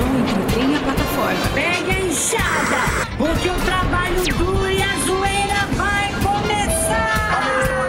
vão 0.00 0.18
entre 0.18 0.40
o 0.40 0.46
trem 0.46 0.72
e 0.72 0.76
a 0.76 0.80
plataforma. 0.80 1.48
Pegue 1.54 1.90
a 1.90 2.00
enxada, 2.00 3.06
porque 3.16 3.48
o 3.48 3.54
trabalho 3.60 4.22
duro 4.38 4.70
e 4.70 4.82
a 4.82 4.96
zoeira 5.04 5.66
vai 5.76 6.12
começar. 6.22 7.42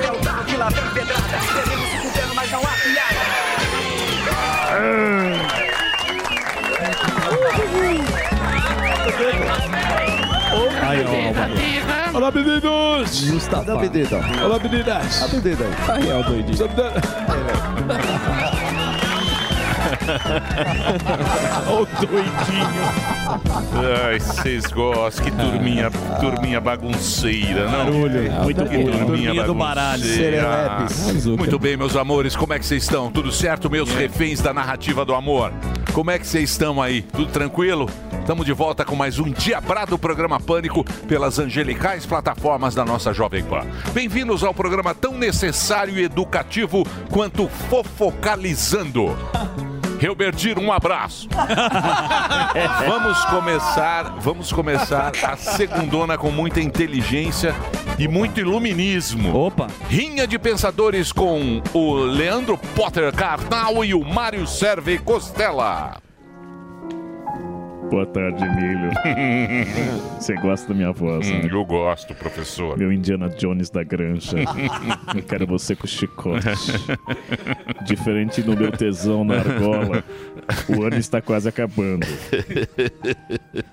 É 0.03 0.11
o 0.11 0.19
carro 0.19 0.43
que 0.45 0.57
lá 0.57 0.69
vem 0.69 0.83
pedrada. 0.93 1.39
Devemos 1.55 1.89
se 1.89 1.97
fudendo, 1.97 2.35
mas 2.35 2.51
não 2.51 2.61
há 2.61 2.73
piada. 2.83 3.21
Aí, 10.87 11.05
ó. 11.05 12.17
Olá, 12.17 12.31
meninos! 12.31 13.47
A 13.69 13.75
medida. 13.77 14.17
Olá, 14.43 14.59
meninas! 14.59 15.23
A 15.23 15.25
aí. 15.25 15.71
Aí, 15.87 16.11
ó, 16.11 16.21
doidinho. 16.23 16.67
Olha 21.67 21.81
o 21.81 21.85
doidinho. 22.05 22.81
Ai, 24.05 24.19
vocês 24.19 24.65
gostam. 24.67 25.25
Que 25.25 25.31
turminha, 25.31 25.91
turminha 26.19 26.59
bagunceira, 26.59 27.69
não? 27.69 27.85
Barulho. 27.85 28.31
Muito 28.43 28.65
que 28.65 28.77
bom. 28.77 28.83
turminha 28.83 29.05
Turminha 29.05 29.43
do 29.43 29.53
baralho. 29.53 30.03
Muito 31.37 31.59
bem, 31.59 31.77
meus 31.77 31.95
amores, 31.95 32.35
como 32.35 32.53
é 32.53 32.59
que 32.59 32.65
vocês 32.65 32.83
estão? 32.83 33.11
Tudo 33.11 33.31
certo, 33.31 33.69
meus 33.69 33.91
reféns 33.93 34.41
da 34.41 34.53
narrativa 34.53 35.05
do 35.05 35.13
amor? 35.13 35.51
Como 35.93 36.09
é 36.09 36.17
que 36.17 36.25
vocês 36.25 36.49
estão 36.51 36.81
aí? 36.81 37.01
Tudo 37.01 37.31
tranquilo? 37.31 37.89
Estamos 38.19 38.45
de 38.45 38.53
volta 38.53 38.85
com 38.85 38.95
mais 38.95 39.19
um 39.19 39.29
Diabrado 39.31 39.97
Programa 39.97 40.39
Pânico 40.39 40.83
pelas 41.07 41.39
angelicais 41.39 42.05
plataformas 42.05 42.75
da 42.75 42.85
nossa 42.85 43.13
Jovem 43.13 43.43
Pan. 43.43 43.65
Bem-vindos 43.93 44.43
ao 44.43 44.53
programa 44.53 44.93
tão 44.93 45.17
necessário 45.17 45.97
e 45.97 46.03
educativo 46.03 46.85
quanto 47.09 47.47
Fofocalizando. 47.69 49.17
Helbertir, 50.01 50.57
um 50.57 50.71
abraço. 50.71 51.29
vamos 52.87 53.23
começar, 53.25 54.15
vamos 54.19 54.51
começar 54.51 55.11
a 55.23 55.37
segundona 55.37 56.17
com 56.17 56.31
muita 56.31 56.59
inteligência 56.59 57.53
e 57.99 58.07
muito 58.07 58.39
iluminismo. 58.39 59.37
Opa! 59.37 59.67
Rinha 59.87 60.25
de 60.25 60.39
pensadores 60.39 61.11
com 61.11 61.61
o 61.71 61.93
Leandro 61.95 62.57
Potter 62.57 63.13
Carnal 63.13 63.85
e 63.85 63.93
o 63.93 64.03
Mário 64.03 64.47
Serve 64.47 64.97
Costela. 64.97 66.10
Boa 67.91 68.05
tarde, 68.05 68.41
Emílio. 68.43 68.89
Você 70.17 70.33
gosta 70.35 70.69
da 70.69 70.73
minha 70.73 70.91
voz, 70.93 71.29
Hum, 71.29 71.39
né? 71.39 71.49
eu 71.51 71.65
gosto, 71.65 72.15
professor. 72.15 72.77
Meu 72.77 72.89
Indiana 72.91 73.27
Jones 73.29 73.69
da 73.69 73.83
granja. 73.83 74.37
Eu 75.13 75.21
quero 75.27 75.45
você 75.45 75.75
com 75.75 75.85
chicote. 75.85 76.47
Diferente 77.83 78.41
do 78.41 78.55
meu 78.55 78.71
tesão 78.71 79.25
na 79.25 79.35
argola, 79.39 80.03
o 80.69 80.83
ano 80.83 80.95
está 80.95 81.21
quase 81.21 81.49
acabando. 81.49 82.07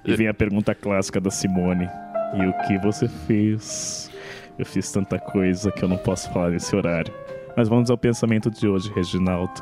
E 0.05 0.16
vem 0.16 0.27
a 0.27 0.34
pergunta 0.34 0.75
clássica 0.75 1.20
da 1.20 1.30
Simone. 1.30 1.88
E 2.34 2.44
o 2.44 2.53
que 2.66 2.77
você 2.78 3.06
fez? 3.27 4.10
Eu 4.58 4.66
fiz 4.66 4.91
tanta 4.91 5.19
coisa 5.20 5.70
que 5.70 5.84
eu 5.84 5.88
não 5.88 5.97
posso 5.97 6.28
falar 6.32 6.50
nesse 6.50 6.75
horário. 6.75 7.14
Mas 7.56 7.69
vamos 7.69 7.88
ao 7.88 7.97
pensamento 7.97 8.50
de 8.50 8.66
hoje, 8.66 8.91
Reginaldo. 8.94 9.53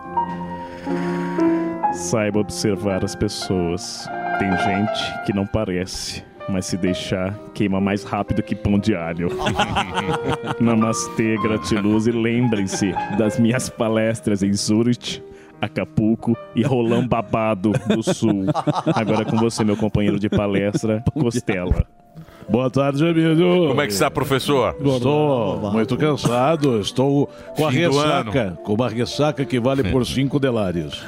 Saiba 1.93 2.39
observar 2.41 3.05
as 3.05 3.15
pessoas. 3.15 4.09
Tem 4.39 4.51
gente 4.51 5.25
que 5.25 5.33
não 5.33 5.47
parece, 5.47 6.23
mas 6.49 6.67
se 6.67 6.77
deixar, 6.77 7.35
queima 7.55 7.81
mais 7.81 8.05
rápido 8.05 8.43
que 8.43 8.55
pão 8.55 8.79
de 8.79 8.95
alho. 8.95 9.29
Namastê, 10.61 11.37
gratiluz 11.39 12.07
e 12.07 12.13
lembrem-se 12.13 12.93
das 13.17 13.39
minhas 13.39 13.69
palestras 13.69 14.43
em 14.43 14.53
Zurich, 14.53 15.23
Acapulco 15.61 16.37
e 16.55 16.63
Rolão 16.63 17.07
Babado 17.07 17.73
do 17.89 18.03
Sul. 18.03 18.45
Agora 18.95 19.25
com 19.25 19.37
você, 19.37 19.65
meu 19.65 19.77
companheiro 19.77 20.19
de 20.19 20.29
palestra, 20.29 21.03
Costela. 21.15 21.87
Boa 22.49 22.71
tarde, 22.71 23.05
Emílio. 23.05 23.69
Como 23.69 23.81
é 23.81 23.87
que 23.87 23.93
está, 23.93 24.09
professor? 24.11 24.77
Estou 24.81 25.59
muito 25.73 25.97
cansado, 25.97 26.81
estou 26.81 27.29
com 27.57 27.67
a 27.67 27.73
Fim 27.73 27.79
ressaca, 27.79 28.57
com 28.63 28.75
uma 28.75 28.89
ressaca 28.89 29.45
que 29.45 29.59
vale 29.59 29.83
por 29.91 30.07
cinco 30.07 30.39
delários. 30.39 31.03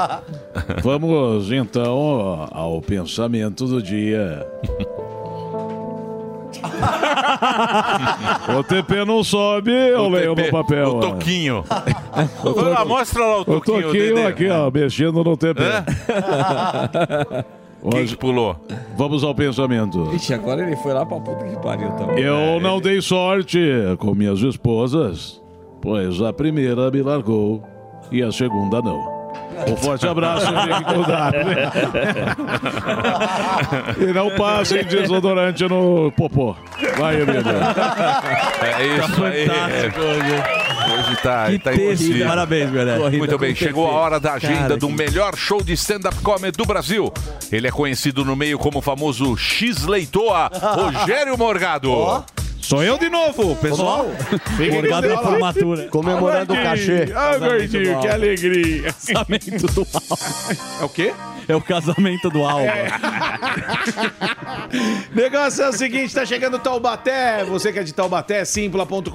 Vamos 0.82 1.52
então 1.52 2.48
ao 2.50 2.80
pensamento 2.80 3.66
do 3.66 3.82
dia. 3.82 4.46
o 8.58 8.62
TP 8.64 9.04
não 9.04 9.22
sobe, 9.22 9.70
eu 9.70 10.08
leio 10.08 10.34
TP, 10.34 10.46
no 10.46 10.62
papel. 10.62 10.88
o 10.88 10.96
ó. 10.96 11.00
Toquinho. 11.00 11.64
Lá, 12.56 12.84
mostra 12.84 13.20
lá 13.24 13.38
o 13.38 13.40
O 13.40 13.44
Toquinho, 13.44 13.82
Toquinho 13.82 14.14
Dedê. 14.14 14.26
aqui, 14.26 14.48
ó, 14.48 14.70
mexendo 14.70 15.22
no 15.24 15.36
TP. 15.36 15.60
Quem 17.90 18.06
que 18.06 18.16
pulou? 18.16 18.56
Vamos 18.96 19.22
ao 19.22 19.34
pensamento. 19.34 20.10
Ixi, 20.14 20.34
agora 20.34 20.62
ele 20.66 20.76
foi 20.76 20.92
lá 20.92 21.04
pra 21.04 21.18
puta 21.20 21.44
que 21.44 21.56
pariu 21.56 21.90
também. 21.92 22.22
Eu 22.24 22.58
não 22.60 22.80
dei 22.80 23.00
sorte 23.02 23.60
com 23.98 24.14
minhas 24.14 24.40
esposas, 24.40 25.40
pois 25.82 26.20
a 26.22 26.32
primeira 26.32 26.90
me 26.90 27.02
largou 27.02 27.62
e 28.10 28.22
a 28.22 28.32
segunda 28.32 28.80
não. 28.80 29.12
Um 29.68 29.76
forte 29.76 30.06
abraço 30.06 30.46
e. 33.98 34.04
E 34.04 34.12
não 34.12 34.30
passem 34.30 34.84
desodorante 34.84 35.62
no 35.68 36.10
popô. 36.12 36.56
Vai, 36.98 37.22
Emílio. 37.22 37.42
É 38.62 38.86
isso 38.98 39.24
aí. 39.24 39.46
Hoje 40.92 41.03
tá, 41.16 41.46
Que 41.50 41.58
tá 41.58 41.74
impossível. 41.74 42.26
Parabéns, 42.26 42.70
galera. 42.70 42.98
Muito 43.00 43.16
Corrida 43.18 43.38
bem, 43.38 43.50
com 43.50 43.56
chegou 43.56 43.86
a 43.88 43.92
hora 43.92 44.20
da 44.20 44.34
agenda 44.34 44.54
Cara, 44.60 44.76
do 44.76 44.88
que- 44.88 44.94
melhor 44.94 45.36
show 45.36 45.62
de 45.62 45.72
stand-up 45.74 46.16
comedy 46.22 46.56
do 46.56 46.64
Brasil. 46.64 47.12
Ele 47.52 47.66
é 47.68 47.70
conhecido 47.70 48.24
no 48.24 48.34
meio 48.36 48.58
como 48.58 48.78
o 48.78 48.82
famoso 48.82 49.36
X 49.36 49.84
Leitoa, 49.86 50.50
Rogério 50.52 51.36
Morgado. 51.38 52.24
Sou 52.64 52.82
eu 52.82 52.96
de 52.96 53.10
novo, 53.10 53.54
pessoal. 53.56 54.06
Morgado 54.72 55.06
da 55.06 55.18
formatura. 55.18 55.86
Comemorando 55.88 56.54
o 56.54 56.56
cachê. 56.56 57.12
Ah, 57.14 57.36
gordinho, 57.36 58.00
que 58.00 58.08
alegria. 58.08 58.84
Casamento 58.90 59.66
do 59.66 59.86
Alba. 59.92 60.18
É 60.80 60.84
o 60.84 60.88
quê? 60.88 61.12
É 61.46 61.54
o 61.54 61.60
casamento 61.60 62.30
do 62.30 62.42
Alba. 62.42 62.72
Negócio 65.14 65.62
é 65.62 65.68
o 65.68 65.72
seguinte, 65.74 66.14
tá 66.14 66.24
chegando 66.24 66.58
Taubaté. 66.58 67.44
Você 67.44 67.70
que 67.70 67.78
é 67.78 67.82
de 67.82 67.92
Taubaté, 67.92 68.46
simpla.com.br. 68.46 69.10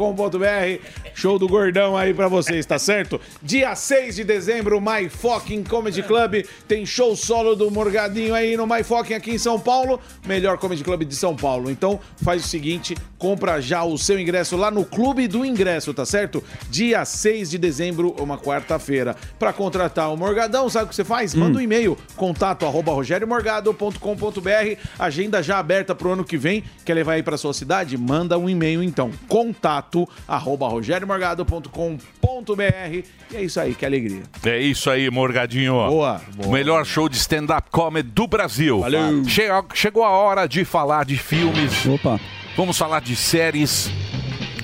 Show 1.15 1.39
do 1.39 1.47
gordão 1.47 1.97
aí 1.97 2.13
pra 2.13 2.27
vocês, 2.27 2.67
tá 2.67 2.77
certo? 2.77 3.19
Dia 3.41 3.75
6 3.75 4.17
de 4.17 4.23
dezembro, 4.23 4.79
My 4.79 5.09
Fucking 5.09 5.63
Comedy 5.63 6.03
Club. 6.03 6.45
Tem 6.67 6.85
show 6.85 7.15
solo 7.15 7.55
do 7.55 7.71
Morgadinho 7.71 8.35
aí 8.35 8.55
no 8.55 8.67
My 8.67 8.83
Fucking 8.83 9.15
aqui 9.15 9.31
em 9.31 9.39
São 9.39 9.59
Paulo. 9.59 9.99
Melhor 10.27 10.59
comedy 10.59 10.83
club 10.83 11.03
de 11.03 11.15
São 11.15 11.35
Paulo. 11.35 11.71
Então 11.71 11.99
faz 12.23 12.45
o 12.45 12.47
seguinte, 12.47 12.95
compra 13.17 13.38
já 13.59 13.83
o 13.83 13.97
seu 13.97 14.19
ingresso 14.19 14.55
lá 14.55 14.71
no 14.71 14.85
Clube 14.85 15.27
do 15.27 15.45
Ingresso, 15.45 15.93
tá 15.93 16.05
certo? 16.05 16.43
Dia 16.69 17.05
6 17.05 17.49
de 17.49 17.57
dezembro, 17.57 18.15
uma 18.19 18.37
quarta-feira. 18.37 19.15
Pra 19.37 19.53
contratar 19.53 20.13
o 20.13 20.17
Morgadão, 20.17 20.69
sabe 20.69 20.85
o 20.85 20.89
que 20.89 20.95
você 20.95 21.03
faz? 21.03 21.33
Manda 21.33 21.57
um 21.57 21.61
e-mail, 21.61 21.97
contato 22.15 22.65
arroba 22.65 22.91
rogeriomorgado.com.br. 22.91 24.79
Agenda 24.97 25.41
já 25.41 25.59
aberta 25.59 25.95
pro 25.95 26.11
ano 26.11 26.23
que 26.23 26.37
vem. 26.37 26.63
Quer 26.85 26.93
levar 26.93 27.13
aí 27.13 27.23
pra 27.23 27.37
sua 27.37 27.53
cidade? 27.53 27.97
Manda 27.97 28.37
um 28.37 28.49
e-mail 28.49 28.83
então. 28.83 29.11
Contato 29.27 30.07
arroba 30.27 30.67
rogeriomorgado.com.br. 30.67 33.03
E 33.31 33.35
é 33.35 33.43
isso 33.43 33.59
aí, 33.59 33.75
que 33.75 33.85
alegria. 33.85 34.23
É 34.45 34.59
isso 34.59 34.89
aí, 34.89 35.09
Morgadinho. 35.09 35.73
Boa. 35.73 36.21
O 36.45 36.51
melhor 36.51 36.85
show 36.85 37.07
de 37.07 37.17
stand-up 37.17 37.69
comedy 37.71 38.09
do 38.09 38.27
Brasil. 38.27 38.79
Valeu. 38.79 39.23
Chegou, 39.25 39.65
chegou 39.73 40.03
a 40.03 40.09
hora 40.09 40.47
de 40.47 40.65
falar 40.65 41.05
de 41.05 41.17
filmes. 41.17 41.85
Opa. 41.85 42.19
Vamos 42.55 42.77
falar 42.77 43.01
de 43.01 43.15
séries. 43.15 43.91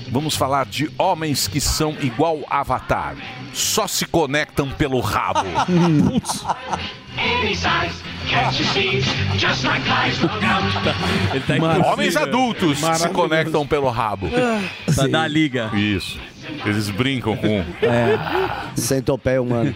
Vamos 0.08 0.36
falar 0.36 0.66
de 0.66 0.90
homens 0.96 1.48
que 1.48 1.60
são 1.60 1.96
igual 2.00 2.40
Avatar. 2.48 3.16
Só 3.52 3.86
se 3.86 4.06
conectam 4.06 4.70
pelo 4.70 5.00
rabo. 5.00 5.44
Putz. 6.10 6.44
Ele 11.32 11.40
tá 11.40 11.56
impossível. 11.56 11.84
Homens 11.84 12.16
adultos 12.16 12.78
se 12.78 13.08
conectam 13.10 13.66
pelo 13.66 13.88
rabo. 13.88 14.28
Pra 14.94 15.06
dar 15.06 15.22
a 15.22 15.28
liga. 15.28 15.70
Isso. 15.74 16.18
Eles 16.64 16.88
brincam 16.90 17.36
com. 17.36 17.64
Centopeia 18.74 19.42
humano. 19.42 19.74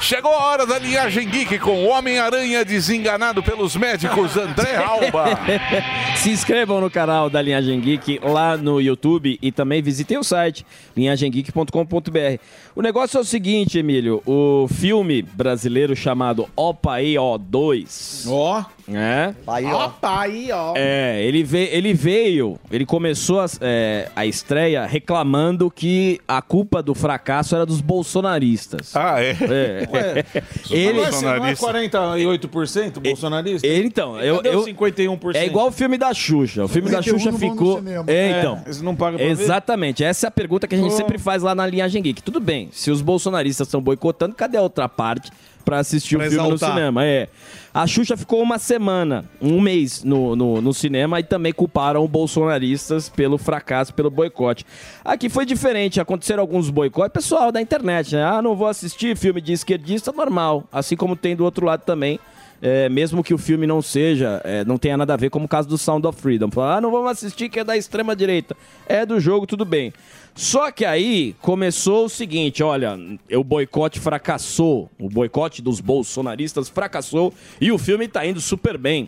Chegou 0.00 0.32
a 0.32 0.46
hora 0.46 0.66
da 0.66 0.78
linhagem 0.78 1.28
geek 1.28 1.58
com 1.58 1.84
o 1.84 1.88
Homem-Aranha 1.88 2.64
desenganado 2.64 3.42
pelos 3.42 3.76
médicos 3.76 4.34
André 4.34 4.76
Alba. 4.76 5.26
Se 6.16 6.30
inscrevam 6.30 6.80
no 6.80 6.90
canal 6.90 7.30
da 7.30 7.40
Linhagem 7.40 7.80
Geek 7.80 8.20
lá 8.22 8.56
no 8.56 8.80
YouTube 8.80 9.38
e 9.40 9.52
também 9.52 9.80
visitem 9.82 10.18
o 10.18 10.24
site 10.24 10.66
linhagemgeek.com.br. 10.96 12.42
O 12.74 12.82
negócio 12.82 13.18
é 13.18 13.20
o 13.20 13.24
seguinte, 13.24 13.78
Emílio, 13.78 14.22
o 14.26 14.66
filme 14.68 15.22
brasileiro 15.22 15.94
chamado 15.94 16.48
Opaí-O 16.56 17.38
2. 17.38 18.26
Ó. 18.28 18.64
É. 18.92 19.34
Aí, 19.46 19.66
ó. 19.66 19.86
Opa, 19.86 20.20
aí, 20.20 20.50
ó. 20.52 20.74
É, 20.76 21.22
ele, 21.22 21.44
ve 21.44 21.68
ele 21.70 21.94
veio, 21.94 22.58
ele 22.70 22.84
começou 22.84 23.40
a, 23.40 23.46
é, 23.60 24.08
a 24.16 24.26
estreia 24.26 24.84
reclamando 24.84 25.70
que 25.70 26.20
a 26.26 26.42
culpa 26.42 26.82
do 26.82 26.94
fracasso 26.94 27.54
era 27.54 27.64
dos 27.64 27.80
bolsonaristas. 27.80 28.94
Ah, 28.96 29.22
é? 29.22 29.30
É. 29.30 29.88
Ué, 29.92 30.24
Ele, 30.70 30.92
não 31.00 31.04
é, 31.04 31.38
não 31.38 31.46
é 31.46 31.54
48% 31.54 33.00
bolsonarista? 33.00 33.66
Ele, 33.66 33.86
então, 33.86 34.20
eu, 34.20 34.40
eu 34.42 34.60
os 34.60 34.66
51%? 34.66 35.34
É 35.34 35.46
igual 35.46 35.68
o 35.68 35.72
filme 35.72 35.98
da 35.98 36.12
Xuxa. 36.12 36.64
O 36.64 36.68
filme 36.68 36.90
da 36.90 37.02
51 37.02 37.18
Xuxa 37.18 37.38
ficou. 37.38 37.82
É, 38.06 38.14
É, 38.14 38.38
então. 38.40 38.62
eles 38.64 38.80
não 38.82 38.94
pagam 38.94 39.18
pra 39.18 39.26
ver? 39.26 39.32
Exatamente. 39.32 40.04
Essa 40.04 40.26
é 40.26 40.28
a 40.28 40.30
pergunta 40.30 40.66
que 40.66 40.74
a 40.74 40.78
gente 40.78 40.94
sempre 40.94 41.18
faz 41.18 41.42
lá 41.42 41.54
na 41.54 41.66
linhagem 41.66 42.02
geek. 42.02 42.22
Tudo 42.22 42.40
bem, 42.40 42.68
se 42.72 42.90
os 42.90 43.00
bolsonaristas 43.02 43.66
estão 43.66 43.80
boicotando, 43.80 44.34
cadê 44.34 44.56
a 44.56 44.62
outra 44.62 44.88
parte 44.88 45.30
pra 45.70 45.78
assistir 45.78 46.16
Pra 46.16 46.26
o 46.26 46.30
filme 46.30 46.46
exaltar. 46.48 46.68
no 46.70 46.74
cinema? 46.74 47.04
É. 47.06 47.28
A 47.72 47.86
Xuxa 47.86 48.16
ficou 48.16 48.42
uma 48.42 48.58
semana, 48.58 49.24
um 49.40 49.60
mês 49.60 50.02
no, 50.02 50.34
no, 50.34 50.60
no 50.60 50.74
cinema 50.74 51.20
e 51.20 51.22
também 51.22 51.52
culparam 51.52 52.04
bolsonaristas 52.08 53.08
pelo 53.08 53.38
fracasso, 53.38 53.94
pelo 53.94 54.10
boicote. 54.10 54.66
Aqui 55.04 55.28
foi 55.28 55.46
diferente, 55.46 56.00
aconteceram 56.00 56.40
alguns 56.40 56.68
boicotes. 56.70 57.12
Pessoal 57.12 57.52
da 57.52 57.60
internet, 57.60 58.16
né? 58.16 58.24
Ah, 58.24 58.42
não 58.42 58.56
vou 58.56 58.66
assistir 58.66 59.16
filme 59.16 59.40
de 59.40 59.52
esquerdista, 59.52 60.10
normal. 60.10 60.64
Assim 60.72 60.96
como 60.96 61.14
tem 61.14 61.36
do 61.36 61.44
outro 61.44 61.64
lado 61.64 61.82
também. 61.84 62.18
é, 62.62 62.88
mesmo 62.90 63.22
que 63.24 63.32
o 63.32 63.38
filme 63.38 63.66
não 63.66 63.80
seja, 63.80 64.40
é, 64.44 64.64
não 64.64 64.76
tenha 64.76 64.96
nada 64.96 65.14
a 65.14 65.16
ver, 65.16 65.30
como 65.30 65.46
o 65.46 65.48
caso 65.48 65.66
do 65.68 65.78
Sound 65.78 66.06
of 66.06 66.20
Freedom. 66.20 66.50
Falar, 66.50 66.76
ah, 66.76 66.80
não 66.80 66.90
vamos 66.90 67.10
assistir 67.12 67.48
que 67.48 67.60
é 67.60 67.64
da 67.64 67.76
extrema 67.76 68.14
direita. 68.16 68.54
É 68.86 69.06
do 69.06 69.18
jogo, 69.20 69.46
tudo 69.46 69.64
bem. 69.64 69.92
Só 70.40 70.70
que 70.70 70.86
aí 70.86 71.36
começou 71.42 72.06
o 72.06 72.08
seguinte, 72.08 72.62
olha, 72.62 72.98
o 73.30 73.44
boicote 73.44 74.00
fracassou, 74.00 74.90
o 74.98 75.06
boicote 75.06 75.60
dos 75.60 75.80
bolsonaristas 75.80 76.66
fracassou 76.66 77.30
e 77.60 77.70
o 77.70 77.76
filme 77.76 78.08
tá 78.08 78.24
indo 78.24 78.40
super 78.40 78.78
bem. 78.78 79.06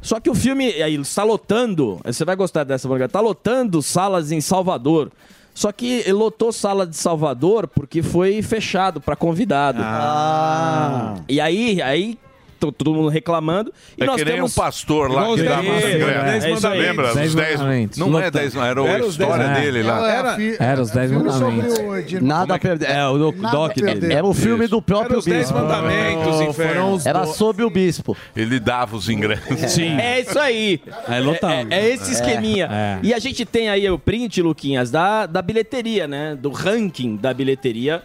Só 0.00 0.18
que 0.18 0.30
o 0.30 0.34
filme 0.34 0.68
aí 0.82 0.94
está 0.94 1.22
lotando, 1.22 2.00
você 2.02 2.24
vai 2.24 2.34
gostar 2.34 2.64
dessa, 2.64 2.88
Morgana, 2.88 3.10
tá 3.10 3.20
lotando 3.20 3.82
salas 3.82 4.32
em 4.32 4.40
Salvador. 4.40 5.12
Só 5.52 5.70
que 5.70 6.10
lotou 6.10 6.50
sala 6.50 6.86
de 6.86 6.96
Salvador 6.96 7.68
porque 7.68 8.02
foi 8.02 8.40
fechado 8.40 9.02
para 9.02 9.14
convidado. 9.14 9.82
Ah. 9.82 11.16
E 11.28 11.42
aí, 11.42 11.82
aí 11.82 12.18
todo 12.54 12.94
mundo 12.94 13.08
reclamando. 13.08 13.72
E 13.98 14.02
É 14.02 14.06
nós 14.06 14.16
que 14.16 14.24
nem 14.24 14.34
temos 14.34 14.56
um 14.56 14.60
pastor 14.60 15.10
lá 15.10 15.24
que 15.34 15.42
dava 15.42 15.60
os 15.62 15.84
ingressos. 15.84 16.64
É. 16.64 16.68
Lembra? 16.68 17.08
Os 17.08 17.14
Dez 17.14 17.34
10 17.34 17.58
mandamentos. 17.60 17.98
Não 17.98 18.06
é 18.08 18.10
Lotando. 18.26 18.30
10, 18.38 18.54
era 18.56 18.80
a 18.82 18.98
história 19.00 19.48
dez- 19.48 19.60
dele 19.60 19.82
lá. 19.82 20.10
Era, 20.10 20.36
Era 20.60 20.82
os 20.82 20.90
10 20.90 21.10
filme 21.10 21.24
mandamentos. 21.28 22.22
Nada 22.22 22.54
a 22.54 22.58
perder. 22.58 22.90
É, 22.90 23.06
o 23.06 23.32
doc, 23.32 23.74
dele. 23.74 24.12
Era 24.12 24.26
o 24.26 24.34
filme 24.34 24.66
do 24.66 24.80
próprio 24.80 25.12
Era 25.12 25.18
os 25.18 25.24
Dez 25.24 25.38
bispo. 25.50 25.58
Mandamentos, 25.58 26.40
inferno. 26.40 26.98
Era 27.04 27.26
sobre 27.26 27.64
o 27.64 27.70
bispo. 27.70 28.16
Ele 28.36 28.58
dava 28.60 28.96
os 28.96 29.08
ingressos. 29.08 29.78
É 29.78 30.20
isso 30.20 30.38
aí. 30.38 30.80
É 31.08 31.20
lotado. 31.20 31.72
É, 31.72 31.80
é 31.80 31.90
esse 31.94 32.10
É. 32.10 32.14
esqueminha. 32.14 32.68
É. 32.70 32.98
E 33.02 33.12
a 33.14 33.18
gente 33.18 33.44
tem 33.44 33.68
aí 33.68 33.88
o 33.90 33.98
print, 33.98 34.40
Luquinhas, 34.42 34.90
da, 34.90 35.26
da 35.26 35.42
bilheteria, 35.42 36.06
né? 36.06 36.36
Do 36.40 36.50
ranking 36.50 37.16
da 37.16 37.32
bilheteria. 37.34 38.02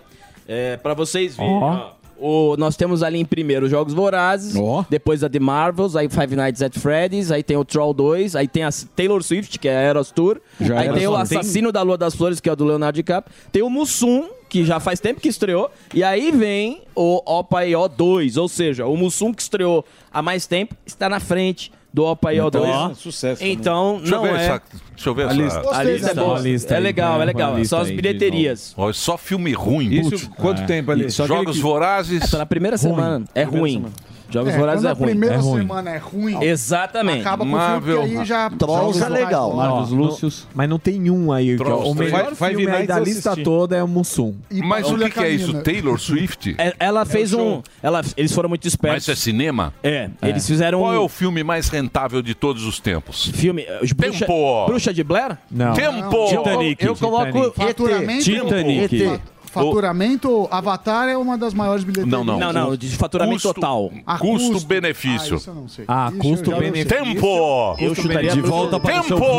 É, 0.48 0.78
para 0.78 0.94
vocês 0.94 1.38
verem. 1.38 1.52
Ó. 1.54 1.92
O, 2.22 2.56
nós 2.58 2.76
temos 2.76 3.02
ali 3.02 3.20
em 3.20 3.26
primeiro 3.26 3.66
os 3.66 3.72
Jogos 3.72 3.94
Vorazes, 3.94 4.54
depois 4.90 5.24
a 5.24 5.30
The 5.30 5.40
Marvels, 5.40 5.96
aí 5.96 6.10
Five 6.10 6.36
Nights 6.36 6.62
at 6.62 6.78
Freddy's, 6.78 7.32
aí 7.32 7.42
tem 7.42 7.56
o 7.56 7.64
Troll 7.64 7.94
2, 7.94 8.36
aí 8.36 8.48
tem 8.48 8.64
a 8.64 8.70
Taylor 8.96 9.24
Swift, 9.24 9.58
que 9.58 9.68
é 9.70 9.78
a 9.78 9.80
Eras 9.80 10.12
Tour, 10.12 10.40
Já 10.60 10.80
aí 10.80 10.92
tem 10.94 11.08
o 11.08 11.16
Assassino 11.16 11.72
da 11.72 11.82
Lua 11.82 11.98
das 11.98 12.16
Flores, 12.16 12.40
que 12.40 12.50
é 12.50 12.52
o 12.52 12.56
do 12.56 12.66
Leonardo 12.66 12.96
DiCaprio, 12.96 13.34
tem 13.52 13.62
o 13.62 13.70
Mussum, 13.70 14.30
que 14.50 14.66
já 14.66 14.80
faz 14.80 15.00
tempo 15.00 15.22
que 15.22 15.30
estreou, 15.30 15.72
e 15.94 16.04
aí 16.04 16.32
vem 16.32 16.82
o 16.96 17.22
Opa 17.26 17.66
e 17.66 17.76
O 17.76 17.88
2, 17.88 18.36
ou 18.36 18.50
seja, 18.50 18.86
o 18.86 18.98
Mussum 18.98 19.34
que 19.34 19.42
estreou 19.42 19.86
há 20.12 20.22
mais 20.22 20.46
tempo 20.46 20.76
está 20.86 21.08
na 21.08 21.20
frente 21.20 21.72
do 21.94 22.06
Opa 22.06 22.34
e 22.34 22.40
O 22.40 22.50
2. 22.50 22.68
Então, 22.68 22.96
sucesso 22.96 23.40
também. 23.40 23.54
Então, 23.54 23.98
Deixa 23.98 24.16
eu 24.16 24.18
não 24.18 24.24
ver 24.24 24.40
é... 24.40 24.46
essa- 24.46 24.62
deixa 24.96 25.10
eu 25.10 25.16
ver 25.16 25.22
a 25.24 25.26
essa- 25.28 25.36
lista. 25.36 25.60
A 25.76 25.84
lista 25.84 26.12
é 26.12 26.14
boa. 26.14 26.40
lista 26.40 26.76
É 26.76 26.80
legal, 26.80 27.18
né? 27.18 27.24
é 27.24 27.26
legal. 27.26 27.66
São 27.66 27.80
as 27.80 27.90
bilheterias. 27.90 28.74
Ó, 28.78 28.92
só 28.94 29.18
filme 29.18 29.52
ruim. 29.54 29.90
Isso, 29.90 30.30
quanto 30.32 30.66
tempo 30.66 30.92
ali? 30.92 31.10
Só 31.10 31.26
Jogos 31.26 31.58
Vorazes. 31.60 32.30
Tá 32.30 32.38
na 32.38 32.46
primeira 32.46 32.78
semana. 32.78 33.26
É 33.34 33.44
ruim. 33.44 33.86
Jogos 34.32 34.54
É, 34.54 34.58
Vorazes 34.58 34.86
é 34.86 34.90
a 34.90 34.94
ruim. 34.94 35.10
primeira 35.10 35.36
É 35.36 35.38
ruim. 35.40 35.62
semana 35.62 35.90
é 35.92 35.98
ruim. 35.98 36.44
Exatamente. 36.44 37.22
Acaba 37.22 37.46
com 37.46 37.54
o 37.56 37.82
filme, 37.82 38.18
aí 38.20 38.26
já... 38.26 38.50
Trolls 38.50 39.04
é 39.04 39.10
legal. 39.10 39.54
Marcos 39.56 39.90
Lúcius. 39.92 40.48
Mas 40.54 40.70
não 40.70 40.78
tem 40.80 41.10
um 41.10 41.32
aí. 41.32 41.48
que 41.58 41.62
é 41.64 41.66
Trolls, 41.66 41.90
o 41.92 41.96
melhor 41.96 42.26
Five- 42.26 42.36
Five 42.36 42.56
filme 42.62 42.76
aí 42.76 42.88
da 42.88 42.98
eu 43.00 43.04
lista 43.04 43.36
toda 43.36 43.76
é 43.76 43.84
o 43.84 43.88
Mussum. 43.88 44.36
Mas 44.64 44.90
o 44.90 44.98
que, 44.98 45.10
que 45.10 45.20
é 45.20 45.30
isso? 45.30 45.54
Taylor 45.62 46.00
Swift? 46.00 46.56
É, 46.60 46.74
Ela 46.80 47.06
fez 47.06 47.34
um. 47.34 47.62
Ela, 47.82 48.02
eles 48.18 48.32
foram 48.34 48.50
muito 48.50 48.64
Mas 48.66 48.74
espertos. 48.74 49.02
isso 49.04 49.12
é 49.12 49.16
cinema? 49.16 49.74
É, 49.84 50.10
eles 50.22 50.46
fizeram 50.46 50.80
Qual 50.80 50.92
um- 50.92 50.96
é 50.96 51.00
o 51.00 51.08
filme 51.10 51.44
mais 51.44 51.70
rentável 51.70 52.22
de 52.22 52.34
todos 52.36 52.64
os 52.66 52.80
tempos? 52.80 53.28
Filme. 53.34 53.66
os 53.82 53.92
Bruxa, 53.94 54.26
Tempo! 54.26 54.66
Bruxa 54.68 54.94
de 54.94 55.04
Blair? 55.04 55.38
Não. 55.50 55.74
Tempo! 55.74 56.26
Titanic. 56.28 56.86
Eu 56.86 56.96
coloco 56.96 57.52
Faturamento, 57.54 58.24
Titanic. 58.24 59.22
Fa- 59.50 59.62
Faturamento, 59.62 60.48
Avatar 60.52 61.10
é 61.10 61.18
uma 61.18 61.38
das 61.38 61.54
maiores 61.54 61.84
bilheterias. 61.84 62.12
Não, 62.12 62.24
não. 62.24 62.40
Não, 62.40 62.54
não, 62.54 62.76
de 62.76 62.88
faturamento 62.96 63.36
Custo- 63.42 63.54
total. 63.56 63.92
Ah, 64.06 64.18
Custo-benefício. 64.20 65.42
Ah, 65.48 65.52
não 65.54 65.68
sei. 65.68 65.86
Ah, 65.88 66.10
sei. 66.12 66.20
custo-benefício. 66.20 66.88
Tempo! 66.88 67.76
Eu 67.80 67.96
chutaria 67.96 68.32
De 68.32 68.42
volta 68.42 68.80
para 68.80 69.00
o 69.02 69.04
seu 69.04 69.18
Tempo! 69.20 69.30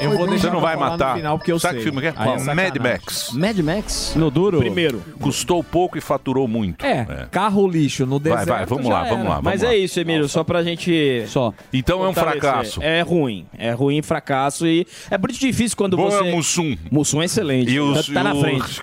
Eu 0.00 0.16
vou 0.16 0.26
deixar 0.26 0.48
Você 0.48 0.50
não 0.54 0.60
vai 0.60 0.76
matar. 0.76 1.10
no 1.12 1.16
final 1.16 1.38
porque 1.38 1.52
eu 1.52 1.58
Sabe 1.58 1.74
sei. 1.74 1.84
que 1.84 1.90
filme 1.90 2.00
que 2.00 2.08
é? 2.08 2.22
É 2.22 2.54
Mad. 2.54 2.76
Max. 2.78 3.30
Mad 3.32 3.58
Max? 3.60 4.12
No 4.16 4.30
duro? 4.30 4.58
Primeiro. 4.58 5.02
Custou 5.20 5.62
pouco 5.62 5.96
e 5.96 6.00
faturou 6.00 6.46
muito. 6.48 6.84
É, 6.84 7.26
carro 7.30 7.66
lixo 7.68 8.04
no 8.06 8.18
Vai, 8.18 8.30
deserto. 8.32 8.48
vai, 8.48 8.66
vamos 8.66 8.86
já 8.86 8.92
lá, 8.92 9.04
vamos 9.04 9.28
lá. 9.28 9.42
Mas 9.42 9.60
vamos 9.60 9.74
é 9.74 9.78
lá. 9.78 9.84
isso, 9.84 10.00
Emílio, 10.00 10.28
só 10.28 10.44
pra 10.44 10.62
gente. 10.62 11.24
Só. 11.28 11.52
Então 11.72 12.04
é 12.04 12.08
um 12.08 12.14
fracasso. 12.14 12.82
É 12.82 13.00
ruim. 13.02 13.46
É 13.56 13.72
ruim, 13.72 14.02
fracasso. 14.02 14.66
E 14.66 14.86
é 15.10 15.18
muito 15.18 15.38
difícil 15.38 15.76
quando 15.76 15.96
Boa 15.96 16.10
você. 16.10 16.30
Mussum. 16.30 16.76
Mussum 16.90 17.22
é 17.22 17.24
excelente. 17.26 17.70
E 17.70 17.80
o, 17.80 17.94
tá, 17.94 18.02
tá 18.14 18.22
na 18.22 18.34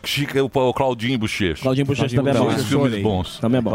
Chica- 0.04 0.44
o, 0.44 0.50
o 0.54 0.74
Claudinho 0.74 1.18
Bochecha. 1.18 1.62
Claudinho 1.62 1.86
Bochecha 1.86 2.16
também 2.16 2.34
é 2.34 2.38
bom. 2.38 2.50
Filmes 2.58 3.04
bons. 3.04 3.40
Também 3.40 3.58
é 3.60 3.62
bom. 3.62 3.72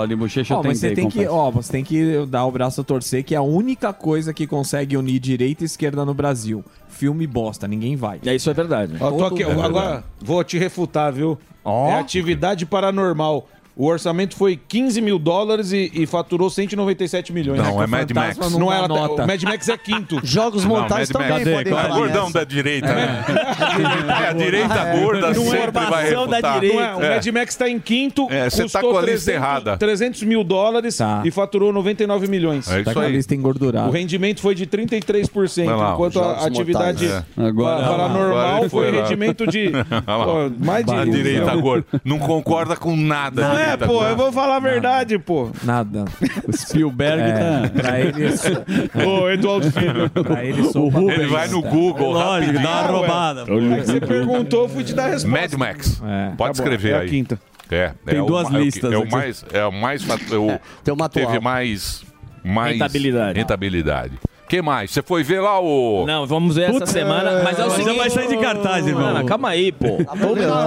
Ó, 0.55 0.63
mas 0.63 0.79
você 0.79 0.95
tem 0.95 1.09
que, 1.09 1.27
ó, 1.27 1.51
você 1.51 1.73
tem 1.73 1.85
que 1.85 2.27
dar 2.27 2.45
o 2.47 2.51
braço 2.51 2.81
a 2.81 2.85
torcer 2.85 3.25
que 3.25 3.35
é 3.35 3.39
a 3.39 3.43
única 3.43 3.93
coisa 3.93 4.33
que 4.33 4.47
consegue 4.47 4.97
unir 4.97 5.19
direita 5.19 5.65
e 5.65 5.67
esquerda 5.67 6.05
no 6.05 6.15
Brasil. 6.15 6.65
Filme 6.89 7.27
bosta, 7.27 7.69
ninguém 7.69 7.97
vai. 7.97 8.21
É 8.25 8.35
isso 8.35 8.51
é 8.51 8.55
verdade. 8.55 8.95
Ó, 9.01 9.27
aqui, 9.27 9.45
mundo. 9.45 9.63
agora 9.63 10.05
vou 10.21 10.43
te 10.43 10.59
refutar, 10.59 11.13
viu? 11.13 11.39
Ó. 11.65 11.89
É 11.91 11.99
atividade 11.99 12.65
paranormal. 12.65 13.47
O 13.79 13.87
orçamento 13.87 14.35
foi 14.35 14.59
15 14.69 15.01
mil 15.01 15.21
dólares 15.21 15.71
e, 15.71 15.89
e 15.95 16.05
faturou 16.05 16.51
197 16.51 17.33
milhões. 17.33 17.61
Não, 17.61 17.81
é 17.81 17.87
Mad 17.87 18.11
Max. 18.11 18.37
Não, 18.37 18.59
não 18.59 18.73
é 18.73 18.77
ela, 18.79 18.89
nota. 18.89 19.23
o 19.23 19.27
Mad 19.29 19.41
Max 19.45 19.69
é 19.69 19.79
quinto. 19.79 20.19
Jogos 20.27 20.65
Não, 20.65 20.71
mortais 20.71 21.09
Mad 21.13 21.23
também 21.29 21.45
Max. 21.55 21.71
podem 21.71 21.79
É 21.79 21.89
gordão 21.97 22.33
da 22.33 22.43
direita, 22.43 22.93
né? 22.93 23.25
É, 23.29 24.29
a 24.31 24.33
direita 24.33 24.85
gorda 24.99 25.33
sempre 25.33 25.71
vai 25.71 26.09
Informação 26.09 26.27
da 26.27 26.37
refutar. 26.39 26.61
direita. 26.61 26.77
Não 26.77 26.83
é, 26.83 26.97
o 26.97 27.03
É. 27.05 27.15
Mad 27.15 27.27
Max 27.29 27.55
tá 27.57 27.69
em 27.69 27.79
quinto. 27.79 28.27
É, 28.31 28.51
você 28.51 28.57
tá 28.57 28.63
custou 28.81 28.91
com 28.93 28.99
a 28.99 29.03
lista 29.03 29.31
errada. 29.33 29.77
300 29.77 30.25
mil 30.25 30.43
dólares 30.43 30.97
Tá. 30.97 31.23
e 31.25 31.31
faturou 31.31 31.73
99 31.73 32.27
milhões. 32.27 32.67
É 32.69 32.83
Tá 32.83 32.91
isso 32.91 32.95
com 32.95 33.07
a 33.07 33.09
lista 33.09 33.33
engordurada. 33.37 33.89
O 33.89 33.93
rendimento 33.93 34.41
foi 34.41 34.57
de 34.57 34.67
33%, 34.67 35.67
Vai 35.67 35.77
lá, 35.77 35.93
enquanto 35.93 36.21
a 36.21 36.47
atividade. 36.47 37.09
Agora- 37.37 37.81
pa- 37.83 37.89
paranormal 37.91 38.69
foi 38.69 38.91
rendimento 38.91 39.47
de 39.47 39.69
Olha 39.69 39.87
lá. 40.17 40.25
pô, 40.25 40.51
mais 40.59 40.85
de... 40.85 40.93
A 40.95 41.05
direita 41.05 41.55
gorda. 41.55 41.87
Não 42.05 42.19
concorda 42.19 42.75
com 42.77 42.97
nada. 42.97 43.68
É, 43.69 43.77
direita 43.77 43.87
pô, 43.87 44.05
eu 44.05 44.17
vou 44.17 44.33
falar 44.33 44.57
a 44.57 44.61
verdade, 44.61 45.19
pô. 45.19 45.51
Nada. 45.63 46.05
O 46.47 46.57
Spielberg 46.57 47.23
É, 47.23 47.33
tá. 47.69 47.81
pra 47.83 48.01
eles, 48.01 48.43
Ô, 49.07 49.29
Eduardo 49.31 49.71
Filho. 49.71 50.11
pra 50.11 50.45
eles 50.45 50.71
sou 50.73 50.91
Ele 51.11 51.27
vai 51.27 51.49
no 51.49 51.63
Google 51.63 52.13
Lógico, 52.13 52.53
rapidinho. 52.53 52.63
dá 52.63 52.71
uma 52.83 52.83
roubada. 52.99 53.41
É 53.43 53.81
que 53.81 53.87
você 53.87 54.01
perguntou, 54.01 54.63
eu 54.65 54.69
fui 54.69 54.85
te 54.85 54.95
dar 54.95 55.05
a 55.05 55.09
resposta. 55.09 55.41
Mad 55.41 55.53
Max. 55.55 56.03
É. 56.05 56.27
Pode 56.29 56.37
Tá 56.37 56.45
bom, 56.45 56.51
escrever 56.53 56.93
é 56.93 56.97
a 56.97 57.01
aí. 57.01 57.09
quinta. 57.09 57.41
É, 57.71 57.93
Tem 58.07 58.19
é 58.19 58.23
o 58.23 58.27
duas 58.27 58.47
é 58.47 58.57
o 58.57 58.61
listas 58.61 58.93
É 58.93 58.97
o 58.97 59.11
mais. 59.11 59.45
É 59.53 59.65
o 59.67 59.73
mais. 59.73 60.09
é 60.09 60.37
o- 60.37 60.59
Tem 60.83 60.95
uma 60.95 61.05
atual. 61.07 61.27
teve 61.27 61.39
mais. 61.41 62.03
mais 62.45 62.73
Rentabilidade. 62.73 63.39
Rentabilidade. 63.39 64.13
Que 64.49 64.63
mais? 64.63 64.91
Você 64.91 65.03
foi 65.03 65.23
ver 65.23 65.41
lá 65.41 65.61
o. 65.61 66.05
Não, 66.07 66.27
vamos 66.27 66.57
ver 66.57 66.71
essa 66.71 66.87
semana. 66.87 67.43
Mas 67.45 67.59
é 67.59 67.65
o 67.65 67.67
Mas 67.69 67.77
seguinte. 67.77 67.97
vai 67.99 68.11
sair 68.11 68.29
de 68.29 68.37
cartaz, 68.39 68.87
irmão. 68.87 69.13
Mano, 69.13 69.27
calma 69.27 69.51
aí, 69.51 69.71
pô. 69.73 69.99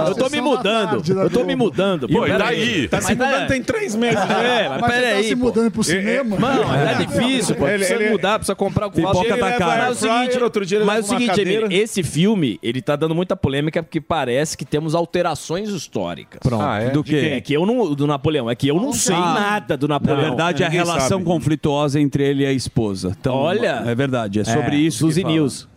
eu 0.08 0.14
tô 0.14 0.28
me 0.30 0.40
mudando. 0.40 1.02
Eu 1.22 1.30
tô 1.30 1.44
me 1.44 1.54
mudando. 1.56 2.08
Pô, 2.08 2.26
e 2.26 2.32
daí? 2.38 2.88
Tá 2.88 3.00
se 3.00 3.14
Mas 3.14 3.18
mudando 3.18 3.42
é- 3.42 3.46
tem 3.46 3.62
três 3.62 3.94
meses. 3.94 4.18
É, 4.20 4.68
mas, 4.68 4.80
Mas 4.80 4.92
você 4.94 5.00
peraí. 5.00 5.22
tá 5.22 5.28
se 5.28 5.34
mudando 5.34 5.70
pro 5.70 5.84
cinema? 5.84 6.36
Mano, 6.38 6.62
é 6.74 6.94
difícil, 7.04 7.54
pô. 7.56 7.64
Precisa 7.64 7.94
ele- 7.94 8.10
mudar, 8.10 8.38
precisa 8.38 8.54
comprar 8.54 8.86
o 8.86 8.90
Pipoca 8.90 9.36
tá 9.36 9.36
Mas 9.36 9.58
cara. 9.58 9.86
é 9.86 9.90
o 9.90 9.94
seguinte, 9.94 10.42
outro 10.42 10.64
dia 10.64 10.78
ele 10.78 10.84
mas 10.84 11.10
é 11.10 11.14
o 11.14 11.18
seguinte, 11.18 11.42
esse 11.74 12.02
filme, 12.02 12.58
ele 12.62 12.80
tá 12.80 12.94
dando 12.96 13.14
muita 13.14 13.34
polêmica 13.36 13.82
porque 13.82 14.00
parece 14.00 14.56
que 14.56 14.64
temos 14.64 14.94
alterações 14.94 15.68
históricas. 15.70 16.40
Pronto. 16.42 16.62
Ah, 16.62 16.80
é? 16.80 16.90
Do 16.90 17.00
É 17.00 17.02
quê? 17.02 17.40
que 17.40 17.52
eu 17.54 17.64
não, 17.66 17.94
do 17.94 18.06
Napoleão, 18.06 18.50
é 18.50 18.54
que 18.54 18.68
eu 18.68 18.76
não 18.76 18.92
sei 18.92 19.16
nada 19.16 19.76
do 19.76 19.88
Na 19.88 19.94
Napoleão. 19.94 20.20
verdade, 20.20 20.62
é 20.62 20.66
a 20.66 20.68
relação 20.68 21.22
conflituosa 21.22 22.00
entre 22.00 22.22
ele 22.24 22.42
e 22.42 22.46
a 22.46 22.52
esposa. 22.52 23.16
Então, 23.18 23.34
Olha. 23.34 23.71
É 23.86 23.94
verdade, 23.94 24.40
é 24.40 24.44
sobre 24.44 24.76
isso. 24.76 24.98
Suzy. 24.98 25.24
News. 25.24 25.68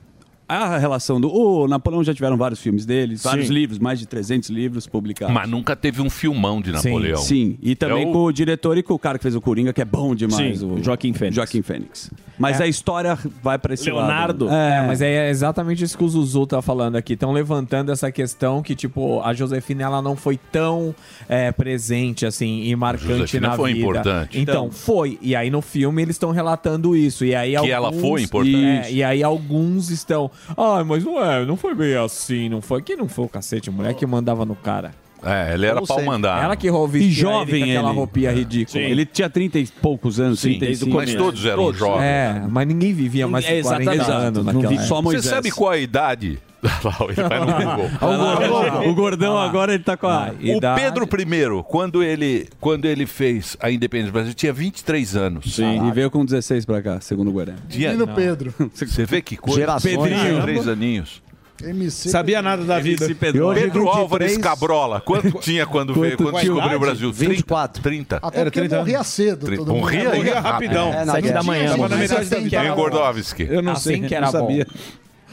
A 0.47 0.77
relação 0.77 1.19
do. 1.19 1.29
O 1.33 1.67
Napoleão 1.67 2.03
já 2.03 2.13
tiveram 2.13 2.37
vários 2.37 2.59
filmes 2.59 2.85
deles, 2.85 3.23
vários 3.23 3.47
Sim. 3.47 3.53
livros, 3.53 3.79
mais 3.79 3.99
de 3.99 4.05
300 4.05 4.49
livros 4.49 4.85
publicados. 4.87 5.33
Mas 5.33 5.49
nunca 5.49 5.75
teve 5.75 6.01
um 6.01 6.09
filmão 6.09 6.61
de 6.61 6.71
Napoleão. 6.71 7.17
Sim, 7.17 7.57
e 7.61 7.75
também 7.75 8.03
É 8.03 8.07
o- 8.07 8.11
com 8.11 8.23
o 8.25 8.31
diretor 8.31 8.77
e 8.77 8.83
com 8.83 8.93
o 8.93 8.99
cara 8.99 9.17
que 9.17 9.23
fez 9.23 9.35
o 9.35 9.41
Coringa, 9.41 9.73
que 9.73 9.81
é 9.81 9.85
bom 9.85 10.13
demais. 10.15 10.59
Sim, 10.59 10.65
o 10.79 10.83
Joaquim 10.83 11.13
Fênix. 11.13 11.35
Joaquim 11.35 11.61
Fênix. 11.61 12.11
Mas 12.37 12.59
É. 12.59 12.63
a 12.65 12.67
história 12.67 13.17
vai 13.41 13.57
pra 13.57 13.73
esse 13.73 13.85
Leonardo? 13.89 14.45
lado. 14.45 14.55
É, 14.57 14.85
mas 14.85 15.01
é 15.01 15.29
exatamente 15.29 15.83
isso 15.83 15.97
que 15.97 16.03
o 16.03 16.09
Zuzu 16.09 16.45
tá 16.45 16.61
falando 16.61 16.95
aqui. 16.97 17.13
Estão 17.13 17.31
levantando 17.31 17.91
essa 17.91 18.11
questão 18.11 18.61
que, 18.61 18.75
tipo, 18.75 19.21
a 19.21 19.33
Josefina 19.33 19.83
ela 19.83 20.01
não 20.01 20.15
foi 20.15 20.37
tão 20.51 20.93
é, 21.29 21.51
presente, 21.51 22.25
assim, 22.25 22.63
e 22.65 22.75
marcante 22.75 23.07
Josefina 23.19 23.47
na 23.49 23.55
foi 23.55 23.73
vida. 23.73 23.85
importante. 23.85 24.39
Então, 24.39 24.65
Então. 24.65 24.71
foi. 24.71 25.17
E 25.21 25.35
aí 25.35 25.49
no 25.49 25.61
filme 25.61 26.01
eles 26.01 26.15
estão 26.15 26.31
relatando 26.31 26.95
isso. 26.95 27.23
E 27.25 27.33
aí 27.33 27.55
Que 27.57 27.71
ela 27.71 27.87
alguns- 27.87 28.01
foi 28.01 28.21
importante. 28.23 28.55
É, 28.57 28.91
e 28.91 29.03
aí 29.03 29.23
alguns 29.23 29.89
estão. 29.89 30.29
Ah, 30.57 30.83
mas 30.83 31.03
não 31.03 31.23
é, 31.23 31.45
não 31.45 31.55
foi 31.57 31.73
bem 31.75 31.95
assim, 31.95 32.49
não 32.49 32.61
foi. 32.61 32.81
Que 32.81 32.95
não 32.95 33.07
foi 33.07 33.25
o 33.25 33.29
cacete, 33.29 33.69
a 33.69 33.71
mulher 33.71 33.93
que 33.93 34.05
mandava 34.05 34.45
no 34.45 34.55
cara. 34.55 34.91
É, 35.23 35.53
ele 35.55 35.65
era 35.65 35.75
Como 35.75 35.87
pau 35.87 35.97
sempre. 35.97 36.11
mandar. 36.11 36.43
Ela 36.43 36.55
que 36.55 36.69
roubou 36.69 36.97
E 36.97 37.09
jovem 37.09 37.55
ele 37.55 37.65
com 37.65 37.71
aquela 37.71 37.89
ele. 37.89 37.97
roupinha 37.97 38.31
ridícula. 38.31 38.83
Ele 38.83 39.05
tinha 39.07 39.27
30 39.27 39.57
e 39.57 39.65
poucos 39.65 40.19
anos, 40.19 40.39
Sim, 40.39 40.59
35. 40.59 40.95
mas 40.95 41.15
todos 41.15 41.43
eram 41.45 41.73
jovens. 41.73 42.03
É, 42.03 42.43
mas 42.47 42.67
ninguém 42.67 42.93
vivia 42.93 43.27
mais 43.27 43.43
É, 43.45 43.55
de 43.57 43.63
40 43.63 43.93
exatamente. 43.95 44.11
anos 44.27 44.45
Não 44.45 44.53
naquela 44.53 44.69
vi- 44.69 44.75
época. 44.75 44.87
Só 44.87 44.95
Você 44.97 45.01
Moisés. 45.01 45.25
sabe 45.25 45.49
qual 45.51 45.71
a 45.71 45.77
idade? 45.79 46.37
Lá, 46.83 46.97
ele 47.07 47.27
vai 47.29 47.39
no 47.39 47.45
Google. 47.75 47.89
O 48.01 48.17
gordão, 48.17 48.89
o 48.89 48.93
gordão 48.95 49.37
agora 49.37 49.73
ele 49.73 49.83
tá 49.83 49.95
com 49.95 50.07
a. 50.07 50.31
O 50.31 50.75
Pedro 50.75 51.05
I, 51.05 51.63
quando 51.67 52.03
ele, 52.03 52.47
quando 52.59 52.85
ele 52.85 53.05
fez 53.05 53.55
a 53.59 53.69
independência 53.71 54.11
do 54.11 54.13
Brasil, 54.13 54.33
tinha 54.33 54.53
23 54.53 55.15
anos. 55.15 55.55
Sim, 55.55 55.87
e 55.87 55.91
veio 55.91 56.09
com 56.11 56.23
16 56.25 56.65
pra 56.65 56.81
cá, 56.81 56.99
segundo 57.01 57.29
o 57.29 57.33
Guarani. 57.33 57.59
Menino 57.73 58.05
Não. 58.05 58.13
Pedro. 58.15 58.53
Você 58.73 59.05
vê 59.05 59.21
que 59.21 59.37
coisa? 59.37 59.59
Gerações. 59.59 59.95
Pedrinho, 59.97 60.41
três 60.41 60.67
aninhos. 60.67 61.23
MC. 61.63 62.09
Sabia 62.09 62.41
nada 62.41 62.65
da 62.65 62.79
vida. 62.79 63.05
Pedro, 63.17 63.53
Pedro 63.53 63.83
23. 63.85 63.97
Álvares 63.97 64.37
Cabrola. 64.37 64.99
Quanto 64.99 65.31
tinha 65.39 65.65
quando 65.65 65.93
veio, 65.93 66.17
quando 66.17 66.31
Quanto 66.31 66.43
descobriu 66.43 66.75
o 66.77 66.79
Brasil? 66.81 67.13
24. 67.13 67.81
30. 67.81 68.19
Até 68.21 68.43
porque 68.43 68.67
morria 68.67 69.03
cedo. 69.05 69.45
Tri- 69.45 69.55
todo 69.57 69.67
mundo. 69.69 69.79
Morria, 69.79 70.13
Morria 70.15 70.39
rapidão. 70.41 70.89
É, 70.93 71.05
na 71.05 71.13
Sete 71.13 71.23
guerra. 71.23 71.35
da 71.35 71.43
manhã. 71.43 71.69
Tava 71.71 71.89
na 71.89 71.95
Mas 71.97 72.11
metade 72.11 72.29
da 72.29 72.35
assim 72.37 72.43
vida. 72.49 72.75
Gordovski? 72.75 73.43
Eu 73.49 73.61
não 73.61 73.71
assim 73.71 73.83
sei, 73.89 74.01
que 74.01 74.09
não 74.09 74.17
era 74.17 74.27
sabia. 74.27 74.65
bom. 74.65 74.79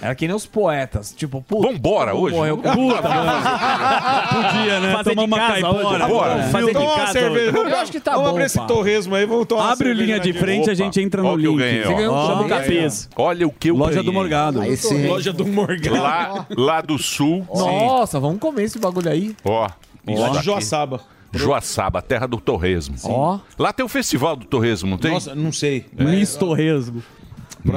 Era 0.02 0.14
que 0.16 0.26
nem 0.26 0.34
os 0.34 0.44
poetas, 0.44 1.14
tipo, 1.16 1.40
puta. 1.40 1.68
Vambora 1.68 2.12
hoje? 2.14 2.34
Morreu. 2.34 2.58
Puta, 2.58 3.02
Podia, 3.02 4.80
né? 4.80 4.92
Fazer 4.96 5.14
Tomar 5.14 5.24
uma 5.24 5.38
caipora. 5.38 6.08
Bora. 6.08 6.42
Fazer 6.48 6.66
de 6.66 6.72
casa 6.72 7.12
cerveja. 7.12 7.42
hoje. 7.44 7.50
Vamos, 7.52 7.72
Eu 7.72 7.78
acho 7.78 7.92
que 7.92 8.00
tá 8.00 8.10
vamos 8.12 8.24
bom, 8.26 8.30
abrir 8.30 8.44
esse 8.44 8.66
torresmo 8.66 9.14
aí, 9.14 9.26
vamos 9.26 9.46
tomar 9.46 9.72
Abre 9.72 9.90
o 9.90 9.92
linha 9.92 10.18
de 10.18 10.32
frente, 10.32 10.62
a 10.68 10.72
Opa. 10.72 10.74
gente 10.74 11.00
entra 11.00 11.22
no 11.22 11.28
Olha 11.28 11.46
link. 11.46 11.58
ganhei. 11.58 11.82
Você 11.84 11.94
ganhou 11.94 12.14
um 12.16 12.26
Chama 12.26 12.32
o 12.42 12.48
torresmo. 12.48 12.48
capês. 12.48 13.08
Olha 13.16 13.46
o 13.46 13.52
que 13.52 13.68
eu 13.70 13.76
Loja 13.76 14.02
do. 14.02 14.12
Morgado. 14.12 14.60
Aí 14.60 14.76
sim. 14.76 15.06
Loja 15.06 15.32
do 15.32 15.46
Morgado. 15.46 16.02
Lá, 16.02 16.46
lá 16.56 16.80
do 16.80 16.98
sul. 16.98 17.46
Nossa, 17.54 18.18
vamos 18.20 18.38
comer 18.40 18.64
esse 18.64 18.78
bagulho 18.78 19.08
aí. 19.10 19.34
Ó. 19.44 19.68
isso 20.08 20.20
Lá 20.20 20.28
de. 20.30 20.44
Joaçaba. 20.44 21.00
Joaçaba, 21.34 22.02
terra 22.02 22.26
do 22.26 22.38
torresmo. 22.38 22.94
Ó. 23.04 23.38
Lá 23.58 23.72
tem 23.72 23.84
o 23.86 23.88
festival 23.88 24.36
do 24.36 24.44
torresmo, 24.44 24.90
não 24.90 24.98
tem? 24.98 25.12
Nossa, 25.12 25.34
não 25.34 25.50
sei. 25.52 25.86
Miss 25.96 26.34
Torresmo. 26.36 27.02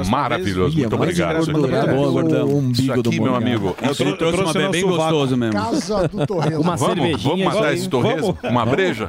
Maravilhoso, 0.08 0.76
muito 0.76 0.98
mais 0.98 1.10
obrigado. 1.10 1.40
Isso 1.42 1.50
aqui, 1.50 1.60
Boa, 1.94 2.10
gordão. 2.10 2.46
o 2.48 2.58
umbigo 2.58 2.82
isso 2.82 2.92
aqui 2.92 3.20
meu 3.20 3.34
amigo. 3.34 3.76
Eu 3.82 3.92
isso- 3.92 4.02
Ele 4.02 4.16
trouxe 4.16 4.40
uma 4.42 4.52
bem 4.52 4.70
bem 4.70 4.82
gostoso 4.84 5.36
mesmo. 5.36 5.52
Casa 5.60 6.08
do 6.08 6.26
Torresmo. 6.26 6.60
Uma 6.60 6.76
Vamos, 6.76 6.94
cervejinha. 6.96 7.30
vamos 7.30 7.44
matar 7.54 7.74
esse 7.74 7.88
torresmo? 7.88 8.38
Uma 8.42 8.66
breja? 8.66 9.08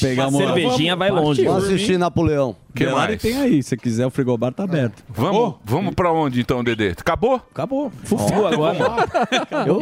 Pegar 0.00 0.28
uma. 0.28 0.38
Cervejinha 0.38 0.96
vai 0.96 1.10
longe. 1.10 1.44
Vou 1.44 1.56
assistir 1.56 1.98
Napoleão. 1.98 2.54
que 2.74 2.84
Delari 2.84 3.12
mais? 3.12 3.22
tem 3.22 3.36
aí. 3.40 3.62
Se 3.62 3.76
quiser, 3.76 4.06
o 4.06 4.10
frigobar 4.10 4.52
tá 4.52 4.64
aberto. 4.64 5.02
Vamos, 5.08 5.54
vamos 5.64 5.94
pra 5.94 6.12
onde 6.12 6.40
então, 6.40 6.62
Dedê? 6.62 6.90
Acabou? 6.90 7.40
Acabou. 7.52 7.90
Fufu 8.04 8.46
agora. 8.46 8.78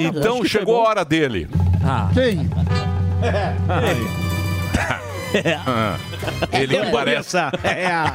Então 0.01 0.45
chegou 0.45 0.85
a 0.85 0.89
hora 0.89 1.05
dele. 1.05 1.49
Ah, 1.85 2.09
Quem? 2.15 2.49
Ele 6.53 6.91
parece, 6.91 7.37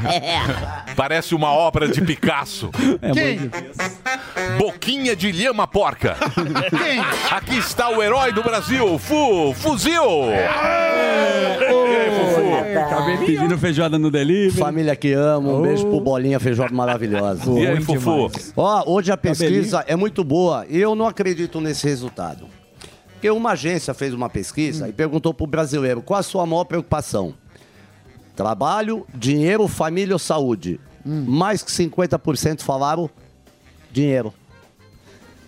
parece 0.96 1.36
uma 1.36 1.52
obra 1.52 1.88
de 1.88 2.02
Picasso. 2.02 2.70
Quem? 3.14 3.52
Boquinha 4.58 5.16
de 5.16 5.32
lhama 5.32 5.68
porca. 5.68 6.16
Quem? 6.70 7.00
Aqui 7.32 7.58
está 7.58 7.90
o 7.90 8.02
herói 8.02 8.32
do 8.32 8.44
Brasil, 8.44 8.98
Fu, 8.98 9.54
Fuzil. 9.54 10.04
Pedindo 13.26 13.58
feijoada 13.58 13.98
no 14.00 14.10
delivery. 14.10 14.58
Família 14.60 14.96
que 14.96 15.14
amo, 15.14 15.60
um 15.60 15.62
beijo 15.62 15.86
pro 15.88 16.00
Bolinha, 16.00 16.40
feijoada 16.40 16.74
maravilhosa. 16.74 17.50
E 17.52 17.68
aí, 17.68 17.82
Fufu? 17.82 18.32
Ó, 18.56 18.84
hoje 18.92 19.12
a 19.12 19.18
pesquisa 19.18 19.84
é 19.88 19.96
muito 19.96 20.24
boa 20.24 20.66
e 20.70 20.80
eu 20.80 20.96
não 20.96 21.08
acredito 21.08 21.60
nesse 21.62 21.88
resultado. 21.88 22.46
Porque 23.24 23.32
uma 23.32 23.52
agência 23.52 23.94
fez 23.94 24.14
uma 24.14 24.30
pesquisa 24.30 24.90
e 24.90 24.92
perguntou 24.92 25.34
pro 25.34 25.48
brasileiro 25.48 26.02
qual 26.02 26.20
a 26.20 26.24
sua 26.24 26.46
maior 26.46 26.66
preocupação. 26.66 27.34
Trabalho, 28.36 29.08
dinheiro, 29.16 29.66
família 29.66 30.14
ou 30.14 30.20
saúde? 30.20 30.78
Mais 31.06 31.64
que 31.64 31.72
50% 31.72 32.64
falaram 32.64 33.10
dinheiro. 33.90 34.34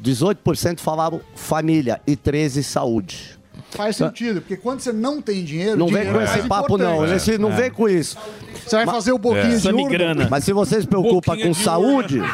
18% 0.01 0.79
falaram 0.79 1.19
família 1.35 1.99
e 2.07 2.15
13% 2.15 2.63
saúde. 2.63 3.34
Faz 3.71 3.97
sentido, 3.97 4.39
porque 4.41 4.55
quando 4.55 4.79
você 4.79 4.93
não 4.93 5.21
tem 5.21 5.43
dinheiro, 5.43 5.77
Não 5.77 5.87
vem 5.87 5.95
dinheiro 5.97 6.13
com 6.19 6.21
é 6.21 6.37
esse 6.39 6.47
papo, 6.47 6.77
não. 6.77 7.05
Esse, 7.13 7.37
não 7.37 7.51
vem 7.51 7.69
com 7.69 7.89
isso. 7.89 8.17
Você 8.65 8.77
vai 8.77 8.85
fazer 8.85 9.11
um 9.11 9.19
pouquinho 9.19 9.59
de 9.59 9.67
urna. 9.69 10.27
Mas 10.29 10.43
se 10.45 10.53
você 10.53 10.79
se 10.81 10.87
preocupa 10.87 11.31
Boquinha 11.33 11.47
com 11.47 11.51
de 11.51 11.57
saúde. 11.59 12.21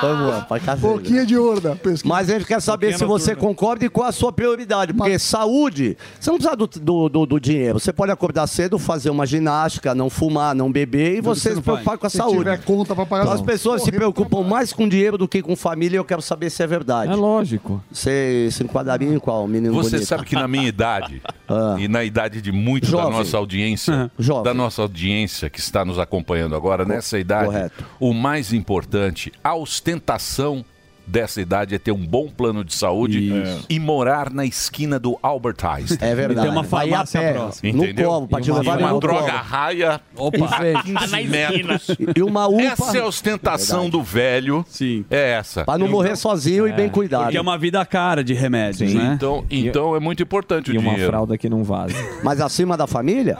Vamos. 0.00 0.44
Pouquinho 0.80 1.26
de 1.26 1.36
urna. 1.36 1.78
Mas 2.04 2.30
a 2.30 2.34
gente 2.34 2.46
quer 2.46 2.60
saber 2.60 2.86
Boquinha 2.92 2.98
se 2.98 3.04
você 3.04 3.34
concorda 3.36 3.84
e 3.84 3.88
qual 3.88 4.08
a 4.08 4.12
sua 4.12 4.32
prioridade. 4.32 4.92
Porque 4.92 5.18
saúde, 5.18 5.96
você 6.18 6.30
não 6.30 6.38
precisa 6.38 6.56
do, 6.56 6.66
do, 6.66 7.08
do- 7.08 7.26
do 7.26 7.40
dinheiro. 7.40 7.78
Você 7.78 7.92
pode 7.92 8.12
acordar 8.12 8.46
cedo, 8.46 8.78
fazer 8.78 9.10
uma 9.10 9.26
ginástica, 9.26 9.94
não 9.94 10.08
fumar, 10.08 10.54
não 10.54 10.70
beber 10.70 11.16
e 11.18 11.20
você 11.20 11.54
se 11.54 11.60
preocupar 11.60 11.98
com 11.98 12.06
a 12.06 12.10
Se 12.10 12.16
saúde. 12.18 12.38
tiver 12.38 12.62
conta 12.64 12.94
pra 12.94 13.04
pagar 13.06 13.22
Então, 13.24 13.34
as 13.34 13.40
pessoas 13.42 13.82
se 13.82 13.90
preocupam 13.92 14.42
mais 14.42 14.72
com 14.72 14.88
dinheiro 14.88 15.18
do 15.18 15.26
que 15.28 15.42
com 15.42 15.54
família 15.56 15.96
e 15.96 15.98
eu 16.00 16.04
quero 16.04 16.22
saber 16.22 16.50
se 16.50 16.62
é 16.62 16.66
verdade. 16.66 17.12
é 17.12 17.16
lógico. 17.16 17.82
Você 17.90 18.48
se 18.52 18.62
enquadraria 18.62 19.08
em 19.16 19.20
qual, 19.20 19.46
menino 19.48 19.72
Você 19.74 19.90
bonito? 19.92 20.06
sabe 20.06 20.24
que 20.24 20.34
na 20.34 20.46
minha 20.48 20.68
idade 20.68 21.20
e 21.78 21.88
na 21.88 22.04
idade 22.04 22.40
de 22.42 22.52
muitos 22.52 22.90
da 22.90 23.02
Ah. 23.04 23.10
Nossa 23.10 23.36
audiência, 23.36 24.10
Jovem. 24.18 24.44
da 24.44 24.54
nossa 24.54 24.82
audiência 24.82 25.48
que 25.50 25.58
está 25.60 25.84
nos 25.84 25.98
acompanhando 25.98 26.54
agora, 26.54 26.84
nessa 26.84 27.18
idade, 27.18 27.46
correto. 27.46 27.84
o 28.00 28.12
mais 28.14 28.52
importante, 28.52 29.32
a 29.42 29.54
ostentação 29.54 30.64
dessa 31.06 31.40
idade 31.40 31.74
é 31.74 31.78
ter 31.78 31.92
um 31.92 32.04
bom 32.06 32.28
plano 32.28 32.64
de 32.64 32.74
saúde 32.74 33.32
e 33.68 33.78
morar 33.78 34.30
na 34.32 34.44
esquina 34.44 34.98
do 34.98 35.18
Albert 35.22 35.56
Einstein. 35.64 35.98
É 36.08 36.14
verdade. 36.14 36.40
E 36.40 36.42
tem 36.42 36.50
uma 36.50 36.64
farmácia 36.64 37.20
pé, 37.20 37.32
próxima. 37.32 37.72
No 37.72 37.84
Entendeu? 37.84 38.08
colo, 38.10 38.28
pra 38.28 38.40
te 38.40 38.48
E 38.48 38.50
uma, 38.52 38.58
levar 38.60 38.80
e 38.80 38.82
uma 38.82 38.92
no 38.92 39.00
droga 39.00 39.20
colo. 39.32 39.42
raia 39.44 40.00
Em 40.34 40.44
a 40.44 40.48
frente. 40.48 40.82
15 40.82 41.24
metros. 41.24 41.86
E 42.16 42.22
uma 42.22 42.46
UPA. 42.48 42.62
Essa 42.62 42.98
é 42.98 43.00
a 43.00 43.06
ostentação 43.06 43.88
do 43.88 44.02
velho. 44.02 44.64
Sim. 44.68 45.04
É 45.10 45.32
essa. 45.32 45.64
Pra 45.64 45.78
não 45.78 45.88
morrer 45.88 46.16
sozinho 46.16 46.66
e 46.66 46.72
bem 46.72 46.88
cuidado. 46.88 47.24
Porque 47.24 47.36
é 47.36 47.40
uma 47.40 47.56
vida 47.58 47.84
cara 47.86 48.24
de 48.24 48.34
remédios, 48.34 48.92
né? 48.92 49.12
Então, 49.14 49.44
então 49.50 49.94
é 49.96 50.00
muito 50.00 50.22
importante 50.22 50.70
E 50.72 50.76
o 50.76 50.80
uma 50.80 50.90
dinheiro. 50.90 51.10
fralda 51.10 51.38
que 51.38 51.48
não 51.48 51.62
vaza. 51.62 51.94
Mas 52.22 52.40
acima 52.40 52.76
da 52.76 52.86
família? 52.86 53.38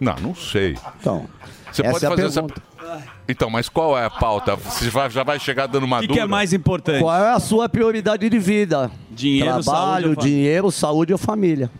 Não, 0.00 0.16
não 0.20 0.34
sei. 0.34 0.76
Então. 1.00 1.26
Você 1.72 1.82
essa 1.82 1.90
pode 1.92 2.04
é 2.04 2.08
a 2.08 2.10
fazer 2.10 2.26
essa. 2.26 2.46
Então, 3.28 3.50
mas 3.50 3.68
qual 3.68 3.98
é 3.98 4.04
a 4.04 4.10
pauta? 4.10 4.54
Você 4.56 4.88
vai- 4.90 5.10
já 5.10 5.22
vai 5.22 5.38
chegar 5.40 5.66
dando 5.66 5.84
uma 5.84 5.98
O 5.98 6.00
que, 6.02 6.08
que 6.08 6.20
é 6.20 6.26
mais 6.26 6.52
importante? 6.52 7.00
Qual 7.00 7.14
é 7.14 7.32
a 7.32 7.40
sua 7.40 7.68
prioridade 7.68 8.28
de 8.28 8.38
vida? 8.38 8.90
Dinheiro, 9.10 9.46
saúde 9.62 9.64
Trabalho, 9.64 10.08
ou 10.10 10.14
família? 10.14 10.30
dinheiro, 10.36 10.70
saúde 10.72 11.12
ou 11.12 11.18
família? 11.18 11.70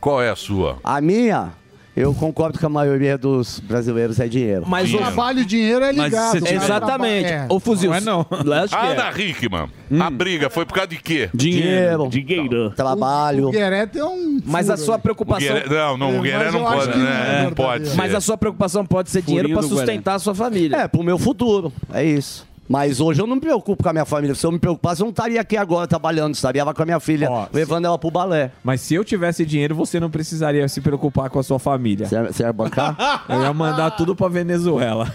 Qual 0.00 0.22
é 0.22 0.30
a 0.30 0.36
sua? 0.36 0.78
A 0.82 1.00
minha, 1.00 1.52
eu 1.96 2.14
concordo 2.14 2.58
com 2.58 2.66
a 2.66 2.68
maioria 2.70 3.18
dos 3.18 3.60
brasileiros, 3.60 4.18
é 4.20 4.28
dinheiro. 4.28 4.64
Mas 4.66 4.92
o... 4.94 4.98
Trabalho 4.98 5.40
e 5.40 5.44
dinheiro 5.44 5.84
é 5.84 5.92
Mas 5.92 6.12
ligado. 6.12 6.32
você- 6.38 6.40
cara. 6.40 6.54
Exatamente. 6.64 7.26
É. 7.32 7.46
O 7.48 7.58
fuzil. 7.60 7.90
Não 7.90 7.96
é 7.96 8.00
não. 8.00 8.26
Lógico 8.44 8.80
que 8.80 8.86
Ana 8.86 9.08
é. 9.10 9.20
Hickman, 9.20 9.68
a 10.00 10.10
briga 10.10 10.48
foi 10.48 10.64
por 10.64 10.74
causa 10.74 10.88
de 10.88 10.96
quê? 10.96 11.28
Dinheiro, 11.34 12.08
Dinheiro. 12.08 12.70
trabalho. 12.70 13.48
O 13.48 13.50
Guerete 13.50 13.98
é 13.98 14.04
um. 14.04 14.40
Mas 14.44 14.70
a 14.70 14.76
sua. 14.76 14.96
O 14.96 14.98
preocupação... 15.00 15.46
Gueré- 15.54 15.68
Não, 15.68 15.96
não, 15.96 16.10
o 16.10 16.12
Mas 16.14 16.22
Gueré 16.22 16.48
eu 16.48 16.52
não 16.52 16.66
acho 16.68 16.76
pode, 16.78 16.92
que 16.92 16.98
não 16.98 17.06
é 17.06 17.10
né? 17.10 17.16
Não 17.16 17.24
verdadeiro. 17.26 17.54
pode 17.56 17.88
ser. 17.88 17.96
Mas 17.96 18.14
a 18.14 18.20
sua 18.20 18.36
preocupação 18.38 18.86
pode 18.86 19.10
ser 19.10 19.22
dinheiro 19.22 19.48
Furinho 19.48 19.58
pra 19.58 19.68
do 19.68 19.74
Guarani. 19.74 19.86
sustentar 19.92 20.14
a 20.14 20.18
sua 20.18 20.34
família. 20.34 20.76
É, 20.76 20.88
pro 20.88 21.02
meu 21.02 21.18
futuro, 21.18 21.72
é 21.92 22.04
isso. 22.04 22.46
Mas 22.72 23.00
hoje 23.00 23.20
eu 23.20 23.26
não 23.26 23.34
me 23.34 23.40
preocupo 23.40 23.82
com 23.82 23.88
a 23.88 23.92
minha 23.92 24.04
família. 24.04 24.32
Se 24.32 24.46
eu 24.46 24.52
me 24.52 24.58
preocupasse, 24.60 25.00
eu 25.02 25.04
não 25.06 25.10
estaria 25.10 25.40
aqui 25.40 25.56
agora 25.56 25.88
trabalhando. 25.88 26.34
Estaria 26.36 26.62
lá 26.62 26.72
com 26.72 26.80
a 26.80 26.84
minha 26.86 27.00
filha, 27.00 27.28
Ó, 27.28 27.48
levando 27.52 27.84
ela 27.86 27.98
pro 27.98 28.12
balé. 28.12 28.52
Mas 28.62 28.80
se 28.80 28.94
eu 28.94 29.04
tivesse 29.04 29.44
dinheiro, 29.44 29.74
você 29.74 29.98
não 29.98 30.08
precisaria 30.08 30.68
se 30.68 30.80
preocupar 30.80 31.28
com 31.30 31.40
a 31.40 31.42
sua 31.42 31.58
família. 31.58 32.06
Você 32.06 32.14
ia- 32.14 32.32
você 32.32 32.42
ia 32.44 32.52
bancar? 32.52 33.24
Eu 33.28 33.42
ia 33.42 33.52
mandar 33.52 33.90
tudo 33.96 34.14
pra 34.14 34.28
Venezuela. 34.28 35.12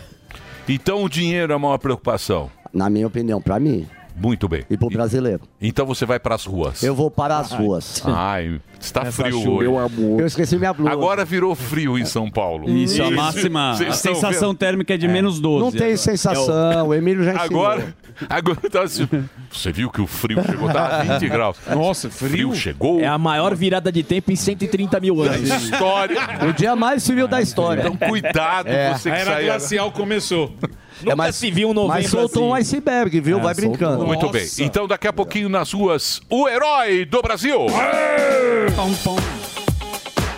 Então 0.68 1.02
o 1.06 1.08
dinheiro 1.10 1.54
é 1.54 1.56
a 1.56 1.60
maior 1.60 1.78
preocupação. 1.78 2.52
Na 2.74 2.90
minha 2.90 3.08
opinião, 3.08 3.42
pra 3.42 3.58
mim. 3.58 3.88
Muito 4.16 4.48
bem. 4.48 4.64
E 4.70 4.78
pro 4.78 4.90
brasileiro. 4.90 5.42
Então 5.62 5.86
você 5.86 6.06
vai 6.06 6.20
para 6.20 6.36
as 6.36 6.46
ruas. 6.46 6.82
Eu 6.82 6.96
vou 6.96 7.12
para 7.12 7.38
as 7.38 7.52
ruas. 7.52 8.02
Ai, 8.06 8.62
está 8.80 9.02
Essa 9.02 9.24
frio 9.24 9.40
chuva, 9.40 9.52
hoje. 9.52 9.70
meu 9.70 9.80
amor. 9.80 10.22
Eu 10.22 10.28
esqueci 10.28 10.58
minha 10.58 10.74
blusa. 10.74 10.92
Agora 10.92 11.26
virou 11.26 11.54
frio 11.54 11.98
em 11.98 12.06
São 12.06 12.30
Paulo. 12.30 12.70
Isso, 12.70 13.02
a 13.04 13.12
máxima, 13.12 13.72
a 13.72 13.92
sensação 13.92 14.50
vendo? 14.50 14.58
térmica 14.58 14.94
é 14.94 14.98
de 14.98 15.08
menos 15.08 15.40
12. 15.40 15.64
Não 15.64 15.72
tem 15.72 15.82
agora. 15.82 15.98
sensação, 15.98 16.88
o 16.88 16.94
Emílio 16.94 17.24
já 17.24 17.36
ensinou. 17.36 17.66
Agora, 17.66 17.96
agora 18.30 18.58
tá 18.70 18.84
assim, 18.84 19.08
você 19.52 19.72
viu 19.72 19.90
que 19.90 20.02
o 20.02 20.08
frio 20.08 20.42
chegou, 20.44 20.72
tá 20.72 21.04
20 21.04 21.30
graus. 21.30 21.58
Nossa, 21.68 22.10
frio 22.10 22.54
chegou. 22.56 23.00
É 23.00 23.08
a 23.08 23.18
maior 23.18 23.56
virada 23.56 23.92
de 23.92 24.04
tempo 24.04 24.32
em 24.32 24.36
130 24.36 25.00
mil 25.00 25.22
anos. 25.22 25.50
História. 25.50 26.22
O 26.50 26.54
dia 26.54 26.76
mais 26.76 27.06
frio 27.06 27.28
da 27.28 27.42
história. 27.42 27.82
Então 27.82 27.96
cuidado, 28.10 28.68
É. 28.70 28.94
você 28.94 29.10
A 29.10 29.14
que 29.16 29.22
era 29.22 29.32
sai 29.32 29.46
glacial 29.46 29.92
começou. 29.92 30.54
É, 31.06 31.14
mas, 31.14 31.36
se 31.36 31.52
viu 31.52 31.70
um 31.70 31.74
novembro 31.74 31.98
mas 32.02 32.10
soltou 32.10 32.50
um 32.50 32.54
assim. 32.54 32.78
iceberg, 32.78 33.20
viu? 33.20 33.38
É, 33.38 33.42
Vai 33.42 33.54
soltou. 33.54 33.72
brincando. 33.72 34.06
Muito 34.08 34.30
bem. 34.30 34.48
Então 34.60 34.88
daqui 34.88 35.08
a 35.08 35.14
pouquinho 35.14 35.50
nas 35.50 35.74
ruas, 35.74 36.22
o 36.30 36.48
herói 36.48 37.04
do 37.04 37.22
Brasil. 37.22 37.66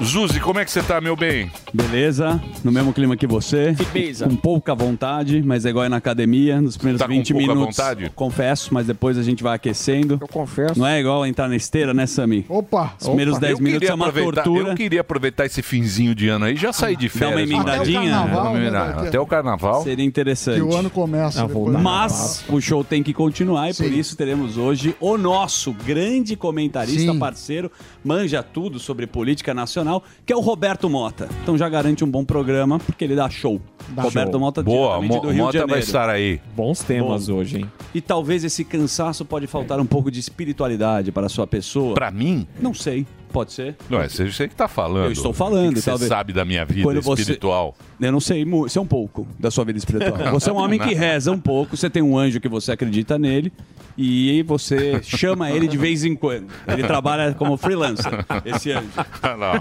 Zuzi, 0.03 0.39
como 0.39 0.59
é 0.59 0.65
que 0.65 0.69
você 0.69 0.83
tá, 0.83 1.01
meu 1.01 1.15
bem? 1.15 1.51
Beleza, 1.73 2.39
no 2.63 2.71
mesmo 2.71 2.93
clima 2.93 3.17
que 3.17 3.25
você. 3.25 3.73
Firmeza. 3.73 4.27
Com 4.27 4.35
pouca 4.35 4.75
vontade, 4.75 5.41
mas 5.43 5.65
é 5.65 5.69
igual 5.69 5.85
ir 5.85 5.89
na 5.89 5.97
academia, 5.97 6.61
nos 6.61 6.77
primeiros 6.77 6.99
Tá 6.99 7.07
com 7.07 7.13
20 7.13 7.33
pouca 7.33 7.47
minutos. 7.47 7.75
vontade? 7.77 8.11
Confesso, 8.15 8.71
mas 8.71 8.85
depois 8.85 9.17
a 9.17 9.23
gente 9.23 9.41
vai 9.41 9.55
aquecendo. 9.55 10.19
Eu 10.21 10.27
confesso. 10.27 10.77
Não 10.79 10.85
é 10.85 10.99
igual 10.99 11.25
entrar 11.25 11.47
na 11.49 11.55
esteira, 11.55 11.95
né, 11.95 12.05
Sami? 12.05 12.45
Opa! 12.47 12.93
Os 12.99 13.07
primeiros 13.07 13.37
Opa, 13.37 13.47
10 13.47 13.57
eu 13.57 13.63
minutos 13.63 13.89
é 13.89 13.93
uma 13.95 14.11
tortura. 14.11 14.69
Eu 14.69 14.75
queria 14.75 15.01
aproveitar 15.01 15.47
esse 15.47 15.63
finzinho 15.63 16.13
de 16.13 16.27
ano 16.29 16.45
aí, 16.45 16.55
já 16.55 16.71
sair 16.71 16.95
de 16.95 17.07
Dá 17.07 17.13
férias. 17.13 17.35
uma 17.35 17.41
emendadinha. 17.41 17.99
Até 18.19 18.19
o 18.19 18.29
carnaval, 18.29 18.51
Uma 18.51 18.59
né, 18.59 18.69
ter. 19.01 19.07
Até 19.07 19.19
o 19.19 19.25
carnaval. 19.25 19.83
Seria 19.83 20.05
interessante. 20.05 20.55
Que 20.57 20.61
o 20.61 20.75
ano 20.75 20.91
começa. 20.91 21.43
depois. 21.45 21.75
Mas 21.81 22.45
o 22.49 22.61
show 22.61 22.83
tem 22.83 23.01
que 23.01 23.13
continuar 23.15 23.71
e 23.71 23.73
por 23.73 23.91
isso 23.91 24.15
teremos 24.15 24.57
hoje 24.57 24.95
o 24.99 25.17
nosso 25.17 25.73
grande 25.73 26.35
comentarista 26.35 27.11
Sim. 27.13 27.17
parceiro, 27.19 27.71
manja 28.05 28.43
tudo 28.43 28.77
sobre 28.77 29.07
política 29.07 29.55
nacional, 29.55 29.86
que 30.25 30.33
é 30.33 30.35
o 30.35 30.39
Roberto 30.39 30.89
Mota. 30.89 31.27
Então 31.43 31.57
já 31.57 31.67
garante 31.69 32.03
um 32.03 32.09
bom 32.09 32.23
programa, 32.25 32.79
porque 32.79 33.03
ele 33.03 33.15
dá 33.15 33.29
show. 33.29 33.61
Dá 33.89 34.01
Roberto 34.03 34.31
show. 34.31 34.39
Mota 34.39 34.61
Boa, 34.63 34.99
diretamente 34.99 35.15
Mo- 35.15 35.21
do 35.21 35.29
Rio 35.29 35.43
Mota 35.45 35.51
de 35.51 35.57
vai 35.59 35.67
Janeiro. 35.67 35.85
estar 35.85 36.09
aí. 36.09 36.41
Bons 36.55 36.79
temas 36.83 37.27
Bom. 37.27 37.35
hoje, 37.35 37.57
hein? 37.59 37.71
E 37.93 38.01
talvez 38.01 38.43
esse 38.43 38.63
cansaço 38.65 39.23
pode 39.25 39.47
faltar 39.47 39.79
um 39.79 39.85
pouco 39.85 40.11
de 40.11 40.19
espiritualidade 40.19 41.11
para 41.11 41.25
a 41.27 41.29
sua 41.29 41.47
pessoa. 41.47 41.93
Pra 41.93 42.11
mim? 42.11 42.47
Não 42.59 42.73
sei. 42.73 43.05
Pode 43.31 43.51
ser. 43.51 43.75
Não, 43.89 43.99
é 44.01 44.07
você 44.07 44.29
você 44.31 44.47
que 44.47 44.55
tá 44.55 44.67
falando. 44.67 45.05
Eu 45.05 45.11
estou 45.11 45.33
falando, 45.33 45.65
O 45.65 45.69
que 45.69 45.75
que 45.75 45.81
você 45.81 45.89
talvez. 45.89 46.07
sabe 46.09 46.31
da 46.33 46.45
minha 46.45 46.65
vida 46.65 46.83
Quando 46.83 47.01
você- 47.01 47.21
espiritual. 47.21 47.75
Eu 47.99 48.11
não 48.11 48.19
sei, 48.19 48.45
isso 48.65 48.77
é 48.77 48.81
um 48.81 48.85
pouco 48.87 49.27
da 49.39 49.49
sua 49.49 49.65
vida 49.65 49.77
espiritual. 49.79 50.17
Você 50.31 50.49
é 50.49 50.53
um 50.53 50.57
homem 50.57 50.79
que 50.79 50.93
reza 50.93 51.31
um 51.31 51.39
pouco, 51.39 51.75
você 51.75 51.89
tem 51.89 52.01
um 52.01 52.17
anjo 52.17 52.39
que 52.39 52.47
você 52.47 52.71
acredita 52.71 53.17
nele 53.17 53.51
e 53.97 54.43
você 54.43 55.01
chama 55.01 55.49
ele 55.49 55.67
de 55.67 55.77
vez 55.77 56.05
em 56.05 56.15
quando. 56.15 56.45
Ele 56.67 56.83
trabalha 56.83 57.33
como 57.33 57.57
freelancer, 57.57 58.11
esse 58.45 58.71
anjo. 58.71 58.87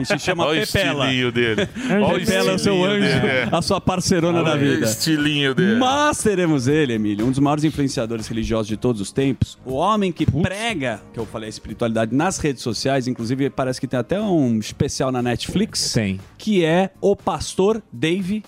E 0.01 0.05
se 0.05 0.19
chama 0.19 0.45
Olha 0.45 0.67
Pepela. 0.67 1.05
o 1.05 1.07
estilinho 1.07 1.33
dele. 1.33 1.69
Olha 1.91 2.17
o 2.17 2.19
Pepela 2.19 2.51
é 2.51 2.55
o 2.55 2.59
seu 2.59 2.85
anjo, 2.85 3.01
dele. 3.21 3.49
a 3.51 3.63
sua 3.63 3.81
parcerona 3.81 4.41
Olha 4.41 4.51
da 4.51 4.57
o 4.57 4.59
vida. 4.59 4.85
estilinho 4.85 5.55
dele. 5.55 5.77
Mas 5.79 6.23
teremos 6.23 6.69
ele, 6.69 6.93
Emílio, 6.93 7.25
um 7.27 7.31
dos 7.31 7.39
maiores 7.39 7.65
influenciadores 7.65 8.27
religiosos 8.29 8.67
de 8.69 8.77
todos 8.77 9.01
os 9.01 9.11
tempos. 9.11 9.57
O 9.65 9.73
homem 9.75 10.13
que 10.13 10.27
prega, 10.31 11.01
que 11.15 11.19
eu 11.19 11.25
falei, 11.25 11.47
a 11.47 11.51
espiritualidade 11.51 12.15
nas 12.15 12.39
redes 12.39 12.63
sociais, 12.63 13.09
inclusive 13.09 13.49
parece 13.49 13.81
que 13.81 13.87
tem 13.87 13.99
até 13.99 14.21
um 14.21 14.59
especial 14.59 15.11
na 15.11 15.23
Netflix. 15.23 15.93
Tem. 15.95 16.21
Que 16.37 16.63
é 16.65 16.91
o 17.01 17.17
pastor 17.17 17.83
Dave 18.27 18.43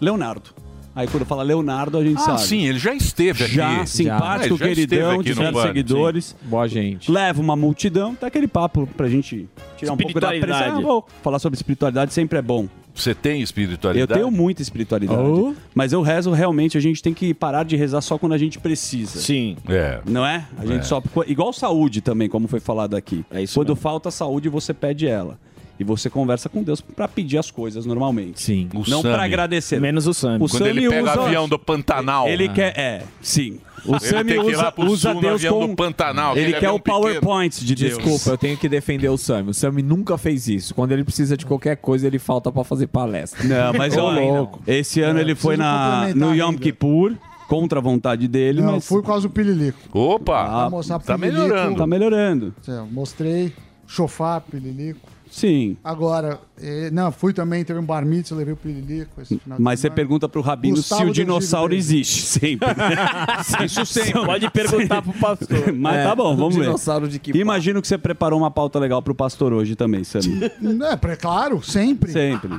Leonardo. 0.00 0.50
Aí 0.96 1.08
quando 1.08 1.24
fala 1.26 1.42
Leonardo, 1.42 1.98
a 1.98 2.04
gente 2.04 2.18
Ah, 2.18 2.20
sabe. 2.20 2.42
sim, 2.42 2.66
ele 2.68 2.78
já 2.78 2.94
esteve 2.94 3.44
aqui. 3.44 3.54
Já, 3.54 3.78
Já. 3.78 3.86
simpático, 3.86 4.56
já 4.56 4.68
esteve 4.68 4.86
queridão, 4.86 5.16
no 5.16 5.24
diversos 5.24 5.54
Band, 5.54 5.66
seguidores. 5.66 6.24
Sim. 6.26 6.36
Boa 6.48 6.68
gente. 6.68 7.10
Leva 7.10 7.40
uma 7.40 7.56
multidão, 7.56 8.14
tá 8.14 8.28
aquele 8.28 8.46
papo 8.46 8.86
pra 8.96 9.08
gente 9.08 9.48
tirar 9.76 9.92
um 9.92 9.96
pouco 9.96 10.20
da 10.20 10.28
pressão. 10.28 10.36
Espiritualidade. 10.38 10.78
Ah, 10.78 10.86
vou 10.86 11.04
falar 11.20 11.40
sobre 11.40 11.56
espiritualidade 11.56 12.12
sempre 12.12 12.38
é 12.38 12.42
bom. 12.42 12.68
Você 12.94 13.12
tem 13.12 13.42
espiritualidade? 13.42 14.08
Eu 14.08 14.16
tenho 14.16 14.30
muita 14.30 14.62
espiritualidade. 14.62 15.20
Oh. 15.20 15.52
Mas 15.74 15.92
eu 15.92 16.00
rezo 16.00 16.30
realmente, 16.30 16.78
a 16.78 16.80
gente 16.80 17.02
tem 17.02 17.12
que 17.12 17.34
parar 17.34 17.64
de 17.64 17.74
rezar 17.74 18.00
só 18.00 18.16
quando 18.16 18.34
a 18.34 18.38
gente 18.38 18.60
precisa. 18.60 19.18
Sim. 19.18 19.56
É. 19.68 20.00
Não 20.08 20.24
é? 20.24 20.46
A 20.56 20.64
gente 20.64 20.82
É. 20.82 20.82
só. 20.84 21.02
Igual 21.26 21.52
saúde 21.52 22.00
também, 22.02 22.28
como 22.28 22.46
foi 22.46 22.60
falado 22.60 22.94
aqui. 22.94 23.24
É 23.32 23.42
isso 23.42 23.54
Quando 23.58 23.70
mesmo. 23.70 23.82
falta 23.82 24.12
saúde, 24.12 24.48
você 24.48 24.72
pede 24.72 25.08
ela. 25.08 25.40
E 25.78 25.82
você 25.84 26.08
conversa 26.08 26.48
com 26.48 26.62
Deus 26.62 26.80
pra 26.80 27.08
pedir 27.08 27.36
as 27.38 27.50
coisas 27.50 27.84
normalmente. 27.84 28.40
Sim. 28.40 28.68
O 28.74 28.88
Não 28.88 29.02
pra 29.02 29.24
agradecer. 29.24 29.80
Menos 29.80 30.06
o 30.06 30.14
Sami. 30.14 30.44
O 30.44 30.48
Quando 30.48 30.66
ele 30.66 30.82
Sami 30.82 30.88
pega 30.94 31.10
usa- 31.10 31.20
o 31.20 31.24
avião 31.24 31.48
do 31.48 31.58
Pantanal. 31.58 32.28
Ele 32.28 32.48
quer. 32.48 32.78
É, 32.78 33.02
sim. 33.20 33.58
O 33.84 33.96
Ele 33.96 34.00
Sami 34.00 34.24
tem 34.32 34.40
que 34.44 34.50
ir 34.50 34.56
lá 34.56 34.62
usa, 34.62 34.72
pro 34.72 34.86
usa 34.86 35.08
sul 35.10 35.14
no 35.14 35.20
Deus 35.20 35.34
avião 35.34 35.58
com. 35.60 35.66
do 35.66 35.74
Pantanal, 35.76 36.32
ele 36.36 36.46
aquele 36.46 36.60
quer 36.60 36.70
o 36.70 36.78
PowerPoint 36.78 37.64
de 37.64 37.74
Deus. 37.74 37.98
Desculpa, 37.98 38.30
eu 38.30 38.38
tenho 38.38 38.56
que 38.56 38.68
defender 38.68 39.08
o 39.08 39.18
Sami. 39.18 39.50
O 39.50 39.54
Sami 39.54 39.82
nunca 39.82 40.16
fez 40.16 40.48
isso. 40.48 40.74
Quando 40.74 40.92
ele 40.92 41.04
precisa 41.04 41.36
de 41.36 41.44
qualquer 41.44 41.76
coisa, 41.76 42.06
ele 42.06 42.18
falta 42.18 42.50
pra 42.52 42.64
fazer 42.64 42.86
palestra. 42.86 43.42
Não, 43.44 43.74
mas 43.76 43.96
ó, 43.96 44.10
louco. 44.10 44.62
esse 44.66 45.02
ano 45.02 45.18
É, 45.18 45.22
ele 45.22 45.34
foi 45.34 45.56
na, 45.58 46.08
no 46.14 46.34
Yom. 46.34 46.54
Kippur, 46.54 47.14
contra 47.48 47.78
a 47.80 47.82
vontade 47.82 48.26
dele, 48.26 48.62
Não, 48.62 48.72
mas 48.74 48.86
fui 48.86 49.02
por 49.02 49.08
causa 49.08 49.28
do 49.28 49.34
Pililico. 49.34 49.78
Opa! 49.92 50.44
Pra 50.46 50.70
mostrar 50.70 50.98
pro 51.00 51.06
tá 51.08 51.18
Pililico. 51.18 51.42
melhorando. 51.42 51.76
tá 51.76 51.86
melhorando. 51.86 52.54
É, 52.66 52.80
Mostrei, 52.90 53.52
chofar, 53.86 54.40
Pililico. 54.40 55.12
Sim. 55.34 55.76
Agora, 55.82 56.38
eh, 56.62 56.90
não, 56.92 57.10
fui 57.10 57.32
também, 57.32 57.64
teve 57.64 57.78
um 57.80 57.84
bar 57.84 58.06
mitzvah, 58.06 58.36
levei 58.38 58.54
o 58.54 58.56
Pililico. 58.56 59.20
esse 59.20 59.36
final 59.38 59.58
Mas 59.60 59.80
você 59.80 59.90
pergunta 59.90 60.28
pro 60.28 60.40
Rabino 60.40 60.76
Gustavo 60.76 61.02
se 61.04 61.10
o 61.10 61.12
dinossauro 61.12 61.74
existe, 61.74 62.22
sempre. 62.22 62.68
Isso 63.66 63.84
sempre. 63.84 64.24
Pode 64.24 64.48
perguntar 64.50 65.02
pro 65.02 65.12
pastor. 65.14 65.72
Mas 65.74 65.96
É, 65.96 66.04
tá 66.04 66.14
bom, 66.14 66.36
vamos 66.36 66.54
ver. 66.54 66.62
dinossauro 66.66 67.08
de 67.08 67.18
que 67.18 67.36
Imagino 67.36 67.82
que 67.82 67.88
você 67.88 67.98
preparou 67.98 68.38
uma 68.38 68.50
pauta 68.50 68.78
legal 68.78 69.02
pro 69.02 69.14
pastor 69.14 69.52
hoje 69.52 69.74
também, 69.74 70.04
Sami. 70.04 70.44
É, 70.90 70.96
pra- 70.96 71.16
claro, 71.16 71.62
sempre. 71.62 72.12
Sempre. 72.12 72.50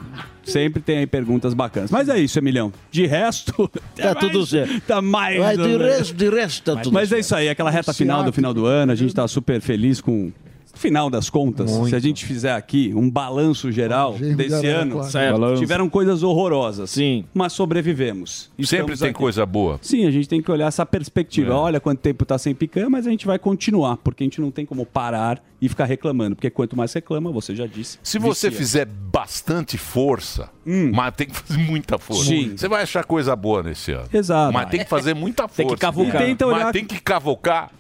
Sempre 0.44 0.82
tem 0.84 0.98
aí 0.98 1.08
perguntas 1.08 1.54
bacanas. 1.54 1.90
Mas 1.90 2.10
é 2.10 2.20
isso, 2.20 2.38
Emilhão. 2.38 2.74
De 2.92 3.06
resto, 3.08 3.72
Tá 3.96 4.14
tudo 4.14 4.46
certo. 4.46 4.82
tá 4.82 5.02
mais. 5.02 5.40
Mas 5.40 5.58
ou 5.60 5.66
de 5.68 5.78
resto, 5.78 6.14
de 6.14 6.30
resto 6.30 6.64
tá 6.76 6.82
tudo 6.82 6.94
Mas 6.94 7.04
é 7.06 7.16
certo. 7.16 7.22
isso 7.22 7.36
aí, 7.36 7.50
aquela 7.50 7.72
reta 7.72 7.94
final 7.94 8.24
do 8.24 8.34
final 8.34 8.54
do 8.54 8.66
ano, 8.66 8.92
a 8.92 8.96
gente 8.96 9.14
tá 9.14 9.26
super 9.28 9.62
feliz 9.62 10.02
com. 10.02 10.32
Final 10.76 11.10
das 11.10 11.30
contas, 11.30 11.72
Muito. 11.72 11.90
se 11.90 11.96
a 11.96 12.00
gente 12.00 12.26
fizer 12.26 12.52
aqui 12.54 12.92
um 12.96 13.10
balanço 13.10 13.72
geral 13.72 14.18
Gente, 14.18 14.36
desse 14.36 14.50
galera, 14.50 14.82
ano, 14.82 15.00
claro. 15.10 15.58
Tiveram 15.58 15.90
coisas 15.90 16.22
horrorosas, 16.22 16.92
Sim. 16.92 17.26
mas 17.34 17.54
sobrevivemos. 17.54 18.52
Sempre 18.60 18.64
Estamos 18.64 19.00
tem 19.00 19.10
aqui. 19.10 19.18
coisa 19.20 19.46
boa. 19.46 19.80
Sim, 19.82 20.06
a 20.06 20.12
gente 20.12 20.28
tem 20.30 20.42
que 20.42 20.52
olhar 20.52 20.68
essa 20.68 20.86
perspectiva. 20.86 21.52
É. 21.52 21.56
Olha 21.56 21.80
quanto 21.80 22.00
tempo 22.00 22.26
tá 22.26 22.38
sem 22.38 22.54
picanha, 22.54 22.90
mas 22.90 23.08
a 23.08 23.10
gente 23.10 23.26
vai 23.26 23.40
continuar, 23.40 23.98
porque 23.98 24.24
a 24.24 24.26
gente 24.26 24.40
não 24.42 24.52
tem 24.52 24.66
como 24.66 24.86
parar 24.86 25.42
e 25.62 25.70
ficar 25.70 25.86
reclamando, 25.86 26.36
porque 26.36 26.50
quanto 26.50 26.76
mais 26.76 26.92
reclama, 26.94 27.32
você 27.32 27.56
já 27.56 27.66
disse. 27.66 27.98
Se 28.04 28.20
você 28.20 28.50
vicia. 28.50 28.52
fizer 28.66 28.86
bastante 28.86 29.78
força, 29.78 30.50
mas 30.94 31.14
tem 31.16 31.28
que 31.28 31.36
fazer 31.36 31.58
muita 31.64 31.98
força, 31.98 32.26
Sim. 32.26 32.58
você 32.58 32.68
vai 32.68 32.84
achar 32.84 33.04
coisa 33.06 33.36
boa 33.36 33.64
nesse 33.64 33.92
ano. 33.94 34.08
Exato. 34.14 34.54
Mas 34.54 34.70
tem 34.70 34.82
que 34.82 34.90
fazer 34.90 35.14
muita 35.14 35.44
força. 35.48 35.56
Tem 35.58 35.68
que 35.68 35.78
cavucar. 35.78 36.22
E 36.22 36.26
tenta 36.26 36.46
olhar- 36.46 36.64
Mas 36.66 36.72
tem 36.74 36.86
que 36.86 37.00
cavocar. 37.00 37.72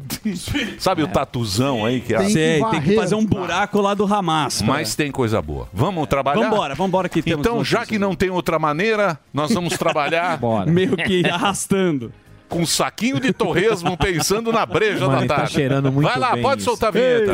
Sabe 0.78 1.02
o 1.02 1.06
tatuzão 1.08 1.84
aí 1.84 2.00
que 2.00 2.14
é? 2.14 2.18
Tem 2.18 2.26
que 2.26 2.32
Sei, 2.32 2.64
tem 2.70 2.80
que 2.80 2.94
fazer 2.96 3.14
um 3.14 3.24
buraco 3.24 3.80
lá 3.80 3.94
do 3.94 4.04
Hamas. 4.12 4.58
pra- 4.62 4.66
Mas 4.72 4.94
tem 4.94 5.10
coisa 5.10 5.40
boa. 5.42 5.68
Vamos 5.72 6.06
trabalhar? 6.08 6.48
Vambora, 6.48 6.74
vambora 6.74 7.08
que 7.08 7.22
temos 7.22 7.40
Então, 7.40 7.56
já 7.64 7.78
notícias. 7.80 7.88
que 7.88 7.98
não 7.98 8.14
tem 8.14 8.30
outra 8.30 8.58
maneira, 8.58 9.18
nós 9.32 9.52
vamos 9.52 9.76
trabalhar. 9.76 10.38
Meio 10.66 10.96
que 10.96 11.26
arrastando. 11.28 12.12
Com 12.52 12.60
um 12.60 12.66
saquinho 12.66 13.18
de 13.18 13.32
torresmo 13.32 13.96
pensando 13.96 14.52
na 14.52 14.66
breja 14.66 15.06
Mano, 15.06 15.12
da 15.12 15.18
ele 15.20 15.28
tá 15.28 15.36
tarde. 15.36 15.52
cheirando 15.52 15.90
muito 15.90 16.06
Vai 16.06 16.18
lá, 16.18 16.34
bem 16.34 16.42
pode 16.42 16.60
isso. 16.60 16.70
soltar 16.70 16.88
a 16.88 16.92
vinheta. 16.92 17.32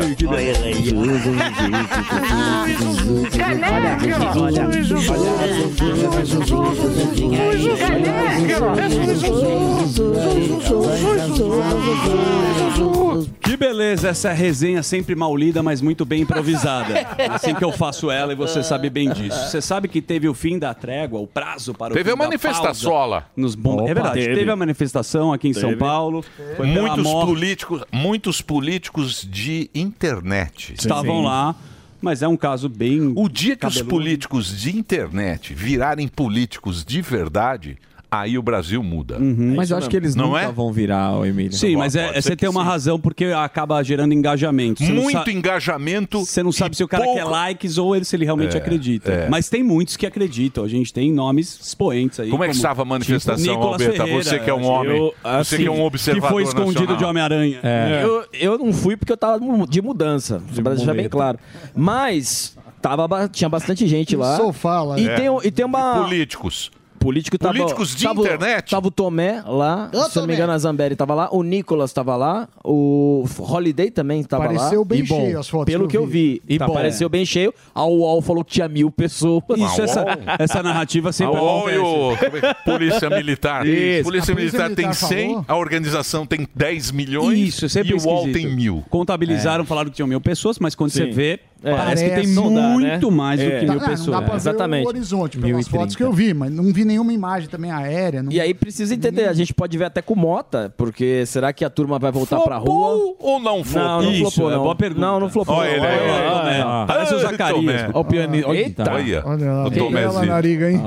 Que 13.41 13.57
beleza, 13.57 14.09
essa 14.09 14.31
resenha 14.31 14.83
sempre 14.83 15.15
mal 15.15 15.35
lida, 15.35 15.63
mas 15.63 15.81
muito 15.81 16.05
bem 16.05 16.21
improvisada. 16.21 16.93
Assim 17.29 17.55
que 17.55 17.63
eu 17.63 17.71
faço 17.71 18.11
ela 18.11 18.31
e 18.31 18.35
você 18.35 18.61
sabe 18.61 18.89
bem 18.91 19.09
disso. 19.09 19.49
Você 19.49 19.59
sabe 19.59 19.87
que 19.87 20.01
teve 20.01 20.29
o 20.29 20.35
fim 20.35 20.59
da 20.59 20.73
trégua, 20.73 21.19
o 21.19 21.25
prazo 21.25 21.73
para 21.73 21.91
o 21.91 21.97
Teve 21.97 22.11
fim 22.11 22.15
a 22.15 22.19
da 22.19 22.23
manifestação. 22.25 23.23
Nos 23.35 23.55
bom... 23.55 23.87
É 23.87 23.93
verdade, 23.93 24.19
teve. 24.19 24.35
teve. 24.35 24.51
a 24.51 24.55
manifestação 24.55 25.08
aqui 25.33 25.47
em 25.49 25.53
São 25.53 25.69
Teve. 25.69 25.79
Paulo. 25.79 26.23
Foi 26.55 26.67
Muitos 26.67 27.03
morte, 27.03 27.27
políticos, 27.27 27.83
muitos 27.91 28.41
políticos 28.41 29.27
de 29.29 29.69
internet. 29.73 30.73
estavam 30.77 31.21
lá, 31.21 31.55
mas 32.01 32.21
é 32.21 32.27
um 32.27 32.37
caso 32.37 32.69
bem... 32.69 33.13
O 33.15 33.27
dia 33.27 33.55
que 33.55 33.65
os 33.65 33.73
cabeludo. 33.75 33.89
políticos 33.89 34.61
de 34.61 34.77
internet 34.77 35.53
virarem 35.53 36.07
políticos 36.07 36.85
de 36.85 37.01
verdade, 37.01 37.77
aí 38.11 38.37
o 38.37 38.41
Brasil 38.41 38.81
muda. 38.81 39.17
Mas 39.19 39.69
eu 39.71 39.77
acho 39.77 39.89
que 39.89 39.95
eles 39.95 40.15
não 40.15 40.27
nunca 40.29 40.41
é? 40.41 40.51
vão 40.51 40.71
virar, 40.71 41.17
o 41.17 41.25
Emílio. 41.25 41.53
Sim, 41.53 41.75
mas 41.75 41.95
é, 41.95 42.13
ser 42.13 42.21
você 42.21 42.35
tem 42.35 42.49
uma 42.49 42.61
sim. 42.63 42.67
razão 42.67 42.99
porque 42.99 43.25
acaba 43.25 43.81
gerando 43.83 44.13
engajamento. 44.13 44.83
Você 44.83 44.91
Muito 44.91 45.29
engajamento. 45.29 46.19
Você 46.25 46.41
não 46.41 46.51
sabe 46.51 46.75
se 46.75 46.83
o 46.83 46.87
cara 46.87 47.03
pouco- 47.03 47.19
quer 47.19 47.25
likes 47.25 47.77
ou 47.77 47.95
ele, 47.95 48.05
se 48.05 48.15
ele 48.15 48.25
realmente 48.25 48.55
É, 48.55 48.59
acredita. 48.59 49.11
é. 49.11 49.29
Mas 49.29 49.49
tem 49.49 49.61
muitos 49.63 49.95
que 49.97 50.05
acreditam. 50.05 50.63
A 50.63 50.67
gente 50.67 50.93
tem 50.93 51.11
nomes 51.11 51.59
expoentes 51.61 52.19
aí. 52.19 52.29
Como 52.29 52.43
é 52.43 52.47
que 52.49 52.55
estava 52.55 52.81
a 52.81 52.85
manifestação, 52.85 53.61
Albeta? 53.61 54.05
Você 54.07 54.39
que 54.39 54.49
é 54.49 54.53
um 54.53 54.65
homem, 54.65 55.11
você 55.43 55.57
que 55.57 55.65
é 55.67 55.71
um 55.71 55.81
observador 55.83 56.27
Que 56.27 56.33
foi 56.33 56.43
escondido 56.43 56.79
nacional. 56.81 56.97
de 56.97 57.05
Homem-Aranha. 57.05 57.59
É. 57.63 58.01
Eu, 58.03 58.25
eu 58.33 58.57
não 58.57 58.73
fui 58.73 58.97
porque 58.97 59.11
eu 59.13 59.17
tava 59.17 59.37
mu- 59.39 59.67
de 59.67 59.81
mudança, 59.81 60.41
pra 60.63 60.73
deixar 60.73 60.93
bem 60.93 61.07
claro. 61.09 61.37
Mas 61.75 62.57
tava, 62.81 63.27
tinha 63.29 63.49
bastante 63.49 63.85
gente 63.87 64.15
lá. 64.15 64.37
sofá 64.37 64.81
lá. 64.83 64.99
E, 64.99 65.07
É. 65.07 65.15
tem, 65.15 65.27
e 65.43 65.51
tem 65.51 65.65
uma. 65.65 66.03
Políticos. 66.03 66.71
Político 66.99 67.37
tava, 67.37 67.53
Políticos 67.53 67.95
de 67.95 68.03
tava, 68.03 68.21
internet? 68.21 68.69
Tava 68.69 68.87
o 68.87 68.91
Tomé 68.91 69.41
lá, 69.45 69.89
Ô, 69.93 70.03
se 70.03 70.17
eu 70.17 70.21
não 70.21 70.27
me 70.27 70.33
Tomé. 70.33 70.33
engano, 70.35 70.53
a 70.53 70.57
Zambelli 70.57 70.95
tava 70.95 71.13
lá, 71.15 71.29
o 71.31 71.41
Nicolas 71.43 71.91
tava 71.93 72.15
lá, 72.15 72.47
o 72.63 73.25
Holiday 73.39 73.89
também 73.89 74.23
tava 74.23 74.43
lá. 74.43 74.49
Pareceu 74.49 74.83
bem 74.85 74.99
E 74.99 75.03
bom, 75.03 75.21
cheio 75.21 75.39
as 75.39 75.47
fotos 75.47 75.65
Pelo 75.73 75.85
que 75.85 75.91
que 75.91 75.97
eu 75.97 76.01
eu 76.01 76.07
vi, 76.07 76.41
E 76.47 76.57
tá, 76.57 76.67
bom. 76.67 76.73
pareceu 76.73 77.09
bem 77.09 77.25
cheio. 77.25 77.53
A 77.73 77.85
UOL 77.85 78.21
falou 78.21 78.43
que 78.43 78.51
tinha 78.51 78.67
mil 78.67 78.91
pessoas. 78.91 79.43
Isso, 79.57 79.81
essa, 79.81 80.05
essa 80.37 80.61
narrativa 80.63 81.11
sempre 81.11 81.37
A 81.37 81.41
UOL 81.41 81.69
e 81.69 81.77
o 81.77 82.11
é 82.13 82.17
que- 82.17 82.63
Polícia 82.65 83.09
Militar. 83.09 83.65
Isso. 83.65 84.03
Polícia 84.03 84.33
A 84.33 84.35
Polícia 84.35 84.35
Militar 84.35 84.67
tem 84.75 84.85
Militar 84.87 84.93
100, 85.07 85.27
falou. 85.29 85.45
a 85.47 85.55
organização 85.57 86.25
tem 86.25 86.47
10 86.55 86.91
milhões 86.91 87.37
Isso, 87.39 87.65
é 87.65 87.69
sempre 87.69 87.91
e 87.91 87.93
o 87.93 87.97
UOL 88.05 88.27
esquisito. 88.27 88.33
tem 88.43 88.55
mil. 88.55 88.83
Contabilizaram, 88.89 89.65
falaram 89.65 89.89
que 89.89 89.95
tinham 89.95 90.07
mil 90.07 90.21
pessoas, 90.21 90.59
mas 90.59 90.75
quando 90.75 90.91
você 90.91 91.05
Sim. 91.05 91.11
vê, 91.11 91.39
É, 91.61 91.75
parece 91.75 92.03
que 92.09 92.15
tem 92.21 92.27
não 92.27 92.53
dá, 92.53 92.61
né? 92.61 92.67
muito 92.73 93.11
mais 93.11 93.39
do 93.39 93.45
É. 93.45 93.59
que 93.59 93.65
Tá, 93.65 93.73
mil 93.73 93.81
não, 93.81 93.81
não 93.81 93.87
pessoas. 93.89 94.11
dá 94.11 94.21
pra 94.21 94.29
ver 94.31 94.35
Exatamente. 94.37 94.85
o 94.85 94.87
horizonte 94.87 95.37
pelas 95.37 95.51
1030. 95.51 95.77
fotos 95.77 95.95
que 95.97 96.03
eu 96.03 96.13
vi, 96.13 96.33
mas 96.33 96.51
não 96.51 96.63
vi 96.71 96.85
nenhuma 96.85 97.11
imagem 97.11 97.49
também 97.49 97.69
aérea. 97.69 98.23
Não... 98.23 98.31
E 98.31 98.39
aí 98.39 98.53
precisa 98.53 98.93
entender, 98.95 99.25
a 99.27 99.33
gente 99.33 99.53
pode 99.53 99.77
ver 99.77 99.85
até 99.85 100.01
com 100.01 100.15
Mota, 100.15 100.73
porque 100.77 101.25
será 101.25 101.51
que 101.51 101.65
a 101.65 101.69
turma 101.69 101.99
vai 101.99 102.11
voltar 102.13 102.39
pra 102.39 102.55
rua? 102.57 103.15
ou 103.19 103.39
não 103.41 103.63
flopou? 103.63 103.89
Não, 103.89 104.01
não 104.03 104.11
Isso, 104.11 104.31
flopou, 104.31 104.51
é 104.51 104.55
não. 104.55 104.63
boa 104.63 104.75
pergunta. 104.75 105.01
Não, 105.01 105.19
não 105.19 105.29
flopou. 105.29 105.55
Olha 105.55 105.69
ele 105.69 105.85
aí, 105.85 105.99
Olha, 105.99 106.13
olha, 106.13 106.65
olha. 106.67 106.87
Parece 106.87 107.13
o 107.13 107.17
Ah, 107.17 107.19
Zacarias. 107.19 107.81
Olha 107.83 107.97
o 107.97 108.05
pianista. 108.05 108.49
Eita. 108.51 108.83
Olha, 108.93 109.23
Olha 109.25 109.51
lá, 109.51 109.65
o 109.67 109.71
tem 109.71 109.79
ela 109.83 109.89
Tomézinho. 109.91 110.25
na 110.25 110.25
nariga, 110.33 110.71
hein? 110.71 110.81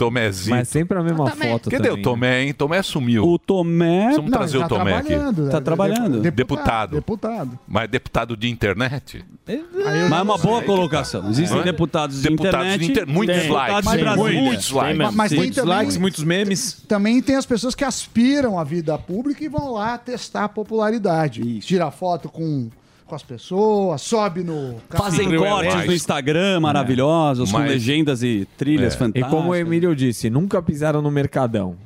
Tomézinho. 0.00 0.56
Mas 0.56 0.68
sempre 0.68 0.98
a 0.98 1.02
mesma 1.02 1.26
foto 1.30 1.70
Cadê 1.70 1.88
também. 1.88 2.00
o 2.00 2.02
Tomé, 2.02 2.42
hein? 2.42 2.52
Tomé 2.54 2.82
sumiu. 2.82 3.24
O 3.24 3.38
Tomé. 3.38 4.12
Vamos 4.16 4.30
trazer 4.30 4.56
ele 4.56 4.64
o 4.64 4.68
tá 4.68 4.76
Tomé 4.78 4.94
aqui. 4.96 5.08
trabalhando, 5.08 5.50
Tá 5.50 5.56
é, 5.56 5.60
trabalhando. 5.60 6.20
de- 6.22 6.30
Deputado. 6.30 6.96
Deputado. 6.96 7.58
Mas 7.68 7.88
deputado 7.90 8.36
de 8.36 8.48
internet? 8.48 9.24
Eu 9.46 9.64
Mas 9.74 9.86
é 9.94 10.06
uma 10.06 10.24
não 10.24 10.38
boa 10.38 10.62
colocação. 10.62 11.28
Existem 11.30 11.60
Hã? 11.60 11.62
deputados 11.62 12.16
de 12.22 12.28
Deputados 12.28 12.54
internet. 12.74 12.80
de 12.80 12.90
inter- 12.90 13.06
muitos 13.06 13.36
tem 13.36 13.50
likes. 13.50 13.84
Mas. 13.84 14.16
Muitos 14.16 14.70
likes. 14.70 14.98
Mas, 14.98 15.14
mas 15.14 15.30
tem 15.30 15.38
Muitos 15.38 15.56
também, 15.56 15.70
likes, 15.74 15.96
muitos 15.96 16.24
memes. 16.24 16.82
também 16.88 17.20
tem 17.22 17.36
as 17.36 17.46
pessoas 17.46 17.74
que 17.74 17.84
aspiram 17.84 18.58
à 18.58 18.64
vida 18.64 18.96
pública 18.98 19.44
e 19.44 19.48
vão 19.48 19.72
lá 19.72 19.98
testar 19.98 20.44
a 20.44 20.48
popularidade. 20.48 21.58
Tira 21.60 21.90
foto 21.90 22.28
com, 22.28 22.68
com 23.10 23.14
as 23.16 23.22
pessoas, 23.22 24.00
sobe 24.00 24.42
no... 24.42 24.76
Fazem 24.88 25.28
Sim, 25.28 25.36
cortes 25.36 25.84
no 25.86 25.92
Instagram 25.92 26.60
maravilhosos, 26.60 27.50
com 27.50 27.58
Mas- 27.58 27.70
legendas 27.70 28.22
e 28.22 28.46
trilhas 28.56 28.94
É. 28.94 28.96
E 28.96 28.98
fantásticas. 28.98 29.30
como 29.30 29.50
o 29.50 29.54
Emílio 29.54 29.94
disse, 29.94 30.30
nunca 30.30 30.62
pisaram 30.62 31.02
no 31.02 31.10
Mercadão. 31.10 31.76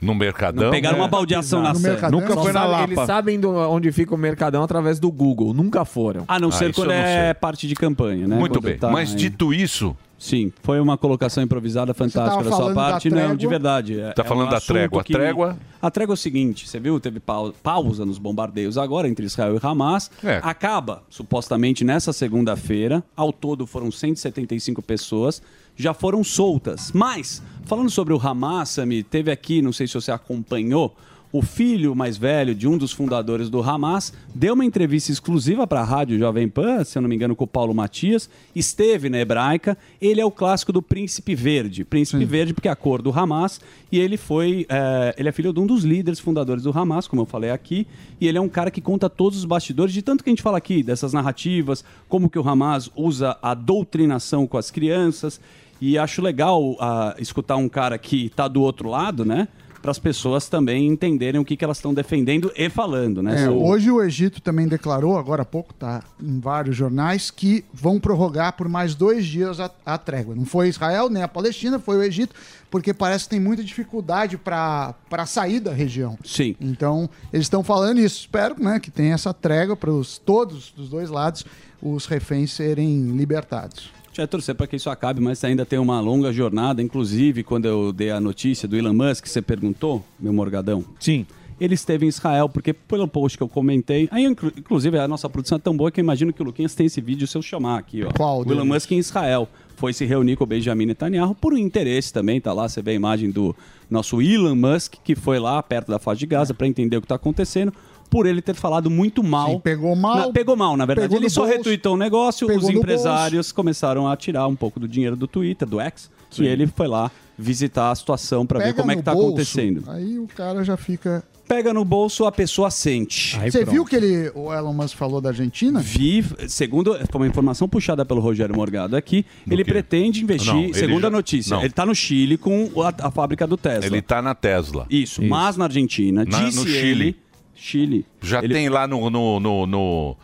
No 0.00 0.14
Mercadão? 0.14 0.70
Pegaram 0.70 0.96
uma 0.98 1.08
baldeação 1.08 1.60
na 1.62 1.72
No 1.74 1.78
Sé. 1.78 1.88
Mercadão. 1.90 2.20
Nunca 2.20 2.32
Só 2.34 2.42
foi 2.42 2.52
na 2.52 2.60
sabe- 2.60 2.72
Lapa. 2.72 2.92
Eles 2.92 3.06
sabem 3.06 3.40
do- 3.40 3.50
onde 3.50 3.90
fica 3.92 4.14
o 4.14 4.18
Mercadão 4.18 4.62
através 4.62 4.98
do 4.98 5.10
Google. 5.10 5.52
Nunca 5.52 5.84
foram. 5.84 6.24
A 6.28 6.38
não 6.38 6.48
Ah, 6.48 6.52
ser 6.52 6.70
isso 6.70 6.80
quando 6.80 6.90
eu 6.92 6.96
não 6.96 7.04
é 7.04 7.24
sei. 7.26 7.34
parte 7.34 7.66
de 7.68 7.74
campanha, 7.74 8.26
né? 8.26 8.34
Muito 8.36 8.52
Quando 8.60 8.64
bem. 8.64 8.78
tá 8.78 8.88
Mas 8.90 9.10
aí. 9.10 9.16
dito 9.16 9.52
isso, 9.52 9.94
Sim, 10.22 10.52
foi 10.62 10.78
uma 10.78 10.98
colocação 10.98 11.42
improvisada 11.42 11.94
fantástica 11.94 12.44
da 12.44 12.50
sua 12.50 12.58
falando 12.58 12.74
da 12.74 12.90
parte. 12.90 13.08
Não, 13.08 13.34
de 13.34 13.46
verdade. 13.46 13.98
É, 13.98 14.12
Tá 14.12 14.22
é 14.22 14.24
falando 14.26 14.48
um 14.48 14.50
da 14.50 14.60
trégua. 14.60 15.00
A 15.00 15.04
que- 15.04 15.14
trégua- 15.14 15.56
A 15.80 15.90
trégua 15.90 16.12
é 16.12 16.14
o 16.14 16.16
seguinte: 16.16 16.68
você 16.68 16.78
viu, 16.78 17.00
teve 17.00 17.18
pau- 17.18 17.54
pausa 17.62 18.04
nos 18.04 18.18
bombardeios 18.18 18.76
agora 18.76 19.08
entre 19.08 19.24
Israel 19.24 19.56
e 19.56 19.66
Hamas. 19.66 20.10
É. 20.22 20.38
Acaba, 20.42 21.02
supostamente, 21.08 21.84
nessa 21.84 22.12
segunda-feira. 22.12 23.02
Ao 23.16 23.32
todo 23.32 23.66
foram 23.66 23.90
175 23.90 24.82
pessoas. 24.82 25.40
Já 25.74 25.94
foram 25.94 26.22
soltas. 26.22 26.92
Mas, 26.92 27.42
falando 27.64 27.88
sobre 27.88 28.12
o 28.12 28.20
Hamas, 28.22 28.68
Sami, 28.68 29.02
teve 29.02 29.30
aqui, 29.30 29.62
não 29.62 29.72
sei 29.72 29.86
se 29.86 29.94
você 29.94 30.12
acompanhou. 30.12 30.94
O 31.32 31.42
filho 31.42 31.94
mais 31.94 32.18
velho 32.18 32.56
de 32.56 32.66
um 32.66 32.76
dos 32.76 32.90
fundadores 32.90 33.48
do 33.48 33.62
Hamas 33.62 34.12
deu 34.34 34.54
uma 34.54 34.64
entrevista 34.64 35.12
exclusiva 35.12 35.64
para 35.64 35.80
a 35.80 35.84
rádio 35.84 36.18
Jovem 36.18 36.48
Pan, 36.48 36.82
se 36.82 36.98
eu 36.98 37.02
não 37.02 37.08
me 37.08 37.14
engano, 37.14 37.36
com 37.36 37.44
o 37.44 37.46
Paulo 37.46 37.72
Matias. 37.72 38.28
Esteve 38.52 39.08
na 39.08 39.18
hebraica. 39.20 39.78
Ele 40.00 40.20
é 40.20 40.24
o 40.24 40.30
clássico 40.32 40.72
do 40.72 40.82
Príncipe 40.82 41.36
Verde. 41.36 41.84
Príncipe 41.84 42.24
Verde, 42.24 42.52
porque 42.52 42.66
é 42.66 42.70
a 42.72 42.74
cor 42.74 43.00
do 43.00 43.16
Hamas. 43.16 43.60
E 43.92 43.98
ele 44.00 44.16
foi. 44.16 44.66
é, 44.68 45.14
ele 45.16 45.28
é 45.28 45.32
filho 45.32 45.52
de 45.52 45.60
um 45.60 45.66
dos 45.66 45.84
líderes 45.84 46.18
fundadores 46.18 46.64
do 46.64 46.76
Hamas, 46.76 47.06
como 47.06 47.22
eu 47.22 47.26
falei 47.26 47.50
aqui. 47.50 47.86
E 48.20 48.26
ele 48.26 48.36
é 48.36 48.40
um 48.40 48.48
cara 48.48 48.68
que 48.68 48.80
conta 48.80 49.08
todos 49.08 49.38
os 49.38 49.44
bastidores 49.44 49.94
de 49.94 50.02
tanto 50.02 50.24
que 50.24 50.30
a 50.30 50.32
gente 50.32 50.42
fala 50.42 50.58
aqui, 50.58 50.82
dessas 50.82 51.12
narrativas, 51.12 51.84
como 52.08 52.28
que 52.28 52.40
o 52.40 52.48
Hamas 52.48 52.90
usa 52.96 53.38
a 53.40 53.54
doutrinação 53.54 54.48
com 54.48 54.58
as 54.58 54.68
crianças. 54.68 55.40
E 55.80 55.96
acho 55.96 56.20
legal 56.20 56.76
ah, 56.80 57.14
escutar 57.20 57.54
um 57.54 57.68
cara 57.68 57.96
que 57.98 58.26
está 58.26 58.48
do 58.48 58.60
outro 58.60 58.88
lado, 58.88 59.24
né? 59.24 59.46
Para 59.82 59.90
as 59.92 59.98
pessoas 59.98 60.48
também 60.48 60.86
entenderem 60.88 61.40
o 61.40 61.44
que, 61.44 61.56
que 61.56 61.64
elas 61.64 61.78
estão 61.78 61.94
defendendo 61.94 62.52
e 62.54 62.68
falando, 62.68 63.22
né? 63.22 63.42
É, 63.42 63.46
So- 63.46 63.62
hoje 63.64 63.90
o 63.90 64.02
Egito 64.02 64.40
também 64.42 64.68
declarou, 64.68 65.16
agora 65.16 65.42
há 65.42 65.44
pouco, 65.44 65.72
tá 65.72 66.02
em 66.22 66.38
vários 66.38 66.76
jornais, 66.76 67.30
que 67.30 67.64
vão 67.72 67.98
prorrogar 67.98 68.52
por 68.56 68.68
mais 68.68 68.94
dois 68.94 69.24
dias 69.24 69.58
a, 69.58 69.70
a 69.86 69.96
trégua. 69.96 70.34
Não 70.34 70.44
foi 70.44 70.68
Israel 70.68 71.08
nem 71.08 71.22
a 71.22 71.28
Palestina, 71.28 71.78
foi 71.78 71.96
o 71.96 72.02
Egito, 72.02 72.34
porque 72.70 72.92
parece 72.92 73.24
que 73.24 73.30
tem 73.30 73.40
muita 73.40 73.64
dificuldade 73.64 74.36
para 74.36 74.94
sair 75.26 75.60
da 75.60 75.72
região. 75.72 76.18
Sim. 76.24 76.54
Então, 76.60 77.08
eles 77.32 77.46
estão 77.46 77.64
falando 77.64 78.00
isso. 78.00 78.20
Espero 78.20 78.62
né, 78.62 78.78
que 78.78 78.90
tenha 78.90 79.14
essa 79.14 79.32
trégua 79.32 79.76
para 79.76 79.90
todos 80.24 80.72
dos 80.76 80.88
dois 80.90 81.08
lados, 81.10 81.44
os 81.82 82.04
reféns 82.06 82.52
serem 82.52 83.16
libertados. 83.16 83.90
Gente 84.10 84.16
vai 84.18 84.26
torcer 84.26 84.54
para 84.54 84.66
que 84.66 84.76
isso 84.76 84.90
acabe, 84.90 85.20
mas 85.20 85.42
ainda 85.44 85.64
tem 85.64 85.78
uma 85.78 86.00
longa 86.00 86.32
jornada. 86.32 86.82
Inclusive, 86.82 87.42
quando 87.44 87.66
eu 87.66 87.92
dei 87.92 88.10
a 88.10 88.20
notícia 88.20 88.66
do 88.66 88.76
Elon 88.76 88.92
Musk, 88.92 89.26
você 89.26 89.40
perguntou, 89.40 90.04
meu 90.18 90.32
morgadão. 90.32 90.84
Sim. 90.98 91.24
Ele 91.60 91.74
esteve 91.74 92.06
em 92.06 92.08
Israel, 92.08 92.48
porque 92.48 92.72
pelo 92.72 93.06
post 93.06 93.36
que 93.36 93.44
eu 93.44 93.48
comentei. 93.48 94.08
Aí, 94.10 94.24
inclu- 94.24 94.50
inclusive, 94.56 94.98
a 94.98 95.06
nossa 95.06 95.28
produção 95.28 95.56
é 95.56 95.60
tão 95.60 95.76
boa 95.76 95.90
que 95.90 96.00
eu 96.00 96.02
imagino 96.02 96.32
que 96.32 96.40
o 96.40 96.44
Luquinhas 96.44 96.74
tem 96.74 96.86
esse 96.86 97.00
vídeo 97.02 97.26
se 97.26 97.36
eu 97.36 97.42
chamar 97.42 97.78
aqui, 97.78 98.02
ó. 98.02 98.10
Qual 98.10 98.44
o 98.44 98.50
Elon? 98.50 98.64
Musk 98.64 98.90
em 98.92 98.98
Israel. 98.98 99.46
Foi 99.76 99.92
se 99.92 100.04
reunir 100.04 100.36
com 100.36 100.44
o 100.44 100.46
Benjamin 100.46 100.86
Netanyahu 100.86 101.34
por 101.34 101.52
um 101.54 101.56
interesse 101.58 102.12
também, 102.12 102.40
tá 102.40 102.52
lá, 102.52 102.68
você 102.68 102.82
vê 102.82 102.90
a 102.90 102.94
imagem 102.94 103.30
do 103.30 103.54
nosso 103.90 104.20
Elon 104.20 104.54
Musk, 104.54 104.94
que 105.04 105.14
foi 105.14 105.38
lá 105.38 105.62
perto 105.62 105.90
da 105.90 105.98
faixa 105.98 106.18
de 106.20 106.26
Gaza 106.26 106.52
para 106.52 106.66
entender 106.66 106.96
o 106.96 107.00
que 107.00 107.06
está 107.06 107.14
acontecendo, 107.14 107.72
por 108.10 108.26
ele 108.26 108.42
ter 108.42 108.54
falado 108.54 108.90
muito 108.90 109.22
mal. 109.22 109.52
Sim, 109.52 109.60
pegou 109.60 109.94
mal. 109.96 110.16
Na- 110.26 110.32
pegou 110.32 110.56
mal, 110.56 110.76
na 110.76 110.84
verdade. 110.84 111.14
Ele 111.14 111.30
só 111.30 111.42
bolso, 111.42 111.56
retweetou 111.56 111.94
o 111.94 111.96
negócio, 111.96 112.46
pegou 112.48 112.62
os 112.64 112.68
empresários 112.68 113.52
começaram 113.52 114.08
a 114.08 114.16
tirar 114.16 114.46
um 114.48 114.56
pouco 114.56 114.80
do 114.80 114.88
dinheiro 114.88 115.14
do 115.16 115.26
Twitter, 115.28 115.66
do 115.68 115.80
X, 115.80 116.10
e 116.38 116.44
ele 116.44 116.66
foi 116.66 116.88
lá 116.88 117.10
visitar 117.38 117.90
a 117.90 117.94
situação 117.94 118.44
para 118.44 118.58
ver 118.58 118.74
como 118.74 118.90
é 118.90 118.96
que 118.96 119.02
tá 119.02 119.12
bolso, 119.14 119.28
acontecendo. 119.28 119.84
Aí 119.88 120.18
o 120.18 120.26
cara 120.26 120.62
já 120.64 120.76
fica. 120.76 121.22
Pega 121.48 121.74
no 121.74 121.84
bolso, 121.84 122.26
a 122.26 122.30
pessoa 122.30 122.70
sente. 122.70 123.36
Você 123.50 123.64
viu 123.64 123.84
que 123.84 123.96
ele, 123.96 124.30
o 124.36 124.52
Elon 124.54 124.72
Musk 124.72 124.96
falou 124.96 125.20
da 125.20 125.30
Argentina? 125.30 125.80
Vi, 125.80 126.24
segundo 126.46 126.94
foi 127.10 127.20
uma 127.20 127.26
informação 127.26 127.68
puxada 127.68 128.04
pelo 128.04 128.20
Rogério 128.20 128.54
Morgado 128.54 128.94
aqui, 128.96 129.26
ele 129.50 129.64
pretende 129.64 130.22
investir, 130.22 130.52
Não, 130.54 130.62
ele 130.62 130.74
segundo 130.74 131.00
já- 131.00 131.08
a 131.08 131.10
notícia, 131.10 131.54
não. 131.56 131.62
ele 131.62 131.70
está 131.70 131.84
no 131.84 131.92
Chile 131.94 132.36
com 132.36 132.70
a, 132.82 133.06
a 133.08 133.10
fábrica 133.10 133.48
do 133.48 133.56
Tesla. 133.56 133.84
ele 133.86 134.00
tá 134.00 134.22
na 134.22 134.32
Tesla. 134.32 134.86
Isso, 134.88 135.20
mas 135.24 135.56
na 135.56 135.64
Argentina, 135.64 136.24
Na- 136.24 136.38
disse 136.44 136.56
no 136.56 136.64
Chile. 136.64 136.78
ele, 136.88 137.16
Chile. 137.60 138.06
Já 138.22 138.42
ele- 138.42 138.54
tem 138.54 138.68
lá 138.68 138.86
no. 138.86 139.10
no, 139.10 139.38
no, 139.40 139.66
no 139.66 140.16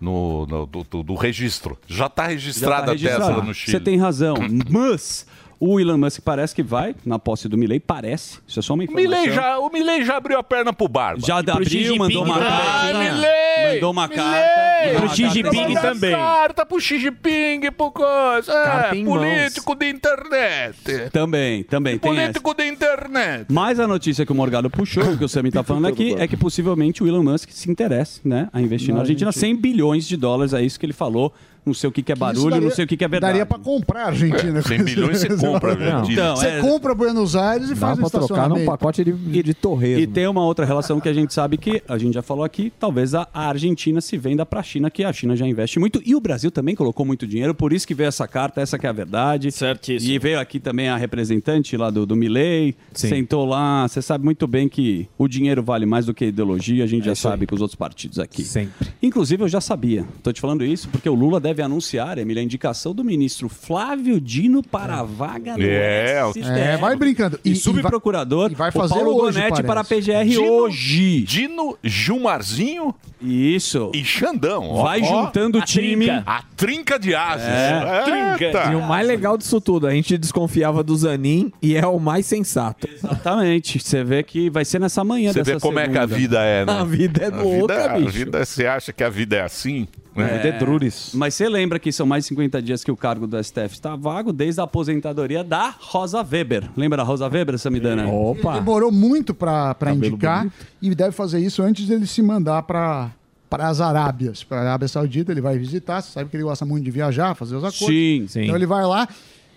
no, 0.00 0.46
no- 0.46 0.66
do, 0.66 0.84
do- 0.84 1.02
do 1.02 1.14
registro. 1.14 1.78
Já 1.86 2.06
está 2.06 2.26
registrada 2.26 2.86
tá 2.86 2.92
a 2.92 2.96
Tesla 2.96 3.42
no 3.42 3.54
Chile. 3.54 3.72
Você 3.78 3.80
tem 3.82 3.96
razão, 3.96 4.34
mas 4.68 5.26
o 5.58 5.80
Elon 5.80 5.96
Musk 5.96 6.20
parece 6.20 6.54
que 6.54 6.62
vai 6.62 6.94
na 7.06 7.18
posse 7.18 7.48
do 7.48 7.56
Milley, 7.56 7.80
parece. 7.80 8.38
Isso 8.46 8.58
é 8.58 8.62
só 8.62 8.74
uma 8.74 8.84
informação. 8.84 9.10
Milley 9.10 9.32
já, 9.34 9.58
o 9.58 9.70
Milley 9.70 10.04
já 10.04 10.16
abriu 10.18 10.38
a 10.38 10.42
perna 10.42 10.74
pro 10.74 10.88
Barba. 10.88 11.22
Já 11.26 11.38
abriu, 11.38 11.96
mandou 11.96 12.22
uma 12.24 12.36
Ah, 12.36 12.40
carta. 12.40 12.98
Milley! 12.98 13.74
Mandou 13.74 13.90
uma 13.92 14.08
Milley! 14.08 14.22
carta. 14.24 14.63
Pro 14.90 15.04
Uma 15.06 15.14
Xi 15.14 15.30
Jinping 15.30 15.74
também. 15.74 16.10
Carta 16.12 16.66
pro 16.66 16.80
Xi 16.80 16.98
Jinping, 16.98 17.60
pro 17.76 17.90
coisa. 17.90 18.52
Carta 18.52 18.96
É, 18.96 19.04
político 19.04 19.74
de 19.74 19.88
internet. 19.90 21.10
Também, 21.12 21.62
também 21.64 21.98
tem 21.98 22.12
essa. 22.12 22.20
Político 22.22 22.54
de 22.54 22.66
internet. 22.68 23.46
Mas 23.50 23.80
a 23.80 23.86
notícia 23.86 24.24
que 24.26 24.32
o 24.32 24.34
Morgado 24.34 24.68
puxou, 24.70 25.16
que 25.16 25.24
o 25.24 25.28
Sammy 25.28 25.50
tá 25.50 25.62
falando 25.64 25.86
aqui, 25.86 26.14
é 26.18 26.26
que 26.26 26.36
possivelmente 26.36 27.02
o 27.02 27.06
Elon 27.08 27.22
Musk 27.22 27.50
se 27.50 27.70
interesse 27.70 28.20
né, 28.24 28.48
a 28.52 28.60
investir 28.60 28.90
na 28.90 28.96
Na 28.96 29.00
Argentina. 29.02 29.28
Argentina. 29.28 29.54
100 29.54 29.56
bilhões 29.60 30.06
de 30.06 30.16
dólares, 30.16 30.52
é 30.52 30.62
isso 30.62 30.78
que 30.78 30.86
ele 30.86 30.92
falou 30.92 31.32
não 31.64 31.72
sei 31.74 31.88
o 31.88 31.92
que, 31.92 32.02
que 32.02 32.12
é 32.12 32.14
barulho, 32.14 32.50
daria- 32.50 32.68
não 32.68 32.74
sei 32.74 32.84
o 32.84 32.88
que, 32.88 32.96
que 32.96 33.04
é 33.04 33.08
verdade. 33.08 33.32
Daria 33.32 33.46
pra 33.46 33.58
comprar 33.58 34.04
a 34.04 34.06
Argentina. 34.06 34.58
É, 34.58 34.62
100 34.62 34.82
milhões 34.82 35.18
você 35.20 35.28
compra, 35.36 35.74
velho. 35.74 36.02
Então, 36.10 36.36
você 36.36 36.46
é- 36.46 36.60
compra 36.60 36.94
Buenos 36.94 37.34
Aires 37.36 37.70
e 37.70 37.76
faz 37.76 37.98
um 37.98 38.04
estacionamento. 38.06 39.04
de, 39.04 39.42
de 39.42 39.54
torresmo. 39.54 40.00
E 40.00 40.06
tem 40.06 40.26
uma 40.26 40.44
outra 40.44 40.64
relação 40.64 41.00
que 41.00 41.08
a 41.08 41.12
gente 41.12 41.32
sabe 41.32 41.56
que, 41.56 41.82
a 41.88 41.96
gente 41.98 42.14
já 42.14 42.22
falou 42.22 42.44
aqui, 42.44 42.72
talvez 42.78 43.14
a, 43.14 43.26
Argentina 43.32 44.00
se 44.00 44.16
venda 44.16 44.44
para 44.44 44.60
a 44.60 44.62
China, 44.62 44.90
que 44.90 45.04
a 45.04 45.12
China 45.12 45.36
já 45.36 45.46
investe 45.46 45.78
muito. 45.78 46.00
E 46.04 46.14
o 46.14 46.20
Brasil 46.20 46.50
também 46.50 46.74
colocou 46.74 47.04
muito 47.04 47.26
dinheiro, 47.26 47.54
por 47.54 47.72
isso 47.72 47.86
que 47.86 47.94
veio 47.94 48.08
essa 48.08 48.26
carta, 48.28 48.60
essa 48.60 48.78
que 48.78 48.86
é 48.86 48.90
a 48.90 48.92
verdade. 48.92 49.50
Certíssimo. 49.50 50.12
E 50.12 50.18
veio 50.18 50.38
aqui 50.40 50.58
também 50.60 50.88
a 50.88 50.96
representante 50.96 51.76
lá 51.76 51.90
do, 51.90 52.04
do 52.06 52.16
Milley, 52.16 52.74
Sim. 52.92 53.08
sentou 53.08 53.44
lá. 53.44 53.86
Você 53.88 54.02
sabe 54.02 54.24
muito 54.24 54.46
bem 54.46 54.68
que 54.68 55.08
o 55.18 55.26
dinheiro 55.28 55.62
vale 55.62 55.86
mais 55.86 56.06
do 56.06 56.14
que 56.14 56.24
a 56.24 56.28
ideologia, 56.28 56.84
a 56.84 56.86
gente 56.86 57.04
já 57.06 57.14
sabe 57.14 57.46
com 57.46 57.54
os 57.54 57.60
outros 57.60 57.76
partidos 57.76 58.18
aqui. 58.18 58.44
Sempre. 58.44 58.88
Inclusive, 59.02 59.42
eu 59.44 59.48
já 59.48 59.60
sabia. 59.60 60.04
Tô 60.22 60.32
te 60.32 60.40
falando 60.40 60.64
isso 60.64 60.88
porque 60.88 61.08
o 61.08 61.14
Lula 61.14 61.40
deve 61.40 61.53
anunciar, 61.62 62.18
Emília, 62.18 62.40
a 62.40 62.44
indicação 62.44 62.94
do 62.94 63.04
ministro 63.04 63.48
Flávio 63.48 64.20
Dino 64.20 64.62
para 64.62 65.00
a 65.00 65.02
vaga 65.02 65.54
do 65.54 65.62
É. 65.62 66.22
É, 66.44 66.76
vai 66.76 66.96
brincando. 66.96 67.38
E, 67.44 67.50
E- 67.50 67.52
e 67.52 67.56
subprocurador 67.56 68.52
vai 68.54 68.70
o 68.70 68.72
fazer 68.72 68.94
Paulo 68.94 69.22
hoje, 69.22 69.40
parece. 69.40 69.62
para 69.62 69.80
a 69.80 69.84
PGR 69.84 70.24
Dino- 70.28 70.42
hoje. 70.52 71.20
Dino, 71.22 71.76
Gilmarzinho 71.82 72.94
Isso. 73.20 73.90
e 73.94 74.04
Xandão. 74.04 74.68
Ó, 74.70 74.82
Vai 74.82 75.00
ó, 75.02 75.04
juntando 75.04 75.58
o 75.58 75.62
time. 75.62 76.06
trinca. 76.06 76.22
A 76.26 76.42
trinca 76.56 76.98
de 76.98 77.14
ases. 77.14 77.46
É. 77.46 78.44
Eita. 78.44 78.72
E 78.72 78.74
o 78.74 78.82
mais 78.82 79.06
legal 79.06 79.36
disso 79.36 79.60
tudo, 79.60 79.86
a 79.86 79.90
gente 79.92 80.16
desconfiava 80.18 80.82
do 80.82 80.96
Zanin 80.96 81.52
e 81.62 81.76
é 81.76 81.86
o 81.86 81.98
mais 81.98 82.26
sensato. 82.26 82.88
Exatamente. 82.92 83.78
Você 83.78 84.02
vê 84.04 84.22
que 84.22 84.50
vai 84.50 84.64
ser 84.64 84.78
nessa 84.80 85.02
manhã 85.04 85.32
Você 85.32 85.42
vê 85.42 85.58
como 85.60 85.78
é 85.78 85.84
que 85.88 85.96
a 85.96 86.02
segunda. 86.02 86.16
vida 86.16 86.40
é, 86.42 86.64
né? 86.64 86.72
A 86.72 86.84
vida 86.84 87.22
é 87.24 87.26
A 87.32 87.42
louca, 87.42 87.74
vida- 87.74 87.88
bicho. 87.94 88.08
A 88.08 88.10
vida, 88.10 88.44
você 88.44 88.66
acha 88.66 88.92
que 88.92 89.02
a 89.04 89.08
vida 89.08 89.36
é 89.36 89.42
assim? 89.42 89.86
É. 90.16 91.16
Mas 91.16 91.34
você 91.34 91.48
lembra 91.48 91.78
que 91.78 91.90
são 91.90 92.06
mais 92.06 92.24
de 92.24 92.28
50 92.28 92.62
dias 92.62 92.84
que 92.84 92.90
o 92.90 92.96
cargo 92.96 93.26
do 93.26 93.42
STF 93.42 93.74
está 93.74 93.96
vago 93.96 94.32
desde 94.32 94.60
a 94.60 94.64
aposentadoria 94.64 95.42
da 95.42 95.74
Rosa 95.78 96.22
Weber. 96.22 96.70
Lembra 96.76 96.98
da 96.98 97.02
Rosa 97.02 97.28
Weber, 97.28 97.58
Samidana? 97.58 98.04
Ele 98.04 98.52
demorou 98.54 98.92
muito 98.92 99.34
pra 99.34 99.74
pra 99.74 99.92
indicar 99.92 100.46
e 100.80 100.94
deve 100.94 101.12
fazer 101.12 101.40
isso 101.40 101.62
antes 101.62 101.86
dele 101.86 102.06
se 102.06 102.22
mandar 102.22 102.62
pra 102.62 103.10
para 103.50 103.68
as 103.68 103.80
Arábias, 103.80 104.42
para 104.42 104.58
a 104.58 104.60
Arábia 104.62 104.88
Saudita, 104.88 105.30
ele 105.30 105.40
vai 105.40 105.56
visitar, 105.56 106.02
você 106.02 106.10
sabe 106.10 106.28
que 106.28 106.36
ele 106.36 106.42
gosta 106.42 106.64
muito 106.64 106.82
de 106.82 106.90
viajar, 106.90 107.36
fazer 107.36 107.54
os 107.54 107.62
acordos. 107.62 107.86
Sim, 107.86 108.26
sim. 108.26 108.42
Então 108.44 108.56
ele 108.56 108.66
vai 108.66 108.84
lá 108.84 109.08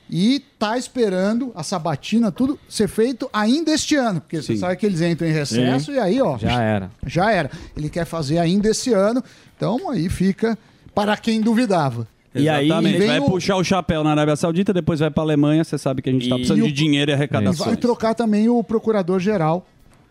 e 0.09 0.41
tá 0.57 0.77
esperando 0.77 1.51
a 1.55 1.63
sabatina, 1.63 2.31
tudo 2.31 2.57
ser 2.69 2.87
feito 2.87 3.29
ainda 3.33 3.71
este 3.71 3.95
ano, 3.95 4.21
porque 4.21 4.41
você 4.41 4.55
sabe 4.55 4.75
que 4.77 4.85
eles 4.85 5.01
entram 5.01 5.27
em 5.27 5.31
recesso 5.33 5.85
Sim. 5.85 5.93
e 5.97 5.99
aí, 5.99 6.21
ó, 6.21 6.37
Já 6.37 6.61
era. 6.61 6.91
já 7.05 7.31
era. 7.31 7.51
Ele 7.75 7.89
quer 7.89 8.05
fazer 8.05 8.37
ainda 8.39 8.69
esse 8.69 8.93
ano, 8.93 9.23
então 9.55 9.89
aí 9.91 10.07
fica 10.09 10.57
para 10.95 11.15
quem 11.17 11.41
duvidava. 11.41 12.07
Exatamente. 12.33 12.97
vem 12.99 13.07
vai 13.07 13.19
o- 13.19 13.25
puxar 13.25 13.55
o 13.55 13.63
chapéu 13.63 14.03
na 14.03 14.11
Arábia 14.11 14.35
Saudita, 14.35 14.71
depois 14.71 14.99
vai 14.99 15.09
para 15.09 15.23
Alemanha. 15.23 15.63
Você 15.63 15.75
sabe 15.77 16.01
que 16.03 16.09
a 16.09 16.11
gente 16.13 16.23
está 16.23 16.35
E 16.35 16.39
precisando 16.39 16.63
o- 16.63 16.67
de 16.67 16.71
dinheiro 16.71 17.09
e 17.09 17.13
E 17.13 17.15
arrecadação. 17.15 17.65
vai 17.65 17.75
trocar 17.75 18.13
também 18.13 18.47
o 18.47 18.63
procurador-geral. 18.63 19.67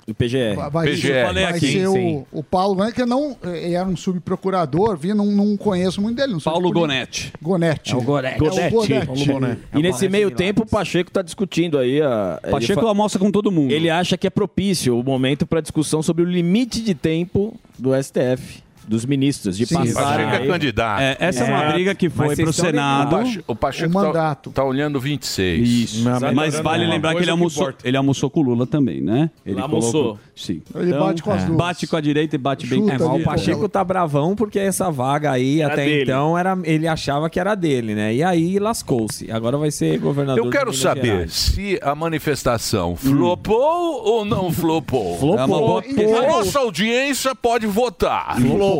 O 0.08 0.14
PGR. 0.14 0.54
Vai, 0.54 0.70
vai 0.70 0.86
PGR. 0.88 1.08
Eu 1.08 1.26
falei 1.26 1.44
vai 1.44 1.52
aqui. 1.54 1.72
ser 1.72 1.88
Sim. 1.88 2.24
o, 2.32 2.38
o 2.38 2.42
Paulo 2.42 2.76
Gonetti, 2.76 2.94
que 2.94 3.02
eu 3.02 3.06
não 3.06 3.36
ele 3.44 3.74
era 3.74 3.88
um 3.88 3.96
subprocurador, 3.96 4.96
vi, 4.96 5.12
não, 5.12 5.26
não 5.26 5.56
conheço 5.56 6.00
muito 6.00 6.16
dele. 6.16 6.32
Sou 6.40 6.52
Paulo 6.52 6.68
poli- 6.68 6.80
Gonetti. 6.80 7.32
Gonetti. 7.42 7.92
É 7.92 7.96
o 7.96 8.00
Gonetti. 8.02 8.44
É 8.44 8.46
o 8.46 9.26
Gonetti. 9.32 9.62
E 9.74 9.82
nesse 9.82 10.08
meio 10.08 10.30
tempo, 10.30 10.62
o 10.62 10.66
Pacheco 10.66 11.10
está 11.10 11.22
discutindo 11.22 11.76
aí. 11.78 12.00
A, 12.00 12.40
Pacheco 12.50 12.82
fa- 12.82 12.88
almoça 12.88 13.18
com 13.18 13.30
todo 13.32 13.50
mundo. 13.50 13.72
Ele 13.72 13.90
acha 13.90 14.16
que 14.16 14.26
é 14.26 14.30
propício 14.30 14.98
o 14.98 15.02
momento 15.02 15.44
para 15.46 15.60
discussão 15.60 16.02
sobre 16.02 16.22
o 16.22 16.26
limite 16.26 16.80
de 16.82 16.94
tempo 16.94 17.54
do 17.78 17.90
STF, 18.00 18.62
dos 18.86 19.04
ministros, 19.04 19.56
de 19.56 19.66
Sim, 19.66 19.74
passarem. 19.74 20.26
Pacheco 20.26 20.44
é 20.44 20.46
candidato. 20.46 21.00
É, 21.00 21.16
essa 21.20 21.44
é, 21.44 21.48
uma 21.50 21.72
briga 21.72 21.94
que 21.94 22.08
foi 22.08 22.36
pro 22.36 22.52
Senado. 22.52 23.08
O 23.14 23.18
Pache- 23.18 23.44
O 23.48 23.56
Pacheco 23.56 23.90
O 23.90 23.92
tá- 24.00 24.06
mandato. 24.06 24.52
Olhando 24.62 25.00
26. 25.00 25.68
Isso. 25.68 26.04
Mas 26.34 26.58
vale 26.60 26.86
lembrar 26.86 27.14
que 27.14 27.22
ele 27.22 27.30
almoçou, 27.30 27.72
ele 27.84 27.96
almoçou 27.96 28.30
com 28.30 28.40
o 28.40 28.42
Lula 28.42 28.66
também, 28.66 29.00
né? 29.00 29.30
Ele 29.44 29.60
Almoçou. 29.60 29.92
colocou- 29.92 30.18
Sim. 30.34 30.60
Ele 30.74 30.92
bate 30.92 31.22
com 31.22 31.30
as 31.32 31.44
duas. 31.44 31.56
Bate 31.56 31.86
com 31.86 31.96
a 31.96 32.00
direita 32.00 32.36
e 32.36 32.38
bate 32.38 32.66
bem 32.66 32.80
Chuta 32.80 32.96
com 32.98 33.02
a 33.04 33.06
É, 33.06 33.08
mas 33.08 33.10
o 33.10 33.16
esquerda. 33.20 33.30
Pacheco 33.30 33.68
tá 33.68 33.82
bravão 33.82 34.36
porque 34.36 34.58
essa 34.58 34.90
vaga 34.90 35.30
aí, 35.32 35.60
Era 35.62 35.72
até 35.72 35.84
dele. 35.84 36.02
então, 36.02 36.36
era, 36.36 36.58
ele 36.64 36.86
achava 36.86 37.30
que 37.30 37.40
era 37.40 37.54
dele, 37.54 37.94
né? 37.94 38.14
E 38.14 38.22
aí 38.22 38.58
lascou-se. 38.58 39.30
Agora 39.30 39.56
vai 39.56 39.70
ser 39.70 39.98
governador 39.98 40.44
Eu 40.44 40.50
quero 40.50 40.72
saber 40.72 41.06
Gerais. 41.06 41.32
se 41.32 41.78
a 41.82 41.94
manifestação 41.94 42.94
flopou 42.96 44.02
ou 44.04 44.24
não 44.24 44.50
flopou. 44.52 45.18
Flopou. 45.18 45.38
É 45.38 45.44
uma 45.44 45.58
boa- 45.58 45.82
nossa 46.28 46.58
audiência 46.58 47.34
pode 47.34 47.66
votar. 47.66 48.36
Flopou. 48.40 48.75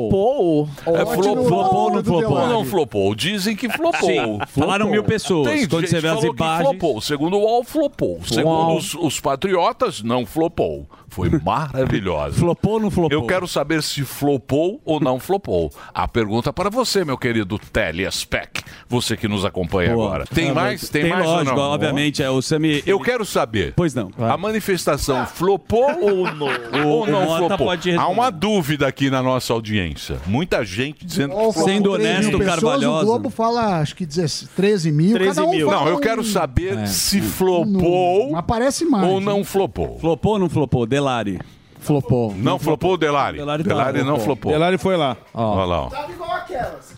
É, 0.87 0.91
Ótimo 0.91 1.15
flopou, 1.23 1.47
flopou 1.49 1.91
não 1.93 2.05
flopou? 2.05 2.47
Não 2.49 2.65
flopou. 2.65 3.15
Dizem 3.15 3.57
que 3.57 3.69
flopou. 3.69 4.09
Sim, 4.09 4.39
falaram 4.49 4.89
mil 4.89 5.03
pessoas. 5.05 5.49
Tem 5.49 5.69
Quando 5.69 5.81
gente 5.83 5.91
você 5.91 5.97
vê 6.01 6.03
que 6.03 6.07
as 6.09 6.15
falou 6.21 6.35
que 6.35 6.43
imagens- 6.43 6.69
flopou. 6.69 7.01
Segundo 7.01 7.37
o 7.37 7.41
UOL, 7.41 7.65
flopou. 7.65 8.21
Segundo 8.25 8.75
os, 8.77 8.95
os 8.95 9.21
patriotas, 9.21 10.03
não 10.03 10.25
flopou. 10.27 10.87
Foi 11.17 11.31
maravilhosa. 11.43 12.39
Flopou 12.39 12.75
ou 12.75 12.81
não 12.81 12.91
flopou? 12.91 13.19
Eu 13.19 13.27
quero 13.27 13.49
saber 13.49 13.83
se 13.83 14.03
flopou 14.05 14.79
ou 14.85 15.01
não 15.01 15.19
flopou. 15.19 15.73
A 15.95 16.07
pergunta 16.07 16.53
para 16.53 16.69
você, 16.69 17.07
meu 17.07 17.17
querido 17.17 17.59
Telespec. 17.59 18.63
Você 18.87 19.17
que 19.17 19.27
nos 19.27 19.43
acompanha 19.45 19.95
Boa. 19.95 20.07
agora. 20.09 20.27
Tem 20.27 20.51
Ah, 20.51 20.55
mais? 20.55 20.89
Tem, 20.91 21.03
tem 21.03 21.11
mais 21.11 21.25
lógico, 21.25 21.57
ou 21.57 21.63
não? 21.63 21.71
obviamente, 21.73 22.23
é 22.23 22.29
o 22.29 22.43
Sami... 22.43 22.83
Eu 22.87 23.01
quero 23.01 23.25
saber. 23.25 23.73
Pois 23.75 23.95
não. 23.95 24.11
A 24.19 24.37
manifestação 24.37 25.25
flopou 25.27 25.87
ou 26.03 26.31
não, 26.35 26.49
ou 26.87 27.05
o 27.05 27.07
não 27.07 27.25
Mota 27.25 27.57
flopou? 27.57 27.71
Há 27.99 28.09
uma 28.09 28.31
dúvida 28.31 28.87
aqui 28.87 29.09
na 29.11 29.23
nossa 29.23 29.53
audiência. 29.55 30.19
Muita 30.27 30.65
gente 30.65 31.05
dizendo 31.07 31.31
que 31.31 31.37
Ó, 31.41 31.51
flopou. 31.53 31.65
Sendo 31.65 31.93
honesto, 31.93 32.39
Carvalhosa. 32.39 33.03
O 33.03 33.07
Globo 33.07 33.31
fala, 33.31 33.81
acho 33.81 33.97
que 33.97 34.05
16, 34.05 34.51
13 34.55 34.93
mil. 34.93 35.15
13 35.17 35.35
cada 35.37 35.49
um 35.49 35.51
mil. 35.51 35.67
fala 35.71 35.81
Não, 35.81 35.89
eu 35.89 35.99
quero 35.99 36.23
saber 36.23 36.77
É. 36.79 36.87
se 36.87 37.21
flopou 37.23 38.33
Mas 38.33 38.45
parece 38.47 38.85
mais. 38.85 39.09
ou 39.09 39.19
né? 39.21 39.27
não 39.27 39.43
flopou. 39.45 39.99
Flopou 39.99 40.33
ou 40.35 40.39
não 40.39 40.49
flopou? 40.49 40.87
Delari. 41.07 41.39
Flopou. 41.79 42.35
Não 42.37 42.59
flopou, 42.59 42.97
Delari? 42.97 43.39
Delari 43.39 43.63
Delari, 43.63 43.99
tá, 44.01 44.05
não 44.05 44.19
flopou. 44.19 44.51
Delari 44.51 44.77
foi 44.77 44.97
lá. 44.97 45.17
Olha 45.33 45.65
lá. 45.65 45.83
ó. 45.87 45.91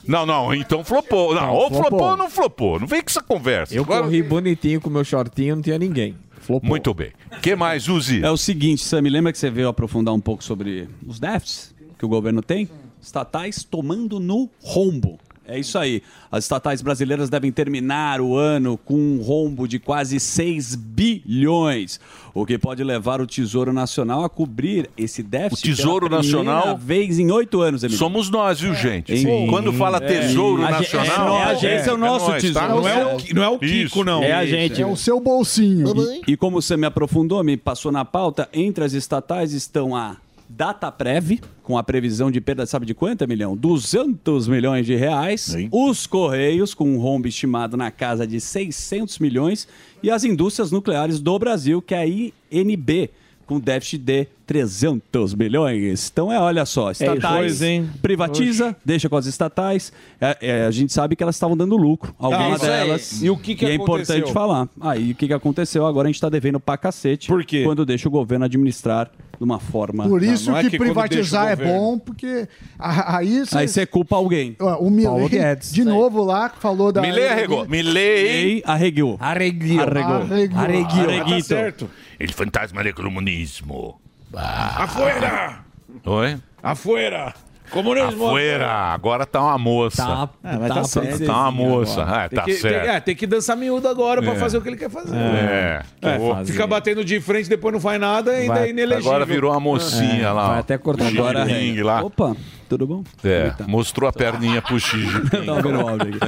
Não, 0.07 0.25
não, 0.25 0.55
então 0.55 0.83
flopou. 0.83 1.35
Não, 1.35 1.53
ou 1.53 1.69
flopou. 1.69 1.89
flopou 1.89 2.09
ou 2.11 2.17
não 2.17 2.31
flopou. 2.31 2.81
Não 2.81 2.87
vem 2.87 3.03
com 3.03 3.11
essa 3.11 3.23
conversa. 3.23 3.75
Eu 3.75 3.83
Agora- 3.83 4.05
corri 4.05 4.23
bonitinho 4.23 4.81
com 4.81 4.89
meu 4.89 5.05
shortinho, 5.05 5.57
não 5.57 5.63
tinha 5.63 5.79
ninguém. 5.79 6.17
Flopou. 6.41 6.67
Muito 6.67 6.95
bem. 6.95 7.11
que 7.43 7.55
mais, 7.55 7.87
Uzi? 7.89 8.25
É 8.25 8.31
o 8.31 8.37
seguinte, 8.39 8.83
Sami, 8.83 9.11
lembra 9.11 9.31
que 9.31 9.37
você 9.39 9.51
veio 9.51 9.69
aprofundar 9.69 10.15
um 10.15 10.21
pouco 10.21 10.43
sobre 10.43 10.89
os 11.07 11.21
déficits 11.21 11.75
que 11.99 12.07
o 12.07 12.09
governo 12.09 12.41
tem? 12.41 12.67
Estatais 13.03 13.63
tomando 13.65 14.19
no 14.19 14.49
rombo. 14.63 15.19
É 15.49 15.59
isso 15.59 15.79
aí. 15.79 16.03
As 16.31 16.45
estatais 16.45 16.83
brasileiras 16.83 17.31
devem 17.31 17.51
terminar 17.51 18.21
o 18.21 18.37
ano 18.37 18.77
com 18.85 18.95
um 18.95 19.23
rombo 19.23 19.67
de 19.67 19.79
quase 19.79 20.21
6 20.21 20.75
bilhões, 20.75 21.99
o 22.35 22.45
que 22.45 22.59
pode 22.59 22.85
levar 22.85 23.21
o 23.21 23.27
Tesouro 23.27 23.73
Nacional 23.73 24.23
a 24.25 24.29
cobrir 24.29 24.91
esse 24.97 25.23
déficit. 25.23 25.73
O 25.73 25.77
Tesouro 25.77 26.09
Nacional- 26.09 26.77
vez 26.77 27.19
em 27.19 27.31
oito 27.31 27.61
anos, 27.63 27.83
Emílio. 27.83 27.99
Somos 27.99 28.29
nós, 28.31 28.61
viu, 28.61 28.75
gente? 28.75 29.17
Sim. 29.17 29.47
Quando 29.49 29.73
fala 29.73 30.01
Tesouro 30.01 30.63
A 30.63 30.67
ge- 30.83 30.97
Nacional... 30.97 31.33
é, 31.37 31.41
é 31.41 31.43
a 31.45 31.49
agência, 31.49 31.91
é 31.91 31.95
o 31.95 31.97
nosso 31.97 32.31
nós, 32.31 32.43
tesouro. 32.43 32.69
Não 32.69 32.89
é 32.89 33.05
o, 33.05 33.09
É. 33.19 33.35
não 33.35 33.43
é 33.43 33.49
o 33.49 33.59
Kiko, 33.59 33.67
Isso. 33.87 34.05
não. 34.05 34.23
É 34.23 34.33
a 34.33 34.45
gente. 34.47 34.83
É 34.83 34.87
o 34.87 34.97
seu 34.97 35.19
bolsinho. 35.19 35.95
E 36.27 36.37
como 36.37 36.61
você 36.61 36.77
me 36.77 36.87
aprofundou, 36.87 37.43
me 37.43 37.57
passou 37.57 37.91
na 37.91 38.05
pauta, 38.05 38.49
entre 38.53 38.85
as 38.85 38.93
estatais 38.93 39.53
estão 39.53 39.97
a 39.97 40.17
Dataprev, 40.49 41.41
com 41.63 41.77
a 41.77 41.83
previsão 41.83 42.31
de 42.31 42.41
perda, 42.41 42.65
sabe 42.65 42.87
de 42.87 42.95
quanto, 42.95 43.29
milhão? 43.29 43.57
200 43.57 44.49
milhões 44.49 44.87
de 44.87 44.95
reais. 44.95 45.55
Os 45.71 46.07
Correios, 46.07 46.73
com 46.73 46.89
um 46.89 46.99
rombo 46.99 47.29
estimado 47.29 47.77
na 47.77 47.91
casa 47.91 48.27
de 48.27 48.41
600 48.41 49.19
milhões. 49.19 49.69
E 50.03 50.11
as 50.11 50.25
indústrias 50.25 50.71
nucleares 50.71 51.21
do 51.21 51.39
Brasil, 51.39 51.83
que 51.83 51.95
é 51.95 51.99
a 51.99 52.07
INB, 52.07 53.11
com 53.49 53.59
déficit 53.59 53.99
de 54.05 54.27
300 54.47 55.35
milhões. 55.35 56.11
Então 56.13 56.31
é, 56.31 56.39
olha 56.39 56.65
só, 56.67 56.91
estatais, 56.91 57.23
coisa, 57.23 57.67
hein? 57.67 57.91
privatiza, 58.03 58.77
deixa 58.85 59.09
com 59.09 59.17
as 59.17 59.25
estatais. 59.27 59.91
É, 60.21 60.37
é, 60.41 60.67
a 60.67 60.71
gente 60.71 60.93
sabe 60.93 61.17
que 61.17 61.23
elas 61.23 61.35
estavam 61.35 61.57
dando 61.57 61.75
lucro, 61.77 62.15
algumas 62.19 62.61
isso 62.63 62.71
aí. 62.71 62.71
delas. 62.71 63.23
E 63.23 63.31
o 63.31 63.37
que 63.37 63.55
que 63.55 63.65
é 63.65 63.75
aconteceu? 63.75 64.17
importante 64.19 64.33
falar. 64.33 64.69
Aí 64.81 65.13
o 65.13 65.15
que, 65.15 65.27
que 65.27 65.33
aconteceu? 65.33 65.87
Agora 65.87 66.07
a 66.07 66.09
gente 66.11 66.17
está 66.17 66.29
devendo 66.29 66.61
pra 66.61 66.77
cacete. 66.77 67.29
Por 67.29 67.43
quê? 67.45 67.65
Quando 67.65 67.87
deixa 67.87 68.07
o 68.07 68.11
governo 68.11 68.45
administrar 68.45 69.11
de 69.39 69.45
uma 69.45 69.59
forma. 69.59 70.07
Por 70.07 70.23
isso 70.23 70.51
não 70.51 70.59
é 70.59 70.65
que, 70.65 70.71
que 70.71 70.79
privatizar 70.79 71.49
é 71.53 71.57
bom, 71.57 71.99
porque 71.99 72.49
a- 72.79 73.19
aí 73.19 73.47
você... 73.47 73.57
Aí 73.59 73.69
você 73.69 73.87
culpa 73.87 74.17
alguém. 74.17 74.57
O 74.59 74.65
Paulo 74.65 74.91
Milley, 74.91 75.29
Guedes. 75.29 75.73
de 75.73 75.85
novo 75.85 76.23
lá, 76.25 76.51
falou 76.51 76.91
da... 76.93 77.01
Milei 77.01 77.29
arregou. 77.29 77.67
Milei... 77.69 78.27
Ei, 78.29 78.63
arreguiu. 78.67 79.17
Arreguiu. 79.21 79.81
Arregou. 79.81 80.15
Arreguiu. 80.15 80.59
Arreguiu. 80.59 81.07
Tá 81.07 81.13
Arreguito. 81.13 81.47
certo. 81.47 81.91
Ele 82.19 82.33
fantasma 82.33 82.83
do 82.83 82.93
comunismo. 82.95 84.01
Afuera! 84.35 85.61
Oi? 86.05 86.37
Afuera! 86.63 87.35
Comunismo! 87.71 88.27
Afuera. 88.29 88.67
Agora 88.95 89.27
tá 89.27 89.43
uma 89.43 89.59
moça. 89.59 90.03
Tá, 90.05 90.29
mas 90.43 90.91
tá, 90.91 91.01
tá 91.03 91.19
Tá 91.27 91.41
uma 91.43 91.51
moça. 91.51 92.03
Ah, 92.03 92.27
Tem 92.29 92.37
tá 92.39 92.45
que, 92.47 92.53
tem, 92.53 92.61
certo. 92.61 92.89
é, 92.89 93.01
tem 93.01 93.15
que 93.15 93.27
dançar 93.27 93.57
miúdo 93.59 93.87
agora 93.89 94.23
pra 94.23 94.33
É. 94.33 94.37
fazer 94.37 94.57
o 94.57 94.63
que 94.63 94.71
ele 94.71 94.77
quer 94.79 94.89
fazer. 94.89 95.15
É. 95.15 95.83
É, 96.01 96.19
Ô, 96.19 96.45
fica 96.47 96.67
batendo 96.67 97.05
de 97.05 97.21
frente, 97.21 97.47
depois 97.47 97.73
não 97.75 97.81
faz 97.81 98.01
nada, 98.01 98.31
ainda 98.31 98.55
Vai. 98.55 98.69
é 98.69 98.71
inelegível. 98.71 99.11
Agora 99.11 99.27
virou 99.27 99.51
uma 99.51 99.61
mocinha 99.61 100.33
lá. 100.33 100.49
Vai 100.49 100.59
até 100.61 100.79
cortar 100.79 101.09
Agora 101.09 101.45
ringue 101.45 101.83
lá. 101.83 102.03
Opa. 102.03 102.35
tudo 102.71 102.87
bom? 102.87 103.05
É, 103.23 103.53
mostrou 103.67 104.09
a 104.09 104.13
perninha 104.15 104.63
pro 104.63 104.81
Xi 104.81 104.99
Jinping. 105.07 105.45
Tá 105.45 105.55
vendo 105.61 105.79
o 105.83 105.89
áudio 105.89 106.09
aqui. 106.17 106.19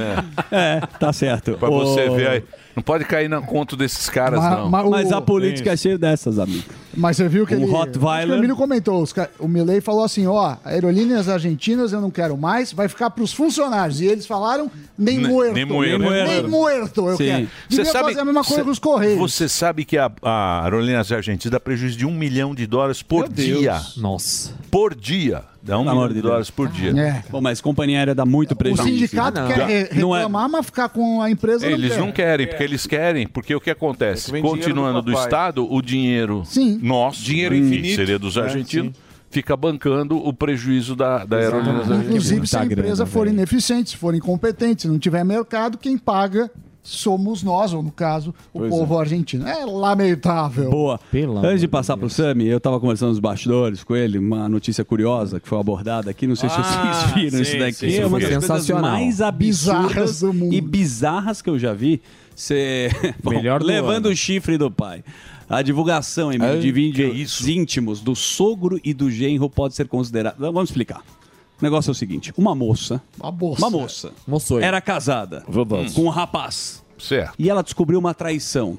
É. 0.51 0.77
É, 0.77 0.79
tá 0.99 1.11
certo. 1.11 1.57
Pra 1.57 1.69
você 1.69 2.07
ver 2.11 2.27
aí. 2.27 2.43
Não 2.75 2.81
pode 2.83 3.03
cair 3.05 3.29
na 3.29 3.41
conta 3.41 3.75
desses 3.75 4.09
caras, 4.09 4.39
Mas- 4.39 4.57
não. 4.57 4.69
mas 4.69 4.85
o- 4.85 4.89
Mas 4.89 5.11
a 5.11 5.21
política 5.21 5.71
é 5.73 5.77
cheia 5.77 5.97
dessas, 5.97 6.39
amigo. 6.39 6.63
Mas 6.95 7.17
você 7.17 7.27
viu 7.29 7.45
que 7.47 7.55
Um 7.55 7.63
ele. 7.63 7.71
Rottweiler. 7.71 8.35
O 8.35 8.37
Emílio 8.39 8.55
comentou. 8.55 9.01
os 9.01 9.13
o 9.39 9.47
Milley 9.47 9.79
falou 9.81 10.03
assim: 10.03 10.27
ó, 10.27 10.55
aerolíneas 10.63 11.29
argentinas 11.29 11.93
eu 11.93 12.01
não 12.01 12.11
quero 12.11 12.37
mais, 12.37 12.73
vai 12.73 12.87
ficar 12.89 13.09
pros 13.11 13.31
funcionários. 13.33 14.01
E 14.01 14.05
eles 14.05 14.25
falaram 14.25 14.69
nem 14.97 15.17
Ne- 15.19 15.27
muerto. 15.27 15.53
nem 15.55 15.65
muerto. 15.65 16.03
Nem 16.31 16.47
muerto, 16.47 17.07
eu 17.09 17.17
quero. 17.17 17.47
Devia 17.69 17.85
fazer 17.91 18.19
a 18.19 18.25
mesma 18.25 18.43
coisa 18.43 18.55
cê- 18.61 18.63
com 18.63 18.71
os 18.71 18.79
Correios. 18.79 19.17
Você 19.19 19.47
sabe 19.47 19.85
que 19.85 19.97
a, 19.97 20.11
a 20.21 20.63
Aerolíneas 20.63 21.11
Argentinas 21.11 21.51
dá 21.51 21.59
prejuízo 21.59 21.97
de 21.97 22.05
um 22.05 22.13
milhão 22.13 22.53
de 22.53 22.65
dólares 22.67 23.01
por 23.01 23.29
dia. 23.29 23.79
Nossa. 23.97 24.51
Por 24.69 24.93
dia. 24.95 25.43
Dá 25.63 25.77
um 25.77 25.83
milhão 25.83 26.07
de 26.09 26.21
dólares 26.21 26.49
por 26.49 26.67
dia. 26.67 26.89
É. 26.99 27.23
Bom, 27.29 27.39
mas 27.39 27.61
companhia 27.61 27.99
aérea 27.99 28.15
dá 28.15 28.25
muito 28.25 28.53
O 28.53 28.55
prejuízo. 28.55 28.83
sindicato 28.83 29.39
quer 29.45 29.59
re- 29.67 29.99
Não 30.01 30.15
é- 30.15 30.19
reclamar, 30.19 30.49
mas 30.49 30.65
ficar 30.65 30.89
com 30.89 31.21
a 31.21 31.29
empresa 31.29 31.67
Eles 31.67 31.91
não 31.91 32.07
não 32.07 32.11
quer. 32.11 32.13
querem, 32.37 32.47
porque 32.47 32.63
eles 32.63 32.87
querem, 32.87 33.27
porque 33.27 33.53
o 33.55 33.61
que 33.61 33.69
acontece? 33.69 34.31
É 34.31 34.33
que 34.35 34.41
Continuando 34.41 35.01
do 35.03 35.11
do. 35.11 35.17
Estado, 35.19 35.71
o 35.71 35.81
dinheiro 35.81 36.43
nosso, 36.81 37.21
Dinheiro 37.23 37.53
que 37.55 37.61
infinito. 37.61 37.95
seria 37.95 38.17
dos 38.17 38.37
É, 38.37 38.41
argentinos, 38.41 38.93
fica 39.29 39.55
bancando 39.55 40.17
o 40.17 40.33
prejuízo 40.33 40.95
da, 40.95 41.23
da 41.25 41.37
Aerolíneas 41.37 41.81
Argentinas. 41.91 42.05
Inclusive, 42.07 42.47
se 42.47 42.57
a 42.57 42.65
empresa 42.65 43.05
for 43.05 43.27
ineficiente, 43.27 43.91
se 43.91 43.97
for 43.97 44.15
incompetente, 44.15 44.81
se 44.81 44.87
não 44.87 44.97
tiver 44.97 45.23
mercado, 45.23 45.77
quem 45.77 45.95
paga 45.97 46.49
somos 46.83 47.43
nós, 47.43 47.73
ou 47.73 47.83
no 47.83 47.91
caso, 47.91 48.33
o 48.53 48.59
Pois 48.59 48.69
povo 48.71 48.97
argentino. 48.97 49.47
É 49.47 49.65
lamentável. 49.65 50.69
Boa. 50.69 50.99
Antes 51.43 51.61
de 51.61 51.67
passar 51.67 51.95
pro 51.97 52.09
Sami, 52.09 52.47
eu 52.47 52.59
tava 52.59 52.79
conversando 52.79 53.09
nos 53.09 53.19
bastidores 53.19 53.83
com 53.83 53.95
ele, 53.95 54.17
uma 54.17 54.49
notícia 54.49 54.83
curiosa 54.83 55.39
que 55.39 55.47
foi 55.47 55.59
abordada 55.59 56.09
aqui, 56.09 56.25
não 56.25 56.35
sei 56.35 56.49
se 56.49 56.55
Ah, 56.57 56.63
vocês 56.63 57.13
viram 57.15 57.37
sim, 57.37 57.41
isso 57.43 57.59
daqui. 57.59 57.73
sim, 57.91 57.95
é 57.97 58.05
uma 58.05 58.19
das 58.19 58.29
Sensacional. 58.29 58.91
mais 58.91 59.21
absurdas 59.21 59.91
Bizarras 59.91 60.19
do 60.21 60.33
mundo. 60.33 60.53
e 60.53 60.61
bizarras 60.61 61.41
que 61.41 61.49
eu 61.49 61.59
já 61.59 61.73
vi. 61.73 62.01
Você 62.35 62.89
Melhor 63.23 63.59
do 63.59 63.65
levando 63.65 64.05
ano. 64.07 64.13
o 64.13 64.17
chifre 64.17 64.57
do 64.57 64.71
pai. 64.71 65.03
A 65.47 65.61
divulgação, 65.61 66.31
Emílio, 66.31 66.55
É? 66.55 66.59
de 66.59 66.71
vídeos 66.71 67.45
íntimos 67.47 67.99
do 67.99 68.15
sogro 68.15 68.79
e 68.83 68.93
do 68.93 69.11
genro 69.11 69.49
pode 69.49 69.75
ser 69.75 69.85
considerada. 69.87 70.35
Vamos 70.39 70.69
explicar. 70.69 71.01
O 71.61 71.63
negócio 71.63 71.89
é 71.89 71.93
o 71.93 71.95
seguinte: 71.95 72.33
uma 72.35 72.55
moça, 72.55 73.01
Uma 73.19 73.31
moça. 73.31 73.61
uma 73.61 73.69
moça, 73.69 74.11
Moçoi. 74.25 74.63
era 74.63 74.81
casada 74.81 75.43
com 75.93 76.05
um 76.05 76.09
rapaz. 76.09 76.83
Certo. 76.97 77.35
E 77.37 77.49
ela 77.49 77.61
descobriu 77.63 77.99
uma 77.99 78.13
traição 78.13 78.77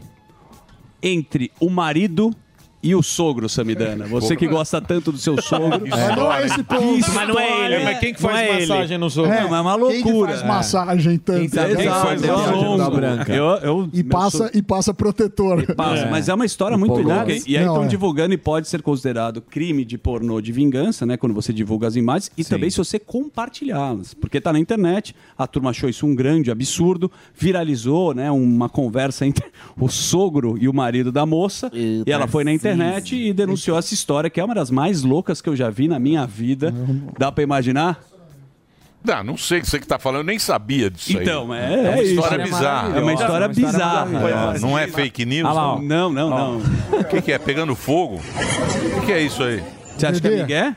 entre 1.03 1.51
o 1.61 1.69
marido 1.71 2.35
e 2.83 2.97
o 2.97 3.03
sogro, 3.03 3.49
Samidana. 3.49 4.07
Você 4.07 4.35
que 4.35 4.49
gosta 4.49 4.81
tanto 4.81 5.13
do 5.13 5.19
seu 5.19 5.41
sogro. 5.41 5.87
Mas 5.89 6.17
não 6.17 6.33
é 6.33 6.47
esse 6.47 6.63
povo. 6.65 6.99
Mas 7.15 7.29
não 7.29 7.39
é 7.39 7.65
ele. 7.65 7.85
Mas 7.85 7.99
quem 8.01 8.13
que 8.13 8.21
faz 8.21 8.37
é 8.37 8.51
ele. 8.51 8.67
massagem 8.67 8.99
no 8.99 9.09
sogro? 9.09 9.33
É, 9.33 9.43
mas 9.43 9.53
é 9.53 9.61
uma 9.61 9.79
Quem 9.79 10.03
que 10.03 10.11
loucura. 10.11 10.33
faz 10.33 10.43
massagem 10.43 11.19
tanto? 11.19 11.51
Quem 11.51 11.61
né? 11.61 11.77
quem 11.77 11.89
faz 11.89 12.23
massagem 12.23 12.77
da 12.77 12.91
branca. 12.91 13.33
Eu, 13.33 13.45
eu, 13.59 13.89
E 13.93 14.03
passa, 14.03 14.51
e 14.53 14.61
passa 14.61 14.93
protetor. 14.93 15.65
Passa, 15.77 16.07
Mas 16.07 16.29
é 16.29 16.35
uma 16.35 16.45
história 16.45 16.77
muito 16.77 16.95
louca. 16.95 17.33
E 17.47 17.57
aí 17.57 17.65
estão 17.65 17.85
é. 17.85 17.87
divulgando 17.87 18.35
e 18.35 18.39
pode 18.39 18.67
ser 18.67 18.83
considerado 18.83 19.41
crime 19.41 19.85
de 19.85 19.97
pornô 19.97 20.41
de 20.41 20.51
vingança, 20.51 21.07
né? 21.07 21.17
Quando 21.17 21.35
você 21.35 21.53
divulga 21.53 21.87
as 21.87 21.95
imagens 21.95 22.33
e 22.37 22.45
também 22.45 22.69
se 22.69 22.79
você 22.79 22.99
compartilhá-las. 22.99 24.13
Porque 24.15 24.41
tá 24.41 24.53
na 24.53 24.59
internet, 24.59 25.15
a 25.39 25.47
turma 25.47 25.71
achou 25.71 25.89
isso 25.89 26.05
um 26.05 26.15
grande 26.15 26.51
absurdo, 26.51 27.11
viralizou, 27.35 28.13
né? 28.13 28.29
Uma 28.31 28.69
conversa 28.69 29.25
entre 29.25 29.45
o 29.79 29.89
sogro 29.89 30.57
e 30.61 30.69
o 30.69 30.75
marido 30.75 31.13
da 31.13 31.25
moça. 31.25 31.71
E, 31.73 32.03
ela 32.07 32.27
foi 32.27 32.43
na 32.43 32.53
internet 32.53 32.72
e 33.15 33.33
denunciou 33.33 33.79
essa 33.79 33.95
história, 33.95 34.29
que 34.31 34.41
é 34.41 34.45
uma 34.45 34.55
das 34.55 34.71
mais 34.71 35.03
loucas 35.03 35.41
que 35.41 35.49
eu 35.49 35.57
já 35.57 35.71
vi 35.71 35.89
na 35.89 35.99
minha 35.99 36.27
vida. 36.27 36.75
Dá 37.19 37.31
pra 37.31 37.43
imaginar? 37.43 38.01
Não, 39.05 39.25
não 39.25 39.37
sei 39.37 39.59
o 39.59 39.63
que 39.63 39.69
você 39.69 39.81
que 39.81 39.87
tá 39.87 39.99
falando, 39.99 40.21
eu 40.21 40.25
nem 40.25 40.39
sabia 40.39 40.89
disso 40.89 41.19
aí. 41.19 41.25
Então, 41.25 41.53
é, 41.53 41.75
é 41.75 41.79
uma 41.81 41.89
é 41.89 42.03
isso. 42.05 42.15
história 42.15 42.43
É 42.43 42.45
bizarra. 42.45 42.97
É 42.97 43.01
uma 43.01 43.13
história 43.15 43.49
bizarra. 43.49 44.55
É, 44.55 44.59
Não 44.61 44.79
é 44.79 44.87
fake 44.87 45.25
news? 45.25 45.49
Ah 45.49 45.53
lá, 45.53 45.75
ó. 45.75 45.81
Não, 45.81 46.13
não, 46.13 46.31
não. 46.31 46.63
O 47.01 47.05
que, 47.05 47.21
que 47.21 47.33
é? 47.33 47.39
Pegando 47.39 47.75
fogo? 47.75 48.17
O 48.17 49.01
que, 49.01 49.07
que 49.07 49.13
é 49.13 49.21
isso 49.23 49.43
aí? 49.43 49.63
Você 49.97 50.07
acha 50.07 50.21
que 50.21 50.29
é. 50.29 50.37
Miguel? 50.37 50.77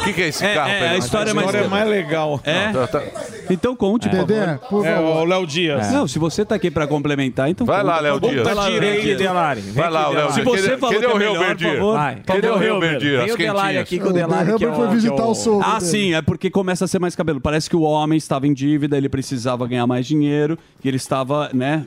O 0.00 0.04
que, 0.04 0.12
que 0.14 0.22
é 0.22 0.28
esse 0.28 0.44
É, 0.44 0.54
carro 0.54 0.70
é, 0.70 0.88
a 0.90 0.96
história 0.98 1.28
é 1.28 1.32
A 1.32 1.34
mais- 1.34 1.46
história 1.46 1.66
é 1.66 1.68
mais 1.68 1.88
legal. 1.88 2.40
É? 2.44 2.72
Tá, 2.72 2.86
tá. 2.86 3.02
Então 3.50 3.76
conte, 3.76 4.08
por 4.08 4.24
Dedê, 4.24 4.40
favor. 4.40 4.58
por 4.68 4.86
É 4.86 4.94
favor. 4.94 5.16
o 5.18 5.24
Léo 5.24 5.46
Dias. 5.46 5.92
Não, 5.92 6.08
se 6.08 6.18
você 6.18 6.44
tá 6.44 6.54
aqui 6.54 6.70
pra 6.70 6.86
complementar, 6.86 7.48
então. 7.50 7.66
Vai 7.66 7.82
lá, 7.82 7.92
conta. 7.94 8.02
Léo 8.02 8.20
Dias. 8.20 8.44
Vai 8.44 8.54
lá, 8.54 8.66
Léo. 8.68 9.16
Delari. 9.16 9.60
Vai 9.60 9.90
lá, 9.90 10.08
Léo 10.08 10.32
Se 10.32 10.40
Dias. 10.40 10.46
você 10.46 10.62
Cadê- 10.70 10.78
falou 10.78 10.94
cadê 10.94 11.06
que 11.06 11.12
é 11.12 11.14
o 11.14 11.18
melhor, 11.18 11.56
por 11.56 11.62
favor. 11.66 11.96
Cadê 11.98 12.22
Cadê 12.26 12.48
o 12.48 12.62
Hilbert? 12.62 12.98
Dias? 12.98 13.24
Vem 13.24 13.32
o 13.32 13.36
Delari 13.36 13.78
aqui 13.78 13.98
com 13.98 14.06
o 14.06 14.10
O 14.10 14.12
Delari. 14.12 14.50
é 14.50 14.56
Delari 14.58 14.76
foi 14.76 14.84
o- 14.84 14.88
que 14.88 14.92
é 14.92 14.96
visitar 14.96 15.24
o 15.24 15.34
sogro. 15.34 15.66
Ah, 15.66 15.80
sim, 15.80 16.14
é 16.14 16.22
porque 16.22 16.50
começa 16.50 16.84
a 16.84 16.88
ser 16.88 16.98
mais 16.98 17.14
cabelo. 17.14 17.40
Parece 17.40 17.68
que 17.68 17.76
o 17.76 17.82
homem 17.82 18.16
estava 18.16 18.46
em 18.46 18.52
dívida, 18.54 18.96
ele 18.96 19.08
precisava 19.08 19.66
ganhar 19.66 19.86
mais 19.86 20.06
dinheiro 20.06 20.58
e 20.82 20.88
ele 20.88 20.96
estava, 20.96 21.50
né, 21.52 21.86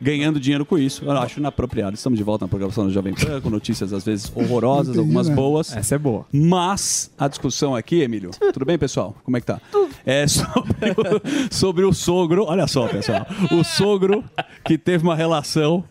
ganhando 0.00 0.40
dinheiro 0.40 0.64
com 0.64 0.78
isso. 0.78 1.04
Eu 1.04 1.12
acho 1.12 1.38
inapropriado. 1.38 1.94
Estamos 1.94 2.18
de 2.18 2.24
volta 2.24 2.44
na 2.44 2.48
programação 2.48 2.86
do 2.86 2.92
Jovem 2.92 3.14
Pan, 3.14 3.40
com 3.40 3.50
notícias 3.50 3.92
às 3.92 4.04
vezes 4.04 4.32
horrorosas, 4.34 4.88
Entendi, 4.88 4.98
algumas 5.00 5.28
né? 5.28 5.34
boas. 5.34 5.76
Essa 5.76 5.96
é 5.96 5.98
boa. 5.98 6.26
Mas 6.32 7.10
a 7.18 7.28
discussão 7.28 7.74
aqui, 7.74 8.00
Emílio, 8.00 8.30
tudo 8.52 8.64
bem, 8.64 8.78
pessoal? 8.78 9.14
Como 9.22 9.36
é 9.36 9.40
que 9.40 9.46
tá? 9.46 9.60
É 10.06 10.26
sobre 10.26 10.90
o, 10.90 11.50
sobre 11.54 11.84
o 11.84 11.92
sogro. 11.92 12.44
Olha 12.46 12.66
só, 12.66 12.88
pessoal. 12.88 13.26
O 13.52 13.62
sogro 13.62 14.24
que 14.64 14.78
teve 14.78 15.04
uma 15.04 15.14
relação 15.14 15.84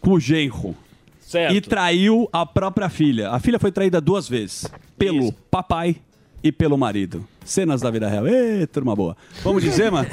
com 0.00 0.12
o 0.12 0.20
genro. 0.20 0.74
Certo. 1.20 1.54
E 1.54 1.60
traiu 1.60 2.28
a 2.32 2.46
própria 2.46 2.88
filha. 2.88 3.30
A 3.30 3.38
filha 3.38 3.58
foi 3.58 3.70
traída 3.70 4.00
duas 4.00 4.28
vezes. 4.28 4.66
Pelo 4.96 5.30
papai 5.50 5.96
e 6.42 6.50
pelo 6.50 6.78
marido. 6.78 7.26
Cenas 7.48 7.80
da 7.80 7.90
vida 7.90 8.06
real. 8.08 8.26
Ê, 8.28 8.66
turma 8.66 8.94
boa. 8.94 9.16
Vamos 9.42 9.62
dizer, 9.62 9.90
mano? 9.90 10.06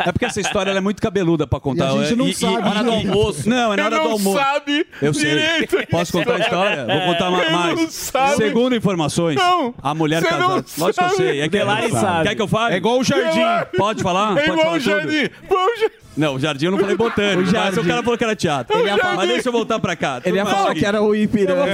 É 0.00 0.10
porque 0.10 0.24
essa 0.24 0.40
história 0.40 0.70
ela 0.70 0.78
é 0.78 0.82
muito 0.82 1.00
cabeluda 1.00 1.46
pra 1.46 1.60
contar. 1.60 1.92
E 1.94 1.98
a 2.00 2.04
gente 2.04 2.16
não 2.16 2.32
sabe 2.32 2.68
hora 2.68 2.82
do 2.82 2.90
almoço. 2.90 3.48
Não, 3.48 3.72
é 3.72 3.76
na 3.76 3.84
hora 3.84 3.96
do 4.00 4.08
almoço. 4.08 4.38
sabe 4.38 4.86
Eu 5.00 5.14
sei. 5.14 5.30
direito 5.30 5.86
Posso 5.88 6.10
contar 6.12 6.34
a 6.34 6.38
história? 6.40 6.84
Vou 6.84 7.00
contar 7.12 7.30
mais. 7.30 7.76
não 7.76 7.88
sabe. 7.90 8.36
Segundo 8.36 8.74
informações, 8.74 9.36
Não, 9.36 9.72
a 9.80 9.94
mulher 9.94 10.20
não 10.20 10.28
casada. 10.30 10.52
Lógico 10.54 10.74
que 10.78 10.86
eu 10.86 10.92
sabe. 10.92 11.16
sei. 11.16 11.40
É 11.40 11.44
que 11.44 11.48
Delari 11.50 11.90
sabe. 11.92 12.28
Quer 12.28 12.34
que 12.34 12.42
eu 12.42 12.48
fale? 12.48 12.74
É 12.74 12.76
igual 12.78 12.98
o 12.98 13.04
Jardim. 13.04 13.40
Pode 13.76 14.02
falar? 14.02 14.32
É 14.32 14.34
Pode 14.46 14.50
igual 14.50 14.58
falar 14.58 14.76
o 14.76 14.80
Jardim. 14.80 15.06
O 15.48 15.78
Jardim. 15.80 15.94
Não, 16.16 16.36
o 16.36 16.38
Jardim 16.38 16.66
eu 16.66 16.70
não 16.70 16.78
falei 16.78 16.96
botânico. 16.96 17.50
Mas 17.52 17.76
o 17.76 17.82
cara 17.84 18.00
falou 18.02 18.16
que 18.16 18.22
era 18.22 18.36
teatro. 18.36 18.78
Ele 18.78 18.88
ia 18.88 18.96
falar- 18.98 19.16
Mas 19.16 19.28
deixa 19.28 19.48
eu 19.48 19.52
voltar 19.52 19.80
pra 19.80 19.96
cá. 19.96 20.20
Ele 20.24 20.36
ia 20.36 20.42
é 20.42 20.44
o 20.44 20.46
falar 20.46 20.72
que 20.74 20.86
era 20.86 21.02
o 21.02 21.12
Ipiranga. 21.14 21.64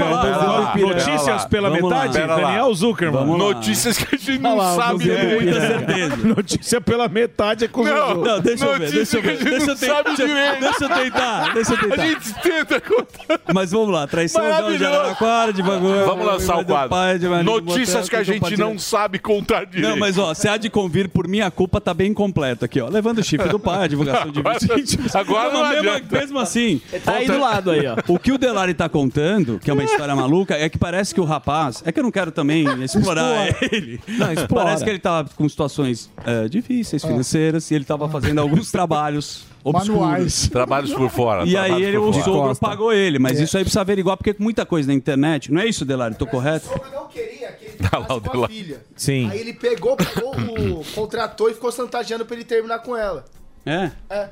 O. 0.76 0.78
Notícias 0.88 1.44
pela 1.44 1.68
metade. 1.70 2.14
Daniel 2.14 2.74
Zuckerman. 2.74 3.26
Notícias 3.36 3.98
que 3.98 4.14
a 4.14 4.18
gente 4.18 4.38
não 4.38 4.56
lá, 4.56 4.74
sabe 4.90 4.98
Com 5.08 5.14
direito. 5.16 5.42
muita 5.42 5.60
certeza. 5.60 6.16
Notícia 6.26 6.80
pela 6.80 7.08
metade 7.08 7.64
é 7.64 7.68
com 7.68 7.82
Não, 7.84 8.20
o 8.20 8.24
Não, 8.24 8.40
deixa 8.40 8.64
eu 8.66 8.78
ver, 8.78 8.90
deixa 8.90 9.16
eu 9.16 9.20
a 9.20 9.22
ver. 9.24 9.44
Deixa 9.44 9.70
eu 9.70 9.76
tentar. 9.76 10.02
direito. 10.14 10.60
Deixa 10.60 10.84
eu 10.84 10.88
tentar, 10.88 11.54
deixa 11.54 11.72
eu 11.72 11.76
A 11.76 11.80
tentar. 11.80 12.06
gente 12.06 12.34
tenta 12.42 12.80
contar. 12.80 13.40
Mas 13.54 13.70
vamos 13.72 13.88
lá, 13.90 14.06
traição 14.06 14.42
de. 14.76 14.84
Araraquara, 14.84 15.52
de 15.52 15.62
bagulho. 15.62 16.04
Vamos 16.04 16.26
lançar 16.26 16.58
o 16.58 16.64
quadro. 16.64 16.90
Pai, 16.90 17.18
de 17.18 17.28
marido, 17.28 17.50
Notícias 17.60 18.08
que 18.08 18.16
a 18.16 18.22
gente 18.22 18.56
não 18.56 18.78
sabe 18.78 19.18
contar 19.18 19.64
direito. 19.66 19.88
Não, 19.90 19.96
mas 19.98 20.18
ó, 20.18 20.32
se 20.34 20.48
há 20.48 20.56
de 20.56 20.68
convir 20.70 21.08
por 21.08 21.26
minha 21.28 21.50
culpa, 21.50 21.80
tá 21.80 21.92
bem 21.94 22.12
completo 22.14 22.64
aqui, 22.64 22.80
ó. 22.80 22.88
Levando 22.88 23.18
o 23.18 23.22
chifre 23.24 23.48
do 23.48 23.58
pai, 23.58 23.84
a 23.84 23.86
divulgação 23.86 24.30
de 24.30 24.40
vídeos. 24.74 25.14
agora 25.14 25.52
não 25.52 25.68
mesmo, 25.68 26.06
mesmo 26.10 26.38
assim. 26.38 26.80
Tá 27.04 27.14
aí 27.14 27.26
do 27.26 27.38
lado 27.38 27.70
aí, 27.70 27.86
ó. 27.86 27.96
O 28.08 28.18
que 28.18 28.32
o 28.32 28.38
Delari 28.38 28.74
tá 28.74 28.88
contando, 28.88 29.58
que 29.58 29.70
é 29.70 29.72
uma 29.72 29.84
história 29.84 30.14
maluca, 30.16 30.54
é 30.54 30.68
que 30.68 30.76
parece 30.78 31.14
que 31.14 31.20
o 31.20 31.24
rapaz. 31.24 31.82
É 31.86 31.92
que 31.92 31.98
eu 32.00 32.02
não 32.04 32.10
quero 32.10 32.30
também 32.32 32.64
explorar 32.82 33.46
ele. 33.72 34.00
Não, 34.08 34.32
explora. 34.32 34.69
Parece 34.70 34.84
que 34.84 34.90
ele 34.90 34.98
tava 34.98 35.28
com 35.36 35.48
situações 35.48 36.10
é, 36.24 36.48
difíceis, 36.48 37.04
financeiras, 37.04 37.70
e 37.70 37.74
ele 37.74 37.84
tava 37.84 38.08
fazendo 38.08 38.40
alguns 38.40 38.70
trabalhos 38.70 39.44
obscuros. 39.62 40.00
Manuais. 40.00 40.48
Trabalhos 40.48 40.92
por 40.92 41.10
fora. 41.10 41.44
E 41.44 41.56
aí 41.56 41.66
trabalhos 41.68 41.88
ele, 41.88 41.96
por 41.98 42.08
o 42.08 42.12
fora. 42.12 42.24
sogro 42.24 42.48
Costa. 42.48 42.66
pagou 42.66 42.92
ele, 42.92 43.18
mas 43.18 43.38
isso 43.40 43.56
aí 43.56 43.64
precisa 43.64 43.80
averiguar, 43.82 44.16
porque 44.16 44.34
muita 44.38 44.64
coisa 44.66 44.88
na 44.88 44.94
internet. 44.94 45.52
Não 45.52 45.60
é 45.60 45.66
isso, 45.66 45.84
Delari? 45.84 46.14
Tô 46.14 46.26
correto? 46.26 46.68
não 46.92 47.06
queria 47.08 47.52
que 47.52 47.64
ele 47.66 47.76
Tá 47.76 47.98
lá 47.98 48.04
ficasse 48.04 48.18
o 48.18 48.20
com 48.22 48.28
a 48.28 48.32
Delari. 48.32 48.52
filha. 48.54 48.80
Sim. 48.96 49.28
Aí 49.30 49.40
ele 49.40 49.52
pegou, 49.52 49.96
pegou 49.96 50.34
o 50.34 50.84
contratou 50.94 51.48
e 51.50 51.54
ficou 51.54 51.70
chantageando 51.72 52.24
pra 52.24 52.36
ele 52.36 52.44
terminar 52.44 52.78
com 52.80 52.96
ela. 52.96 53.24
É. 53.66 53.90
É. 54.08 54.28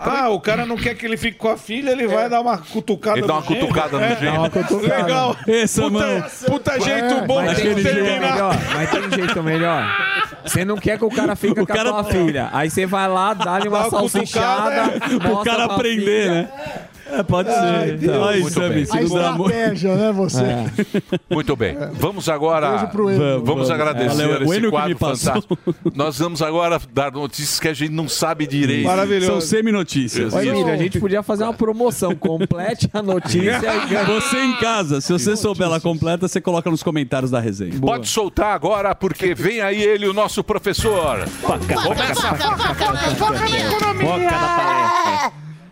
Ah, 0.00 0.28
o 0.30 0.40
cara 0.40 0.64
não 0.66 0.76
quer 0.76 0.94
que 0.94 1.04
ele 1.04 1.16
fique 1.16 1.36
com 1.36 1.48
a 1.48 1.56
filha, 1.56 1.90
ele 1.90 2.06
vai 2.06 2.28
dar 2.28 2.40
uma 2.40 2.58
cutucada 2.58 3.18
Ele 3.18 3.26
dá 3.26 3.34
no 3.34 3.40
uma 3.40 3.46
gênio. 3.48 3.60
cutucada 3.60 3.98
no 3.98 4.04
É, 4.04 4.14
dá 4.16 4.32
uma 4.32 4.50
cutucada. 4.50 5.02
Legal. 5.02 5.36
Essa 5.46 5.82
puta, 5.82 5.92
mão. 6.06 6.24
puta 6.46 6.80
jeito 6.80 7.26
bom 7.26 7.42
Mas 7.44 7.56
de 7.56 7.68
um 7.68 7.74
jeito 7.74 7.82
terminar. 7.82 8.32
melhor. 8.32 8.54
Mas 8.74 8.90
tem 8.90 9.00
um 9.06 9.10
jeito 9.10 9.42
melhor. 9.42 9.96
Você 10.44 10.64
não 10.64 10.76
quer 10.76 10.98
que 10.98 11.04
o 11.04 11.10
cara 11.10 11.36
fique 11.36 11.52
O 11.60 11.66
com 11.66 11.72
cara- 11.74 11.90
a 11.90 11.92
tua 11.92 12.04
filha. 12.12 12.48
Aí 12.52 12.70
você 12.70 12.86
vai 12.86 13.08
lá, 13.08 13.34
dá-lhe 13.34 13.68
Dá 13.68 13.78
uma 13.78 13.90
salsichada. 13.90 14.92
O 15.32 15.44
cara 15.44 15.64
aprender, 15.64 16.30
né? 16.30 16.48
É, 17.10 17.22
pode 17.22 17.50
ser. 17.50 17.94
Então, 18.02 18.24
Ai, 18.24 18.40
muito 18.40 18.54
Sammy, 18.54 18.74
bem. 18.74 18.84
se 18.84 18.98
A 18.98 19.00
não 19.02 19.08
dá 19.08 19.28
amor. 19.28 19.50
estratégia, 19.50 19.94
né, 19.94 20.12
você? 20.12 20.42
Muito 21.30 21.56
bem. 21.56 21.76
Vamos 21.94 22.28
agora. 22.28 22.70
Beijo 22.70 22.86
pro 22.88 23.10
Enio. 23.10 23.20
Vamos, 23.20 23.44
Vamos. 23.44 23.70
agradecer 23.70 24.26
o 24.26 24.52
esse 24.52 24.60
me 24.60 24.70
quadro 24.70 24.98
fantástico. 24.98 25.58
Nós 25.94 26.18
vamos 26.18 26.42
agora 26.42 26.80
dar 26.92 27.12
notícias 27.12 27.60
que 27.60 27.68
a 27.68 27.74
gente 27.74 27.92
não 27.92 28.08
sabe 28.08 28.46
direito. 28.46 28.88
São 29.26 29.40
semi-notícias. 29.40 30.32
Ô, 30.32 30.40
Emílio, 30.40 30.72
a 30.72 30.76
gente 30.76 30.98
podia 30.98 31.22
fazer 31.22 31.44
uma 31.44 31.54
promoção. 31.54 32.14
Complete 32.14 32.88
a 32.92 33.02
notícia 33.02 33.60
e. 33.90 34.04
Você 34.04 34.38
em 34.42 34.56
casa, 34.56 35.00
se 35.00 35.12
você 35.12 35.36
souber 35.36 35.66
ela 35.66 35.80
completa, 35.80 36.26
você 36.28 36.40
coloca 36.40 36.70
nos 36.70 36.82
comentários 36.82 37.30
da 37.30 37.40
resenha. 37.40 37.78
Pode 37.80 38.08
soltar 38.08 38.54
agora, 38.54 38.94
porque 38.94 39.34
vem 39.34 39.60
aí 39.60 39.82
ele, 39.82 40.06
o 40.08 40.12
nosso 40.12 40.42
professor. 40.42 41.24
Começa 41.42 42.34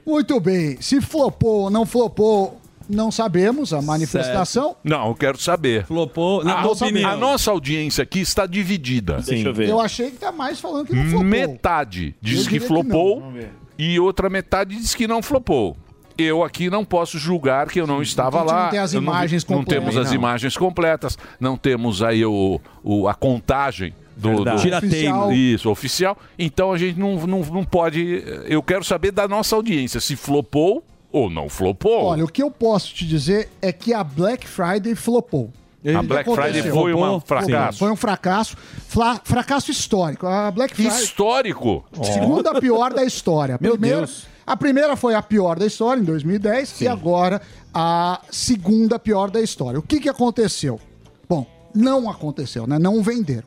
Muito 0.07 0.39
bem. 0.41 0.81
Se 0.81 1.01
flopou 1.01 1.63
ou 1.65 1.71
não 1.71 1.87
flopou, 1.87 2.59
não 2.89 3.11
sabemos 3.11 3.73
a 3.73 3.81
manifestação. 3.81 4.77
Não, 4.83 5.09
eu 5.09 5.15
quero 5.15 5.41
saber. 5.41 5.85
Flopou, 5.87 6.45
na 6.45 6.59
a, 6.59 6.63
tua 6.63 6.73
opinião. 6.73 7.11
a 7.11 7.17
nossa 7.17 7.51
audiência 7.51 8.03
aqui 8.03 8.21
está 8.21 8.45
dividida. 8.47 9.19
Eu 9.67 9.81
achei 9.81 10.11
que 10.11 10.19
tá 10.19 10.33
mais 10.33 10.59
falando 10.61 10.87
que 10.87 10.95
não 10.95 11.05
flopou. 11.05 11.25
Metade 11.25 12.15
diz 12.21 12.41
Eu 12.45 12.51
que 12.51 12.59
que 12.61 12.67
flopou 12.67 13.21
não. 13.21 13.33
Ver. 13.33 13.51
e 13.79 13.99
outra 14.01 14.29
metade 14.29 14.77
diz 14.77 14.95
que 14.95 15.07
não 15.07 15.23
flopou. 15.23 15.77
Eu 16.19 16.45
aqui 16.45 16.69
não 16.69 16.85
posso 16.85 17.19
julgar 17.19 17.69
que 17.69 17.81
eu 17.81 17.87
não 17.87 18.03
estava 18.03 18.39
a 18.39 18.41
gente 18.43 18.51
lá. 18.53 18.63
não 18.65 18.71
tem 18.71 18.79
as 18.81 18.93
Eu 18.95 19.01
imagens 19.01 19.47
não 19.47 19.57
completas. 19.59 19.85
temos 19.85 19.97
as 19.97 20.09
Não. 20.09 20.15
imagens 20.15 20.57
completas, 20.59 21.19
não 21.41 21.57
temos 21.57 22.03
aí 22.03 22.23
o, 22.25 22.61
o- 22.85 23.09
a 23.09 23.15
contagem 23.15 23.95
do, 24.17 24.45
do 24.45 24.57
Tirateima. 24.57 25.27
Oficial. 25.27 25.33
Isso, 25.33 25.71
oficial. 25.71 26.19
Então 26.39 26.73
a 26.73 26.79
gente 26.79 26.99
não, 26.99 27.27
não, 27.27 27.41
não 27.41 27.65
pode. 27.65 28.23
Eu 28.47 28.63
quero 28.63 28.85
saber 28.85 29.11
da 29.13 29.27
nossa 29.29 29.57
audiência 29.57 30.01
se 30.01 30.17
flopou 30.17 30.83
ou 31.11 31.29
não 31.31 31.49
flopou. 31.49 32.05
Olha, 32.05 32.25
o 32.25 32.29
que 32.29 32.43
eu 32.43 32.51
posso 32.51 32.95
te 32.95 33.07
dizer 33.07 33.51
é 33.61 33.73
que 33.73 33.93
a 33.93 34.03
Black 34.03 34.47
Friday 34.49 34.95
flopou. 34.95 35.51
A 35.85 36.03
Black 36.03 36.31
Friday 36.33 36.71
foi 36.71 36.95
um 36.95 37.21
fracasso. 37.21 37.79
Foi 37.79 37.91
um 37.91 37.97
fracasso. 37.97 38.57
Fla- 38.87 39.21
fracasso 39.25 39.71
histórico. 39.71 40.27
A 40.27 40.51
Black 40.51 40.75
Friday. 40.77 41.03
Histórico. 41.03 41.85
Segunda 42.05 42.61
pior 42.61 42.93
da 42.95 43.05
história. 43.05 43.59
Meu 43.61 43.73
primeira, 43.73 43.99
Deus. 43.99 44.27
A 44.47 44.57
primeira 44.57 44.97
foi 44.97 45.15
a 45.15 45.23
pior 45.23 45.59
da 45.59 45.67
história, 45.67 46.01
em 46.01 46.05
2010, 46.05 46.81
e 46.83 46.89
agora 46.89 47.43
a 47.75 48.21
segunda 48.31 48.99
pior 48.99 49.31
da 49.31 49.41
história. 49.41 49.79
O 49.79 49.83
que, 49.83 49.99
que 49.99 50.09
aconteceu? 50.09 50.81
Bom, 51.29 51.47
não 51.75 52.09
aconteceu, 52.09 52.67
né? 52.67 52.79
Não 52.79 53.03
venderam. 53.03 53.45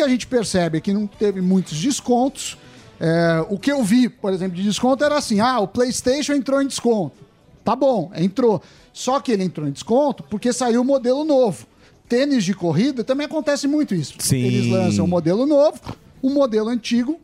A 0.00 0.08
gente 0.08 0.26
percebe 0.26 0.78
é 0.78 0.80
que 0.80 0.92
não 0.92 1.06
teve 1.06 1.40
muitos 1.40 1.78
descontos. 1.78 2.56
É, 2.98 3.44
o 3.50 3.58
que 3.58 3.72
eu 3.72 3.82
vi, 3.82 4.08
por 4.08 4.32
exemplo, 4.32 4.56
de 4.56 4.62
desconto 4.62 5.04
era 5.04 5.18
assim: 5.18 5.40
ah, 5.40 5.58
o 5.60 5.68
PlayStation 5.68 6.32
entrou 6.32 6.62
em 6.62 6.66
desconto. 6.66 7.16
Tá 7.64 7.76
bom, 7.76 8.10
entrou. 8.14 8.62
Só 8.92 9.20
que 9.20 9.32
ele 9.32 9.44
entrou 9.44 9.66
em 9.66 9.72
desconto 9.72 10.22
porque 10.24 10.52
saiu 10.52 10.82
o 10.82 10.84
modelo 10.84 11.24
novo. 11.24 11.66
Tênis 12.08 12.44
de 12.44 12.54
corrida 12.54 13.02
também 13.02 13.26
acontece 13.26 13.66
muito 13.66 13.94
isso. 13.94 14.14
Sim. 14.18 14.38
Eles 14.38 14.70
lançam 14.70 15.04
um 15.04 15.08
modelo 15.08 15.46
novo, 15.46 15.80
o 16.20 16.30
modelo 16.30 16.68
antigo. 16.68 17.18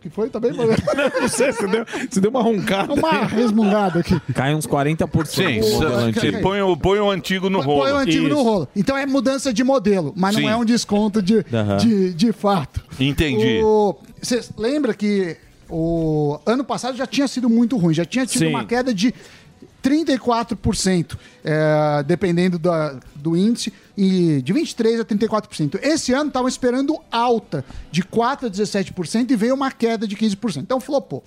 Que 0.00 0.08
foi? 0.08 0.30
Tá 0.30 0.38
bem? 0.38 0.52
Não 1.20 1.28
sei, 1.28 1.52
você 1.52 1.66
deu, 1.66 1.84
você 2.08 2.20
deu 2.20 2.30
uma 2.30 2.42
roncada. 2.42 2.94
Uma 2.94 3.24
resmungada 3.24 4.00
aqui. 4.00 4.18
Cai 4.32 4.54
uns 4.54 4.66
40%. 4.66 5.26
Sim, 5.26 5.60
você 6.12 6.32
põe 6.40 6.62
o, 6.62 6.76
põe 6.76 7.00
o 7.00 7.10
antigo 7.10 7.50
no 7.50 7.60
rolo. 7.60 7.82
Põe 7.82 7.92
o 7.92 7.96
antigo 7.96 8.28
no 8.28 8.34
Isso. 8.34 8.42
rolo. 8.42 8.68
Então 8.76 8.96
é 8.96 9.04
mudança 9.06 9.52
de 9.52 9.64
modelo, 9.64 10.12
mas 10.16 10.36
Sim. 10.36 10.42
não 10.42 10.50
é 10.50 10.56
um 10.56 10.64
desconto 10.64 11.20
de, 11.20 11.44
Aham. 11.52 11.76
de, 11.78 12.14
de 12.14 12.32
fato. 12.32 12.80
Entendi. 13.00 13.60
Você 14.22 14.40
lembra 14.56 14.94
que 14.94 15.36
o 15.68 16.38
ano 16.46 16.64
passado 16.64 16.96
já 16.96 17.06
tinha 17.06 17.26
sido 17.28 17.48
muito 17.48 17.76
ruim, 17.76 17.92
já 17.92 18.04
tinha 18.04 18.24
tido 18.24 18.42
Sim. 18.42 18.48
uma 18.48 18.64
queda 18.64 18.94
de 18.94 19.12
34%, 19.82 21.18
é, 21.44 22.02
dependendo 22.04 22.58
da- 22.58 22.98
do 23.14 23.36
índice, 23.36 23.72
e 23.96 24.40
de 24.42 24.52
23% 24.52 25.00
a 25.00 25.04
34%. 25.04 25.78
Esse 25.82 26.12
ano 26.12 26.28
estavam 26.28 26.48
esperando 26.48 26.98
alta 27.10 27.64
de 27.90 28.02
4% 28.02 28.46
a 28.46 28.50
17% 28.50 29.30
e 29.32 29.36
veio 29.36 29.54
uma 29.54 29.70
queda 29.70 30.06
de 30.06 30.16
15%. 30.16 30.62
Então 30.62 30.80
flopou. 30.80 31.22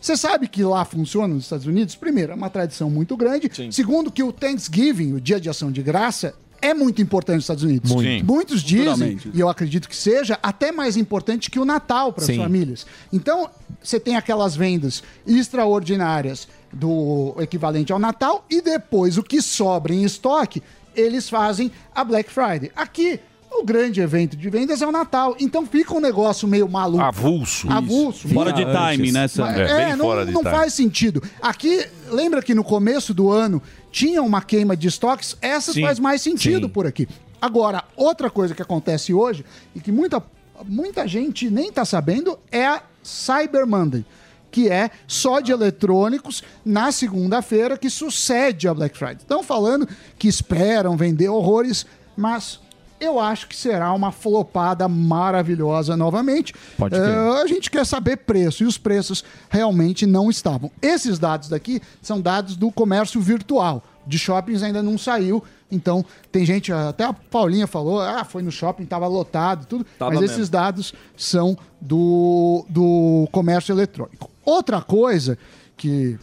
Você 0.00 0.16
sabe 0.16 0.46
que 0.46 0.62
lá 0.62 0.84
funciona 0.84 1.34
nos 1.34 1.44
Estados 1.44 1.66
Unidos? 1.66 1.94
Primeiro, 1.96 2.32
é 2.32 2.34
uma 2.34 2.50
tradição 2.50 2.88
muito 2.90 3.16
grande. 3.16 3.50
Segundo, 3.72 4.10
que 4.10 4.22
o 4.22 4.30
Thanksgiving, 4.32 5.14
o 5.14 5.20
Dia 5.20 5.40
de 5.40 5.48
Ação 5.48 5.72
de 5.72 5.82
Graça, 5.82 6.34
é 6.62 6.72
muito 6.72 7.02
importante 7.02 7.36
nos 7.36 7.44
Estados 7.44 7.64
Unidos. 7.64 7.90
Muito. 7.90 8.06
Sim. 8.06 8.22
Muitos 8.22 8.62
dizem, 8.62 9.18
e 9.34 9.40
eu 9.40 9.48
acredito 9.48 9.88
que 9.88 9.96
seja, 9.96 10.38
até 10.42 10.70
mais 10.70 10.96
importante 10.96 11.50
que 11.50 11.58
o 11.58 11.64
Natal 11.64 12.12
para 12.12 12.22
as 12.22 12.26
Sim. 12.26 12.36
famílias. 12.36 12.86
Então, 13.12 13.50
você 13.82 13.98
tem 13.98 14.16
aquelas 14.16 14.54
vendas 14.54 15.02
extraordinárias 15.26 16.46
do 16.72 17.34
equivalente 17.40 17.92
ao 17.92 17.98
Natal 17.98 18.44
e 18.50 18.60
depois 18.60 19.16
o 19.18 19.22
que 19.22 19.40
sobra 19.40 19.94
em 19.94 20.02
estoque, 20.04 20.62
eles 20.94 21.28
fazem 21.28 21.70
a 21.94 22.02
Black 22.04 22.30
Friday. 22.30 22.70
Aqui, 22.74 23.20
o 23.50 23.64
grande 23.64 24.00
evento 24.00 24.36
de 24.36 24.50
vendas 24.50 24.82
é 24.82 24.86
o 24.86 24.92
Natal. 24.92 25.36
Então 25.40 25.64
fica 25.66 25.94
um 25.94 26.00
negócio 26.00 26.46
meio 26.46 26.68
maluco. 26.68 27.02
Avulso. 27.02 27.70
Avulso. 27.70 28.28
Fora 28.28 28.52
de 28.52 28.62
time, 28.64 29.12
né? 29.12 29.20
Mas- 29.22 29.38
É, 29.38 29.62
É, 29.62 29.86
bem 29.86 29.96
não, 29.96 30.04
fora 30.04 30.26
de 30.26 30.32
não 30.32 30.42
time. 30.42 30.54
faz 30.54 30.74
sentido. 30.74 31.22
Aqui, 31.40 31.86
lembra 32.10 32.42
que 32.42 32.54
no 32.54 32.62
começo 32.64 33.14
do 33.14 33.30
ano 33.30 33.62
tinha 33.90 34.22
uma 34.22 34.42
queima 34.42 34.76
de 34.76 34.88
estoques? 34.88 35.36
Essa 35.40 35.72
Sim. 35.72 35.82
faz 35.82 35.98
mais 35.98 36.20
sentido 36.20 36.66
Sim. 36.66 36.72
por 36.72 36.86
aqui. 36.86 37.08
Agora, 37.40 37.84
outra 37.96 38.28
coisa 38.28 38.54
que 38.54 38.62
acontece 38.62 39.14
hoje 39.14 39.44
e 39.74 39.80
que 39.80 39.92
muita, 39.92 40.22
muita 40.66 41.06
gente 41.06 41.48
nem 41.48 41.70
tá 41.70 41.84
sabendo 41.84 42.38
é 42.50 42.66
a 42.66 42.82
Cyber 43.02 43.66
Monday, 43.66 44.04
que 44.50 44.68
é 44.68 44.90
só 45.06 45.40
de 45.40 45.52
eletrônicos 45.52 46.42
na 46.64 46.90
segunda-feira 46.92 47.76
que 47.76 47.90
sucede 47.90 48.68
a 48.68 48.74
Black 48.74 48.96
Friday. 48.96 49.18
Estão 49.18 49.42
falando 49.42 49.88
que 50.18 50.28
esperam 50.28 50.96
vender 50.96 51.28
horrores, 51.28 51.86
mas 52.16 52.60
eu 52.98 53.20
acho 53.20 53.46
que 53.46 53.56
será 53.56 53.92
uma 53.92 54.10
flopada 54.10 54.88
maravilhosa 54.88 55.96
novamente. 55.96 56.54
Pode 56.78 56.94
crer. 56.94 57.08
Eh, 57.08 57.42
a 57.42 57.46
gente 57.46 57.70
quer 57.70 57.84
saber 57.84 58.18
preço 58.18 58.64
e 58.64 58.66
os 58.66 58.78
preços 58.78 59.24
realmente 59.50 60.06
não 60.06 60.30
estavam. 60.30 60.70
Esses 60.80 61.18
dados 61.18 61.48
daqui 61.48 61.80
são 62.00 62.20
dados 62.20 62.56
do 62.56 62.70
comércio 62.70 63.20
virtual. 63.20 63.82
De 64.06 64.18
shoppings 64.18 64.62
ainda 64.62 64.82
não 64.82 64.96
saiu. 64.96 65.42
Então, 65.70 66.04
tem 66.30 66.46
gente, 66.46 66.72
até 66.72 67.04
a 67.04 67.12
Paulinha 67.12 67.66
falou, 67.66 68.00
ah, 68.00 68.24
foi 68.24 68.40
no 68.40 68.52
shopping, 68.52 68.84
estava 68.84 69.06
lotado, 69.08 69.66
tudo. 69.66 69.84
Tava 69.98 70.12
mas 70.12 70.20
mesmo. 70.20 70.36
esses 70.36 70.48
dados 70.48 70.94
são 71.16 71.58
do, 71.80 72.64
do 72.68 73.28
comércio 73.32 73.72
eletrônico. 73.72 74.30
Outra 74.46 74.80
coisa 74.80 75.36
que 75.76 76.16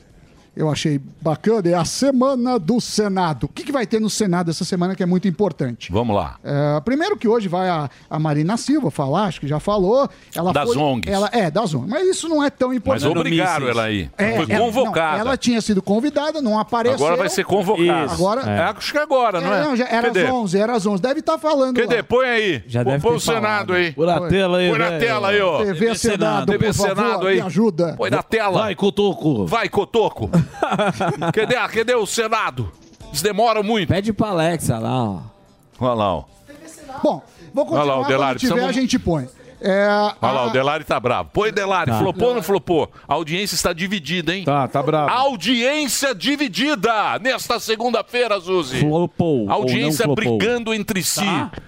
eu 0.56 0.70
achei 0.70 0.99
bacana 1.22 1.70
é 1.70 1.74
a 1.74 1.86
Semana 1.86 2.60
do 2.60 2.80
Senado. 2.82 3.45
O 3.45 3.47
que, 3.47 3.64
que 3.64 3.72
vai 3.72 3.86
ter 3.88 3.99
no 3.99 4.10
Senado 4.10 4.49
essa 4.51 4.64
semana 4.66 4.95
que 4.95 5.01
é 5.01 5.06
muito 5.06 5.28
importante? 5.28 5.91
Vamos 5.91 6.16
lá. 6.16 6.36
É, 6.43 6.80
primeiro 6.82 7.18
que 7.18 7.28
hoje 7.28 7.47
vai 7.47 7.70
a, 7.70 7.89
a 8.10 8.20
Marina 8.20 8.56
Silva 8.58 8.91
falar, 8.91 9.26
acho 9.26 9.39
que 9.39 9.47
já 9.47 9.60
falou. 9.60 10.10
Ela 10.36 10.51
Das 10.54 10.66
foi, 10.70 10.78
ONGs. 10.78 11.12
Ela, 11.12 11.30
é, 11.34 11.49
das 11.49 11.74
ONGs. 11.74 11.89
Mas 11.89 12.08
isso 12.08 12.28
não 12.30 12.43
é 12.43 12.49
tão 12.49 12.70
Mas 12.70 12.78
importante. 12.78 13.18
obrigaram 13.18 13.68
ela 13.68 13.84
aí. 13.84 14.10
É, 14.18 14.36
Foi 14.38 14.45
ela- 14.49 14.66
convocada. 14.66 15.14
não, 15.14 15.20
ela 15.28 15.38
tinha 15.38 15.62
sido 15.62 15.82
convidada, 15.82 16.41
não 16.41 16.60
apareceu. 16.60 16.95
Agora 16.97 17.16
vai 17.18 17.30
ser 17.30 17.43
convocada. 17.45 18.06
Isso. 18.06 18.14
Agora- 18.16 18.41
É, 18.41 18.60
acho 18.62 18.91
que 18.91 18.97
agora, 18.97 19.41
não 19.41 19.54
é? 19.54 19.64
não, 19.64 19.76
já 19.76 19.86
era 19.88 20.08
Cadê? 20.08 20.26
às 20.26 20.32
11, 20.32 20.58
era 20.60 20.74
às 20.76 20.86
11. 20.86 21.01
Deve 21.01 21.20
estar 21.22 21.38
falando 21.38 21.76
Cadê? 21.80 21.97
lá. 21.97 22.04
Põe 22.04 22.26
aí. 22.28 22.64
Já 22.68 22.84
Pô- 22.84 22.89
deve 22.91 23.04
Põe 23.04 23.16
o 23.16 23.20
Senado 23.20 23.41
falado. 23.41 23.74
aí. 23.74 23.91
Põe 23.93 24.06
na 24.08 24.22
tela 24.28 24.58
aí, 24.58 24.70
Põe 24.70 24.80
na 24.80 24.89
velho. 24.89 24.99
tela 25.06 25.28
aí, 25.30 25.41
ó. 25.41 25.64
TV 25.64 25.95
Senado, 25.95 26.45
TV 26.51 26.66
por 26.68 26.74
Senado 26.74 27.28
aí. 27.28 27.36
me 27.36 27.41
ajuda. 27.41 27.95
Põe 27.97 28.10
na 28.10 28.22
tela. 28.24 28.60
Vai, 28.62 28.76
Cotoco. 28.76 29.45
Vai, 29.45 29.70
Cotoco. 29.70 30.30
cadê, 31.34 31.56
cadê 31.74 31.96
o 31.96 32.06
Senado? 32.06 32.72
Eles 33.10 33.22
demoram 33.22 33.64
muito. 33.64 33.88
Pede 33.89 34.12
pra 34.14 34.30
Alexa 34.30 34.78
lá, 34.80 35.04
ó. 35.04 35.20
Olha 35.80 35.94
lá, 35.94 36.16
ó. 36.16 36.24
Bom, 37.04 37.22
vou 37.54 37.66
Olha 37.74 37.84
lá, 37.84 37.94
continuar 37.96 38.00
o 38.00 38.06
Delari, 38.08 38.34
quando 38.36 38.39
tiver, 38.39 38.54
precisamos- 38.54 38.70
a 38.70 38.72
gente 38.72 39.00
põe. 39.00 39.28
É, 39.64 39.88
Olha 40.22 40.32
lá, 40.34 40.41
a- 40.41 40.47
o 40.47 40.49
Delari 40.51 40.84
tá 40.84 40.99
bravo. 40.99 41.30
Põe 41.34 41.51
Delari. 41.51 41.89
Tá. 41.91 41.99
Flopou 41.99 42.30
ou 42.30 42.36
não 42.36 42.43
flopou? 42.43 42.91
A 43.07 43.14
audiência 43.14 43.55
está 43.55 43.72
dividida, 43.74 44.36
hein? 44.36 44.43
Tá, 44.43 44.68
tá 44.68 44.84
bravo. 44.84 45.09
Audiência 45.09 46.14
dividida 46.14 47.20
nesta 47.22 47.59
segunda-feira, 47.59 48.39
Zuzi. 48.39 48.80
Flopou. 48.80 49.49
Audiência 49.49 50.03
ou 50.03 50.09
não 50.09 50.16
flopou. 50.16 50.38
brigando 50.38 50.74
entre 50.74 51.01
si. 51.03 51.22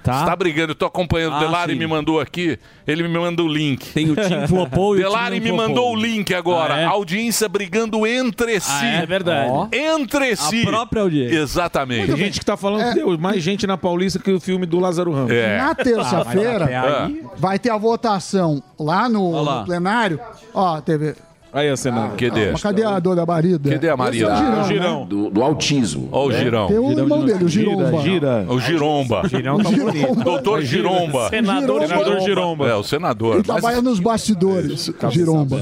Tá. 0.03 0.19
Está 0.21 0.35
brigando, 0.35 0.71
eu 0.71 0.75
tô 0.75 0.85
acompanhando. 0.85 1.33
Ah, 1.33 1.37
o 1.37 1.39
Delari 1.39 1.73
sim. 1.73 1.79
me 1.79 1.87
mandou 1.87 2.19
aqui, 2.19 2.59
ele 2.87 3.03
me 3.07 3.09
manda 3.17 3.41
o 3.43 3.47
link. 3.47 3.85
Tem 3.93 4.09
o 4.11 4.15
time 4.15 4.47
flopou 4.47 4.95
e 4.95 4.99
o 4.99 5.01
time 5.01 5.09
Delari 5.09 5.39
me 5.39 5.49
flopou. 5.49 5.67
mandou 5.67 5.91
o 5.91 5.95
link 5.95 6.33
agora. 6.33 6.73
Ah, 6.75 6.79
é? 6.81 6.85
Audiência 6.85 7.47
brigando 7.47 8.05
entre 8.05 8.59
si. 8.59 8.85
é? 8.85 9.03
É 9.03 9.05
verdade. 9.05 9.49
Ó. 9.49 9.67
Entre 9.71 10.35
si. 10.35 10.63
própria 10.65 11.01
audiência. 11.03 11.37
Exatamente. 11.37 12.07
Tem 12.07 12.17
gente 12.17 12.39
que 12.39 12.45
tá 12.45 12.57
falando 12.57 12.89
que 12.89 12.95
deu 12.95 13.17
mais 13.17 13.41
gente 13.41 13.65
na 13.67 13.77
Paulista 13.77 14.19
que 14.19 14.31
o 14.31 14.39
filme 14.39 14.65
do 14.65 14.79
Lázaro 14.79 15.11
Ramos. 15.11 15.31
É. 15.31 15.57
Na 15.57 15.73
terça-feira, 15.75 17.05
aí. 17.05 17.23
vai 17.37 17.57
ter 17.59 17.69
a 17.69 17.77
votação 17.86 18.61
lá 18.79 19.07
no, 19.07 19.41
lá. 19.41 19.59
no 19.59 19.65
plenário. 19.65 20.19
Ó, 20.53 20.81
teve. 20.81 21.15
Aí, 21.53 21.69
a 21.69 21.77
Senado. 21.77 22.17
Cadê? 22.17 22.51
Mas 22.51 22.61
cadê 22.61 22.83
a 22.83 22.99
dona 22.99 23.25
Marida? 23.25 23.69
Cadê 23.69 23.89
a? 23.89 23.93
Esse 23.93 24.23
é 24.23 24.27
o 24.27 24.36
Girão, 24.36 24.51
O 24.51 24.55
né? 24.57 24.63
girão. 24.67 25.05
do, 25.05 25.29
do 25.29 25.41
autismo. 25.41 26.09
Ó 26.11 26.25
o 26.25 26.31
Girão. 26.33 26.67
Tem 26.67 26.77
o 26.77 26.91
irmão 26.91 27.23
dele, 27.25 27.45
o 27.45 27.47
Giromba. 27.47 28.01
Gira. 28.01 28.45
O 28.49 28.59
Giromba. 28.59 29.21
Girão 29.29 29.57
tá 29.59 29.69
bonito. 29.69 30.15
Doutor 30.21 30.61
Giromba. 30.61 31.29
Senador 31.29 31.81
Giromba. 31.81 31.88
Senador 31.88 32.19
Giromba. 32.19 32.67
É, 32.67 32.75
o 32.75 32.83
senador. 32.83 33.33
Ele 33.36 33.43
Mas- 33.47 33.61
trabalha 33.61 33.81
nos 33.81 34.01
bastidores, 34.01 34.91
Giromba. 35.11 35.61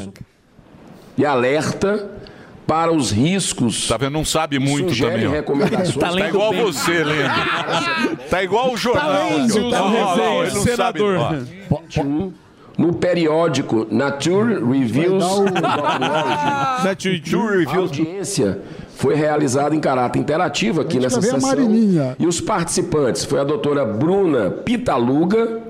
E 1.15 1.23
alerta 1.23 2.09
para 2.67 2.91
os 2.91 3.11
riscos. 3.11 3.87
Tá 3.87 3.97
vendo? 3.97 4.13
Não 4.13 4.25
sabe 4.25 4.59
muito 4.59 4.97
também. 4.97 5.27
ó. 5.27 5.31
recomendações. 5.31 5.95
Tá, 5.95 6.09
Tá 6.11 6.27
igual 6.29 6.51
bem. 6.51 6.61
você, 6.63 7.03
lendo. 7.03 7.33
Tá 8.29 8.43
igual 8.43 8.71
o 8.73 8.77
jornal. 8.77 9.29
lendo, 9.29 9.69
tá 9.71 9.83
lendo. 9.83 10.43
ele 10.45 10.53
não 10.55 10.75
sabe, 10.75 11.01
ó. 11.01 11.29
21, 11.81 12.33
no 12.77 12.93
periódico 12.93 13.87
Nature 13.91 14.55
Reviews. 14.55 15.23
Nature 16.83 17.21
Reviews. 17.65 17.75
Audiência 17.91 18.61
foi 18.95 19.15
realizada 19.15 19.75
em 19.75 19.79
caráter 19.79 20.19
interativo 20.19 20.81
aqui 20.81 20.99
nessa 20.99 21.21
sessão. 21.21 21.39
Marininha. 21.41 22.15
E 22.19 22.25
os 22.27 22.39
participantes 22.39 23.25
foi 23.25 23.39
a 23.39 23.43
doutora 23.43 23.83
Bruna 23.85 24.49
Pitaluga. 24.51 25.61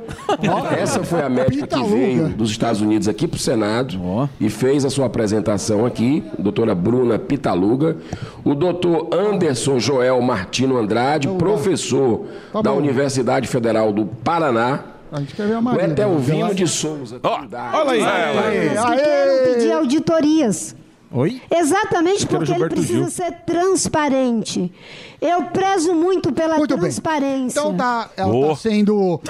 Essa 0.78 1.04
foi 1.04 1.22
a 1.22 1.30
médica 1.30 1.66
que 1.66 1.84
veio 1.84 2.30
dos 2.30 2.52
Estados 2.52 2.82
Unidos 2.82 3.08
aqui 3.08 3.28
para 3.28 3.38
o 3.38 3.40
Senado 3.40 3.98
e 4.40 4.50
fez 4.50 4.84
a 4.86 4.90
sua 4.90 5.06
apresentação 5.06 5.86
aqui, 5.86 6.24
doutora 6.38 6.76
Bruna 6.76 7.18
Pitaluga. 7.18 7.96
O 8.44 8.54
doutor 8.54 9.10
Anderson 9.14 9.80
Joel 9.80 10.22
Martino 10.22 10.78
Andrade, 10.78 11.28
professor 11.30 12.26
Tá 12.52 12.62
da 12.62 12.72
bom. 12.72 12.78
Universidade 12.78 13.48
Federal 13.48 13.92
do 13.94 14.06
Paraná. 14.06 14.80
A 15.12 15.20
gente 15.20 15.36
quer 15.36 15.48
ver 15.48 15.54
a 15.54 15.60
O 15.60 15.62
Marília. 15.62 15.92
Etelvino 15.92 16.54
de 16.54 16.68
Souza. 16.68 17.20
Olha 17.24 17.92
aí. 17.92 18.58
Eles 18.58 18.80
que 18.82 18.96
querem 18.96 19.54
pedir 19.54 19.72
auditorias. 19.72 20.76
Oi? 21.14 21.42
Exatamente 21.50 22.26
porque 22.26 22.52
ele 22.52 22.68
precisa 22.70 22.94
Gil. 23.02 23.10
ser 23.10 23.32
transparente. 23.46 24.74
Eu 25.22 25.44
prezo 25.46 25.94
muito 25.94 26.32
pela 26.32 26.58
Muito 26.58 26.72
bem. 26.76 26.82
transparência. 26.84 27.60
Então 27.60 27.76
tá, 27.78 28.10
ela 28.18 28.34
Oh. 28.34 28.48
tá 28.50 28.56
sendo. 28.56 29.22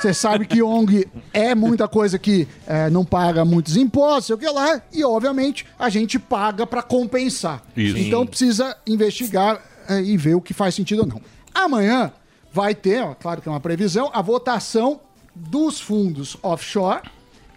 Você 0.00 0.12
sabe 0.14 0.46
que 0.46 0.62
ONG 0.62 1.08
é 1.32 1.54
muita 1.54 1.88
coisa 1.88 2.18
que 2.18 2.46
é, 2.66 2.88
não 2.90 3.04
paga 3.04 3.44
muitos 3.44 3.76
impostos, 3.76 4.26
sei 4.26 4.36
o 4.36 4.38
que 4.38 4.48
lá, 4.48 4.80
e 4.92 5.04
obviamente 5.04 5.66
a 5.78 5.88
gente 5.88 6.18
paga 6.18 6.66
para 6.66 6.82
compensar. 6.82 7.62
Isso. 7.76 7.98
Então 7.98 8.24
precisa 8.26 8.76
investigar 8.86 9.60
é, 9.88 10.00
e 10.00 10.16
ver 10.16 10.34
o 10.36 10.40
que 10.40 10.54
faz 10.54 10.74
sentido 10.74 11.00
ou 11.00 11.06
não. 11.06 11.20
Amanhã 11.54 12.12
vai 12.52 12.74
ter, 12.76 13.02
ó, 13.02 13.14
claro 13.14 13.42
que 13.42 13.48
é 13.48 13.52
uma 13.52 13.58
previsão, 13.60 14.08
a 14.12 14.22
votação 14.22 15.00
dos 15.34 15.80
fundos 15.80 16.36
offshore 16.42 17.02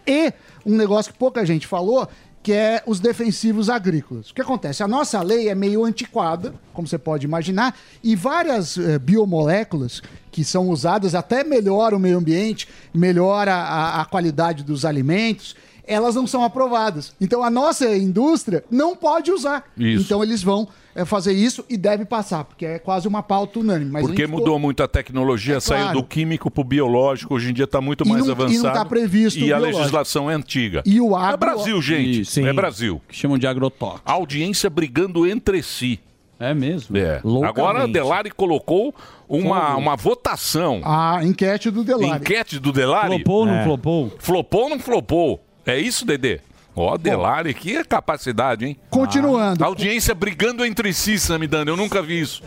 e 0.07 0.33
um 0.65 0.75
negócio 0.75 1.11
que 1.13 1.19
pouca 1.19 1.45
gente 1.45 1.67
falou, 1.67 2.07
que 2.43 2.51
é 2.53 2.81
os 2.87 2.99
defensivos 2.99 3.69
agrícolas. 3.69 4.31
O 4.31 4.33
que 4.33 4.41
acontece? 4.41 4.81
A 4.81 4.87
nossa 4.87 5.21
lei 5.21 5.49
é 5.49 5.55
meio 5.55 5.85
antiquada, 5.85 6.53
como 6.73 6.87
você 6.87 6.97
pode 6.97 7.25
imaginar, 7.25 7.77
e 8.03 8.15
várias 8.15 8.77
eh, 8.77 8.97
biomoléculas 8.97 10.01
que 10.31 10.43
são 10.43 10.69
usadas 10.69 11.13
até 11.13 11.43
melhoram 11.43 11.97
o 11.97 11.99
meio 11.99 12.17
ambiente, 12.17 12.67
melhora 12.93 13.53
a, 13.53 14.01
a 14.01 14.05
qualidade 14.05 14.63
dos 14.63 14.85
alimentos, 14.85 15.55
elas 15.85 16.15
não 16.15 16.25
são 16.25 16.43
aprovadas. 16.43 17.13
Então 17.19 17.43
a 17.43 17.49
nossa 17.49 17.95
indústria 17.95 18.63
não 18.71 18.95
pode 18.95 19.31
usar. 19.31 19.65
Isso. 19.77 20.05
Então 20.05 20.23
eles 20.23 20.41
vão 20.41 20.67
fazer 21.05 21.33
isso 21.33 21.63
e 21.69 21.77
deve 21.77 22.05
passar, 22.05 22.43
porque 22.43 22.65
é 22.65 22.79
quase 22.79 23.07
uma 23.07 23.23
pauta 23.23 23.59
unânime. 23.59 23.91
Porque 24.01 24.27
mudou 24.27 24.59
muito 24.59 24.83
a 24.83 24.87
tecnologia, 24.87 25.59
saiu 25.59 25.83
claro. 25.83 25.99
do 26.01 26.03
químico 26.05 26.51
pro 26.51 26.63
biológico, 26.63 27.33
hoje 27.35 27.49
em 27.49 27.53
dia 27.53 27.65
está 27.65 27.79
muito 27.81 28.03
E 28.05 28.09
mais 28.09 28.25
não- 28.25 28.33
e 28.33 28.37
não 28.37 28.45
avançado. 28.45 28.73
tá 28.73 28.85
previsto 28.85 29.39
E 29.39 29.43
o 29.43 29.45
a 29.45 29.47
biológico. 29.57 29.77
legislação 29.79 30.29
é 30.29 30.33
antiga. 30.33 30.83
E 30.85 30.99
o 30.99 31.17
É 31.17 31.21
agro... 31.23 31.37
Brasil, 31.37 31.81
gente. 31.81 32.25
Sim. 32.25 32.45
É 32.45 32.53
Brasil. 32.53 33.01
Que 33.07 33.15
chamam 33.15 33.37
de 33.37 33.47
agrotóxico. 33.47 34.01
A 34.05 34.11
audiência 34.13 34.69
brigando 34.69 35.25
entre 35.27 35.63
si. 35.63 35.99
É 36.39 36.53
mesmo? 36.55 36.97
É. 36.97 37.21
Agora 37.47 37.83
a 37.83 37.87
Delari 37.87 38.31
colocou 38.31 38.95
uma, 39.29 39.75
uma 39.77 39.95
votação. 39.95 40.81
A 40.83 41.19
enquete 41.23 41.69
do 41.69 41.83
Delari. 41.83 42.19
Enquete 42.19 42.57
do 42.59 42.71
Delari. 42.71 43.07
Flopou 43.15 43.35
ou 43.41 43.45
não 43.45 43.53
É. 43.53 43.63
flopou? 43.63 44.11
Flopou 44.17 44.63
ou 44.63 44.69
não 44.71 44.79
flopou? 44.79 45.39
É 45.65 45.79
isso, 45.79 46.03
Dedê? 46.05 46.39
Ó, 46.75 46.97
Delari, 46.97 47.53
que 47.53 47.83
capacidade, 47.83 48.65
hein? 48.65 48.77
Continuando. 48.89 49.63
A 49.63 49.67
audiência 49.67 50.15
brigando 50.15 50.63
entre 50.65 50.93
si, 50.93 51.19
Samidana. 51.19 51.69
Eu 51.69 51.75
nunca 51.77 52.01
vi 52.01 52.21
isso. 52.21 52.41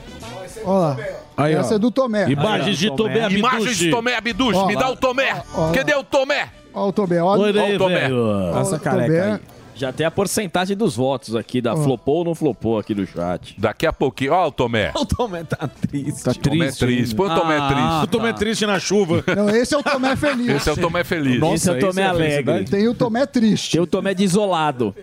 Olha 0.65 0.79
lá. 0.79 0.97
Aí, 1.37 1.57
ó. 1.57 1.61
Essa 1.61 1.75
é 1.75 1.79
do 1.79 1.91
Tomé. 1.91 2.29
Imagens 2.31 2.79
de 2.79 2.95
Tomé 2.95 3.25
Abduche. 3.25 3.39
Imagens 3.39 3.77
de 3.77 3.91
Tomé 3.91 4.17
Abduche. 4.17 4.59
Ó, 4.59 4.67
Me 4.67 4.77
dá 4.77 4.89
o 4.91 4.97
Tomé. 4.97 5.43
ó, 5.55 5.69
ó. 5.69 5.73
Cadê 5.73 5.95
o 5.95 6.03
Tomé? 6.05 6.49
Olha 6.73 6.87
o 6.89 6.93
Tomé. 6.93 7.23
Olha, 7.23 7.63
Olha 7.63 7.75
o 7.75 7.79
Tomé. 7.79 8.13
Ó 8.13 8.57
o 8.57 8.61
Essa 8.61 8.79
Tomé. 8.79 9.07
careca 9.09 9.25
aí. 9.35 9.54
Já 9.77 9.93
tem 9.93 10.07
a 10.07 10.11
porcentagem 10.11 10.77
dos 10.77 10.95
votos 10.95 11.35
aqui, 11.35 11.61
da 11.61 11.75
flopou 11.77 12.19
ou 12.19 12.25
não 12.25 12.35
flopou 12.35 12.79
aqui 12.79 12.95
do 12.95 13.05
chat. 13.07 13.55
Daqui 13.59 13.87
a 13.87 13.93
pouquinho. 13.93 14.33
Ó 14.33 14.47
o 14.49 14.53
Tomé. 14.53 14.93
O 14.97 15.05
Tomé 15.05 15.43
tá 15.45 15.69
triste. 15.69 16.23
Tá 16.25 16.33
Tomé 16.35 16.67
triste. 16.67 16.79
triste. 16.79 17.15
Põe 17.15 17.31
o 17.31 17.35
Tomé 17.35 17.57
Ah, 17.59 17.69
triste. 17.69 18.05
O 18.05 18.07
Tomé 18.07 18.33
triste 18.33 18.67
na 18.67 18.79
chuva. 18.79 19.25
Não, 19.37 19.51
esse 19.51 19.75
é 19.75 19.79
o 19.79 19.83
Tomé 19.83 20.15
feliz. 20.17 20.49
Esse 20.49 20.69
é 20.71 20.73
o 20.73 20.77
Tomé 20.77 21.05
feliz. 21.05 21.43
Esse 21.43 21.69
é 21.69 21.73
o 21.73 21.79
Tomé 21.81 22.03
Alegre. 22.05 22.65
Tem 22.65 22.89
o 22.89 22.95
Tomé 22.95 23.27
triste. 23.27 23.73
Tem 23.73 23.81
o 23.81 23.87
Tomé 23.87 24.15
desolado. 24.15 24.95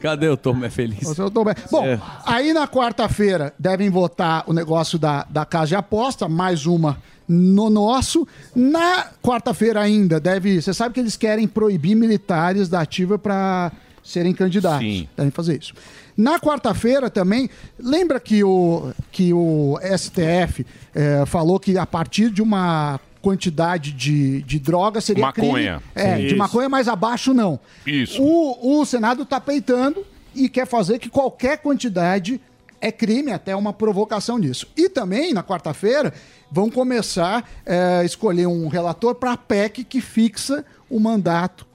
Cadê 0.00 0.28
o 0.28 0.36
Tomé 0.36 0.68
feliz? 0.70 1.18
É 1.18 1.22
o 1.22 1.30
Tomé. 1.30 1.54
Bom, 1.70 1.84
É. 1.84 1.98
aí 2.26 2.52
na 2.52 2.66
quarta-feira 2.68 3.54
devem 3.58 3.88
votar 3.90 4.44
o 4.46 4.52
negócio 4.52 4.98
da, 4.98 5.24
da 5.30 5.44
casa 5.46 5.68
de 5.68 5.76
aposta, 5.76 6.28
mais 6.28 6.66
uma 6.66 6.98
no 7.26 7.70
nosso. 7.70 8.26
Na 8.54 9.06
quarta-feira 9.22 9.80
ainda 9.80 10.20
deve. 10.20 10.60
Você 10.60 10.74
sabe 10.74 10.94
que 10.94 11.00
eles 11.00 11.16
querem 11.16 11.46
proibir 11.48 11.94
militares 11.94 12.68
da 12.68 12.80
ativa 12.80 13.18
para 13.18 13.72
serem 14.04 14.34
candidatos. 14.34 14.86
Sim. 14.86 15.08
Devem 15.16 15.32
fazer 15.32 15.60
isso. 15.60 15.72
Na 16.16 16.38
quarta-feira 16.38 17.08
também, 17.10 17.48
lembra 17.78 18.20
que 18.20 18.44
o, 18.44 18.92
que 19.10 19.32
o 19.32 19.78
STF 19.96 20.64
eh, 20.94 21.24
falou 21.26 21.58
que 21.58 21.76
a 21.76 21.86
partir 21.86 22.30
de 22.30 22.42
uma 22.42 23.00
quantidade 23.20 23.90
de, 23.90 24.42
de 24.42 24.58
droga 24.58 25.00
seria 25.00 25.24
Maconha. 25.24 25.80
crime. 25.80 25.82
É, 25.94 26.16
Sim. 26.18 26.26
de 26.26 26.36
maconha 26.36 26.68
mais 26.68 26.86
abaixo 26.86 27.32
não. 27.32 27.58
Isso. 27.86 28.22
O, 28.22 28.80
o 28.80 28.84
Senado 28.84 29.22
está 29.22 29.40
peitando 29.40 30.04
e 30.34 30.46
quer 30.46 30.66
fazer 30.66 30.98
que 30.98 31.08
qualquer 31.08 31.58
quantidade 31.58 32.38
é 32.82 32.92
crime, 32.92 33.32
até 33.32 33.56
uma 33.56 33.72
provocação 33.72 34.36
nisso. 34.36 34.66
E 34.76 34.90
também, 34.90 35.32
na 35.32 35.42
quarta-feira, 35.42 36.12
vão 36.52 36.68
começar 36.68 37.48
eh, 37.64 38.00
a 38.02 38.04
escolher 38.04 38.46
um 38.46 38.68
relator 38.68 39.14
para 39.14 39.32
a 39.32 39.36
PEC 39.38 39.84
que 39.84 40.02
fixa 40.02 40.62
o 40.90 41.00
mandato 41.00 41.66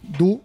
do 0.00 0.40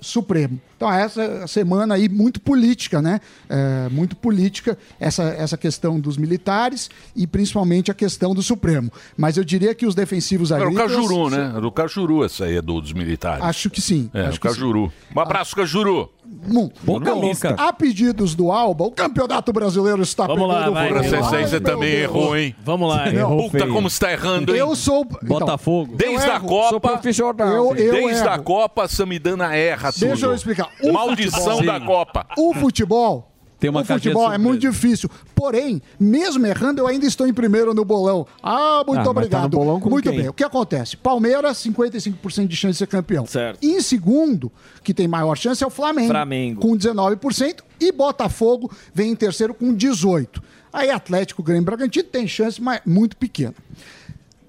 Supremo. 0.00 0.58
Então, 0.78 0.92
essa 0.92 1.44
semana 1.48 1.96
aí 1.96 2.08
muito 2.08 2.40
política, 2.40 3.02
né? 3.02 3.20
É, 3.48 3.88
muito 3.90 4.14
política, 4.14 4.78
essa, 5.00 5.24
essa 5.24 5.56
questão 5.56 5.98
dos 5.98 6.16
militares 6.16 6.88
e 7.16 7.26
principalmente 7.26 7.90
a 7.90 7.94
questão 7.94 8.32
do 8.32 8.44
Supremo. 8.44 8.88
Mas 9.16 9.36
eu 9.36 9.42
diria 9.42 9.74
que 9.74 9.84
os 9.84 9.96
defensivos 9.96 10.52
Era 10.52 10.68
o. 10.68 10.74
Cajuru, 10.74 11.30
né? 11.30 11.52
Era 11.56 11.66
o 11.66 11.72
Cajuru 11.72 12.24
essa 12.24 12.44
aí, 12.44 12.58
é 12.58 12.62
do, 12.62 12.80
dos 12.80 12.92
militares. 12.92 13.42
Acho 13.44 13.68
que 13.68 13.80
sim. 13.82 14.08
É, 14.14 14.26
acho 14.26 14.38
o. 14.38 14.40
Cajuru. 14.40 14.92
Um 15.16 15.20
abraço, 15.20 15.56
Cajuru. 15.56 16.08
Bom, 16.30 16.70
Boca 16.82 17.12
louca. 17.14 17.54
A 17.58 17.72
pedidos 17.72 18.34
do 18.34 18.52
Alba, 18.52 18.84
o 18.84 18.90
campeonato 18.90 19.50
brasileiro 19.50 20.02
está 20.02 20.26
Vamos 20.26 20.46
lá, 20.46 20.68
vai. 20.68 20.88
fogo. 20.88 21.00
Essa 21.00 21.16
Ai, 21.34 21.42
aí 21.42 21.48
você 21.48 21.58
também 21.60 21.90
Deus. 21.90 22.02
errou, 22.02 22.36
hein? 22.36 22.54
Vamos 22.62 22.88
lá. 22.88 23.10
Não, 23.10 23.48
Puta, 23.48 23.66
como 23.66 23.88
você 23.88 23.98
tá 23.98 24.12
errando, 24.12 24.52
hein? 24.52 24.60
Eu 24.60 24.76
sou... 24.76 25.06
então, 25.06 25.26
Botafogo. 25.26 25.94
Desde 25.96 26.26
eu 26.26 26.32
a 26.32 26.34
erro. 26.36 26.46
Copa. 26.46 26.68
Sou 26.68 26.80
profissional. 26.80 27.48
Eu- 27.48 27.76
eu 27.76 27.92
desde 27.92 28.28
a 28.28 28.34
erro. 28.34 28.42
Copa, 28.42 28.84
a 28.84 28.88
Samidana 28.88 29.54
erra 29.56 29.90
tudo. 29.90 30.06
Deixa 30.06 30.26
eu 30.26 30.34
explicar. 30.34 30.67
O 30.82 30.92
Maldição 30.92 31.40
futebol- 31.40 31.64
da 31.64 31.80
Copa. 31.80 32.26
O 32.36 32.54
futebol... 32.54 33.32
Tem 33.60 33.68
uma 33.68 33.80
o 33.80 33.84
futebol 33.84 34.32
é 34.32 34.38
muito 34.38 34.60
difícil. 34.60 35.10
Porém, 35.34 35.82
mesmo 35.98 36.46
errando, 36.46 36.80
eu 36.80 36.86
ainda 36.86 37.04
estou 37.06 37.26
em 37.26 37.34
primeiro 37.34 37.74
no 37.74 37.84
bolão. 37.84 38.24
Ah, 38.40 38.84
muito 38.86 39.00
Ah, 39.00 39.02
tá 39.04 39.10
obrigado. 39.10 39.42
no 39.42 39.48
bolão 39.48 39.80
com 39.80 39.90
muito 39.90 40.08
quem? 40.08 40.16
bem. 40.20 40.28
O 40.28 40.32
que 40.32 40.44
acontece? 40.44 40.96
Palmeiras, 40.96 41.58
55% 41.58 42.46
de 42.46 42.54
chance 42.54 42.74
de 42.74 42.78
ser 42.78 42.86
campeão. 42.86 43.26
Certo. 43.26 43.58
Em 43.60 43.80
segundo, 43.80 44.52
que 44.84 44.94
tem 44.94 45.08
maior 45.08 45.36
chance, 45.36 45.64
é 45.64 45.66
o 45.66 45.70
Flamengo. 45.70 46.06
Flamengo. 46.10 46.60
Com 46.60 46.76
19%. 46.76 47.64
E 47.80 47.90
Botafogo 47.90 48.70
vem 48.94 49.10
em 49.10 49.16
terceiro 49.16 49.52
com 49.52 49.74
18%. 49.74 50.40
Aí 50.72 50.88
Atlético, 50.92 51.42
Grêmio 51.42 51.62
e 51.62 51.64
Bragantino 51.64 52.04
tem 52.08 52.28
chance, 52.28 52.62
mas 52.62 52.80
muito 52.86 53.16
pequena. 53.16 53.54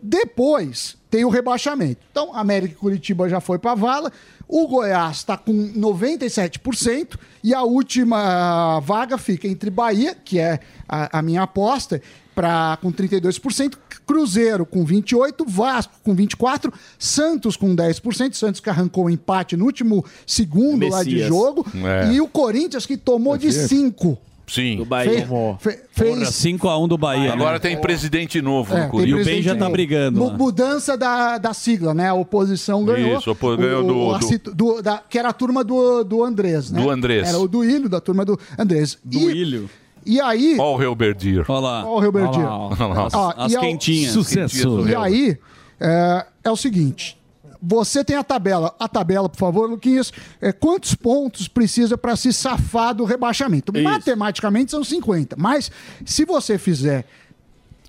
Depois 0.01 0.95
tem 1.09 1.25
o 1.25 1.29
rebaixamento. 1.29 2.01
Então, 2.11 2.33
América 2.35 2.73
e 2.73 2.77
Curitiba 2.77 3.27
já 3.27 3.39
foi 3.41 3.57
para 3.57 3.71
a 3.71 3.75
vala. 3.75 4.11
O 4.51 4.67
Goiás 4.67 5.17
está 5.17 5.37
com 5.37 5.53
97% 5.53 7.19
e 7.43 7.53
a 7.53 7.61
última 7.61 8.79
vaga 8.79 9.15
fica 9.17 9.47
entre 9.47 9.69
Bahia, 9.69 10.15
que 10.15 10.39
é 10.39 10.59
a, 10.87 11.19
a 11.19 11.21
minha 11.21 11.43
aposta, 11.43 12.01
pra, 12.33 12.77
com 12.81 12.91
32%, 12.91 13.75
Cruzeiro 14.07 14.65
com 14.65 14.83
28%, 14.83 15.45
Vasco 15.47 15.93
com 16.03 16.15
24%, 16.15 16.73
Santos 16.97 17.55
com 17.55 17.75
10%, 17.75 18.33
Santos 18.33 18.59
que 18.59 18.69
arrancou 18.71 19.05
o 19.05 19.09
empate 19.09 19.55
no 19.55 19.65
último 19.65 20.03
segundo 20.25 20.87
lá 20.87 21.03
de 21.03 21.11
Messias. 21.11 21.27
jogo, 21.27 21.65
É. 21.85 22.11
e 22.13 22.19
o 22.19 22.27
Corinthians 22.27 22.87
que 22.87 22.97
tomou 22.97 23.37
de 23.37 23.49
5%. 23.49 24.17
Sim. 24.49 24.77
Do 24.77 24.85
Bahia. 24.85 25.27
Fe- 25.59 25.79
fez 25.91 26.17
Porra, 26.17 26.25
5x1 26.31 26.87
do 26.87 26.97
Bahia. 26.97 27.33
Agora 27.33 27.53
né? 27.53 27.59
tem 27.59 27.77
presidente 27.79 28.41
novo 28.41 28.73
É, 28.73 28.77
no 28.77 28.81
tem 28.83 28.89
Corinthians. 28.91 29.19
E 29.19 29.21
o 29.21 29.25
Ben 29.25 29.41
já 29.41 29.55
tá 29.55 29.69
brigando 29.69 30.19
Mu- 30.19 30.27
lá. 30.29 30.33
Mudança 30.37 30.97
da, 30.97 31.37
da 31.37 31.53
sigla, 31.53 31.93
né? 31.93 32.09
A 32.09 32.13
oposição 32.13 32.83
ganhou. 32.83 33.17
Isso, 33.19 33.31
opo- 33.31 33.55
ganhou 33.55 33.83
do- 33.83 34.17
do- 34.19 34.53
do- 34.55 34.81
da- 34.81 35.03
que 35.09 35.17
era 35.19 35.29
a 35.29 35.33
turma 35.33 35.63
do, 35.63 36.03
do 36.03 36.23
Andrés, 36.23 36.71
né? 36.71 36.81
Do 36.81 36.89
Andrés. 36.89 37.27
Era 37.27 37.37
o 37.37 37.47
do 37.47 37.63
Ilho, 37.63 37.87
da 37.87 38.01
turma 38.01 38.25
do 38.25 38.39
Andrés. 38.57 38.97
Do 39.03 39.17
e, 39.19 39.37
Ilho. 39.41 39.69
E 40.05 40.19
aí... 40.21 40.55
Olha 40.57 40.77
o 40.77 40.81
Helberdir. 40.81 41.43
Olha 41.47 41.59
lá. 41.59 41.85
Ó 41.85 41.97
o 41.97 41.99
Robertinho. 42.01 42.45
Olha 42.45 42.49
lá. 42.49 42.67
Olha 42.67 42.85
lá. 42.87 43.05
As, 43.07 43.13
Ó, 43.13 43.33
as 43.37 43.51
e 43.51 43.55
ao- 43.55 43.61
quentinhas. 43.61 44.11
Sucesso. 44.13 44.87
E 44.87 44.95
aí, 44.95 45.37
é, 45.79 46.25
é 46.45 46.49
o 46.49 46.55
seguinte: 46.55 47.18
você 47.61 48.03
tem 48.03 48.15
a 48.15 48.23
tabela. 48.23 48.73
A 48.79 48.87
tabela, 48.87 49.27
por 49.27 49.37
favor, 49.37 49.69
Luquinhas. 49.69 50.11
É, 50.41 50.51
quantos 50.51 50.95
pontos 50.95 51.47
precisa 51.47 51.97
para 51.97 52.15
se 52.15 52.31
safar 52.31 52.93
do 52.93 53.03
rebaixamento? 53.03 53.73
Matematicamente 53.81 54.71
são 54.71 54.83
50. 54.83 55.35
Mas 55.37 55.71
se 56.05 56.25
você 56.25 56.57
fizer 56.57 57.05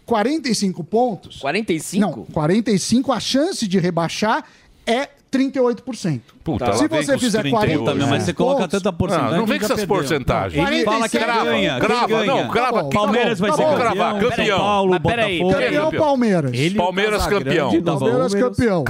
45 0.04 0.82
pontos. 0.84 1.38
45? 1.38 2.00
Não, 2.00 2.24
45, 2.26 3.12
a 3.12 3.20
chance 3.20 3.66
de 3.68 3.78
rebaixar 3.78 4.44
é 4.84 5.08
38%. 5.30 6.20
Puta, 6.42 6.72
se 6.72 6.88
você 6.88 7.16
fizer 7.16 7.42
38, 7.42 7.84
40, 7.84 7.94
né? 7.94 8.06
Mas 8.10 8.24
você 8.24 8.32
coloca 8.32 8.66
tanta 8.66 8.92
porcentagem. 8.92 9.30
Não, 9.30 9.38
não 9.38 9.46
vem 9.46 9.60
com 9.60 9.66
essas 9.66 9.84
porcentagens. 9.84 10.68
Ele 10.68 10.82
fala 10.82 11.08
que 11.08 11.16
Crava, 11.18 11.44
ganha. 11.44 11.78
crava, 11.78 12.06
quem 12.08 12.16
ganha. 12.16 12.26
não, 12.42 12.50
crava. 12.50 12.82
Tá 12.82 12.88
Palmeiras 12.90 13.38
tá 13.38 13.46
vai 13.46 13.56
ser 13.56 13.62
tá 13.62 13.68
bom. 13.70 13.76
campeão. 13.76 13.94
Cravar, 13.94 14.20
campeão. 14.20 14.58
São 14.58 14.66
Paulo, 14.66 14.98
Botafogo. 14.98 15.50
Campeão 15.52 15.90
Palmeiras. 15.92 16.52
Ele 16.54 16.74
Palmeiras 16.74 17.24
Casagrande, 17.24 17.44
campeão. 17.44 17.82
tá 17.82 17.92
bom. 17.92 17.98
Palmeiras 18.00 18.34
campeão. 18.34 18.84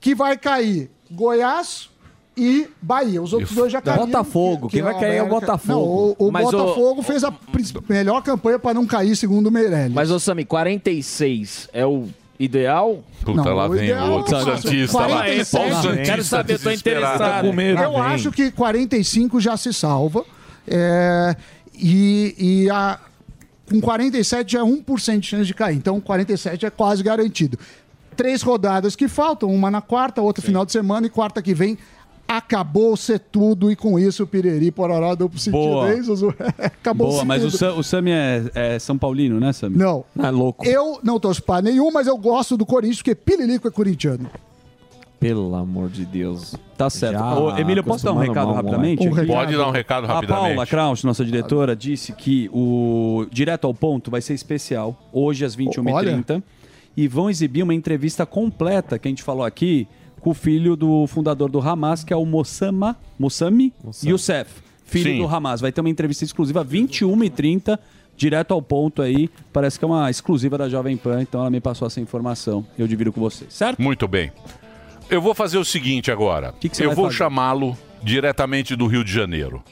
Que 0.00 0.14
vai 0.14 0.36
cair 0.36 0.90
Goiás 1.10 1.88
e 2.36 2.68
Bahia. 2.82 3.22
Os 3.22 3.32
outros 3.32 3.52
dois 3.54 3.72
já 3.72 3.80
caíram. 3.80 4.06
Botafogo. 4.06 4.68
Quem 4.68 4.82
vai 4.82 4.98
cair 4.98 5.16
é 5.16 5.22
o 5.22 5.28
Botafogo. 5.28 5.72
Não, 6.18 6.24
o, 6.26 6.28
o 6.28 6.32
Mas 6.32 6.46
o- 6.48 6.50
Botafogo 6.52 7.02
fez 7.02 7.24
a 7.24 7.32
melhor 7.88 8.22
campanha 8.22 8.58
para 8.58 8.74
não 8.74 8.86
cair, 8.86 9.16
segundo 9.16 9.46
o 9.46 9.50
Meirelles. 9.50 9.92
Mas, 9.92 10.10
ô 10.10 10.18
Sami, 10.20 10.44
46 10.44 11.68
é 11.72 11.86
o 11.86 12.08
ideal? 12.38 13.02
Puta, 13.24 13.42
Não, 13.42 13.54
lá 13.56 13.66
o 13.66 13.70
vem 13.70 13.84
ideal 13.84 14.08
o 14.08 14.12
outro 14.12 14.36
é 14.36 14.38
o 14.38 14.44
Santista 14.44 14.98
lá. 14.98 15.06
47. 15.08 15.56
Olha 15.56 15.72
o 15.78 15.82
Santista 15.82 16.04
Quero 16.04 16.24
saber, 16.24 16.52
eu 16.54 16.58
tô 16.58 16.70
interessado. 16.70 17.46
Com 17.46 17.52
medo. 17.52 17.82
Eu 17.82 17.96
acho 17.96 18.30
que 18.30 18.50
45 18.50 19.40
já 19.40 19.56
se 19.56 19.72
salva. 19.72 20.22
É, 20.68 21.34
e 21.74 22.34
e 22.64 22.70
a, 22.70 22.98
com 23.70 23.80
47 23.80 24.52
já 24.52 24.58
é 24.58 24.62
1% 24.62 25.20
de 25.20 25.26
chance 25.26 25.44
de 25.46 25.54
cair. 25.54 25.76
Então 25.76 25.98
47 26.00 26.66
é 26.66 26.70
quase 26.70 27.02
garantido. 27.02 27.58
Três 28.16 28.42
rodadas 28.42 28.96
que 28.96 29.08
faltam, 29.08 29.52
uma 29.52 29.70
na 29.70 29.80
quarta, 29.80 30.22
outra 30.22 30.42
final 30.42 30.64
de 30.64 30.72
semana 30.72 31.06
e 31.06 31.10
quarta 31.10 31.42
que 31.42 31.54
vem. 31.54 31.76
Acabou 32.28 32.96
ser 32.96 33.20
tudo 33.20 33.70
e 33.70 33.76
com 33.76 33.98
isso 34.00 34.24
o 34.24 34.26
Piriri 34.26 34.72
Pororó 34.72 35.14
duplo 35.14 35.38
sentido. 35.38 35.62
Boa. 35.62 35.94
isso, 35.94 36.06
Zuzu? 36.06 36.34
Acabou 36.58 37.08
Boa, 37.08 37.24
mas 37.24 37.44
o. 37.44 37.50
Sam, 37.52 37.74
o 37.74 37.84
Sami 37.84 38.10
é, 38.10 38.42
é 38.52 38.78
São 38.80 38.98
Paulino, 38.98 39.38
né, 39.38 39.52
Sami? 39.52 39.76
Não. 39.76 40.04
É 40.18 40.30
louco. 40.30 40.66
Eu 40.66 40.98
não 41.04 41.20
torço 41.20 41.40
para 41.42 41.62
nenhum, 41.62 41.92
mas 41.92 42.08
eu 42.08 42.16
gosto 42.16 42.56
do 42.56 42.66
Corinthians, 42.66 42.96
porque 42.96 43.14
Pililico 43.14 43.68
é 43.68 43.70
corintiano. 43.70 44.28
Pelo 45.20 45.54
amor 45.54 45.88
de 45.88 46.04
Deus. 46.04 46.54
Tá 46.76 46.90
certo. 46.90 47.18
Já 47.18 47.38
Ô, 47.38 47.56
Emílio, 47.56 47.82
posso 47.82 48.04
dar 48.04 48.12
um 48.12 48.18
recado 48.18 48.48
mal, 48.48 48.56
rapidamente? 48.56 49.06
Um 49.06 49.12
recado. 49.12 49.36
Pode 49.36 49.56
dar 49.56 49.68
um 49.68 49.70
recado 49.70 50.04
A 50.04 50.14
rapidamente. 50.14 50.48
Paula 50.48 50.66
Kraus, 50.66 51.04
nossa 51.04 51.24
diretora, 51.24 51.74
disse 51.74 52.12
que 52.12 52.50
o 52.52 53.26
Direto 53.30 53.66
ao 53.66 53.72
Ponto 53.72 54.10
vai 54.10 54.20
ser 54.20 54.34
especial, 54.34 54.94
hoje 55.12 55.44
às 55.44 55.56
21h30. 55.56 56.42
E 56.96 57.06
vão 57.06 57.28
exibir 57.28 57.62
uma 57.62 57.74
entrevista 57.74 58.24
completa, 58.24 58.98
que 58.98 59.06
a 59.06 59.10
gente 59.10 59.22
falou 59.22 59.44
aqui, 59.44 59.86
com 60.20 60.30
o 60.30 60.34
filho 60.34 60.74
do 60.76 61.06
fundador 61.06 61.50
do 61.50 61.60
Hamas, 61.60 62.02
que 62.02 62.12
é 62.12 62.16
o 62.16 62.24
Mossama, 62.24 62.96
Mossami 63.18 63.72
Youssef, 64.04 64.50
filho 64.84 65.12
Sim. 65.12 65.18
do 65.18 65.26
Hamas. 65.26 65.60
Vai 65.60 65.70
ter 65.70 65.80
uma 65.80 65.90
entrevista 65.90 66.24
exclusiva 66.24 66.64
21h30, 66.64 67.78
direto 68.16 68.52
ao 68.52 68.62
ponto 68.62 69.02
aí. 69.02 69.28
Parece 69.52 69.78
que 69.78 69.84
é 69.84 69.88
uma 69.88 70.10
exclusiva 70.10 70.56
da 70.56 70.68
Jovem 70.68 70.96
Pan, 70.96 71.22
então 71.22 71.40
ela 71.40 71.50
me 71.50 71.60
passou 71.60 71.86
essa 71.86 72.00
informação. 72.00 72.66
Eu 72.78 72.88
divido 72.88 73.12
com 73.12 73.20
vocês, 73.20 73.52
certo? 73.52 73.80
Muito 73.80 74.08
bem. 74.08 74.32
Eu 75.08 75.20
vou 75.20 75.34
fazer 75.34 75.58
o 75.58 75.64
seguinte 75.64 76.10
agora. 76.10 76.52
que 76.58 76.68
você 76.68 76.84
eu 76.84 76.94
vou 76.94 77.10
chamá-lo 77.10 77.76
diretamente 78.02 78.74
do 78.74 78.86
Rio 78.86 79.04
de 79.04 79.12
Janeiro. 79.12 79.62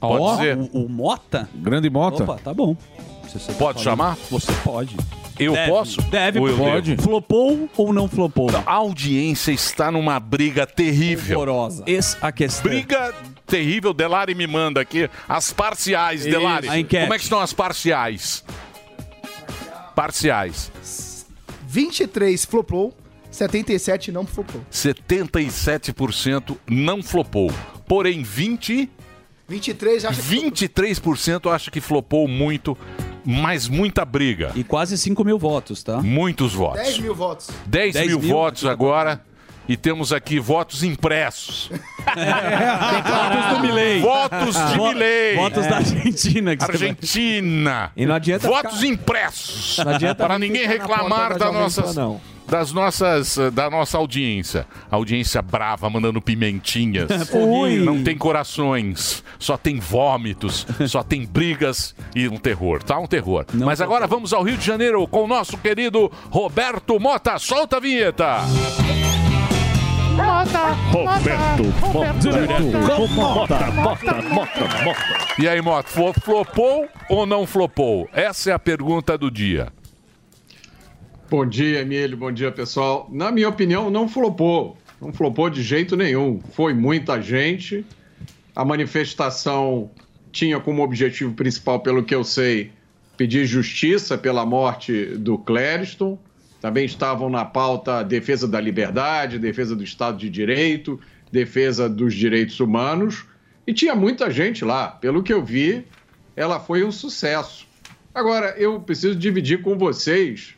Pode 0.00 0.22
Ó, 0.22 0.36
ser? 0.36 0.56
O, 0.56 0.84
o 0.84 0.88
Mota? 0.88 1.48
Grande 1.54 1.88
Mota. 1.88 2.24
Opa, 2.24 2.38
tá 2.42 2.52
bom. 2.52 2.76
Pode 3.22 3.54
falando, 3.56 3.78
chamar? 3.80 4.16
Você 4.30 4.52
pode. 4.64 4.96
Eu 5.38 5.52
Deve, 5.52 5.70
posso? 5.70 6.02
Deve, 6.02 6.38
Ou 6.38 6.48
eu 6.48 6.56
pode. 6.56 6.90
devo? 6.90 7.02
Flopou 7.02 7.68
ou 7.76 7.92
não 7.92 8.08
flopou? 8.08 8.48
A 8.64 8.72
audiência 8.72 9.52
está 9.52 9.90
numa 9.90 10.18
briga 10.18 10.66
terrível. 10.66 11.36
Horrorosa. 11.38 11.84
Essa 11.86 12.18
a 12.26 12.32
questão. 12.32 12.70
Briga 12.70 13.14
terrível. 13.46 13.92
Delari 13.92 14.34
me 14.34 14.46
manda 14.46 14.80
aqui 14.80 15.08
as 15.28 15.52
parciais, 15.52 16.20
Isso, 16.22 16.30
Delari. 16.30 16.68
a 16.68 16.78
enquete. 16.78 17.02
Como 17.02 17.14
é 17.14 17.18
que 17.18 17.24
estão 17.24 17.40
as 17.40 17.52
parciais? 17.52 18.44
Parciais. 19.94 20.70
23 21.68 22.44
flopou, 22.44 22.94
77 23.30 24.10
não 24.12 24.26
flopou. 24.26 24.60
77% 24.72 26.56
não 26.68 27.02
flopou. 27.02 27.50
Porém, 27.86 28.22
20, 28.22 28.88
23 29.48 30.04
acha 30.06 30.22
que 30.22 30.28
23% 30.28 31.50
acha 31.54 31.70
que 31.70 31.80
flopou 31.80 32.26
muito, 32.26 32.76
mas 33.26 33.68
muita 33.68 34.04
briga. 34.04 34.52
E 34.54 34.62
quase 34.62 34.96
5 34.96 35.24
mil 35.24 35.38
votos, 35.38 35.82
tá? 35.82 36.00
Muitos 36.00 36.54
votos. 36.54 36.80
10 36.82 36.98
mil 37.00 37.14
votos. 37.14 37.50
10, 37.66 37.92
10 37.94 38.06
mil, 38.08 38.20
mil? 38.20 38.28
votos 38.28 38.64
agora. 38.64 39.20
E 39.68 39.76
temos 39.76 40.12
aqui 40.12 40.38
votos 40.38 40.84
impressos. 40.84 41.68
Votos 42.06 43.56
do 43.56 43.60
Milei. 43.60 44.00
Votos 44.00 44.54
de 44.54 44.76
Vo- 44.76 44.88
Milei. 44.92 45.34
Votos 45.34 45.66
da 45.66 45.76
Argentina. 45.78 46.56
Que 46.56 46.64
você 46.64 46.72
vai- 46.78 46.88
Argentina. 46.90 47.92
E 47.96 48.06
não 48.06 48.14
adianta 48.14 48.46
Votos 48.46 48.78
ficar- 48.80 48.92
impressos. 48.92 49.78
Não 49.84 49.92
adianta 49.92 50.24
Para 50.24 50.38
ninguém 50.38 50.68
reclamar 50.68 51.36
da 51.36 51.50
nossas, 51.50 51.94
Pan, 51.96 52.00
não. 52.00 52.20
Das 52.48 52.72
nossas, 52.72 53.36
eh, 53.38 53.50
da 53.50 53.68
nossa 53.68 53.98
audiência. 53.98 54.66
Audiência 54.90 55.42
brava, 55.42 55.88
mandando 55.90 56.20
pimentinhas. 56.20 57.08
Foguinho. 57.28 57.84
Não 57.84 58.02
tem 58.04 58.16
corações, 58.16 59.22
só 59.38 59.56
tem 59.56 59.78
vômitos, 59.80 60.66
só 60.88 61.02
tem 61.02 61.24
brigas 61.26 61.94
e 62.14 62.28
um 62.28 62.36
terror, 62.36 62.82
tá? 62.82 62.98
Um 62.98 63.06
terror. 63.06 63.44
Mas 63.52 63.80
agora 63.80 64.06
vamos 64.06 64.32
ao 64.32 64.42
Rio 64.42 64.56
de 64.56 64.64
Janeiro 64.64 65.06
com 65.08 65.24
o 65.24 65.26
nosso 65.26 65.56
querido 65.58 66.10
Roberto 66.30 66.98
Mota. 67.00 67.38
Solta 67.38 67.76
a 67.78 67.80
vinheta. 67.80 68.38
Roberto 71.82 73.08
Mota. 73.08 73.70
Mota, 73.70 73.70
Mota, 73.72 74.22
Mota, 74.22 74.84
Mota. 74.84 75.00
E 75.38 75.48
aí, 75.48 75.60
Mota, 75.60 75.88
flo- 75.88 76.14
flopou 76.14 76.88
ou 77.08 77.26
não 77.26 77.46
flopou? 77.46 78.08
Essa 78.12 78.50
é 78.50 78.52
a 78.54 78.58
pergunta 78.58 79.18
do 79.18 79.30
dia. 79.30 79.68
Bom 81.28 81.44
dia, 81.44 81.80
Emílio. 81.80 82.16
Bom 82.16 82.30
dia, 82.30 82.52
pessoal. 82.52 83.08
Na 83.10 83.32
minha 83.32 83.48
opinião, 83.48 83.90
não 83.90 84.08
flopou. 84.08 84.78
Não 85.00 85.12
flopou 85.12 85.50
de 85.50 85.60
jeito 85.60 85.96
nenhum. 85.96 86.40
Foi 86.52 86.72
muita 86.72 87.20
gente. 87.20 87.84
A 88.54 88.64
manifestação 88.64 89.90
tinha 90.30 90.60
como 90.60 90.84
objetivo 90.84 91.34
principal, 91.34 91.80
pelo 91.80 92.04
que 92.04 92.14
eu 92.14 92.22
sei, 92.22 92.70
pedir 93.16 93.44
justiça 93.44 94.16
pela 94.16 94.46
morte 94.46 95.16
do 95.16 95.36
Clériston. 95.36 96.16
Também 96.60 96.84
estavam 96.84 97.28
na 97.28 97.44
pauta 97.44 98.04
defesa 98.04 98.46
da 98.46 98.60
liberdade, 98.60 99.36
defesa 99.36 99.74
do 99.74 99.82
Estado 99.82 100.18
de 100.18 100.30
Direito, 100.30 101.00
defesa 101.32 101.88
dos 101.88 102.14
direitos 102.14 102.60
humanos. 102.60 103.24
E 103.66 103.74
tinha 103.74 103.96
muita 103.96 104.30
gente 104.30 104.64
lá. 104.64 104.86
Pelo 104.86 105.24
que 105.24 105.32
eu 105.32 105.44
vi, 105.44 105.84
ela 106.36 106.60
foi 106.60 106.84
um 106.84 106.92
sucesso. 106.92 107.66
Agora, 108.14 108.54
eu 108.56 108.78
preciso 108.78 109.16
dividir 109.16 109.60
com 109.60 109.76
vocês 109.76 110.55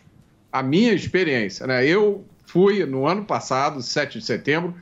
a 0.53 0.63
minha 0.63 0.93
experiência. 0.93 1.67
Né? 1.67 1.87
Eu 1.87 2.25
fui 2.47 2.85
no 2.85 3.07
ano 3.07 3.25
passado, 3.25 3.83
7 3.83 4.19
de 4.19 4.25
setembro, 4.25 4.75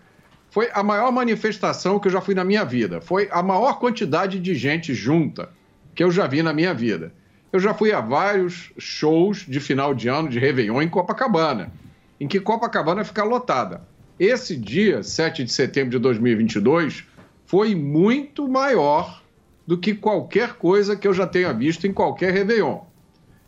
foi 0.51 0.71
a 0.73 0.83
maior 0.83 1.13
manifestação 1.13 1.99
que 1.99 2.09
eu 2.09 2.13
já 2.13 2.21
fui 2.21 2.35
na 2.35 2.45
minha 2.45 2.65
vida. 2.65 3.01
Foi 3.01 3.29
a 3.31 3.43
maior 3.43 3.79
quantidade 3.79 4.41
de 4.41 4.55
gente 4.55 4.95
junta 4.95 5.51
que 5.95 6.03
eu 6.03 6.11
já 6.11 6.27
vi 6.27 6.43
na 6.43 6.53
minha 6.53 6.73
vida. 6.73 7.13
Eu 7.53 7.61
já 7.61 7.75
fui 7.75 7.93
a 7.93 8.01
vários 8.01 8.73
shows 8.79 9.45
de 9.47 9.61
final 9.61 9.95
de 9.95 10.09
ano 10.09 10.29
de 10.29 10.39
Réveillon 10.39 10.83
em 10.83 10.89
Copacabana, 10.89 11.73
em 12.21 12.27
que 12.27 12.41
Copacabana 12.41 13.05
fica 13.05 13.25
lotada. 13.25 13.83
Esse 14.19 14.57
dia, 14.57 15.03
7 15.03 15.45
de 15.45 15.53
setembro 15.53 15.91
de 15.91 15.99
2022, 15.99 17.05
foi 17.45 17.75
muito 17.75 18.49
maior 18.49 19.23
do 19.67 19.77
que 19.77 19.95
qualquer 19.95 20.55
coisa 20.55 20.97
que 20.97 21.07
eu 21.07 21.13
já 21.13 21.27
tenha 21.27 21.53
visto 21.53 21.87
em 21.87 21.93
qualquer 21.93 22.33
Réveillon. 22.33 22.81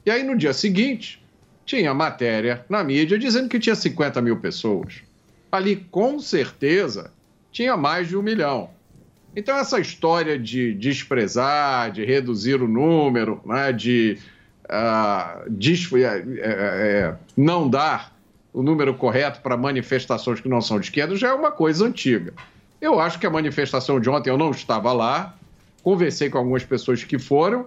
E 0.05 0.11
aí, 0.11 0.23
no 0.23 0.37
dia 0.37 0.53
seguinte, 0.53 1.23
tinha 1.69 1.93
matéria 1.93 2.65
na 2.67 2.83
mídia 2.83 3.19
dizendo 3.19 3.49
que 3.49 3.61
tinha 3.61 3.77
50 3.77 4.23
mil 4.23 4.39
pessoas. 4.39 5.03
Ali, 5.53 5.77
com 5.77 6.19
certeza, 6.19 7.13
tinha 7.53 7.77
mais 7.77 8.09
de 8.09 8.17
um 8.17 8.23
milhão. 8.23 8.71
Então, 9.37 9.55
essa 9.57 9.79
história 9.79 10.39
de 10.39 10.73
desprezar, 10.75 11.93
de 11.93 12.05
reduzir 12.05 12.63
o 12.63 12.67
número, 12.67 13.41
né, 13.45 13.71
de 13.71 14.19
é, 14.69 16.07
é, 16.07 16.25
é, 16.41 17.15
não 17.37 17.69
dar 17.69 18.17
o 18.53 18.63
número 18.63 18.95
correto 18.95 19.41
para 19.41 19.57
manifestações 19.57 20.41
que 20.41 20.49
não 20.49 20.63
são 20.63 20.81
de 20.81 20.87
esquerda 20.87 21.15
já 21.17 21.29
é 21.29 21.35
uma 21.35 21.53
coisa 21.53 21.87
antiga. 21.87 22.33
Eu 22.81 22.99
acho 22.99 23.19
que 23.19 23.27
a 23.27 23.31
manifestação 23.31 24.01
de 24.01 24.09
ontem 24.09 24.31
eu 24.31 24.39
não 24.39 24.51
estava 24.51 24.93
lá, 24.93 25.37
conversei 25.83 26.31
com 26.31 26.39
algumas 26.39 26.65
pessoas 26.65 27.05
que 27.05 27.19
foram 27.19 27.67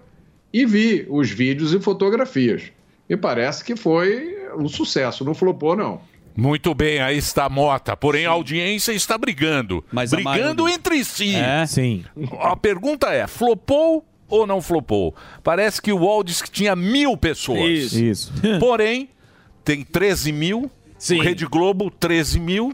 e 0.52 0.66
vi 0.66 1.06
os 1.08 1.30
vídeos 1.30 1.72
e 1.74 1.80
fotografias. 1.80 2.72
Me 3.12 3.18
parece 3.18 3.62
que 3.62 3.76
foi 3.76 4.38
um 4.57 4.70
sucesso, 4.70 5.26
não 5.26 5.34
flopou, 5.34 5.76
não. 5.76 5.99
Muito 6.34 6.74
bem, 6.74 7.01
aí 7.01 7.18
está 7.18 7.43
a 7.43 7.49
Mota. 7.49 7.97
Porém, 7.97 8.26
a 8.26 8.30
audiência 8.30 8.93
está 8.93 9.18
brigando. 9.18 9.84
Mas 9.91 10.12
brigando 10.12 10.64
maioria- 10.64 10.76
entre 10.76 11.03
si. 11.03 11.36
É? 11.36 11.66
Sim. 11.66 12.05
A 12.39 12.55
pergunta 12.55 13.07
é: 13.09 13.28
flopou 13.28 14.05
ou 14.30 14.47
não 14.47 14.62
flopou? 14.62 15.14
Parece 15.43 15.82
que 15.82 15.91
o 15.91 15.97
UOL 15.97 16.24
disse 16.24 16.41
que 16.41 16.49
tinha 16.49 16.74
mil 16.74 17.18
pessoas. 17.18 17.70
Isso. 17.70 18.01
Isso. 18.01 18.34
Porém, 18.62 19.09
tem 19.66 19.84
13 19.84 20.32
mil 20.32 20.72
Rede 21.22 21.45
Globo, 21.45 21.91
13 21.91 22.39
mil. 22.39 22.74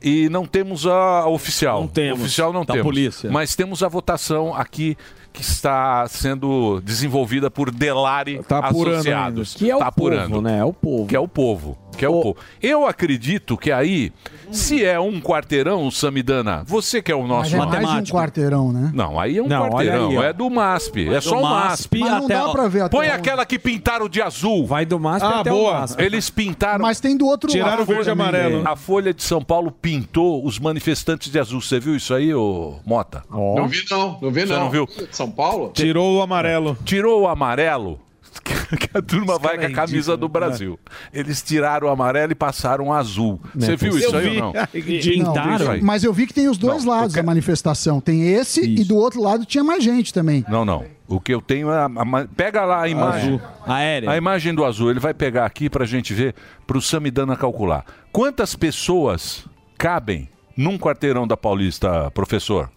E 0.00 0.28
não 0.30 0.46
temos 0.46 0.86
a 0.86 1.26
oficial. 1.28 1.80
Não 1.82 1.88
temos. 1.88 2.20
Oficial 2.22 2.54
não 2.54 2.64
Da 2.64 2.72
temos. 2.72 2.86
polícia. 2.86 3.30
Mas 3.30 3.54
temos 3.54 3.82
a 3.82 3.88
votação 3.88 4.54
aqui 4.54 4.96
que 5.36 5.42
está 5.42 6.06
sendo 6.08 6.80
desenvolvida 6.80 7.50
por 7.50 7.70
Delari 7.70 8.42
Tá 8.48 8.58
apurando 8.60 8.94
Associados. 8.94 9.54
Que 9.54 9.70
é 9.70 9.76
o 9.76 9.80
Tá 9.80 9.88
apurando. 9.88 10.30
povo, 10.30 10.40
né? 10.40 10.58
É 10.60 10.64
o 10.64 10.72
povo. 10.72 11.06
Que 11.06 11.14
é 11.14 11.20
o 11.20 11.28
povo. 11.28 11.78
Que 11.96 12.04
é 12.04 12.08
o 12.08 12.20
povo. 12.22 12.36
Eu 12.62 12.86
acredito 12.86 13.56
que 13.56 13.72
aí, 13.72 14.12
se 14.52 14.84
é 14.84 15.00
um 15.00 15.18
quarteirão, 15.18 15.90
Samidana, 15.90 16.62
você 16.66 17.00
que 17.00 17.10
é 17.10 17.14
o 17.14 17.20
Mas 17.20 17.28
nosso 17.28 17.56
é 17.56 17.80
mais 17.80 18.04
de 18.04 18.12
um 18.12 18.14
quarteirão, 18.16 18.70
né? 18.72 18.90
Não, 18.94 19.18
aí 19.18 19.38
é 19.38 19.42
um 19.42 19.46
Não, 19.48 19.70
quarteirão. 19.70 20.10
aí, 20.10 20.16
é 20.26 20.32
do 20.32 20.50
MASP. 20.50 21.06
Vai 21.06 21.14
é 21.16 21.20
só 21.22 21.38
o 21.38 21.42
MASP 21.42 21.66
MASP. 21.68 21.98
Mas 22.00 22.10
não 22.10 22.24
até- 22.26 22.34
dá 22.34 22.48
pra 22.50 22.68
ver 22.68 22.80
até 22.82 22.96
Põe 22.96 23.06
onde. 23.06 23.14
aquela 23.16 23.46
que 23.46 23.58
pintaram 23.58 24.08
de 24.10 24.20
azul. 24.20 24.66
Vai 24.66 24.84
do 24.84 25.00
MASP 25.00 25.26
Ah, 25.26 25.40
até 25.40 25.50
o 25.52 25.54
boa. 25.54 25.80
MASP. 25.80 26.02
Eles 26.02 26.28
pintaram. 26.30 26.82
Mas 26.82 27.00
tem 27.00 27.16
do 27.16 27.26
outro 27.26 27.50
lado. 27.58 27.86
também. 27.86 28.62
A 28.66 28.76
Folha 28.76 29.14
de 29.14 29.22
São 29.22 29.42
Paulo 29.42 29.70
pintou 29.70 30.44
os 30.44 30.58
manifestantes 30.58 31.30
de 31.32 31.38
azul. 31.38 31.60
Você 31.62 31.80
viu 31.80 31.96
isso 31.96 32.12
aí, 32.12 32.34
ô 32.34 32.76
Mota? 32.84 33.22
Não 33.30 33.68
vi 33.68 33.84
não, 33.90 34.18
não 34.20 34.30
vi 34.30 34.40
Você 34.46 34.52
não. 34.52 34.60
não 34.64 34.70
viu? 34.70 34.86
São 35.26 35.30
Paulo? 35.30 35.70
Tirou 35.74 36.18
o 36.18 36.22
amarelo. 36.22 36.78
Tirou 36.84 37.22
o 37.22 37.28
amarelo. 37.28 38.00
Que 38.78 38.98
a 38.98 39.02
turma 39.02 39.38
vai 39.38 39.56
com 39.58 39.66
a 39.66 39.70
camisa 39.70 40.16
do 40.16 40.28
Brasil. 40.28 40.78
Eles 41.12 41.40
tiraram 41.40 41.86
o 41.86 41.90
amarelo 41.90 42.32
e 42.32 42.34
passaram 42.34 42.88
o 42.88 42.92
azul. 42.92 43.40
Você 43.54 43.76
viu 43.76 43.96
isso 43.98 44.14
aí 44.16 44.40
ou 44.40 44.52
não? 44.52 44.52
Isso. 44.74 45.84
Mas 45.84 46.02
eu 46.02 46.12
vi 46.12 46.26
que 46.26 46.34
tem 46.34 46.48
os 46.48 46.58
dois 46.58 46.84
lados 46.84 47.14
da 47.14 47.22
manifestação. 47.22 48.00
Tem 48.00 48.28
esse 48.28 48.64
e 48.64 48.84
do 48.84 48.96
outro 48.96 49.22
lado 49.22 49.44
tinha 49.44 49.62
mais 49.62 49.82
gente 49.84 50.12
também. 50.12 50.44
Não, 50.48 50.64
não. 50.64 50.84
O 51.06 51.20
que 51.20 51.32
eu 51.32 51.40
tenho 51.40 51.70
é. 51.70 51.76
A, 51.76 51.86
a 51.86 52.26
pega 52.36 52.64
lá 52.64 52.82
a 52.82 52.88
imagem. 52.88 53.34
Azul. 53.34 53.40
Aérea. 53.64 54.10
A 54.10 54.16
imagem 54.16 54.54
do 54.54 54.64
azul. 54.64 54.90
Ele 54.90 55.00
vai 55.00 55.14
pegar 55.14 55.46
aqui 55.46 55.70
pra 55.70 55.84
gente 55.84 56.12
ver, 56.12 56.34
pro 56.66 56.82
Samidana 56.82 57.36
calcular. 57.36 57.84
Quantas 58.10 58.56
pessoas 58.56 59.44
cabem 59.78 60.28
num 60.56 60.76
quarteirão 60.76 61.26
da 61.26 61.36
Paulista, 61.36 62.10
professor? 62.10 62.70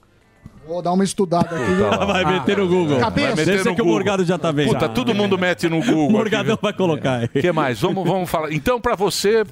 Vou 0.70 0.82
dar 0.84 0.92
uma 0.94 1.04
estudada 1.04 1.56
aqui. 1.56 1.66
Puta. 1.76 2.06
Vai 2.06 2.26
meter 2.26 2.58
no 2.58 2.68
Google. 2.68 3.00
Cabeça. 3.00 3.28
Vai 3.30 3.36
meter 3.38 3.56
Esse 3.56 3.68
é 3.68 3.70
no 3.72 3.76
que 3.76 3.82
o 3.82 3.86
Google. 3.86 3.94
Morgado 4.00 4.24
já 4.24 4.38
tá 4.38 4.52
vendo. 4.52 4.72
Puta, 4.72 4.88
todo 4.88 5.16
mundo 5.16 5.38
mete 5.38 5.68
no 5.68 5.80
Google. 5.84 6.08
O 6.08 6.12
Morgadão 6.12 6.54
aqui, 6.54 6.64
vai 6.64 6.74
colocar. 6.74 7.24
O 7.24 7.28
que 7.30 7.52
mais? 7.52 7.82
Vamos, 7.82 8.08
vamos 8.08 8.30
falar. 8.30 8.54
Então, 8.54 8.80
pra 8.80 8.96
você, 8.96 9.44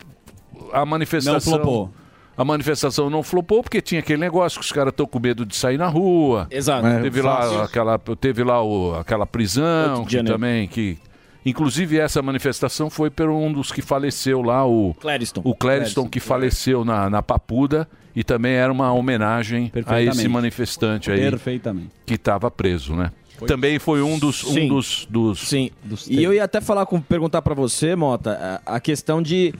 a 0.71 0.85
manifestação. 0.85 1.33
Não 1.33 1.41
flopou. 1.63 1.91
A 2.37 2.45
manifestação 2.45 3.09
não 3.09 3.23
flopou 3.23 3.63
porque 3.63 3.81
tinha 3.81 3.97
aquele 3.99 4.19
negócio 4.19 4.59
que 4.59 4.65
os 4.65 4.71
caras 4.71 4.91
estão 4.91 5.07
com 5.07 5.19
medo 5.19 5.43
de 5.43 5.55
sair 5.55 5.77
na 5.79 5.87
rua. 5.87 6.45
Exato. 6.51 6.87
Teve 7.01 7.19
É, 7.19 7.23
lá 7.23 7.63
aquela, 7.63 7.97
teve 8.19 8.43
lá 8.43 8.61
o- 8.63 8.93
aquela 8.99 9.25
prisão 9.25 10.05
que 10.05 10.13
janeiro. 10.13 10.37
também 10.37 10.67
que 10.67 10.99
inclusive 11.43 11.97
essa 11.97 12.21
manifestação 12.21 12.91
foi 12.91 13.09
por 13.09 13.27
um 13.29 13.51
dos 13.51 13.71
que 13.71 13.81
faleceu 13.81 14.43
lá 14.43 14.67
o 14.67 14.93
Clériston. 14.99 15.41
o 15.43 15.55
Clériston 15.55 16.07
que 16.07 16.19
faleceu 16.19 16.85
na, 16.85 17.09
na 17.09 17.23
Papuda 17.23 17.87
e 18.17 18.23
também 18.23 18.53
era 18.53 18.73
uma 18.73 18.91
homenagem 18.91 19.71
a 19.85 20.01
esse 20.01 20.27
manifestante 20.27 21.11
aí 21.11 21.19
Perfeitamente. 21.19 21.91
que 22.03 22.15
estava 22.15 22.49
preso, 22.49 22.95
né? 22.95 23.11
Também 23.45 23.77
foi 23.77 24.01
um 24.01 24.17
dos 24.17 24.43
um 24.43 24.53
Sim. 24.53 24.67
dos, 24.67 25.07
dos 25.07 25.47
Sim. 25.47 25.69
E 26.09 26.23
eu 26.23 26.33
ia 26.33 26.43
até 26.43 26.59
falar 26.59 26.87
com 26.87 26.99
perguntar 26.99 27.43
pra 27.43 27.53
você, 27.53 27.95
Mota, 27.95 28.59
a, 28.65 28.79
questão 28.79 29.21
de 29.21 29.53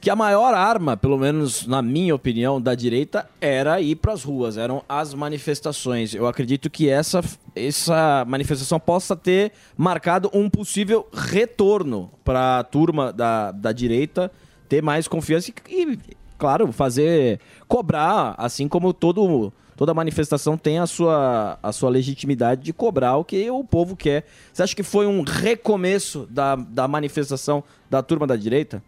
que 0.00 0.10
a 0.10 0.16
maior 0.16 0.52
arma, 0.52 0.96
pelo 0.96 1.16
menos 1.16 1.64
na 1.64 1.80
minha 1.80 2.12
opinião, 2.12 2.60
da 2.60 2.74
direita 2.74 3.30
era 3.40 3.80
ir 3.80 3.94
pras 3.94 4.24
ruas, 4.24 4.56
eram 4.56 4.82
as 4.88 5.14
manifestações. 5.14 6.12
Eu 6.12 6.26
acredito 6.26 6.68
que 6.68 6.88
essa 6.88 7.22
essa 7.54 8.24
manifestação 8.26 8.80
possa 8.80 9.14
ter 9.14 9.52
marcado 9.76 10.28
um 10.34 10.50
possível 10.50 11.06
retorno 11.12 12.10
para 12.24 12.58
a 12.58 12.64
turma 12.64 13.12
da, 13.12 13.52
da 13.52 13.70
direita 13.70 14.28
ter 14.68 14.82
mais 14.82 15.06
confiança 15.06 15.52
e, 15.68 15.82
e, 15.82 15.98
claro, 16.42 16.72
fazer 16.72 17.38
cobrar, 17.68 18.34
assim 18.36 18.66
como 18.66 18.92
todo 18.92 19.52
toda 19.76 19.94
manifestação 19.94 20.58
tem 20.58 20.80
a 20.80 20.88
sua, 20.88 21.56
a 21.62 21.70
sua 21.70 21.88
legitimidade 21.88 22.62
de 22.62 22.72
cobrar 22.72 23.16
o 23.16 23.24
que 23.24 23.48
o 23.48 23.62
povo 23.62 23.94
quer. 23.94 24.26
Você 24.52 24.64
acha 24.64 24.74
que 24.74 24.82
foi 24.82 25.06
um 25.06 25.22
recomeço 25.22 26.26
da, 26.28 26.56
da 26.56 26.88
manifestação 26.88 27.62
da 27.88 28.02
turma 28.02 28.26
da 28.26 28.34
direita? 28.34 28.82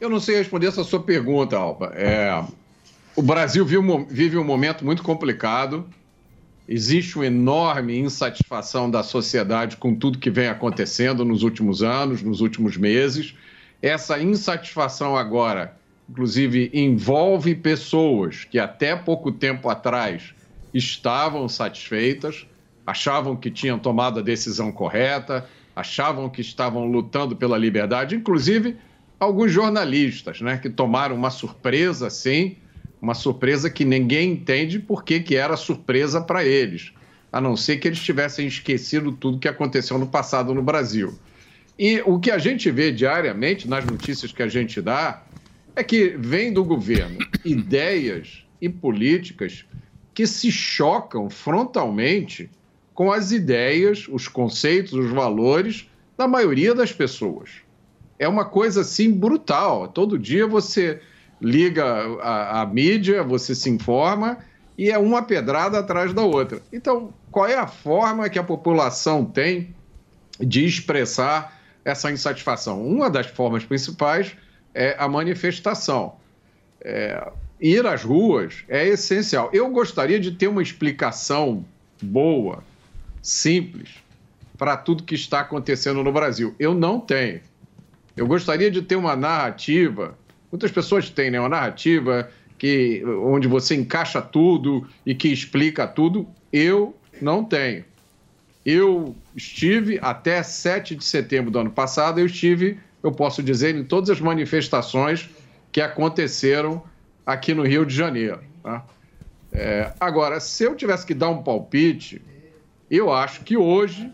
Eu 0.00 0.08
não 0.08 0.18
sei 0.18 0.36
responder 0.36 0.68
essa 0.68 0.82
sua 0.82 1.02
pergunta, 1.02 1.58
Alba. 1.58 1.92
É, 1.94 2.42
o 3.14 3.20
Brasil 3.20 3.66
vive 3.66 4.38
um, 4.38 4.44
momento 4.44 4.82
muito 4.82 5.02
complicado. 5.02 5.86
Existe 6.66 7.16
uma 7.16 7.26
enorme 7.26 7.98
insatisfação 7.98 8.90
da 8.90 9.02
sociedade 9.02 9.76
com 9.76 9.94
tudo 9.94 10.18
que 10.18 10.30
vem 10.30 10.48
acontecendo 10.48 11.22
nos 11.22 11.42
últimos 11.42 11.82
anos, 11.82 12.22
nos 12.22 12.40
últimos 12.40 12.78
meses. 12.78 13.34
Essa 13.82 14.18
insatisfação 14.18 15.14
agora, 15.14 15.76
inclusive, 16.08 16.70
envolve 16.72 17.54
pessoas 17.54 18.44
que 18.44 18.58
até 18.58 18.94
pouco 18.94 19.32
tempo 19.32 19.68
atrás 19.68 20.34
estavam 20.72 21.48
satisfeitas, 21.48 22.46
achavam 22.86 23.36
que 23.36 23.50
tinham 23.50 23.78
tomado 23.78 24.18
a 24.18 24.22
decisão 24.22 24.70
correta, 24.70 25.48
achavam 25.74 26.28
que 26.28 26.40
estavam 26.40 26.86
lutando 26.86 27.34
pela 27.36 27.56
liberdade, 27.56 28.14
inclusive 28.14 28.76
alguns 29.18 29.50
jornalistas, 29.50 30.40
né, 30.40 30.58
que 30.58 30.68
tomaram 30.68 31.16
uma 31.16 31.30
surpresa, 31.30 32.10
sim, 32.10 32.58
uma 33.00 33.14
surpresa 33.14 33.70
que 33.70 33.84
ninguém 33.84 34.32
entende 34.32 34.78
por 34.78 35.04
que 35.04 35.20
que 35.20 35.36
era 35.36 35.56
surpresa 35.56 36.20
para 36.20 36.44
eles, 36.44 36.92
a 37.32 37.40
não 37.40 37.56
ser 37.56 37.78
que 37.78 37.88
eles 37.88 38.00
tivessem 38.00 38.46
esquecido 38.46 39.12
tudo 39.12 39.38
que 39.38 39.48
aconteceu 39.48 39.98
no 39.98 40.06
passado 40.06 40.54
no 40.54 40.62
Brasil. 40.62 41.18
E 41.78 42.00
o 42.06 42.20
que 42.20 42.30
a 42.30 42.38
gente 42.38 42.70
vê 42.70 42.92
diariamente 42.92 43.68
nas 43.68 43.84
notícias 43.84 44.32
que 44.32 44.42
a 44.42 44.48
gente 44.48 44.80
dá 44.80 45.24
é 45.76 45.82
que 45.82 46.16
vem 46.18 46.52
do 46.52 46.64
governo 46.64 47.18
ideias 47.44 48.44
e 48.60 48.68
políticas 48.68 49.64
que 50.12 50.26
se 50.26 50.50
chocam 50.50 51.28
frontalmente 51.28 52.50
com 52.94 53.10
as 53.10 53.32
ideias, 53.32 54.06
os 54.08 54.28
conceitos, 54.28 54.92
os 54.92 55.10
valores 55.10 55.90
da 56.16 56.28
maioria 56.28 56.74
das 56.74 56.92
pessoas. 56.92 57.50
É 58.18 58.28
uma 58.28 58.44
coisa 58.44 58.82
assim 58.82 59.10
brutal. 59.10 59.88
Todo 59.88 60.18
dia 60.18 60.46
você 60.46 61.00
liga 61.40 61.84
a, 62.22 62.62
a 62.62 62.66
mídia, 62.66 63.24
você 63.24 63.54
se 63.54 63.68
informa 63.68 64.38
e 64.78 64.90
é 64.90 64.98
uma 64.98 65.22
pedrada 65.22 65.80
atrás 65.80 66.12
da 66.12 66.22
outra. 66.22 66.62
Então, 66.72 67.12
qual 67.30 67.48
é 67.48 67.56
a 67.56 67.66
forma 67.66 68.28
que 68.28 68.38
a 68.38 68.44
população 68.44 69.24
tem 69.24 69.74
de 70.38 70.64
expressar 70.64 71.60
essa 71.84 72.12
insatisfação? 72.12 72.86
Uma 72.86 73.10
das 73.10 73.26
formas 73.26 73.64
principais 73.64 74.36
é 74.74 74.96
a 74.98 75.08
manifestação. 75.08 76.16
É, 76.80 77.30
ir 77.60 77.86
às 77.86 78.02
ruas 78.02 78.64
é 78.68 78.86
essencial. 78.88 79.48
Eu 79.52 79.70
gostaria 79.70 80.18
de 80.18 80.32
ter 80.32 80.48
uma 80.48 80.62
explicação 80.62 81.64
boa, 82.02 82.62
simples, 83.22 83.90
para 84.58 84.76
tudo 84.76 85.02
que 85.02 85.14
está 85.14 85.40
acontecendo 85.40 86.02
no 86.02 86.12
Brasil. 86.12 86.54
Eu 86.58 86.74
não 86.74 87.00
tenho. 87.00 87.40
Eu 88.16 88.26
gostaria 88.26 88.70
de 88.70 88.82
ter 88.82 88.96
uma 88.96 89.16
narrativa. 89.16 90.16
Muitas 90.50 90.70
pessoas 90.70 91.08
têm, 91.10 91.30
né? 91.30 91.40
Uma 91.40 91.48
narrativa 91.48 92.30
que, 92.58 93.02
onde 93.04 93.48
você 93.48 93.74
encaixa 93.74 94.22
tudo 94.22 94.86
e 95.04 95.14
que 95.14 95.28
explica 95.28 95.86
tudo. 95.86 96.28
Eu 96.52 96.94
não 97.20 97.44
tenho. 97.44 97.84
Eu 98.64 99.14
estive 99.36 99.98
até 100.00 100.42
7 100.42 100.94
de 100.94 101.04
setembro 101.04 101.50
do 101.50 101.58
ano 101.58 101.70
passado, 101.70 102.18
eu 102.18 102.26
estive, 102.26 102.78
eu 103.04 103.12
posso 103.12 103.42
dizer, 103.42 103.74
em 103.76 103.84
todas 103.84 104.08
as 104.08 104.18
manifestações 104.18 105.28
que 105.70 105.80
aconteceram 105.82 106.82
aqui 107.24 107.52
no 107.52 107.62
Rio 107.62 107.84
de 107.84 107.94
Janeiro. 107.94 108.40
tá? 108.62 108.84
É, 109.52 109.92
agora, 110.00 110.40
se 110.40 110.64
eu 110.64 110.74
tivesse 110.74 111.04
que 111.04 111.12
dar 111.12 111.28
um 111.28 111.42
palpite, 111.42 112.22
eu 112.90 113.12
acho 113.12 113.42
que 113.42 113.56
hoje 113.58 114.10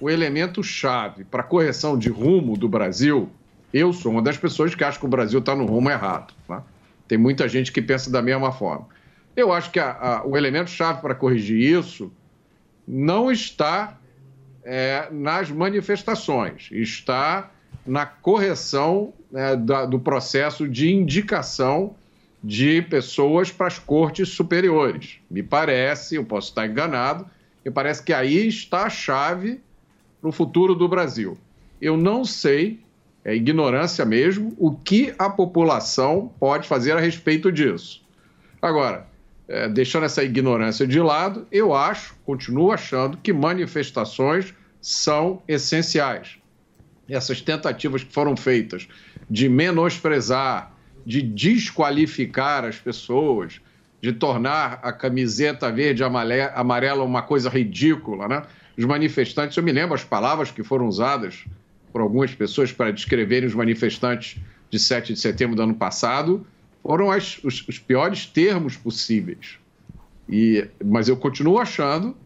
o 0.00 0.10
elemento 0.10 0.62
chave 0.62 1.24
para 1.24 1.42
correção 1.44 1.96
de 1.96 2.08
rumo 2.08 2.56
do 2.56 2.68
Brasil, 2.68 3.30
eu 3.72 3.92
sou 3.92 4.10
uma 4.10 4.22
das 4.22 4.36
pessoas 4.36 4.74
que 4.74 4.82
acha 4.82 4.98
que 4.98 5.06
o 5.06 5.08
Brasil 5.08 5.38
está 5.38 5.54
no 5.54 5.64
rumo 5.64 5.88
errado. 5.88 6.34
tá? 6.48 6.64
Tem 7.06 7.16
muita 7.16 7.48
gente 7.48 7.70
que 7.70 7.80
pensa 7.80 8.10
da 8.10 8.20
mesma 8.20 8.50
forma. 8.50 8.88
Eu 9.36 9.52
acho 9.52 9.70
que 9.70 9.78
a- 9.78 9.92
a- 9.92 10.26
o 10.26 10.36
elemento 10.36 10.70
chave 10.70 11.00
para 11.00 11.14
corrigir 11.14 11.78
isso 11.78 12.12
não 12.86 13.30
está 13.30 13.96
é, 14.62 15.08
nas 15.10 15.50
manifestações, 15.50 16.68
está 16.70 17.50
na 17.90 18.06
correção 18.06 19.12
né, 19.32 19.56
da- 19.56 19.84
do 19.84 19.98
processo 19.98 20.68
de 20.68 20.92
indicação 20.92 21.96
de 22.42 22.80
pessoas 22.82 23.50
para 23.50 23.66
as 23.66 23.78
cortes 23.80 24.28
superiores. 24.28 25.18
Me 25.28 25.42
parece, 25.42 26.14
eu 26.14 26.24
posso 26.24 26.50
estar 26.50 26.66
enganado, 26.66 27.26
me 27.64 27.70
parece 27.70 28.02
que 28.02 28.12
aí 28.12 28.46
está 28.46 28.84
a 28.84 28.90
chave 28.90 29.60
para 30.20 30.30
o 30.30 30.32
futuro 30.32 30.74
do 30.74 30.88
Brasil. 30.88 31.36
Eu 31.82 31.96
não 31.96 32.24
sei, 32.24 32.78
é 33.24 33.34
ignorância 33.34 34.04
mesmo, 34.04 34.54
o 34.56 34.70
que 34.72 35.12
a 35.18 35.28
população 35.28 36.32
pode 36.38 36.68
fazer 36.68 36.92
a 36.92 37.00
respeito 37.00 37.50
disso. 37.50 38.02
Agora, 38.62 39.06
é, 39.48 39.68
deixando 39.68 40.06
essa 40.06 40.22
ignorância 40.22 40.86
de 40.86 41.00
lado, 41.00 41.44
eu 41.50 41.74
acho, 41.74 42.14
continuo 42.24 42.70
achando 42.70 43.16
que 43.16 43.32
manifestações 43.32 44.54
são 44.80 45.42
essenciais. 45.48 46.39
Essas 47.14 47.40
tentativas 47.40 48.04
que 48.04 48.12
foram 48.12 48.36
feitas 48.36 48.88
de 49.28 49.48
menosprezar, 49.48 50.76
de 51.04 51.22
desqualificar 51.22 52.64
as 52.64 52.78
pessoas, 52.78 53.60
de 54.02 54.12
tornar 54.12 54.80
a 54.82 54.92
camiseta 54.92 55.70
verde 55.70 56.02
amarela 56.04 57.04
uma 57.04 57.22
coisa 57.22 57.48
ridícula, 57.48 58.26
né? 58.28 58.42
Os 58.76 58.84
manifestantes, 58.84 59.56
eu 59.56 59.62
me 59.62 59.72
lembro 59.72 59.94
as 59.94 60.04
palavras 60.04 60.50
que 60.50 60.62
foram 60.62 60.86
usadas 60.88 61.44
por 61.92 62.00
algumas 62.00 62.34
pessoas 62.34 62.72
para 62.72 62.90
descreverem 62.90 63.46
os 63.48 63.54
manifestantes 63.54 64.40
de 64.70 64.78
7 64.78 65.12
de 65.12 65.20
setembro 65.20 65.56
do 65.56 65.62
ano 65.62 65.74
passado, 65.74 66.46
foram 66.82 67.10
as- 67.10 67.38
os, 67.44 67.66
os 67.68 67.78
piores 67.78 68.26
termos 68.26 68.76
possíveis. 68.76 69.58
E, 70.28 70.68
mas 70.84 71.08
eu 71.08 71.16
continuo 71.16 71.58
achando 71.58 72.16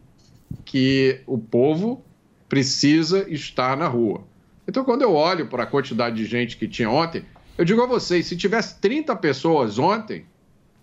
que 0.63 1.21
o 1.27 1.37
povo 1.37 2.05
precisa 2.47 3.29
estar 3.29 3.75
na 3.77 3.87
rua. 3.87 4.27
Então, 4.67 4.83
quando 4.83 5.03
eu 5.03 5.13
olho 5.13 5.47
para 5.47 5.63
a 5.63 5.65
quantidade 5.65 6.15
de 6.15 6.25
gente 6.25 6.57
que 6.57 6.67
tinha 6.67 6.89
ontem, 6.89 7.23
eu 7.57 7.63
digo 7.65 7.81
a 7.81 7.85
vocês: 7.85 8.25
se 8.25 8.35
tivesse 8.35 8.79
30 8.79 9.15
pessoas 9.15 9.77
ontem, 9.77 10.25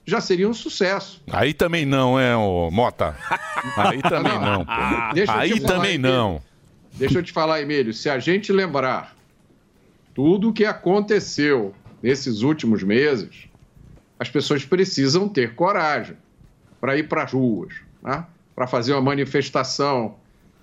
já 0.05 0.20
seria 0.20 0.49
um 0.49 0.55
sucesso. 0.55 1.22
Aí 1.30 1.53
também 1.53 1.87
não, 1.87 2.18
é, 2.18 2.37
ô 2.37 2.70
Mota? 2.70 3.16
Aí 3.76 4.03
também 4.03 4.39
não. 4.39 4.61
eu 5.14 5.24
te 5.24 5.30
Aí 5.30 5.61
falar, 5.61 5.74
também 5.74 5.95
Emílio. 5.95 6.16
não. 6.16 6.43
Deixa 6.95 7.18
eu 7.18 7.22
te 7.22 7.33
falar, 7.33 7.62
Emílio, 7.62 7.93
se 7.95 8.11
a 8.11 8.18
gente 8.18 8.53
lembrar 8.53 9.16
tudo 10.14 10.51
o 10.51 10.53
que 10.53 10.64
aconteceu 10.64 11.74
nesses 12.03 12.43
últimos 12.43 12.83
meses, 12.83 13.49
as 14.18 14.28
pessoas 14.28 14.64
precisam 14.64 15.28
ter 15.28 15.55
coragem 15.55 16.16
para 16.80 16.97
ir 16.97 17.09
para 17.09 17.22
as 17.22 17.33
ruas, 17.33 17.74
né? 18.03 18.26
para 18.55 18.66
fazer 18.66 18.93
uma 18.93 19.01
manifestação, 19.01 20.16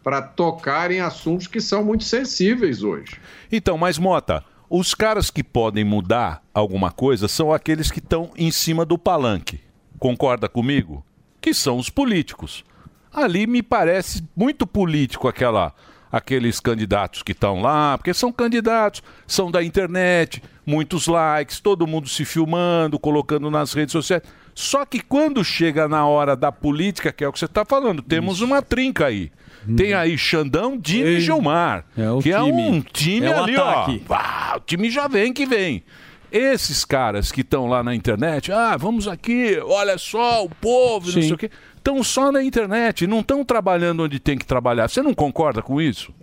para 0.03 0.21
tocar 0.21 0.91
em 0.91 0.99
assuntos 0.99 1.47
que 1.47 1.59
são 1.59 1.83
muito 1.83 2.03
sensíveis 2.03 2.83
hoje. 2.83 3.19
Então, 3.51 3.77
mas 3.77 3.97
Mota, 3.97 4.43
os 4.69 4.93
caras 4.93 5.29
que 5.31 5.43
podem 5.43 5.83
mudar 5.83 6.43
alguma 6.53 6.91
coisa 6.91 7.27
são 7.27 7.51
aqueles 7.51 7.91
que 7.91 7.99
estão 7.99 8.31
em 8.37 8.51
cima 8.51 8.85
do 8.85 8.97
palanque. 8.97 9.59
Concorda 9.97 10.47
comigo? 10.47 11.03
Que 11.41 11.53
são 11.53 11.77
os 11.77 11.89
políticos. 11.89 12.63
Ali 13.11 13.47
me 13.47 13.63
parece 13.63 14.23
muito 14.35 14.67
político 14.67 15.27
aquela 15.27 15.73
aqueles 16.11 16.59
candidatos 16.59 17.21
que 17.21 17.33
estão 17.33 17.61
lá, 17.61 17.97
porque 17.97 18.13
são 18.13 18.31
candidatos, 18.31 19.03
são 19.27 19.51
da 19.51 19.63
internet, 19.63 20.41
muitos 20.65 21.07
likes, 21.07 21.59
todo 21.59 21.85
mundo 21.85 22.09
se 22.09 22.25
filmando, 22.25 22.99
colocando 22.99 23.49
nas 23.51 23.73
redes 23.73 23.91
sociais. 23.91 24.23
Só 24.55 24.85
que 24.85 24.99
quando 24.99 25.43
chega 25.43 25.87
na 25.87 26.05
hora 26.05 26.35
da 26.35 26.51
política, 26.51 27.11
que 27.11 27.23
é 27.23 27.27
o 27.27 27.31
que 27.31 27.39
você 27.39 27.45
está 27.45 27.63
falando, 27.63 28.01
temos 28.01 28.41
uma 28.41 28.61
trinca 28.61 29.05
aí. 29.05 29.31
Tem 29.75 29.93
aí 29.93 30.17
Xandão, 30.17 30.77
Dini 30.77 31.09
e 31.17 31.19
Gilmar. 31.21 31.85
É 31.97 32.09
o 32.09 32.19
que 32.19 32.31
é 32.31 32.37
time. 32.39 32.51
um 32.69 32.81
time 32.81 33.25
É 33.27 33.33
ali, 33.33 33.55
ataque. 33.55 34.03
ó. 34.09 34.13
Ah, 34.15 34.53
o 34.57 34.59
time 34.61 34.89
já 34.89 35.07
vem 35.07 35.33
que 35.33 35.45
vem. 35.45 35.83
Esses 36.31 36.85
caras 36.85 37.31
que 37.31 37.41
estão 37.41 37.67
lá 37.67 37.81
na 37.83 37.95
internet, 37.95 38.51
ah, 38.51 38.77
vamos 38.77 39.07
aqui, 39.07 39.59
olha 39.63 39.97
só, 39.97 40.45
o 40.45 40.49
povo, 40.49 41.07
não 41.07 41.13
Sim. 41.13 41.21
sei 41.23 41.33
o 41.33 41.37
quê. 41.37 41.49
Estão 41.75 42.03
só 42.03 42.31
na 42.31 42.43
internet, 42.43 43.07
não 43.07 43.21
estão 43.21 43.43
trabalhando 43.43 44.03
onde 44.03 44.19
tem 44.19 44.37
que 44.37 44.45
trabalhar. 44.45 44.87
Você 44.87 45.01
não 45.01 45.13
concorda 45.13 45.61
com 45.61 45.81
isso? 45.81 46.13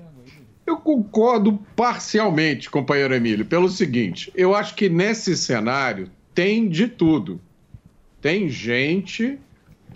Eu 0.66 0.76
concordo 0.76 1.59
parcialmente, 1.74 2.70
companheiro 2.70 3.14
Emílio, 3.14 3.47
pelo 3.47 3.68
seguinte: 3.68 4.32
eu 4.34 4.55
acho 4.55 4.74
que 4.74 4.89
nesse 4.89 5.37
cenário 5.37 6.11
tem 6.34 6.68
de 6.68 6.87
tudo. 6.89 7.41
Tem 8.20 8.49
gente 8.49 9.39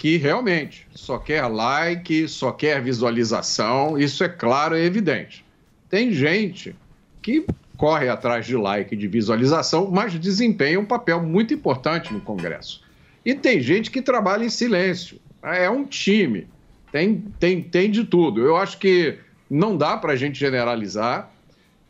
que 0.01 0.17
realmente 0.17 0.87
só 0.95 1.19
quer 1.19 1.47
like, 1.47 2.27
só 2.27 2.53
quer 2.53 2.83
visualização, 2.83 3.99
isso 3.99 4.25
é 4.25 4.31
claro 4.31 4.75
e 4.75 4.83
evidente. 4.83 5.45
Tem 5.91 6.11
gente 6.11 6.75
que 7.21 7.45
corre 7.77 8.09
atrás 8.09 8.47
de 8.47 8.57
like 8.57 8.97
de 8.97 9.07
visualização, 9.07 9.91
mas 9.91 10.19
desempenha 10.19 10.81
um 10.81 10.87
papel 10.87 11.23
muito 11.23 11.53
importante 11.53 12.15
no 12.15 12.21
Congresso. 12.23 12.83
E 13.27 13.35
tem 13.35 13.61
gente 13.61 13.91
que 13.91 14.01
trabalha 14.01 14.43
em 14.43 14.49
silêncio. 14.49 15.21
É 15.43 15.69
um 15.69 15.85
time. 15.85 16.49
Tem, 16.91 17.23
tem, 17.39 17.61
tem 17.63 17.91
de 17.91 18.05
tudo. 18.05 18.41
Eu 18.41 18.57
acho 18.57 18.79
que 18.79 19.19
não 19.51 19.77
dá 19.77 19.99
para 19.99 20.15
a 20.15 20.17
gente 20.17 20.39
generalizar. 20.39 21.31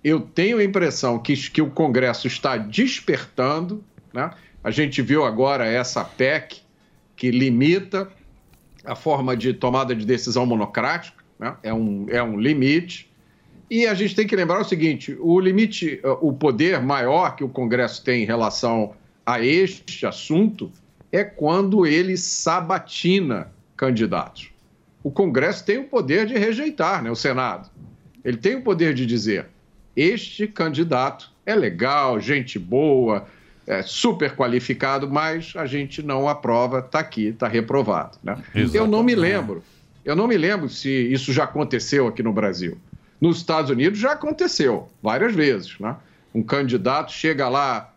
Eu 0.02 0.20
tenho 0.20 0.58
a 0.58 0.64
impressão 0.64 1.16
que, 1.16 1.36
que 1.48 1.62
o 1.62 1.70
Congresso 1.70 2.26
está 2.26 2.56
despertando. 2.56 3.84
Né? 4.12 4.32
A 4.64 4.72
gente 4.72 5.00
viu 5.00 5.24
agora 5.24 5.64
essa 5.64 6.02
PEC 6.02 6.59
que 7.20 7.30
limita 7.30 8.08
a 8.82 8.96
forma 8.96 9.36
de 9.36 9.52
tomada 9.52 9.94
de 9.94 10.06
decisão 10.06 10.46
monocrática. 10.46 11.22
Né? 11.38 11.54
É, 11.62 11.74
um, 11.74 12.06
é 12.08 12.22
um 12.22 12.40
limite. 12.40 13.12
E 13.70 13.86
a 13.86 13.92
gente 13.92 14.14
tem 14.14 14.26
que 14.26 14.34
lembrar 14.34 14.58
o 14.58 14.64
seguinte: 14.64 15.14
o 15.20 15.38
limite, 15.38 16.00
o 16.22 16.32
poder 16.32 16.80
maior 16.80 17.36
que 17.36 17.44
o 17.44 17.48
Congresso 17.50 18.02
tem 18.02 18.22
em 18.22 18.26
relação 18.26 18.94
a 19.24 19.44
este 19.44 20.06
assunto 20.06 20.72
é 21.12 21.22
quando 21.22 21.84
ele 21.84 22.16
sabatina 22.16 23.52
candidatos. 23.76 24.50
O 25.04 25.10
Congresso 25.10 25.62
tem 25.62 25.76
o 25.76 25.84
poder 25.84 26.24
de 26.24 26.38
rejeitar, 26.38 27.02
né? 27.02 27.10
O 27.10 27.14
Senado. 27.14 27.70
Ele 28.24 28.38
tem 28.38 28.56
o 28.56 28.62
poder 28.62 28.94
de 28.94 29.04
dizer: 29.04 29.46
este 29.94 30.46
candidato 30.46 31.30
é 31.44 31.54
legal, 31.54 32.18
gente 32.18 32.58
boa, 32.58 33.26
é 33.70 33.82
super 33.82 34.34
qualificado, 34.34 35.08
mas 35.08 35.52
a 35.54 35.64
gente 35.64 36.02
não 36.02 36.28
aprova, 36.28 36.80
está 36.80 36.98
aqui, 36.98 37.26
está 37.26 37.46
reprovado. 37.46 38.18
Né? 38.20 38.36
Eu 38.74 38.84
não 38.88 39.00
me 39.00 39.14
lembro, 39.14 39.62
eu 40.04 40.16
não 40.16 40.26
me 40.26 40.36
lembro 40.36 40.68
se 40.68 40.90
isso 40.90 41.32
já 41.32 41.44
aconteceu 41.44 42.08
aqui 42.08 42.20
no 42.20 42.32
Brasil. 42.32 42.76
Nos 43.20 43.36
Estados 43.36 43.70
Unidos 43.70 44.00
já 44.00 44.12
aconteceu 44.12 44.88
várias 45.00 45.36
vezes. 45.36 45.78
Né? 45.78 45.94
Um 46.34 46.42
candidato 46.42 47.12
chega 47.12 47.48
lá 47.48 47.92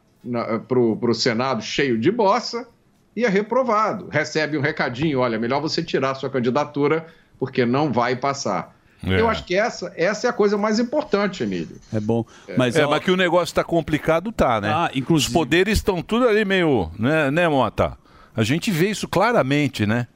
para 0.67 0.79
o 0.79 1.13
Senado 1.15 1.63
cheio 1.63 1.97
de 1.97 2.11
bossa 2.11 2.67
e 3.15 3.25
é 3.25 3.27
reprovado. 3.27 4.09
Recebe 4.09 4.55
um 4.55 4.61
recadinho: 4.61 5.19
olha, 5.21 5.39
melhor 5.39 5.59
você 5.59 5.81
tirar 5.81 6.13
sua 6.13 6.29
candidatura 6.29 7.07
porque 7.39 7.65
não 7.65 7.91
vai 7.91 8.15
passar. 8.15 8.77
É. 9.05 9.19
Eu 9.19 9.29
acho 9.29 9.43
que 9.43 9.55
essa, 9.55 9.91
essa 9.97 10.27
é 10.27 10.29
a 10.29 10.33
coisa 10.33 10.57
mais 10.57 10.79
importante, 10.79 11.43
Emílio. 11.43 11.75
É 11.91 11.99
bom. 11.99 12.25
Mas, 12.57 12.75
é, 12.75 12.85
mas 12.85 13.03
que 13.03 13.11
o 13.11 13.17
negócio 13.17 13.51
está 13.51 13.63
complicado, 13.63 14.31
tá, 14.31 14.61
né? 14.61 14.69
Ah, 14.69 14.91
Os 15.09 15.27
poderes 15.27 15.79
estão 15.79 16.01
tudo 16.01 16.27
ali 16.27 16.45
meio, 16.45 16.89
né, 16.97 17.29
né, 17.29 17.47
Mota? 17.47 17.97
A 18.35 18.43
gente 18.43 18.71
vê 18.71 18.89
isso 18.89 19.07
claramente, 19.07 19.85
né? 19.85 20.07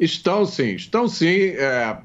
Estão 0.00 0.44
sim, 0.44 0.74
estão 0.74 1.06
sim. 1.06 1.50
É, 1.50 1.96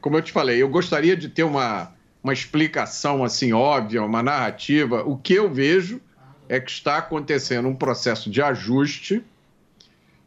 como 0.00 0.16
eu 0.16 0.22
te 0.22 0.32
falei, 0.32 0.60
eu 0.60 0.68
gostaria 0.68 1.16
de 1.16 1.28
ter 1.28 1.44
uma, 1.44 1.92
uma 2.22 2.32
explicação 2.32 3.24
assim 3.24 3.52
óbvia, 3.52 4.02
uma 4.02 4.22
narrativa. 4.22 5.02
O 5.04 5.16
que 5.16 5.34
eu 5.34 5.52
vejo 5.52 6.00
é 6.48 6.60
que 6.60 6.70
está 6.70 6.98
acontecendo 6.98 7.68
um 7.68 7.74
processo 7.74 8.28
de 8.28 8.42
ajuste. 8.42 9.22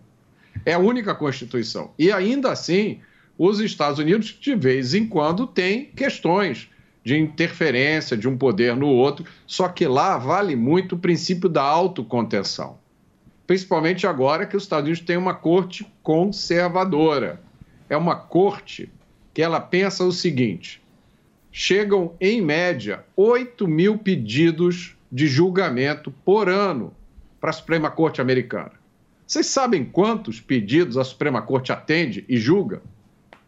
É 0.66 0.72
a 0.72 0.80
única 0.80 1.14
Constituição. 1.14 1.92
E 2.00 2.14
ainda 2.14 2.50
assim, 2.50 3.02
os 3.38 3.60
Estados 3.60 4.00
Unidos, 4.00 4.38
de 4.40 4.56
vez 4.56 4.94
em 4.94 5.06
quando, 5.06 5.46
têm 5.46 5.88
questões 5.88 6.70
de 7.04 7.18
interferência 7.18 8.16
de 8.16 8.30
um 8.30 8.38
poder 8.38 8.78
no 8.78 8.88
outro, 8.88 9.26
só 9.46 9.68
que 9.68 9.86
lá 9.86 10.18
vale 10.18 10.56
muito 10.56 10.96
o 10.96 11.00
princípio 11.00 11.50
da 11.50 11.62
autocontenção. 11.62 12.78
Principalmente 13.46 14.08
agora 14.08 14.46
que 14.46 14.56
os 14.56 14.64
Estados 14.64 14.86
Unidos 14.86 15.04
têm 15.06 15.18
uma 15.18 15.34
corte 15.34 15.86
conservadora. 16.02 17.42
É 17.90 17.98
uma 17.98 18.16
corte 18.16 18.90
que 19.34 19.42
ela 19.42 19.60
pensa 19.60 20.04
o 20.04 20.12
seguinte: 20.12 20.82
chegam, 21.52 22.14
em 22.22 22.42
média, 22.42 23.04
8 23.16 23.68
mil 23.68 23.98
pedidos 23.98 24.96
de 25.12 25.28
julgamento 25.28 26.12
por 26.24 26.50
ano 26.50 26.94
para 27.40 27.50
a 27.50 27.54
Suprema 27.54 27.90
Corte 27.92 28.22
Americana. 28.22 28.72
Vocês 29.26 29.48
sabem 29.48 29.84
quantos 29.84 30.40
pedidos 30.40 30.98
a 30.98 31.04
Suprema 31.04 31.42
Corte 31.42 31.72
atende 31.72 32.24
e 32.28 32.38
julga? 32.38 32.82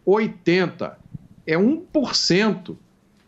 80. 0.05 0.97
É 1.45 1.55
1%. 1.55 2.75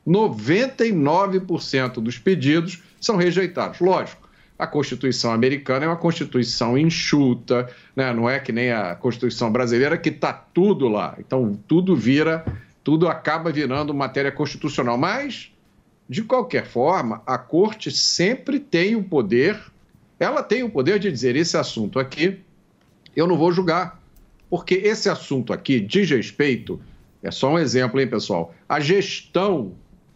99% 0.07 1.93
dos 2.01 2.17
pedidos 2.17 2.81
são 2.99 3.17
rejeitados. 3.17 3.79
Lógico, 3.79 4.26
a 4.57 4.65
Constituição 4.65 5.31
americana 5.31 5.85
é 5.85 5.87
uma 5.87 5.97
Constituição 5.97 6.77
enxuta, 6.77 7.69
né? 7.95 8.11
não 8.13 8.29
é 8.29 8.39
que 8.39 8.51
nem 8.51 8.71
a 8.71 8.95
Constituição 8.95 9.51
brasileira 9.51 9.97
que 9.97 10.09
está 10.09 10.33
tudo 10.33 10.87
lá. 10.87 11.15
Então, 11.19 11.57
tudo 11.67 11.95
vira, 11.95 12.45
tudo 12.83 13.07
acaba 13.07 13.51
virando 13.51 13.93
matéria 13.93 14.31
constitucional. 14.31 14.97
Mas, 14.97 15.51
de 16.09 16.23
qualquer 16.23 16.65
forma, 16.65 17.21
a 17.25 17.37
Corte 17.37 17.91
sempre 17.91 18.59
tem 18.59 18.95
o 18.95 19.03
poder, 19.03 19.59
ela 20.19 20.41
tem 20.41 20.63
o 20.63 20.69
poder 20.69 20.97
de 20.97 21.11
dizer: 21.11 21.35
esse 21.35 21.55
assunto 21.55 21.99
aqui 21.99 22.39
eu 23.15 23.27
não 23.27 23.37
vou 23.37 23.51
julgar. 23.51 24.01
Porque 24.49 24.75
esse 24.75 25.09
assunto 25.09 25.51
aqui 25.51 25.79
diz 25.79 26.09
respeito, 26.09 26.79
é 27.21 27.29
só 27.31 27.51
um 27.51 27.59
exemplo, 27.59 27.99
hein, 27.99 28.07
pessoal? 28.07 28.55
A 28.69 28.79
gestão 28.79 29.73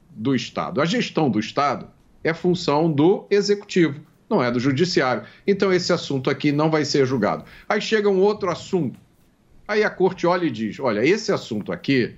do 0.10 0.34
Estado. 0.34 0.80
A 0.80 0.86
gestão 0.86 1.30
do 1.30 1.40
Estado 1.40 1.88
é 2.24 2.34
função 2.34 2.92
do 2.92 3.26
Executivo, 3.30 4.00
não 4.32 4.44
é 4.44 4.50
do 4.50 4.60
Judiciário. 4.60 5.24
Então, 5.46 5.72
esse 5.72 5.92
assunto 5.92 6.30
aqui 6.30 6.52
não 6.52 6.72
vai 6.72 6.86
ser 6.86 7.06
julgado. 7.06 7.44
Aí 7.68 7.82
chega 7.82 8.10
um 8.10 8.20
outro 8.20 8.50
assunto. 8.50 8.98
Aí 9.68 9.84
a 9.84 9.90
corte 9.90 10.26
olha 10.26 10.46
e 10.46 10.50
diz: 10.50 10.80
olha, 10.80 11.06
esse 11.06 11.32
assunto 11.32 11.72
aqui, 11.72 12.16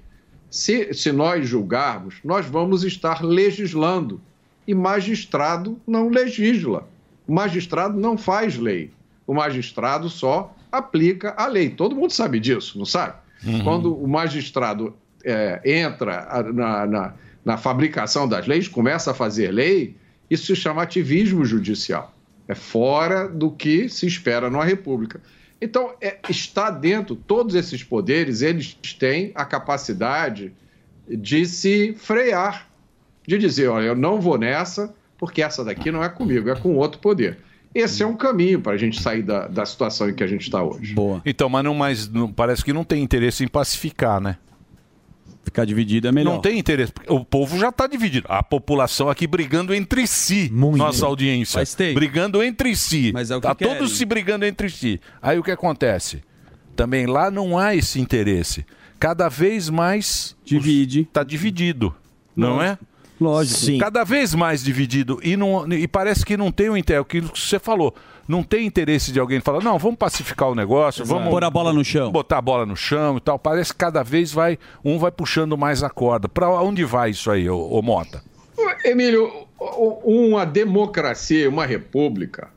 se, 0.49 0.93
se 0.93 1.11
nós 1.11 1.47
julgarmos, 1.47 2.15
nós 2.23 2.45
vamos 2.45 2.83
estar 2.83 3.23
legislando. 3.23 4.21
E 4.65 4.73
magistrado 4.73 5.77
não 5.85 6.07
legisla. 6.07 6.87
O 7.27 7.33
magistrado 7.33 7.99
não 7.99 8.17
faz 8.17 8.57
lei. 8.57 8.91
O 9.27 9.33
magistrado 9.33 10.09
só 10.09 10.55
aplica 10.71 11.33
a 11.35 11.47
lei. 11.47 11.69
Todo 11.69 11.95
mundo 11.95 12.11
sabe 12.11 12.39
disso, 12.39 12.77
não 12.77 12.85
sabe? 12.85 13.15
Uhum. 13.45 13.63
Quando 13.63 13.93
o 13.93 14.07
magistrado 14.07 14.95
é, 15.23 15.59
entra 15.65 16.43
na, 16.53 16.85
na, 16.85 17.13
na 17.43 17.57
fabricação 17.57 18.27
das 18.27 18.47
leis, 18.47 18.69
começa 18.69 19.11
a 19.11 19.13
fazer 19.13 19.51
lei, 19.51 19.95
isso 20.29 20.45
se 20.47 20.55
chama 20.55 20.81
ativismo 20.83 21.45
judicial. 21.45 22.13
É 22.47 22.55
fora 22.55 23.27
do 23.27 23.51
que 23.51 23.87
se 23.89 24.05
espera 24.05 24.49
numa 24.49 24.65
república. 24.65 25.21
Então, 25.61 25.93
é, 26.01 26.17
está 26.29 26.69
dentro, 26.69 27.15
todos 27.15 27.55
esses 27.55 27.83
poderes, 27.83 28.41
eles 28.41 28.73
têm 28.99 29.31
a 29.33 29.45
capacidade 29.45 30.51
de 31.07 31.45
se 31.45 31.93
frear, 31.93 32.67
de 33.25 33.37
dizer, 33.37 33.67
olha, 33.69 33.85
eu 33.85 33.95
não 33.95 34.19
vou 34.19 34.37
nessa, 34.37 34.93
porque 35.17 35.41
essa 35.41 35.63
daqui 35.63 35.89
não 35.89 36.03
é 36.03 36.09
comigo, 36.09 36.49
é 36.49 36.55
com 36.55 36.75
outro 36.75 36.99
poder. 36.99 37.37
Esse 37.73 38.03
é 38.03 38.05
um 38.05 38.15
caminho 38.15 38.61
para 38.61 38.73
a 38.73 38.77
gente 38.77 39.01
sair 39.01 39.23
da, 39.23 39.47
da 39.47 39.65
situação 39.65 40.09
em 40.09 40.13
que 40.13 40.23
a 40.23 40.27
gente 40.27 40.41
está 40.41 40.61
hoje. 40.61 40.93
Boa. 40.93 41.21
Então, 41.25 41.47
mas 41.49 41.63
não, 41.63 41.73
mas 41.73 42.09
não- 42.09 42.31
parece 42.31 42.63
que 42.63 42.71
não 42.73 42.83
tem 42.83 43.01
interesse 43.01 43.43
em 43.43 43.47
pacificar, 43.47 44.19
né? 44.21 44.37
Ficar 45.53 45.65
dividido 45.65 46.07
é 46.07 46.11
melhor. 46.11 46.33
Não 46.33 46.41
tem 46.41 46.57
interesse. 46.57 46.91
O 47.07 47.23
povo 47.23 47.59
já 47.59 47.69
está 47.69 47.85
dividido. 47.85 48.25
A 48.27 48.41
população 48.41 49.07
aqui 49.07 49.27
brigando 49.27 49.71
entre 49.71 50.07
si. 50.07 50.49
Nossa 50.51 51.05
audiência. 51.05 51.59
Mas 51.59 51.75
tem. 51.75 51.93
Brigando 51.93 52.41
entre 52.41 52.75
si. 52.75 53.11
Mas 53.13 53.29
é 53.29 53.35
o 53.35 53.39
que 53.39 53.45
tá 53.45 53.53
querem. 53.53 53.75
todos 53.75 53.95
se 53.95 54.03
brigando 54.03 54.45
entre 54.45 54.67
si. 54.67 54.99
Aí 55.21 55.37
o 55.37 55.43
que 55.43 55.51
acontece? 55.51 56.23
Também 56.75 57.05
lá 57.05 57.29
não 57.29 57.55
há 57.55 57.75
esse 57.75 58.01
interesse. 58.01 58.65
Cada 58.99 59.29
vez 59.29 59.69
mais 59.69 60.35
divide. 60.43 61.01
Está 61.01 61.23
dividido, 61.23 61.93
não 62.35 62.59
é? 62.59 62.75
Lógico. 63.21 63.59
Sim. 63.59 63.77
Cada 63.77 64.03
vez 64.03 64.33
mais 64.33 64.63
dividido 64.63 65.19
e, 65.21 65.37
não, 65.37 65.71
e 65.71 65.87
parece 65.87 66.25
que 66.25 66.35
não 66.35 66.51
tem 66.51 66.67
o 66.69 66.75
interesse. 66.75 67.03
Aquilo 67.03 67.29
que 67.29 67.39
você 67.39 67.59
falou. 67.59 67.93
Não 68.27 68.41
tem 68.43 68.65
interesse 68.65 69.11
de 69.11 69.19
alguém 69.19 69.41
falar, 69.41 69.61
não, 69.61 69.77
vamos 69.77 69.97
pacificar 69.97 70.49
o 70.49 70.55
negócio, 70.55 71.03
Exato. 71.03 71.19
vamos 71.19 71.29
Pôr 71.29 71.43
a 71.43 71.49
bola 71.49 71.73
no 71.73 71.83
chão. 71.83 72.11
Botar 72.11 72.37
a 72.37 72.41
bola 72.41 72.65
no 72.65 72.75
chão 72.75 73.17
e 73.17 73.21
tal. 73.21 73.37
Parece 73.37 73.73
que 73.73 73.79
cada 73.79 74.03
vez 74.03 74.31
vai 74.31 74.57
um 74.83 74.97
vai 74.97 75.11
puxando 75.11 75.57
mais 75.57 75.83
a 75.83 75.89
corda. 75.89 76.29
Para 76.29 76.49
onde 76.61 76.85
vai 76.85 77.11
isso 77.11 77.29
aí, 77.29 77.49
ô, 77.49 77.57
ô 77.57 77.81
Mota? 77.81 78.23
Emílio, 78.85 79.47
uma 79.59 80.45
democracia, 80.45 81.49
uma 81.49 81.65
república, 81.65 82.49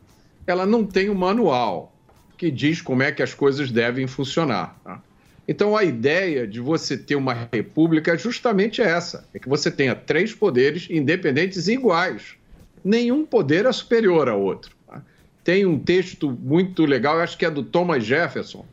ela 0.47 0.65
não 0.67 0.85
tem 0.85 1.11
um 1.11 1.15
manual 1.15 1.93
que 2.37 2.51
diz 2.51 2.81
como 2.81 3.03
é 3.03 3.11
que 3.11 3.23
as 3.23 3.35
coisas 3.35 3.71
devem 3.71 4.07
funcionar. 4.07 4.79
tá? 4.85 5.01
Então, 5.49 5.77
a 5.77 5.85
ideia 5.85 6.47
de 6.47 6.61
você 6.61 6.97
ter 6.97 7.15
uma 7.15 7.49
república 7.53 8.13
é 8.13 8.19
justamente 8.19 8.83
essa: 8.83 9.29
é 9.33 9.39
que 9.39 9.49
você 9.49 9.71
tenha 9.71 9.95
três 9.95 10.35
poderes 10.35 10.89
independentes 10.91 11.69
e 11.69 11.75
iguais. 11.75 12.35
Nenhum 12.85 13.25
poder 13.25 13.67
é 13.67 13.73
superior 13.73 14.29
ao 14.29 14.41
outro. 14.41 14.76
Tem 15.47 15.65
um 15.65 15.79
texto 15.79 16.29
muito 16.43 16.85
legal, 16.85 17.21
acho 17.21 17.39
que 17.39 17.47
é 17.47 17.51
do 17.53 17.63
Thomas 17.63 18.05
Jefferson, 18.05 18.65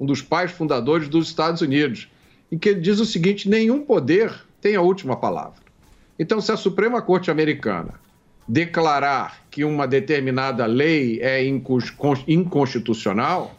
um 0.00 0.06
dos 0.06 0.22
pais 0.22 0.50
fundadores 0.50 1.06
dos 1.06 1.28
Estados 1.28 1.60
Unidos, 1.60 2.08
em 2.50 2.56
que 2.56 2.70
ele 2.70 2.80
diz 2.80 2.98
o 3.00 3.04
seguinte: 3.04 3.50
nenhum 3.50 3.82
poder 3.84 4.32
tem 4.58 4.74
a 4.74 4.80
última 4.80 5.14
palavra. 5.14 5.60
Então, 6.18 6.40
se 6.40 6.50
a 6.50 6.56
Suprema 6.56 7.02
Corte 7.02 7.30
Americana 7.30 8.00
declarar 8.48 9.42
que 9.50 9.62
uma 9.62 9.86
determinada 9.86 10.64
lei 10.64 11.20
é 11.20 11.44
incons- 11.44 11.90
con- 11.90 12.24
inconstitucional, 12.26 13.54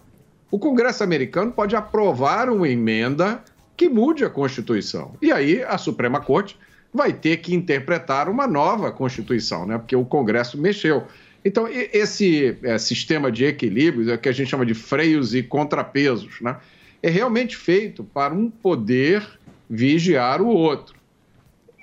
o 0.49 0.57
Congresso 0.57 1.03
americano 1.03 1.51
pode 1.51 1.75
aprovar 1.75 2.49
uma 2.49 2.67
emenda 2.67 3.43
que 3.77 3.87
mude 3.87 4.25
a 4.25 4.31
Constituição. 4.31 5.13
E 5.21 5.31
aí 5.31 5.61
a 5.61 5.77
Suprema 5.77 6.19
Corte 6.19 6.57
vai 6.91 7.13
ter 7.13 7.37
que 7.37 7.53
interpretar 7.53 8.27
uma 8.27 8.47
nova 8.47 8.91
Constituição, 8.91 9.67
né? 9.67 9.77
porque 9.77 9.95
o 9.95 10.03
Congresso 10.05 10.59
mexeu. 10.59 11.03
Então, 11.45 11.67
esse 11.67 12.57
eh, 12.63 12.77
sistema 12.77 13.31
de 13.31 13.43
equilíbrios 13.45 14.07
é 14.07 14.13
o 14.13 14.17
que 14.17 14.29
a 14.29 14.31
gente 14.31 14.49
chama 14.49 14.65
de 14.65 14.73
freios 14.73 15.35
e 15.35 15.43
contrapesos. 15.43 16.39
Né? 16.41 16.55
É 17.01 17.09
realmente 17.09 17.57
feito 17.57 18.03
para 18.03 18.33
um 18.33 18.49
poder 18.49 19.25
vigiar 19.69 20.41
o 20.41 20.47
outro. 20.47 20.95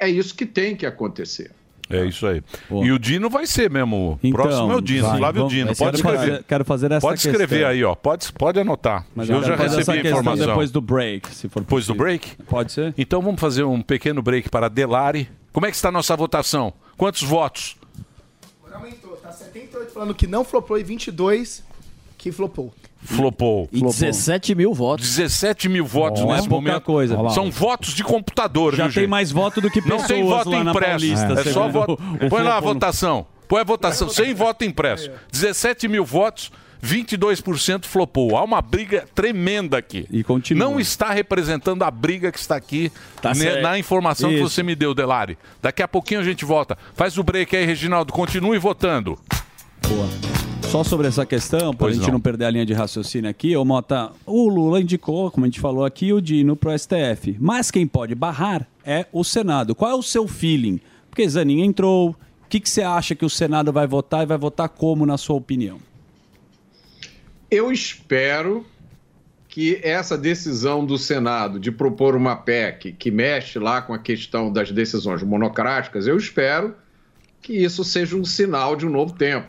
É 0.01 0.09
isso 0.09 0.35
que 0.35 0.47
tem 0.47 0.75
que 0.75 0.87
acontecer. 0.87 1.51
É 1.93 2.05
isso 2.07 2.25
aí. 2.27 2.41
E 2.71 2.93
o 2.93 2.99
Dino 3.01 3.29
vai 3.29 3.47
ser 3.47 3.69
mesmo. 3.69 4.13
O 4.13 4.19
Então, 4.27 4.41
próximo 4.45 4.73
é 4.73 4.77
o 4.77 4.81
Dino, 4.81 5.09
vai, 5.09 5.19
Flávio 5.19 5.39
vamos- 5.41 5.53
Dino. 5.53 5.67
Pode 5.67 5.79
quero 5.79 5.97
escrever. 5.97 6.19
fazer- 6.31 6.45
quero 6.45 6.65
fazer 6.65 6.93
essa 6.93 7.01
Pode 7.01 7.19
escrever 7.19 7.49
questão. 7.49 7.69
aí, 7.69 7.85
ó. 7.85 7.95
Pode, 7.97 8.33
pode 8.33 8.61
anotar. 8.61 9.07
Mas 9.15 9.29
eu 9.29 9.43
já 9.43 9.57
recebi 9.57 9.99
a 9.99 10.11
informação. 10.13 10.47
depois 10.47 10.71
do 10.71 10.81
break, 10.81 11.35
se 11.35 11.49
for 11.49 11.61
Depois 11.61 11.87
do 11.87 11.95
break? 11.95 12.37
Pode 12.49 12.71
ser. 12.73 12.95
Então 12.97 13.21
vamos 13.21 13.41
fazer 13.41 13.65
um 13.65 13.83
pequeno 13.83 14.23
break 14.23 14.49
para 14.49 14.69
Delari. 14.69 15.29
Como 15.53 15.67
é 15.67 15.71
que 15.71 15.75
está 15.77 15.89
a 15.89 15.93
nossa 15.93 16.17
votação? 16.17 16.73
Quantos 16.97 17.23
votos? 17.25 17.77
Tá 19.39 19.45
78 19.45 19.93
falando 19.93 20.15
que 20.15 20.27
não 20.27 20.45
flopou 20.45 20.79
e 20.79 20.83
22 20.83 21.63
que 22.19 22.31
flopou. 22.31 22.73
Flopou. 23.03 23.67
E 23.73 23.81
17 23.83 24.55
mil 24.55 24.75
votos. 24.75 25.07
17 25.17 25.69
mil 25.71 25.87
votos 25.87 26.21
Não 26.21 26.33
é 26.33 26.37
nesse 26.37 26.49
pouca 26.49 26.69
momento. 26.69 26.85
coisa. 26.85 27.15
Olha 27.15 27.23
lá. 27.23 27.31
São 27.31 27.51
votos 27.51 27.95
de 27.95 28.05
computador, 28.05 28.75
Já 28.75 28.85
viu, 28.85 28.93
tem 28.95 29.03
gente? 29.05 29.11
mais 29.11 29.31
voto 29.33 29.61
do 29.61 29.71
que 29.71 29.81
Não 29.81 29.97
tem 30.05 30.23
pessoas 30.23 30.45
voto 30.45 30.55
impresso. 30.55 31.07
Paulista, 31.07 31.33
É, 31.33 31.37
só 31.37 31.43
segundo 31.45 31.73
voto. 31.73 31.97
Põe 32.29 32.43
lá 32.43 32.51
a 32.51 32.53
Flopou. 32.61 32.75
votação. 32.75 33.27
Põe 33.49 33.61
a 33.61 33.65
votação. 33.65 34.09
Sem 34.11 34.35
voto 34.35 34.65
impresso. 34.65 35.11
17 35.33 35.89
mil 35.89 36.05
votos. 36.05 36.53
22% 36.83 37.85
flopou. 37.87 38.37
Há 38.37 38.45
uma 38.45 38.61
briga 38.63 39.07
tremenda 39.15 39.79
aqui. 39.79 40.07
E 40.11 40.23
continua. 40.25 40.69
Não 40.69 40.81
está 40.81 41.11
representando 41.13 41.83
a 41.83 41.91
briga 41.91 42.33
que 42.33 42.39
está 42.39 42.57
aqui 42.57 42.91
Tá 43.21 43.31
ne- 43.31 43.37
certo. 43.41 43.63
na 43.63 43.79
informação 43.79 44.31
que 44.31 44.37
Isso. 44.37 44.49
você 44.51 44.63
me 44.63 44.75
deu, 44.75 44.95
Delari. 44.95 45.37
Daqui 45.63 45.83
a 45.83 45.89
pouquinho 45.89 46.21
a 46.21 46.25
gente 46.25 46.45
volta. 46.45 46.77
Faz 46.95 47.19
o 47.19 47.23
break 47.23 47.55
aí, 47.57 47.65
Reginaldo. 47.65 48.13
Continue 48.13 48.59
votando. 48.59 49.19
Boa. 49.89 50.09
Só 50.71 50.85
sobre 50.85 51.09
essa 51.09 51.27
questão, 51.27 51.75
para 51.75 51.89
a 51.89 51.93
gente 51.93 52.07
não. 52.07 52.13
não. 52.15 52.21
perder 52.21 52.45
a 52.45 52.51
linha 52.51 52.65
de 52.65 52.73
raciocínio 52.73 53.29
aqui, 53.29 53.57
ô 53.57 53.65
Mota, 53.65 54.13
o 54.25 54.49
Lula 54.49 54.81
indicou, 54.81 55.29
como 55.31 55.45
a 55.45 55.49
gente 55.49 55.59
falou 55.59 55.85
aqui, 55.85 56.13
o 56.13 56.21
Dino 56.21 56.55
pro 56.55 56.71
STF. 56.79 57.37
Mas 57.41 57.73
quem 57.73 57.89
pode 57.89 58.15
barrar 58.15 58.65
é 58.85 59.05
o 59.13 59.25
Senado. 59.25 59.75
Qual 59.75 59.91
é 59.91 59.95
o 59.97 60.03
seu 60.03 60.29
feeling? 60.29 60.79
Porque 61.11 61.29
Zanin 61.29 61.63
entrou. 61.63 62.11
O 62.11 62.17
que, 62.49 62.61
que 62.61 62.71
você 62.71 62.83
acha 62.83 63.15
que 63.17 63.25
o 63.25 63.31
Senado 63.31 63.73
vai 63.73 63.87
votar 63.87 64.23
e 64.23 64.27
vai 64.27 64.39
votar 64.39 64.69
como, 64.69 65.05
na 65.05 65.19
sua 65.19 65.35
opinião? 65.37 65.79
Eu 67.51 67.73
espero 67.73 68.65
que 69.49 69.81
essa 69.83 70.17
decisão 70.17 70.87
do 70.87 70.97
Senado 70.97 71.59
de 71.59 71.73
propor 71.73 72.15
uma 72.15 72.37
PEC 72.37 72.93
que 72.93 73.11
mexe 73.11 73.59
lá 73.59 73.83
com 73.83 73.93
a 73.93 73.99
questão 73.99 74.53
das 74.53 74.71
decisões 74.71 75.21
monocráticas, 75.25 76.07
eu 76.07 76.17
espero 76.17 76.77
que 77.43 77.53
isso 77.53 77.83
seja 77.83 78.17
um 78.17 78.25
sinal 78.25 78.77
de 78.77 78.87
um 78.87 78.91
novo 78.91 79.15
tempo. 79.15 79.49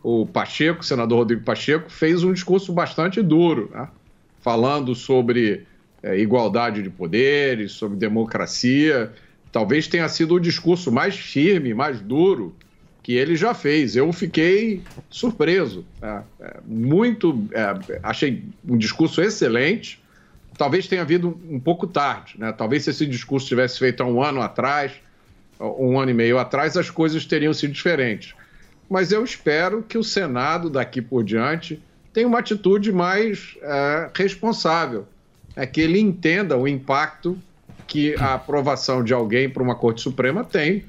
O 0.00 0.24
Pacheco, 0.24 0.82
o 0.82 0.84
senador 0.84 1.18
Rodrigo 1.18 1.42
Pacheco, 1.42 1.90
fez 1.90 2.22
um 2.22 2.32
discurso 2.32 2.72
bastante 2.72 3.20
duro, 3.20 3.68
né? 3.74 3.88
falando 4.40 4.94
sobre 4.94 5.66
eh, 6.04 6.20
igualdade 6.20 6.82
de 6.82 6.88
poderes, 6.88 7.72
sobre 7.72 7.98
democracia. 7.98 9.12
Talvez 9.50 9.88
tenha 9.88 10.08
sido 10.08 10.36
o 10.36 10.40
discurso 10.40 10.92
mais 10.92 11.16
firme, 11.16 11.74
mais 11.74 12.00
duro 12.00 12.54
que 13.02 13.14
ele 13.14 13.36
já 13.36 13.54
fez. 13.54 13.96
Eu 13.96 14.12
fiquei 14.12 14.82
surpreso. 15.08 15.84
né? 16.00 16.22
É, 16.40 16.56
muito. 16.66 17.48
é, 17.52 17.98
achei 18.02 18.44
um 18.66 18.76
discurso 18.76 19.20
excelente. 19.22 20.00
Talvez 20.56 20.86
tenha 20.86 21.04
vindo 21.04 21.40
um 21.48 21.58
pouco 21.58 21.86
tarde. 21.86 22.34
Né? 22.38 22.52
Talvez 22.52 22.84
se 22.84 22.90
esse 22.90 23.06
discurso 23.06 23.46
tivesse 23.46 23.78
feito 23.78 24.02
há 24.02 24.06
um 24.06 24.22
ano 24.22 24.42
atrás, 24.42 24.92
um 25.58 25.98
ano 25.98 26.10
e 26.10 26.14
meio 26.14 26.38
atrás, 26.38 26.76
as 26.76 26.90
coisas 26.90 27.24
teriam 27.24 27.54
sido 27.54 27.72
diferentes. 27.72 28.34
Mas 28.88 29.12
eu 29.12 29.24
espero 29.24 29.82
que 29.82 29.96
o 29.96 30.04
Senado, 30.04 30.68
daqui 30.68 31.00
por 31.00 31.24
diante, 31.24 31.80
tenha 32.12 32.26
uma 32.26 32.40
atitude 32.40 32.92
mais 32.92 33.56
é, 33.62 34.10
responsável. 34.14 35.06
É 35.56 35.66
que 35.66 35.80
ele 35.80 35.98
entenda 35.98 36.56
o 36.56 36.68
impacto 36.68 37.38
que 37.86 38.14
a 38.16 38.34
aprovação 38.34 39.02
de 39.02 39.12
alguém 39.12 39.48
para 39.48 39.62
uma 39.62 39.74
Corte 39.74 40.00
Suprema 40.00 40.44
tem 40.44 40.84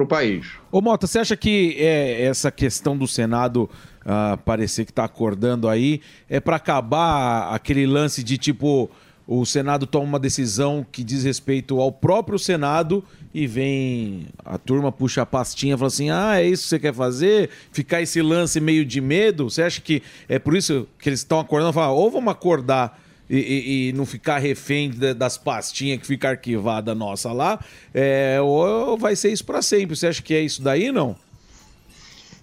para 0.00 0.04
o 0.04 0.06
país. 0.06 0.46
Ô 0.72 0.80
Mota, 0.80 1.06
você 1.06 1.18
acha 1.18 1.36
que 1.36 1.76
é, 1.78 2.22
essa 2.22 2.50
questão 2.50 2.96
do 2.96 3.06
Senado 3.06 3.68
ah, 4.04 4.38
parecer 4.44 4.84
que 4.84 4.92
está 4.92 5.04
acordando 5.04 5.68
aí 5.68 6.00
é 6.28 6.40
para 6.40 6.56
acabar 6.56 7.54
aquele 7.54 7.86
lance 7.86 8.22
de 8.22 8.38
tipo 8.38 8.90
o 9.26 9.44
Senado 9.44 9.86
toma 9.86 10.04
uma 10.04 10.18
decisão 10.18 10.84
que 10.90 11.04
diz 11.04 11.22
respeito 11.22 11.80
ao 11.80 11.92
próprio 11.92 12.38
Senado 12.38 13.04
e 13.32 13.46
vem 13.46 14.26
a 14.44 14.58
turma 14.58 14.90
puxa 14.90 15.22
a 15.22 15.26
pastinha 15.26 15.74
e 15.74 15.76
fala 15.76 15.86
assim: 15.86 16.10
ah, 16.10 16.40
é 16.40 16.46
isso 16.46 16.64
que 16.64 16.68
você 16.70 16.78
quer 16.78 16.94
fazer? 16.94 17.50
Ficar 17.70 18.02
esse 18.02 18.20
lance 18.22 18.58
meio 18.58 18.84
de 18.84 19.00
medo? 19.00 19.48
Você 19.48 19.62
acha 19.62 19.80
que 19.80 20.02
é 20.28 20.38
por 20.38 20.56
isso 20.56 20.88
que 20.98 21.08
eles 21.08 21.20
estão 21.20 21.38
acordando 21.38 21.72
falam, 21.72 21.94
ou 21.94 22.10
vamos 22.10 22.32
acordar 22.32 23.00
e, 23.30 23.36
e- 23.38 23.88
e 23.88 23.92
não 23.92 24.04
ficar 24.04 24.38
refém 24.38 24.90
da- 24.90 25.12
das 25.12 25.38
pastinhas 25.38 26.00
que 26.00 26.06
fica 26.06 26.30
arquivada 26.30 26.94
nossa 26.94 27.32
lá, 27.32 27.58
é, 27.94 28.38
ou 28.42 28.98
vai 28.98 29.14
ser 29.14 29.30
isso 29.32 29.44
pra 29.44 29.62
sempre. 29.62 29.94
Você 29.96 30.08
acha 30.08 30.20
que 30.20 30.34
é 30.34 30.40
isso 30.40 30.60
daí, 30.60 30.90
não? 30.90 31.16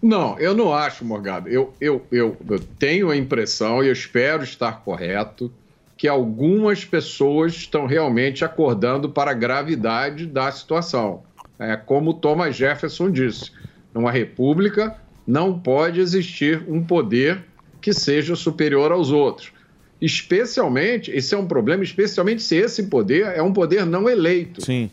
Não, 0.01 0.37
eu 0.39 0.55
não 0.55 0.73
acho, 0.73 1.03
Morgado. 1.03 1.49
Eu, 1.49 1.73
eu, 1.81 2.05
eu, 2.11 2.37
eu 2.49 2.59
tenho 2.79 3.09
a 3.09 3.17
impressão, 3.17 3.83
e 3.83 3.87
eu 3.87 3.93
espero 3.93 4.43
estar 4.43 4.83
correto, 4.83 5.51
que 5.97 6.07
algumas 6.07 6.85
pessoas 6.85 7.53
estão 7.55 7.87
realmente 7.87 8.45
acordando 8.45 9.09
para 9.09 9.31
a 9.31 9.33
gravidade 9.33 10.27
da 10.27 10.51
situação. 10.51 11.23
É, 11.59 11.75
como 11.75 12.13
Thomas 12.13 12.55
Jefferson 12.55 13.09
disse: 13.09 13.51
numa 13.91 14.11
república 14.11 14.95
não 15.25 15.59
pode 15.59 15.99
existir 15.99 16.63
um 16.67 16.83
poder 16.83 17.43
que 17.81 17.91
seja 17.91 18.35
superior 18.35 18.91
aos 18.91 19.11
outros. 19.11 19.51
Especialmente, 19.99 21.11
esse 21.11 21.33
é 21.33 21.37
um 21.37 21.47
problema, 21.47 21.83
especialmente 21.83 22.41
se 22.41 22.55
esse 22.55 22.83
poder 22.83 23.25
é 23.35 23.41
um 23.41 23.51
poder 23.51 23.85
não 23.85 24.09
eleito. 24.09 24.63
Sim. 24.63 24.91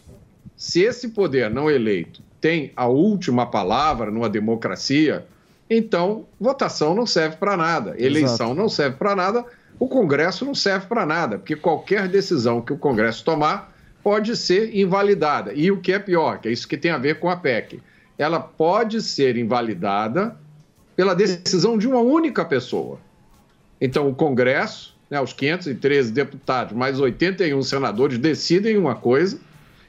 Se 0.56 0.82
esse 0.82 1.08
poder 1.08 1.50
não 1.50 1.70
eleito 1.70 2.22
tem 2.40 2.72
a 2.76 2.86
última 2.86 3.46
palavra 3.46 4.10
numa 4.10 4.28
democracia, 4.28 5.24
então 5.68 6.26
votação 6.38 6.94
não 6.94 7.06
serve 7.06 7.36
para 7.36 7.56
nada, 7.56 7.94
eleição 7.98 8.48
Exato. 8.48 8.54
não 8.54 8.68
serve 8.68 8.96
para 8.98 9.16
nada, 9.16 9.46
o 9.78 9.88
Congresso 9.88 10.44
não 10.44 10.54
serve 10.54 10.86
para 10.86 11.06
nada, 11.06 11.38
porque 11.38 11.56
qualquer 11.56 12.06
decisão 12.06 12.60
que 12.60 12.72
o 12.72 12.76
Congresso 12.76 13.24
tomar 13.24 13.74
pode 14.02 14.36
ser 14.36 14.76
invalidada. 14.76 15.54
E 15.54 15.70
o 15.70 15.80
que 15.80 15.92
é 15.92 15.98
pior, 15.98 16.38
que 16.38 16.48
é 16.48 16.52
isso 16.52 16.68
que 16.68 16.76
tem 16.76 16.90
a 16.90 16.98
ver 16.98 17.18
com 17.18 17.30
a 17.30 17.36
PEC, 17.36 17.80
ela 18.18 18.38
pode 18.38 19.00
ser 19.00 19.38
invalidada 19.38 20.36
pela 20.94 21.14
decisão 21.14 21.78
de 21.78 21.88
uma 21.88 22.00
única 22.00 22.44
pessoa. 22.44 23.00
Então, 23.80 24.06
o 24.06 24.14
Congresso, 24.14 24.93
né, 25.10 25.20
os 25.20 25.32
513 25.32 26.12
deputados, 26.12 26.72
mais 26.76 26.98
81 26.98 27.62
senadores, 27.62 28.18
decidem 28.18 28.76
uma 28.76 28.94
coisa 28.94 29.38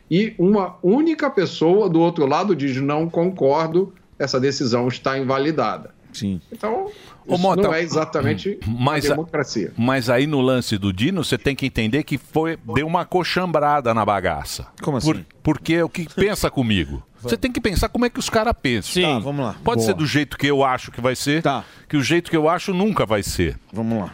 e 0.09 0.33
uma 0.37 0.75
única 0.83 1.29
pessoa 1.29 1.89
do 1.89 1.99
outro 1.99 2.25
lado 2.25 2.55
diz: 2.55 2.77
não 2.77 3.09
concordo, 3.09 3.93
essa 4.19 4.39
decisão 4.39 4.87
está 4.87 5.17
invalidada. 5.17 5.93
Sim. 6.13 6.39
Então, 6.49 6.89
Ô, 7.27 7.33
isso 7.33 7.41
Mota, 7.41 7.61
não 7.63 7.73
é 7.73 7.81
exatamente 7.81 8.57
mas, 8.65 9.03
uma 9.03 9.11
a- 9.13 9.15
democracia. 9.15 9.73
mas 9.75 10.09
aí 10.09 10.25
no 10.25 10.39
lance 10.39 10.77
do 10.77 10.93
Dino, 10.93 11.23
você 11.25 11.37
tem 11.37 11.53
que 11.53 11.65
entender 11.65 12.03
que 12.03 12.17
foi 12.17 12.57
deu 12.73 12.87
uma 12.87 13.03
coxambrada 13.03 13.93
na 13.93 14.05
bagaça. 14.05 14.67
Como 14.81 15.01
Por- 15.01 15.15
assim? 15.17 15.25
porque 15.43 15.81
o 15.83 15.89
que 15.89 16.07
pensa 16.15 16.49
comigo? 16.49 17.03
Você 17.21 17.35
tem 17.35 17.51
que 17.51 17.59
pensar 17.59 17.89
como 17.89 18.05
é 18.05 18.09
que 18.09 18.19
os 18.19 18.29
caras 18.29 18.53
pensam. 18.61 18.93
Sim. 18.93 19.01
Tá, 19.01 19.19
vamos 19.19 19.43
lá. 19.45 19.55
Pode 19.63 19.77
Boa. 19.79 19.85
ser 19.87 19.93
do 19.95 20.05
jeito 20.05 20.37
que 20.37 20.45
eu 20.47 20.63
acho 20.63 20.91
que 20.91 21.01
vai 21.01 21.15
ser, 21.15 21.41
que 21.89 21.97
o 21.97 22.03
jeito 22.03 22.29
que 22.29 22.37
eu 22.37 22.47
acho 22.47 22.71
nunca 22.73 23.03
vai 23.05 23.23
ser. 23.23 23.57
Vamos 23.73 23.97
lá. 24.03 24.13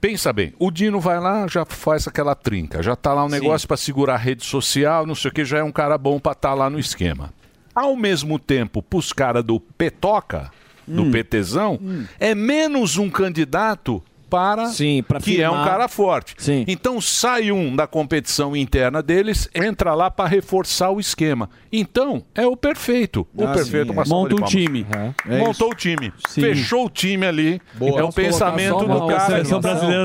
Pensa 0.00 0.32
bem, 0.32 0.52
o 0.58 0.70
Dino 0.70 1.00
vai 1.00 1.18
lá, 1.18 1.46
já 1.48 1.64
faz 1.64 2.06
aquela 2.06 2.34
trinca, 2.34 2.82
já 2.82 2.94
tá 2.94 3.12
lá 3.14 3.24
um 3.24 3.28
negócio 3.28 3.66
para 3.66 3.76
segurar 3.76 4.14
a 4.14 4.18
rede 4.18 4.44
social, 4.44 5.06
não 5.06 5.14
sei 5.14 5.30
o 5.30 5.34
que, 5.34 5.44
já 5.44 5.58
é 5.58 5.62
um 5.64 5.72
cara 5.72 5.96
bom 5.96 6.20
para 6.20 6.32
estar 6.32 6.54
lá 6.54 6.68
no 6.68 6.78
esquema. 6.78 7.32
Ao 7.74 7.96
mesmo 7.96 8.38
tempo, 8.38 8.82
pros 8.82 9.12
caras 9.12 9.42
do 9.42 9.58
Petoca, 9.58 10.50
do 10.86 11.02
Hum. 11.02 11.10
PTzão, 11.10 11.80
é 12.20 12.34
menos 12.34 12.96
um 12.98 13.10
candidato 13.10 14.02
para 14.28 14.66
Sim, 14.66 15.04
que 15.22 15.40
é 15.40 15.48
um 15.48 15.52
firmar. 15.52 15.68
cara 15.68 15.88
forte. 15.88 16.34
Então 16.66 17.00
sai 17.00 17.52
um 17.52 17.74
da 17.76 17.86
competição 17.86 18.56
interna 18.56 19.02
deles, 19.02 19.48
entra 19.54 19.94
lá 19.94 20.10
para 20.10 20.28
reforçar 20.28 20.90
o 20.90 20.98
esquema. 21.00 21.48
Então 21.72 22.22
é 22.34 22.46
o 22.46 22.56
perfeito. 22.56 23.26
O 23.34 23.44
Ah, 23.44 23.52
perfeito. 23.52 23.92
sim, 23.92 24.00
é. 24.00 24.04
Monta 24.08 24.34
um 24.34 24.42
time. 24.42 24.86
É. 25.26 25.36
É 25.36 25.38
Montou 25.38 25.68
isso. 25.68 25.72
o 25.72 25.74
time. 25.74 26.12
Sim. 26.28 26.40
Fechou 26.40 26.86
o 26.86 26.90
time 26.90 27.26
ali. 27.26 27.60
Boa. 27.74 28.00
É 28.00 28.04
o 28.04 28.12
pensamento 28.12 28.84
do 28.84 29.06
cara. 29.06 29.42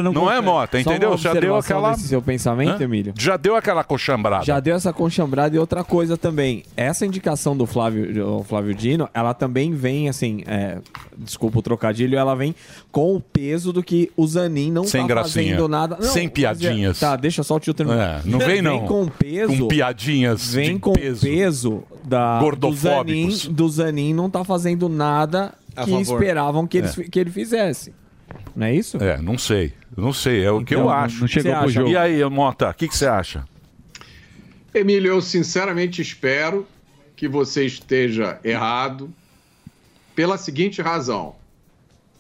não 0.03 0.13
não 0.13 0.32
é. 0.32 0.41
Mota, 0.41 0.80
entendeu? 0.80 1.17
Já 1.17 1.34
deu 1.34 1.55
aquela. 1.55 1.95
seu 1.95 2.22
pensamento, 2.22 2.82
Hã? 2.82 2.84
Emílio? 2.84 3.13
Já 3.17 3.38
deu 3.38 3.55
aquela 3.55 3.84
coxambrada. 3.84 4.43
Já 4.45 4.59
deu 4.59 4.76
essa 4.76 4.91
conchambrada 4.93 5.55
e 5.55 5.59
outra 5.59 5.84
coisa 5.84 6.17
também. 6.17 6.63
Essa 6.76 7.05
indicação 7.05 7.55
do 7.55 7.65
Flávio, 7.65 8.39
o 8.39 8.43
Flávio 8.43 8.74
Dino, 8.74 9.09
ela 9.13 9.34
também 9.34 9.74
vem, 9.74 10.09
assim, 10.09 10.43
é, 10.47 10.78
desculpa 11.17 11.59
o 11.59 11.61
trocadilho, 11.61 12.17
ela 12.17 12.36
vem 12.36 12.53
com 12.91 13.15
o 13.15 13.22
peso 13.22 13.72
do 13.72 13.82
que 13.84 14.11
o 14.22 14.28
Zanin 14.28 14.72
não 14.72 14.84
Sem 14.84 15.01
tá 15.01 15.07
gracinha. 15.07 15.45
fazendo 15.55 15.67
nada. 15.67 15.97
Não, 15.99 16.07
Sem 16.09 16.28
é- 16.28 16.30
piadinhas. 16.30 16.99
Tá, 16.99 17.15
deixa 17.15 17.43
só 17.43 17.55
o 17.55 17.59
tio 17.59 17.74
terminar. 17.74 18.19
É, 18.26 18.30
não 18.30 18.39
vem, 18.39 18.61
não. 18.61 18.80
Vem 18.80 18.88
com 18.88 19.07
peso. 19.07 19.57
Com 19.57 19.67
piadinhas 19.67 20.53
Vem 20.53 20.74
de 20.76 20.80
com 20.80 20.93
peso. 20.93 21.22
peso 21.26 21.84
da, 22.03 22.39
do. 22.39 22.74
Zanin, 22.74 23.30
do 23.49 23.69
Zanin 23.69 24.13
não 24.13 24.30
tá 24.30 24.43
fazendo 24.43 24.88
nada 24.89 25.53
A 25.76 25.84
que 25.86 25.91
favor. 25.91 26.01
esperavam 26.22 26.67
que 26.67 26.78
ele, 26.80 26.88
É. 26.88 27.03
que 27.09 27.19
ele 27.19 27.32
fizesse. 27.32 27.93
Não 28.55 28.67
é 28.67 28.76
isso? 28.76 28.97
É, 29.03 29.17
não 29.22 29.38
sei. 29.38 29.74
Não 29.97 30.13
sei, 30.13 30.43
é 30.43 30.51
o 30.51 30.63
que 30.63 30.74
Então, 30.74 30.86
eu 30.86 30.89
acho. 30.89 31.19
não 31.22 31.28
chegou 31.28 31.53
pro 31.53 31.69
jogo. 31.69 31.89
E 31.89 31.97
aí, 31.97 32.24
Mota, 32.30 32.69
o 32.69 32.74
que, 32.74 32.88
que 32.88 32.95
você 32.95 33.05
acha? 33.05 33.43
Emílio, 34.74 35.09
eu 35.13 35.22
sinceramente 35.22 36.01
espero 36.01 36.65
que 37.15 37.28
você 37.28 37.65
esteja 37.65 38.39
errado 38.43 39.09
pela 40.15 40.38
seguinte 40.38 40.82
razão. 40.82 41.36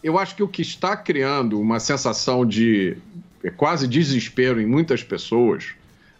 Eu 0.03 0.17
acho 0.17 0.35
que 0.35 0.43
o 0.43 0.47
que 0.47 0.61
está 0.61 0.95
criando 0.97 1.59
uma 1.59 1.79
sensação 1.79 2.45
de 2.45 2.97
é, 3.43 3.49
quase 3.49 3.87
desespero 3.87 4.59
em 4.59 4.65
muitas 4.65 5.03
pessoas 5.03 5.69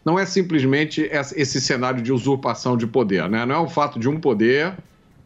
não 0.04 0.18
é 0.18 0.26
simplesmente 0.26 1.02
esse 1.36 1.62
cenário 1.62 2.02
de 2.02 2.12
usurpação 2.12 2.76
de 2.76 2.88
poder, 2.88 3.30
né? 3.30 3.46
Não 3.46 3.56
é 3.56 3.60
o 3.60 3.70
fato 3.70 4.00
de 4.00 4.10
um 4.10 4.20
poder, 4.20 4.74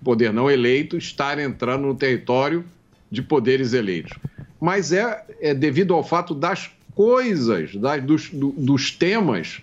poder 0.03 0.34
não 0.34 0.51
eleito, 0.51 0.97
estar 0.97 1.39
entrando 1.39 1.88
no 1.88 1.95
território 1.95 2.64
de 3.10 3.22
poderes 3.22 3.72
eleitos. 3.72 4.18
Mas 4.60 4.91
é, 4.91 5.24
é 5.39 5.53
devido 5.53 5.93
ao 5.93 6.03
fato 6.03 6.36
das 6.36 6.70
coisas, 6.93 7.74
das- 7.76 8.03
dos, 8.03 8.30
do- 8.30 8.51
dos 8.58 8.91
temas 8.91 9.62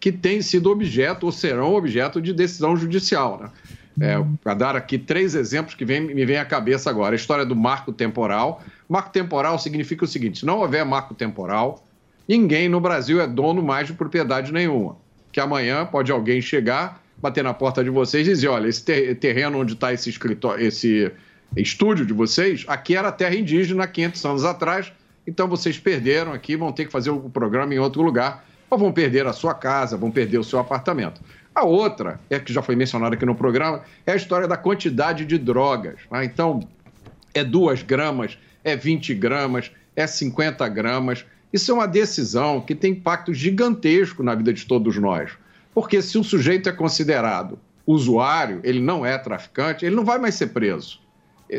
que 0.00 0.10
têm 0.12 0.40
sido 0.40 0.70
objeto 0.70 1.24
ou 1.26 1.32
serão 1.32 1.74
objeto 1.74 2.20
de 2.20 2.32
decisão 2.32 2.74
judicial. 2.76 3.38
Né? 3.42 3.50
É, 4.00 4.16
Para 4.42 4.54
dar 4.54 4.76
aqui 4.76 4.98
três 4.98 5.34
exemplos 5.34 5.74
que 5.74 5.84
vem- 5.84 6.00
me 6.00 6.24
vem 6.26 6.36
à 6.38 6.44
cabeça 6.44 6.90
agora. 6.90 7.14
A 7.14 7.16
história 7.16 7.44
do 7.46 7.54
marco 7.54 7.92
temporal. 7.92 8.62
Marco 8.88 9.10
temporal 9.10 9.58
significa 9.58 10.04
o 10.04 10.08
seguinte: 10.08 10.40
se 10.40 10.46
não 10.46 10.58
houver 10.58 10.84
marco 10.84 11.14
temporal, 11.14 11.86
ninguém 12.28 12.68
no 12.68 12.80
Brasil 12.80 13.20
é 13.20 13.26
dono 13.26 13.62
mais 13.62 13.86
de 13.86 13.92
propriedade 13.92 14.52
nenhuma. 14.52 14.96
Que 15.30 15.38
amanhã 15.40 15.86
pode 15.86 16.10
alguém 16.10 16.40
chegar, 16.40 17.00
bater 17.18 17.44
na 17.44 17.54
porta 17.54 17.84
de 17.84 17.90
vocês 17.90 18.26
e 18.26 18.30
dizer: 18.30 18.48
olha, 18.48 18.66
esse 18.68 18.84
ter- 18.84 19.14
terreno 19.16 19.60
onde 19.60 19.74
está 19.74 19.92
esse 19.92 20.10
escritório, 20.10 20.66
esse 20.66 21.12
estúdio 21.56 22.04
de 22.04 22.12
vocês, 22.12 22.64
aqui 22.66 22.96
era 22.96 23.12
terra 23.12 23.36
indígena 23.36 23.86
500 23.86 24.24
anos 24.24 24.44
atrás, 24.44 24.92
então 25.24 25.46
vocês 25.46 25.78
perderam 25.78 26.32
aqui, 26.32 26.56
vão 26.56 26.72
ter 26.72 26.84
que 26.86 26.90
fazer 26.90 27.10
o 27.10 27.20
programa 27.30 27.72
em 27.72 27.78
outro 27.78 28.02
lugar, 28.02 28.44
ou 28.68 28.76
vão 28.76 28.90
perder 28.90 29.24
a 29.28 29.32
sua 29.32 29.54
casa, 29.54 29.96
vão 29.96 30.10
perder 30.10 30.38
o 30.38 30.42
seu 30.44 30.58
apartamento. 30.58 31.20
A 31.54 31.62
outra, 31.62 32.18
é 32.28 32.40
que 32.40 32.52
já 32.52 32.60
foi 32.60 32.74
mencionada 32.74 33.14
aqui 33.14 33.24
no 33.24 33.34
programa, 33.34 33.82
é 34.04 34.12
a 34.12 34.16
história 34.16 34.48
da 34.48 34.56
quantidade 34.56 35.24
de 35.24 35.38
drogas. 35.38 36.00
né? 36.10 36.24
Então, 36.24 36.66
é 37.32 37.44
2 37.44 37.82
gramas, 37.82 38.36
é 38.64 38.74
20 38.74 39.14
gramas, 39.14 39.70
é 39.94 40.06
50 40.06 40.66
gramas. 40.68 41.24
Isso 41.52 41.70
é 41.70 41.74
uma 41.74 41.86
decisão 41.86 42.60
que 42.60 42.74
tem 42.74 42.92
impacto 42.92 43.32
gigantesco 43.32 44.22
na 44.22 44.34
vida 44.34 44.52
de 44.52 44.66
todos 44.66 44.96
nós. 44.96 45.30
Porque 45.72 46.02
se 46.02 46.18
o 46.18 46.24
sujeito 46.24 46.68
é 46.68 46.72
considerado 46.72 47.58
usuário, 47.86 48.60
ele 48.64 48.80
não 48.80 49.06
é 49.06 49.16
traficante, 49.16 49.84
ele 49.84 49.94
não 49.94 50.04
vai 50.04 50.18
mais 50.18 50.34
ser 50.34 50.48
preso. 50.48 51.00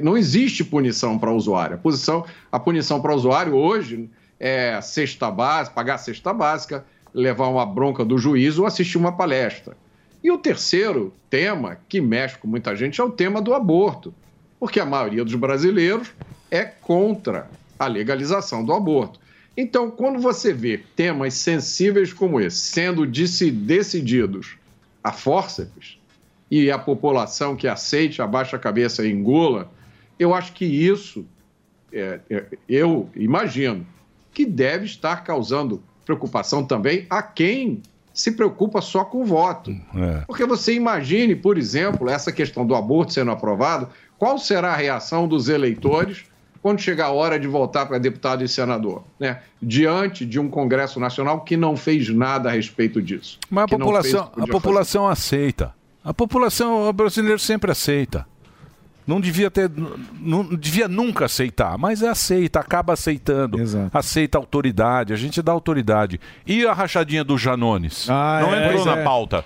Não 0.01 0.17
existe 0.17 0.63
punição 0.63 1.17
para 1.17 1.31
usuário. 1.31 1.75
A, 1.75 1.77
posição, 1.77 2.25
a 2.51 2.59
punição 2.59 3.01
para 3.01 3.15
usuário 3.15 3.53
hoje 3.55 4.09
é 4.37 4.81
cesta 4.81 5.31
básica, 5.31 5.73
pagar 5.75 5.95
a 5.95 5.97
cesta 5.99 6.33
básica, 6.33 6.83
levar 7.13 7.47
uma 7.47 7.65
bronca 7.65 8.03
do 8.03 8.17
juiz 8.17 8.57
ou 8.57 8.65
assistir 8.65 8.97
uma 8.97 9.15
palestra. 9.15 9.77
E 10.25 10.31
o 10.31 10.39
terceiro 10.39 11.13
tema, 11.29 11.77
que 11.87 12.01
mexe 12.01 12.35
com 12.39 12.47
muita 12.47 12.75
gente, 12.75 12.99
é 12.99 13.03
o 13.03 13.11
tema 13.11 13.39
do 13.39 13.53
aborto. 13.53 14.11
Porque 14.59 14.79
a 14.79 14.85
maioria 14.85 15.23
dos 15.23 15.35
brasileiros 15.35 16.11
é 16.49 16.63
contra 16.63 17.47
a 17.77 17.85
legalização 17.85 18.65
do 18.65 18.73
aborto. 18.73 19.19
Então, 19.55 19.91
quando 19.91 20.19
você 20.19 20.51
vê 20.51 20.79
temas 20.95 21.35
sensíveis 21.35 22.11
como 22.11 22.41
esse 22.41 22.57
sendo 22.57 23.05
deci- 23.05 23.51
decididos 23.51 24.57
a 25.03 25.11
fórceps 25.11 25.99
e 26.49 26.71
a 26.71 26.79
população 26.79 27.55
que 27.55 27.67
aceite, 27.67 28.19
abaixa 28.19 28.55
a 28.55 28.59
cabeça 28.59 29.05
e 29.05 29.11
engula, 29.11 29.71
eu 30.17 30.33
acho 30.33 30.53
que 30.53 30.65
isso, 30.65 31.23
é, 31.93 32.19
é, 32.31 32.45
eu 32.67 33.11
imagino, 33.15 33.85
que 34.33 34.43
deve 34.43 34.85
estar 34.85 35.23
causando 35.23 35.83
preocupação 36.03 36.65
também 36.65 37.05
a 37.11 37.21
quem 37.21 37.83
se 38.15 38.31
preocupa 38.31 38.81
só 38.81 39.03
com 39.03 39.21
o 39.21 39.25
voto. 39.25 39.71
É. 39.93 40.23
Porque 40.25 40.45
você 40.45 40.73
imagine, 40.73 41.35
por 41.35 41.57
exemplo, 41.57 42.09
essa 42.09 42.31
questão 42.31 42.65
do 42.65 42.73
aborto 42.73 43.11
sendo 43.11 43.29
aprovado, 43.29 43.89
qual 44.17 44.39
será 44.39 44.71
a 44.71 44.75
reação 44.75 45.27
dos 45.27 45.49
eleitores 45.49 46.23
quando 46.61 46.79
chegar 46.79 47.07
a 47.07 47.11
hora 47.11 47.37
de 47.37 47.45
voltar 47.45 47.85
para 47.85 47.99
deputado 47.99 48.43
e 48.43 48.47
senador, 48.47 49.03
né? 49.19 49.41
diante 49.61 50.25
de 50.25 50.39
um 50.39 50.49
Congresso 50.49 50.99
Nacional 50.99 51.41
que 51.41 51.55
não 51.55 51.75
fez 51.75 52.09
nada 52.09 52.49
a 52.49 52.53
respeito 52.53 53.01
disso. 53.01 53.37
Mas 53.51 53.65
a 53.65 53.67
população, 53.67 54.31
a 54.35 54.47
população 54.47 55.07
aceita. 55.07 55.75
A 56.03 56.13
população 56.13 56.91
brasileira 56.93 57.37
sempre 57.37 57.69
aceita. 57.69 58.25
Não 59.07 59.21
devia 59.21 59.51
ter, 59.51 59.69
não 60.19 60.43
devia 60.43 60.87
nunca 60.87 61.25
aceitar, 61.25 61.77
mas 61.77 62.01
aceita, 62.01 62.59
acaba 62.59 62.93
aceitando. 62.93 63.57
Aceita 63.93 64.37
a 64.37 64.41
autoridade, 64.41 65.13
a 65.13 65.15
gente 65.15 65.41
dá 65.41 65.51
autoridade. 65.51 66.19
E 66.45 66.65
a 66.65 66.73
rachadinha 66.73 67.23
do 67.23 67.37
Janones? 67.37 68.07
não 68.07 68.53
é, 68.53 68.65
entrou 68.65 68.83
pois 68.83 68.85
na 68.85 69.01
é. 69.01 69.03
pauta. 69.03 69.45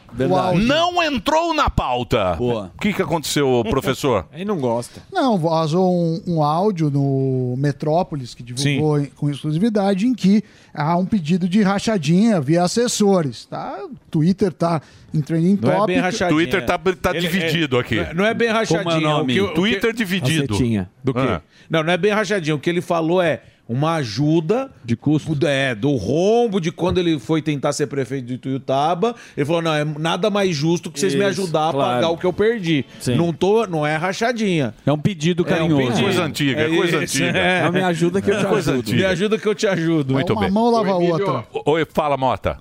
Não 0.66 1.04
entrou 1.04 1.54
na 1.54 1.70
pauta. 1.70 2.38
O 2.40 2.70
que, 2.80 2.94
que 2.94 3.02
aconteceu, 3.02 3.64
professor? 3.70 4.26
Ele 4.34 4.46
não 4.46 4.58
gosta. 4.60 5.02
Não, 5.12 5.38
vazou 5.38 5.94
um, 5.94 6.24
um 6.28 6.44
áudio 6.44 6.90
no 6.90 7.56
Metrópolis, 7.58 8.34
que 8.34 8.44
divulgou 8.44 9.00
em- 9.00 9.06
com 9.08 9.30
exclusividade, 9.30 10.08
em 10.08 10.14
que 10.14 10.44
há 10.74 10.96
um 10.98 11.06
pedido 11.06 11.48
de 11.48 11.62
rachadinha 11.62 12.40
via 12.42 12.64
assessores. 12.64 13.46
Tá? 13.46 13.78
O 13.86 13.92
Twitter 14.12 14.52
tá 14.52 14.82
em 15.14 15.22
trending 15.22 15.58
Não 15.62 15.84
é 15.84 15.88
bem 15.88 15.98
rachadinha. 15.98 16.30
Twitter 16.30 16.66
tá, 16.66 16.78
tá 16.78 17.12
Ele- 17.12 17.20
dividido 17.20 17.78
é- 17.78 17.80
aqui. 17.80 17.96
não 18.16 18.26
é- 18.26 18.30
é 18.32 18.34
bem 18.34 18.50
rachadinha. 18.50 18.84
Como 18.84 18.96
é 18.96 18.98
o 18.98 19.02
nome? 19.02 19.34
o 19.34 19.36
que- 19.36 19.42
o 19.42 19.48
que- 19.50 19.54
Twitter 19.56 19.94
dividido. 19.94 20.58
Do 21.04 21.14
quê? 21.14 21.20
Ah. 21.22 21.42
Não, 21.70 21.84
não 21.84 21.94
é 21.94 21.98
bem 21.98 22.12
rachadinho. 22.12 22.56
O 22.56 22.60
que 22.60 22.70
ele 22.70 22.82
falou 22.82 23.22
é 23.22 23.42
uma 23.70 23.94
ajuda 23.98 24.72
de 24.84 24.96
custo. 24.96 25.38
É, 25.46 25.76
do 25.76 25.96
rombo 25.96 26.60
de 26.60 26.72
quando 26.72 26.98
ele 26.98 27.20
foi 27.20 27.40
tentar 27.40 27.72
ser 27.72 27.86
prefeito 27.86 28.26
de 28.26 28.34
Ituiutaba. 28.34 29.16
Ele 29.38 29.46
falou: 29.46 29.62
não, 29.62 29.74
é 29.76 29.86
nada 29.86 30.32
mais 30.32 30.56
justo 30.56 30.90
que 30.90 31.00
vocês 31.00 31.14
me 31.14 31.20
Isso, 31.22 31.44
ajudar 31.44 31.70
a 31.70 31.72
claro. 31.72 31.94
pagar 31.96 32.10
o 32.10 32.18
que 32.18 32.26
eu 32.26 32.34
perdi. 32.34 32.84
Sim. 33.00 33.16
Não, 33.16 33.32
tô, 33.32 33.68
não 33.68 33.86
é 33.86 33.96
rachadinha. 33.96 34.74
É 34.84 34.92
um 34.92 34.98
pedido 34.98 35.44
É 35.44 35.46
um 35.46 35.50
carinhoso. 35.50 35.88
pedido. 35.88 36.04
Coisa 36.04 36.24
antiga, 36.24 36.62
é 36.62 36.68
coisa 36.76 37.04
isso, 37.04 37.18
antiga. 37.24 37.38
é. 37.38 37.64
Não, 37.64 37.72
me 37.72 37.82
ajuda 37.84 38.22
que 38.22 38.32
eu 38.32 38.40
te 38.40 38.46
Coisa 38.46 38.72
ajudo. 38.72 38.82
antiga. 38.88 38.98
Me 38.98 39.06
ajuda 39.06 39.38
que 39.38 39.48
eu 39.48 39.54
te 39.56 39.68
ajudo. 39.68 40.14
Muito 40.16 40.36
bem. 40.36 40.50
lava 40.52 40.94
Ô, 40.96 41.02
Emílio, 41.04 41.44
Oi, 41.66 41.86
fala, 41.94 42.18
Mota. 42.18 42.58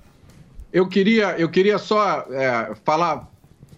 Eu 0.71 0.87
queria, 0.87 1.31
eu 1.39 1.49
queria 1.49 1.79
só 1.79 2.25
é, 2.29 2.71
falar. 2.85 3.27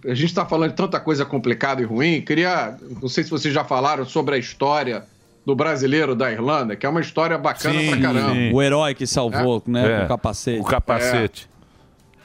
A 0.04 0.14
gente 0.14 0.26
está 0.26 0.44
falando 0.44 0.70
de 0.70 0.76
tanta 0.76 1.00
coisa 1.00 1.24
complicada 1.24 1.80
e 1.80 1.84
ruim. 1.84 2.20
Queria, 2.20 2.76
não 3.00 3.08
sei 3.08 3.24
se 3.24 3.30
vocês 3.30 3.54
já 3.54 3.64
falaram 3.64 4.04
sobre 4.04 4.34
a 4.34 4.38
história 4.38 5.04
do 5.44 5.54
brasileiro 5.54 6.14
da 6.14 6.30
Irlanda, 6.30 6.76
que 6.76 6.86
é 6.86 6.88
uma 6.88 7.00
história 7.00 7.36
bacana 7.36 7.80
pra 7.88 8.00
caramba. 8.00 8.54
O 8.54 8.62
herói 8.62 8.94
que 8.94 9.06
salvou, 9.06 9.62
né? 9.66 10.02
É. 10.02 10.04
O 10.04 10.08
capacete. 10.08 10.60
O 10.60 10.64
capacete. 10.64 11.52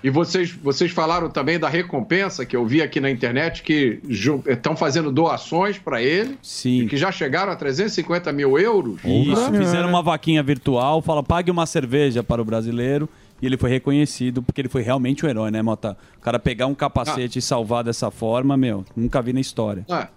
E 0.04 0.10
vocês, 0.10 0.52
vocês 0.52 0.92
falaram 0.92 1.30
também 1.30 1.58
da 1.58 1.68
recompensa 1.68 2.46
que 2.46 2.56
eu 2.56 2.66
vi 2.66 2.82
aqui 2.82 3.00
na 3.02 3.10
internet, 3.10 3.64
que 3.64 4.00
estão 4.48 4.76
fazendo 4.76 5.12
doações 5.12 5.80
para 5.80 6.02
ele. 6.02 6.38
Sim. 6.42 6.82
E 6.82 6.88
que 6.88 6.96
já 6.96 7.12
chegaram 7.12 7.52
a 7.52 7.56
350 7.56 8.32
mil 8.32 8.60
euros. 8.60 9.00
Isso, 9.04 9.52
fizeram 9.52 9.90
uma 9.90 10.04
vaquinha 10.04 10.44
virtual, 10.44 11.02
fala, 11.02 11.24
pague 11.24 11.50
uma 11.50 11.66
cerveja 11.66 12.24
para 12.24 12.42
o 12.42 12.46
brasileiro. 12.46 13.10
E 13.42 13.46
ele 13.46 13.58
foi 13.58 13.70
reconhecido 13.70 14.42
porque 14.42 14.62
ele 14.62 14.70
foi 14.70 14.82
realmente 14.82 15.26
o 15.26 15.30
herói, 15.30 15.52
né, 15.52 15.62
Mota? 15.62 15.98
O 16.18 16.22
cara 16.22 16.40
pegar 16.40 16.68
um 16.68 16.74
capacete 16.74 17.38
e 17.38 17.42
salvar 17.42 17.84
dessa 17.84 18.10
forma, 18.10 18.58
meu, 18.58 18.84
nunca 18.96 19.22
vi 19.22 19.32
na 19.32 19.40
história. 19.40 19.86
Ah, 19.90 20.08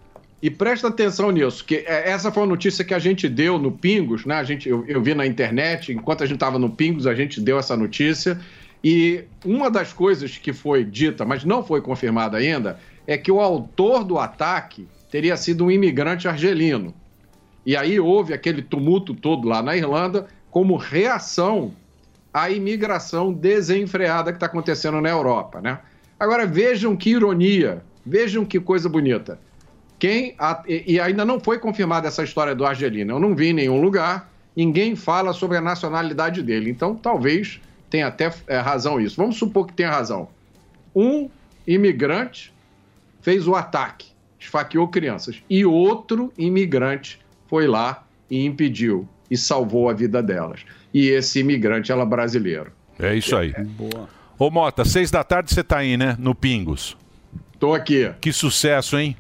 e 0.43 0.51
presta 0.51 0.89
atenção 0.89 1.31
nisso, 1.31 1.65
que 1.65 1.77
é, 1.77 2.11
essa 2.11 2.33
foi 2.33 2.43
uma 2.43 2.49
notícia 2.49 2.85
que 2.85 2.95
a 2.95 2.99
gente 2.99 3.29
deu 3.29 3.59
no 3.59 3.71
Pingos, 3.71 4.25
né? 4.25 4.37
A 4.37 4.45
gente, 4.45 4.69
eu, 4.69 4.85
eu 4.89 5.03
vi 5.03 5.15
na 5.15 5.27
internet, 5.27 5.93
enquanto 5.93 6.23
a 6.23 6.27
gente 6.27 6.37
estava 6.37 6.59
no 6.59 6.71
Pingos, 6.71 7.07
a 7.07 7.15
gente 7.15 7.41
deu 7.41 7.59
essa 7.59 7.77
notícia. 7.77 8.41
E 8.83 9.25
uma 9.45 9.71
das 9.71 9.93
coisas 9.93 10.39
que 10.39 10.53
foi 10.55 10.83
dita, 10.83 11.27
mas 11.27 11.45
não 11.45 11.63
foi 11.63 11.83
confirmada 11.83 12.39
ainda, 12.39 12.79
é 13.07 13.19
que 13.19 13.31
o 13.31 13.39
autor 13.39 14.03
do 14.03 14.19
ataque 14.19 14.89
teria 15.11 15.37
sido 15.37 15.67
um 15.67 15.71
imigrante 15.71 16.27
argelino. 16.27 16.95
E 17.67 17.77
aí 17.77 18.01
houve 18.01 18.33
aquele 18.33 18.63
tumulto 18.63 19.15
todo 19.15 19.47
lá 19.47 19.63
na 19.63 19.77
Irlanda 19.77 20.27
como 20.51 20.77
reação 20.77 21.75
à 22.33 22.49
imigração 22.49 23.31
desenfreada 23.31 24.33
que 24.33 24.37
está 24.37 24.47
acontecendo 24.47 25.01
na 25.03 25.11
Europa, 25.11 25.61
né? 25.61 25.81
Agora 26.19 26.47
vejam 26.47 26.97
que 26.97 27.11
ironia, 27.11 27.83
vejam 28.07 28.45
que 28.45 28.59
coisa 28.59 28.89
bonita. 28.89 29.39
Quem 30.01 30.35
a- 30.39 30.63
e, 30.67 30.95
e 30.95 31.01
ainda 31.01 31.25
não 31.25 31.39
foi 31.39 31.59
confirmada 31.61 32.09
essa 32.09 32.25
história 32.25 32.55
do 32.55 32.65
argelino. 32.67 33.13
Eu 33.15 33.21
não 33.21 33.37
vi 33.37 33.49
em 33.51 33.53
nenhum 33.53 33.81
lugar. 33.81 34.29
Ninguém 34.57 34.97
fala 34.97 35.33
sobre 35.33 35.57
a 35.59 35.61
nacionalidade 35.61 36.43
dele. 36.43 36.71
Então, 36.71 36.97
talvez 36.97 37.61
tenha 37.89 38.09
até 38.09 38.33
é, 38.49 38.59
razão 38.59 39.01
isso. 39.01 39.17
Vamos 39.17 39.37
supor 39.37 39.67
que 39.67 39.75
tenha 39.75 39.91
razão. 39.91 40.29
Um 40.97 41.29
imigrante 41.67 42.53
fez 43.23 43.47
o 43.47 43.55
ataque, 43.55 44.09
esfaqueou 44.39 44.89
crianças, 44.89 45.43
e 45.49 45.65
outro 45.65 46.33
imigrante 46.37 47.21
foi 47.47 47.67
lá 47.67 48.05
e 48.31 48.45
impediu 48.45 49.07
e 49.31 49.37
salvou 49.37 49.89
a 49.89 49.93
vida 49.93 50.23
delas. 50.23 50.61
E 50.93 51.09
esse 51.09 51.41
imigrante 51.41 51.93
era 51.93 52.05
brasileiro. 52.05 52.73
É 52.99 53.15
isso 53.15 53.37
aí. 53.37 53.55
Ô, 54.39 54.51
Mota, 54.51 54.85
seis 54.85 55.11
da 55.11 55.23
tarde 55.23 55.53
você 55.55 55.63
tá 55.63 55.79
aí, 55.79 55.97
né? 55.97 56.17
No 56.19 56.35
Pingos. 56.35 56.97
Tô 57.59 57.75
aqui. 57.75 58.11
Que 58.21 58.33
sucesso, 58.33 58.99
hein? 58.99 59.15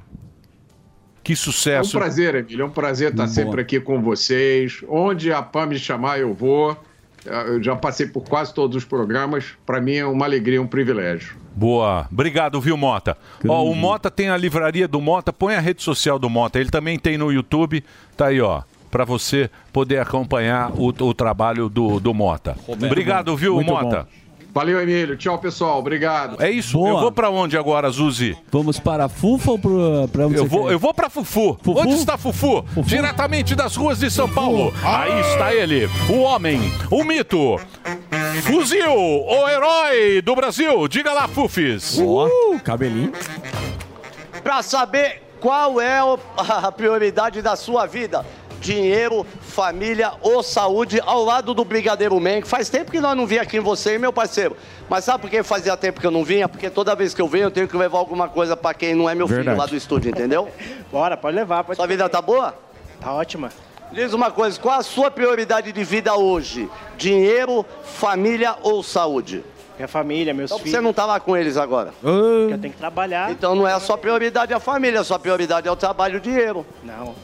Que 1.30 1.48
É 1.48 1.50
um 1.50 1.52
sucesso. 1.52 1.98
prazer, 1.98 2.34
Emílio. 2.34 2.62
É 2.62 2.66
um 2.66 2.70
prazer 2.70 3.10
estar 3.10 3.28
sempre 3.28 3.60
aqui 3.60 3.80
com 3.80 4.02
vocês. 4.02 4.82
Onde 4.88 5.32
a 5.32 5.42
PAM 5.42 5.66
me 5.66 5.78
chamar, 5.78 6.18
eu 6.18 6.34
vou. 6.34 6.76
Eu 7.24 7.62
já 7.62 7.76
passei 7.76 8.06
por 8.06 8.24
quase 8.24 8.52
todos 8.54 8.76
os 8.76 8.84
programas. 8.84 9.44
Para 9.66 9.80
mim 9.80 9.94
é 9.94 10.06
uma 10.06 10.24
alegria, 10.24 10.60
um 10.60 10.66
privilégio. 10.66 11.36
Boa. 11.54 12.08
Obrigado, 12.10 12.60
viu, 12.60 12.76
Mota? 12.76 13.16
Ó, 13.46 13.64
o 13.64 13.74
Mota 13.74 14.10
tem 14.10 14.30
a 14.30 14.36
livraria 14.36 14.88
do 14.88 15.00
Mota, 15.00 15.32
põe 15.32 15.54
a 15.54 15.60
rede 15.60 15.82
social 15.82 16.18
do 16.18 16.30
Mota. 16.30 16.58
Ele 16.58 16.70
também 16.70 16.98
tem 16.98 17.18
no 17.18 17.30
YouTube. 17.30 17.84
Tá 18.16 18.26
aí, 18.28 18.40
ó. 18.40 18.62
Pra 18.90 19.04
você 19.04 19.50
poder 19.72 19.98
acompanhar 19.98 20.72
o, 20.72 20.88
o 20.88 21.14
trabalho 21.14 21.68
do, 21.68 22.00
do 22.00 22.12
Mota. 22.14 22.56
Obrigado, 22.66 23.36
viu, 23.36 23.60
Mota? 23.62 24.08
Valeu, 24.52 24.80
Emílio. 24.80 25.16
Tchau, 25.16 25.38
pessoal. 25.38 25.78
Obrigado. 25.78 26.42
É 26.42 26.50
isso. 26.50 26.76
Eu 26.86 26.98
vou 26.98 27.12
pra 27.12 27.30
onde 27.30 27.56
agora, 27.56 27.88
Zuzi? 27.90 28.36
Vamos 28.50 28.78
para 28.80 29.08
Fufa 29.08 29.52
ou 29.52 29.58
pra 29.58 30.26
onde 30.26 30.36
Eu 30.36 30.44
você 30.44 30.48
vou, 30.48 30.66
quer? 30.66 30.72
eu 30.72 30.78
vou 30.78 30.92
pra 30.92 31.08
Fufu. 31.08 31.56
Onde 31.66 31.94
está 31.94 32.18
Fufu? 32.18 32.64
Diretamente 32.84 33.54
das 33.54 33.76
ruas 33.76 33.98
de 34.00 34.10
São 34.10 34.28
Paulo. 34.28 34.72
Aí 34.82 35.20
está 35.20 35.54
ele, 35.54 35.88
o 36.08 36.20
homem, 36.22 36.60
o 36.90 37.04
mito. 37.04 37.58
Fuzil, 38.42 38.90
o 38.92 39.48
herói 39.48 40.20
do 40.22 40.34
Brasil. 40.34 40.88
Diga 40.88 41.12
lá, 41.12 41.28
Fufis. 41.28 41.98
Uh, 41.98 42.58
cabelinho. 42.64 43.12
Pra 44.42 44.62
saber 44.62 45.22
qual 45.40 45.80
é 45.80 45.98
a 46.36 46.72
prioridade 46.72 47.40
da 47.42 47.54
sua 47.56 47.86
vida. 47.86 48.24
Dinheiro, 48.60 49.26
família 49.50 50.12
ou 50.22 50.42
saúde 50.42 51.00
ao 51.04 51.24
lado 51.24 51.52
do 51.52 51.64
Brigadeiro 51.64 52.18
Man. 52.18 52.40
que 52.40 52.48
Faz 52.48 52.70
tempo 52.70 52.90
que 52.90 53.00
nós 53.00 53.16
não 53.16 53.26
vinha 53.26 53.42
aqui 53.42 53.58
em 53.58 53.60
você, 53.60 53.92
hein, 53.92 53.98
meu 53.98 54.12
parceiro. 54.12 54.56
Mas 54.88 55.04
sabe 55.04 55.20
por 55.20 55.30
que 55.30 55.42
fazia 55.42 55.76
tempo 55.76 56.00
que 56.00 56.06
eu 56.06 56.10
não 56.10 56.24
vinha? 56.24 56.48
Porque 56.48 56.70
toda 56.70 56.94
vez 56.94 57.12
que 57.12 57.20
eu 57.20 57.28
venho 57.28 57.44
eu 57.44 57.50
tenho 57.50 57.68
que 57.68 57.76
levar 57.76 57.98
alguma 57.98 58.28
coisa 58.28 58.56
pra 58.56 58.72
quem 58.72 58.94
não 58.94 59.10
é 59.10 59.14
meu 59.14 59.26
filho 59.26 59.38
Verdade. 59.38 59.58
lá 59.58 59.66
do 59.66 59.76
estúdio, 59.76 60.10
entendeu? 60.10 60.48
Bora, 60.90 61.16
pode 61.16 61.36
levar. 61.36 61.64
Pode 61.64 61.76
Sua 61.76 61.86
vida 61.86 62.08
tá 62.08 62.22
boa? 62.22 62.54
Tá 63.00 63.12
ótima. 63.12 63.50
Diz 63.92 64.12
uma 64.12 64.30
coisa, 64.30 64.58
qual 64.60 64.78
a 64.78 64.82
sua 64.82 65.10
prioridade 65.10 65.72
de 65.72 65.84
vida 65.84 66.14
hoje? 66.14 66.70
Dinheiro, 66.96 67.66
família 67.82 68.56
ou 68.62 68.82
saúde? 68.82 69.44
Minha 69.76 69.88
família, 69.88 70.34
meus 70.34 70.50
então, 70.50 70.58
filhos. 70.58 70.76
Você 70.76 70.80
não 70.80 70.92
tá 70.92 71.06
lá 71.06 71.18
com 71.18 71.36
eles 71.36 71.56
agora? 71.56 71.92
Porque 72.00 72.52
eu 72.52 72.58
tenho 72.58 72.72
que 72.72 72.78
trabalhar. 72.78 73.30
Então 73.30 73.54
não 73.54 73.66
é 73.66 73.72
a 73.72 73.80
sua 73.80 73.96
prioridade 73.96 74.52
a 74.52 74.60
família, 74.60 75.00
a 75.00 75.04
sua 75.04 75.18
prioridade 75.18 75.66
é 75.66 75.70
o 75.70 75.76
trabalho 75.76 76.14
e 76.14 76.16
o 76.18 76.20
dinheiro. 76.20 76.66
Não. 76.84 77.14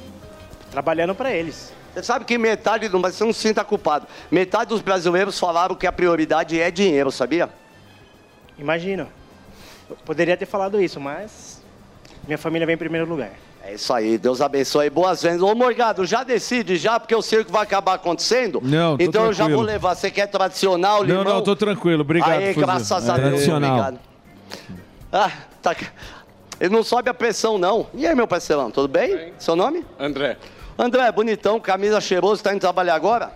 Trabalhando 0.70 1.14
pra 1.14 1.30
eles. 1.30 1.75
Você 1.96 2.02
sabe 2.02 2.26
que 2.26 2.36
metade, 2.36 2.88
do- 2.90 3.00
mas 3.00 3.14
você 3.14 3.24
não 3.24 3.32
se 3.32 3.40
sinta 3.40 3.64
culpado. 3.64 4.06
Metade 4.30 4.68
dos 4.68 4.82
brasileiros 4.82 5.38
falaram 5.40 5.74
que 5.74 5.86
a 5.86 5.92
prioridade 5.92 6.60
é 6.60 6.70
dinheiro, 6.70 7.10
sabia? 7.10 7.48
Imagina. 8.58 9.08
Eu 9.88 9.96
poderia 10.04 10.36
ter 10.36 10.44
falado 10.44 10.78
isso, 10.78 11.00
mas 11.00 11.62
minha 12.26 12.36
família 12.36 12.66
vem 12.66 12.74
em 12.74 12.78
primeiro 12.78 13.08
lugar. 13.08 13.30
É 13.62 13.72
isso 13.74 13.94
aí, 13.94 14.18
Deus 14.18 14.42
abençoe. 14.42 14.90
Boas 14.90 15.22
vendas. 15.22 15.40
Ô 15.40 15.54
Morgado, 15.54 16.04
já 16.04 16.22
decide 16.22 16.76
já, 16.76 17.00
porque 17.00 17.14
eu 17.14 17.22
sei 17.22 17.40
o 17.40 17.44
que 17.46 17.50
vai 17.50 17.62
acabar 17.62 17.94
acontecendo. 17.94 18.60
Não, 18.62 18.98
tô 18.98 19.02
Então 19.02 19.24
eu 19.24 19.32
já 19.32 19.44
tranquilo. 19.44 19.56
vou 19.58 19.66
levar. 19.66 19.94
Você 19.94 20.10
quer 20.10 20.26
tradicional, 20.26 21.02
limão? 21.02 21.24
Não, 21.24 21.34
não, 21.36 21.42
tô 21.42 21.56
tranquilo. 21.56 22.02
Obrigado, 22.02 22.30
Aí, 22.32 22.48
Fuzil. 22.52 22.62
graças 22.66 23.08
a 23.08 23.14
É. 23.14 23.16
Deus. 23.16 23.28
Tradicional. 23.30 23.70
Obrigado. 23.70 23.98
Ah, 25.10 25.30
tá. 25.62 25.74
Ele 26.60 26.74
não 26.74 26.82
sobe 26.82 27.08
a 27.08 27.14
pressão, 27.14 27.56
não. 27.56 27.86
E 27.94 28.06
aí, 28.06 28.14
meu 28.14 28.26
parceirão, 28.28 28.70
tudo 28.70 28.86
bem? 28.86 29.32
Seu 29.38 29.56
nome? 29.56 29.82
André. 29.98 30.36
André, 30.78 31.10
bonitão, 31.10 31.58
camisa 31.58 32.00
cheiroso, 32.00 32.42
tá 32.42 32.52
indo 32.52 32.60
trabalhar 32.60 32.94
agora? 32.94 33.32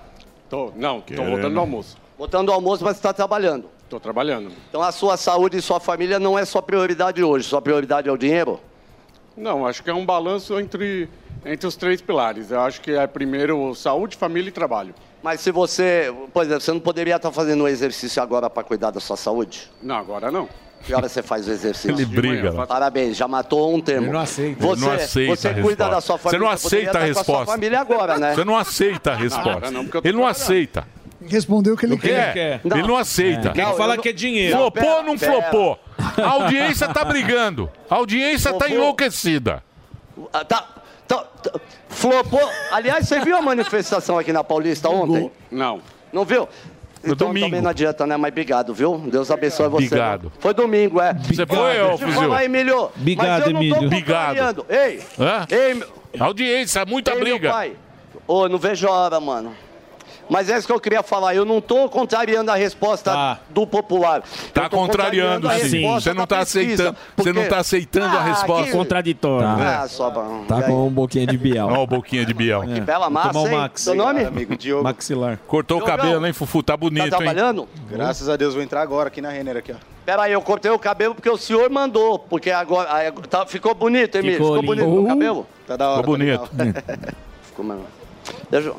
Tô, 0.49 0.73
não, 0.77 1.01
tô 1.01 1.07
Querendo. 1.07 1.31
voltando 1.31 1.55
do 1.55 1.61
almoço. 1.61 1.97
Voltando 2.19 2.47
do 2.47 2.53
almoço, 2.53 2.85
mas 2.85 2.97
está 2.97 3.13
trabalhando. 3.15 3.67
Tô 3.89 3.99
trabalhando. 3.99 4.53
Então 4.69 4.83
a 4.83 4.93
sua 4.93 5.17
saúde 5.17 5.57
e 5.57 5.63
sua 5.63 5.81
família 5.81 6.19
não 6.19 6.39
é 6.39 6.45
sua 6.45 6.61
prioridade 6.61 7.23
hoje. 7.23 7.47
Sua 7.47 7.63
prioridade 7.63 8.09
é 8.09 8.13
o 8.13 8.17
dinheiro? 8.17 8.61
Não, 9.37 9.67
acho 9.67 9.83
que 9.83 9.89
é 9.89 9.95
um 9.95 10.05
balanço 10.05 10.61
entre, 10.61 11.09
entre 11.45 11.67
os 11.67 11.77
três 11.77 12.03
pilares. 12.03 12.51
Eu 12.51 12.61
acho 12.61 12.81
que 12.83 12.93
é 12.93 13.07
primeiro 13.07 13.75
saúde, 13.75 14.17
família 14.17 14.51
e 14.51 14.53
trabalho. 14.53 14.95
Mas 15.23 15.41
se 15.41 15.51
você, 15.51 16.15
por 16.33 16.43
exemplo, 16.43 16.61
você 16.61 16.73
não 16.73 16.81
poderia 16.81 17.17
estar 17.17 17.33
fazendo 17.33 17.65
um 17.65 17.69
exercício 17.69 18.23
agora 18.23 18.51
para 18.51 18.63
cuidar 18.63 18.91
da 18.91 19.01
sua 19.01 19.17
saúde? 19.17 19.71
Não, 19.83 19.97
agora 19.97 20.31
não. 20.31 20.49
Que 20.85 20.95
hora 20.95 21.09
você 21.09 21.23
faz 21.23 21.47
o 21.47 21.51
exercício? 21.51 21.91
Ele 21.91 22.05
briga? 22.07 22.67
Parabéns, 22.67 23.17
já 23.17 23.29
matou 23.29 23.75
um 23.75 23.81
termo. 23.81 24.07
Ele 24.07 24.13
não 24.13 24.21
aceita. 24.21 24.61
Você, 24.67 24.73
Ele 24.73 24.81
não 24.87 24.93
aceita 24.95 25.37
você 25.37 25.49
a 25.49 25.53
cuida 25.55 25.69
resposta. 25.69 25.91
da 25.95 26.01
sua 26.01 26.17
Você 26.17 26.23
família. 26.23 26.41
não 26.49 26.57
você 26.57 26.63
poderia 26.63 26.91
aceita 26.91 26.99
a 26.99 27.09
estar 27.09 27.15
Com 27.15 27.21
a 27.21 27.25
sua 27.25 27.33
resposta. 27.39 27.53
família 27.53 27.81
agora, 27.81 28.19
né? 28.19 28.35
Você 28.35 28.45
não 28.45 28.57
aceita 28.59 29.11
a 29.13 29.15
resposta. 29.15 29.71
não, 29.71 29.87
tô 29.87 29.99
ele 30.03 30.17
não 30.17 30.27
aceita. 30.27 30.87
Respondeu 31.27 31.75
o 31.75 31.77
que 31.77 31.85
ele 31.85 31.99
que 31.99 32.11
é? 32.11 32.33
quer. 32.33 32.61
Ele 32.65 32.83
não 32.83 32.97
aceita. 32.97 33.53
Ele 33.55 33.73
fala 33.75 33.99
que 33.99 34.09
é 34.09 34.13
dinheiro. 34.13 34.57
Flopou 34.57 34.83
Não, 34.83 34.97
ou 34.97 35.03
não 35.03 35.19
pera, 35.19 35.33
flopou? 35.33 35.79
A 36.17 36.29
audiência 36.31 36.89
tá 36.89 37.05
brigando. 37.05 37.71
A 37.91 37.97
audiência 37.97 38.51
tá 38.53 38.61
Flopou. 38.61 38.75
enlouquecida. 38.77 39.63
Ah, 40.33 40.45
Tá, 40.45 40.67
Tá- 41.07 41.25
tá- 41.43 41.61
Flopou. 41.89 42.41
Aliás, 42.73 43.07
você 43.07 43.21
viu 43.21 43.37
a 43.37 43.43
manifestação 43.43 44.19
aqui 44.19 44.33
na 44.33 44.43
Paulista 44.45 44.89
ontem? 44.89 45.31
Não. 45.51 45.83
Não 46.13 46.25
viu? 46.25 46.49
Foi 47.03 47.13
então 47.13 47.29
domingo. 47.29 47.47
também 47.47 47.61
não 47.63 47.71
adianta, 47.71 48.07
né? 48.07 48.17
Mas 48.17 48.31
obrigado, 48.31 48.75
viu? 48.75 48.99
Deus 48.99 49.31
abençoe 49.31 49.69
você. 49.69 49.87
Obrigado. 49.87 50.33
Foi 50.39 50.53
domingo, 50.53 51.01
é. 51.01 51.15
Você 51.15 51.47
foi, 51.47 51.81
ô, 51.83 51.97
Fuzil? 51.99 52.15
falar, 52.21 52.45
Emílio. 52.45 52.91
Obrigado, 52.97 53.51
Emílio. 53.51 53.91
contrariando. 53.91 54.67
Ei, 54.69 55.01
Hã? 55.19 55.47
ei, 55.51 55.75
meu- 55.75 55.89
Audiência, 56.19 56.85
muita 56.85 57.13
ei, 57.13 57.21
briga. 57.21 57.51
pai. 57.51 57.73
Ô, 58.27 58.49
não 58.49 58.59
vejo 58.59 58.87
a 58.87 58.91
hora, 58.93 59.19
mano. 59.21 59.53
Mas 60.31 60.49
é 60.49 60.57
isso 60.57 60.67
que 60.67 60.73
eu 60.73 60.79
queria 60.81 61.03
falar. 61.03 61.35
Eu 61.35 61.45
não 61.45 61.61
tô 61.61 61.89
contrariando 61.89 62.51
a 62.53 62.55
resposta 62.55 63.39
do 63.51 63.67
popular. 63.67 64.23
Tá 64.55 64.69
tô 64.69 64.77
contrariando, 64.77 65.49
a 65.49 65.59
sim. 65.59 65.83
Você 65.93 66.15
não 66.15 66.25
tá 66.27 66.39
pesquisa, 66.39 66.91
aceitando- 66.91 66.97
você 67.17 67.33
não 67.33 67.49
tá 67.49 67.59
aceitando 67.59 68.17
a 68.17 68.23
resposta. 68.23 68.65
que- 68.67 68.71
Contraditório. 68.71 69.47
Ah, 69.49 69.87
só 69.89 70.09
bom. 70.09 70.45
Tá 70.47 70.61
E 70.61 70.63
aí? 70.65 70.71
com 70.71 70.87
um 70.87 70.91
boquinha 70.91 71.27
de 71.27 71.37
biel. 71.37 71.67
Ó, 71.67 71.83
o 71.83 71.87
boquinha 71.87 72.25
de 72.25 72.33
Biel. 72.33 72.63
Que 72.63 72.81
bela 72.81 73.11
massa, 73.11 73.33
Tomar 73.33 73.51
hein? 73.51 73.59
Max. 73.59 73.83
Seu 73.83 73.95
nome? 73.95 74.25
Amigo 74.25 74.57
Diogo. 74.57 74.85
Maxilar. 74.85 75.39
Cortou 75.49 75.79
o 75.81 75.85
cabelo, 75.85 76.25
hein, 76.25 76.33
Fufu? 76.33 76.63
Tá 76.63 76.77
bonito, 76.77 77.11
Tá 77.11 77.17
trabalhando? 77.17 77.69
Graças 77.91 78.29
a 78.29 78.37
Deus, 78.37 78.55
vou 78.55 78.63
entrar 78.63 78.83
agora 78.83 79.09
aqui 79.09 79.21
na 79.21 79.31
Renner 79.31 79.57
aqui, 79.57 79.73
ó. 79.73 79.77
Pera 80.07 80.23
aí, 80.23 80.33
eu 80.33 80.41
cortei 80.43 80.71
o 80.71 80.79
cabelo 80.79 81.15
porque 81.15 81.29
o 81.29 81.37
senhor 81.37 81.69
mandou. 81.71 82.19
Porque 82.21 82.51
agora. 82.53 82.93
aí, 82.95 83.11
tá- 83.29 83.45
ficou 83.47 83.75
bonito, 83.75 84.15
Emílio? 84.17 84.37
Ficou 84.39 84.61
Ficou, 84.61 84.75
bonito 84.77 85.01
o 85.03 85.07
cabelo? 85.07 85.47
Tá 85.67 85.77
da 85.77 85.89
hora. 85.91 86.01
Ficou 86.03 86.17
tá 86.19 86.25
bonito. 86.25 86.51
Ficou, 87.43 87.65
mano. 87.65 87.85
Deixa 88.51 88.69
eu... 88.69 88.77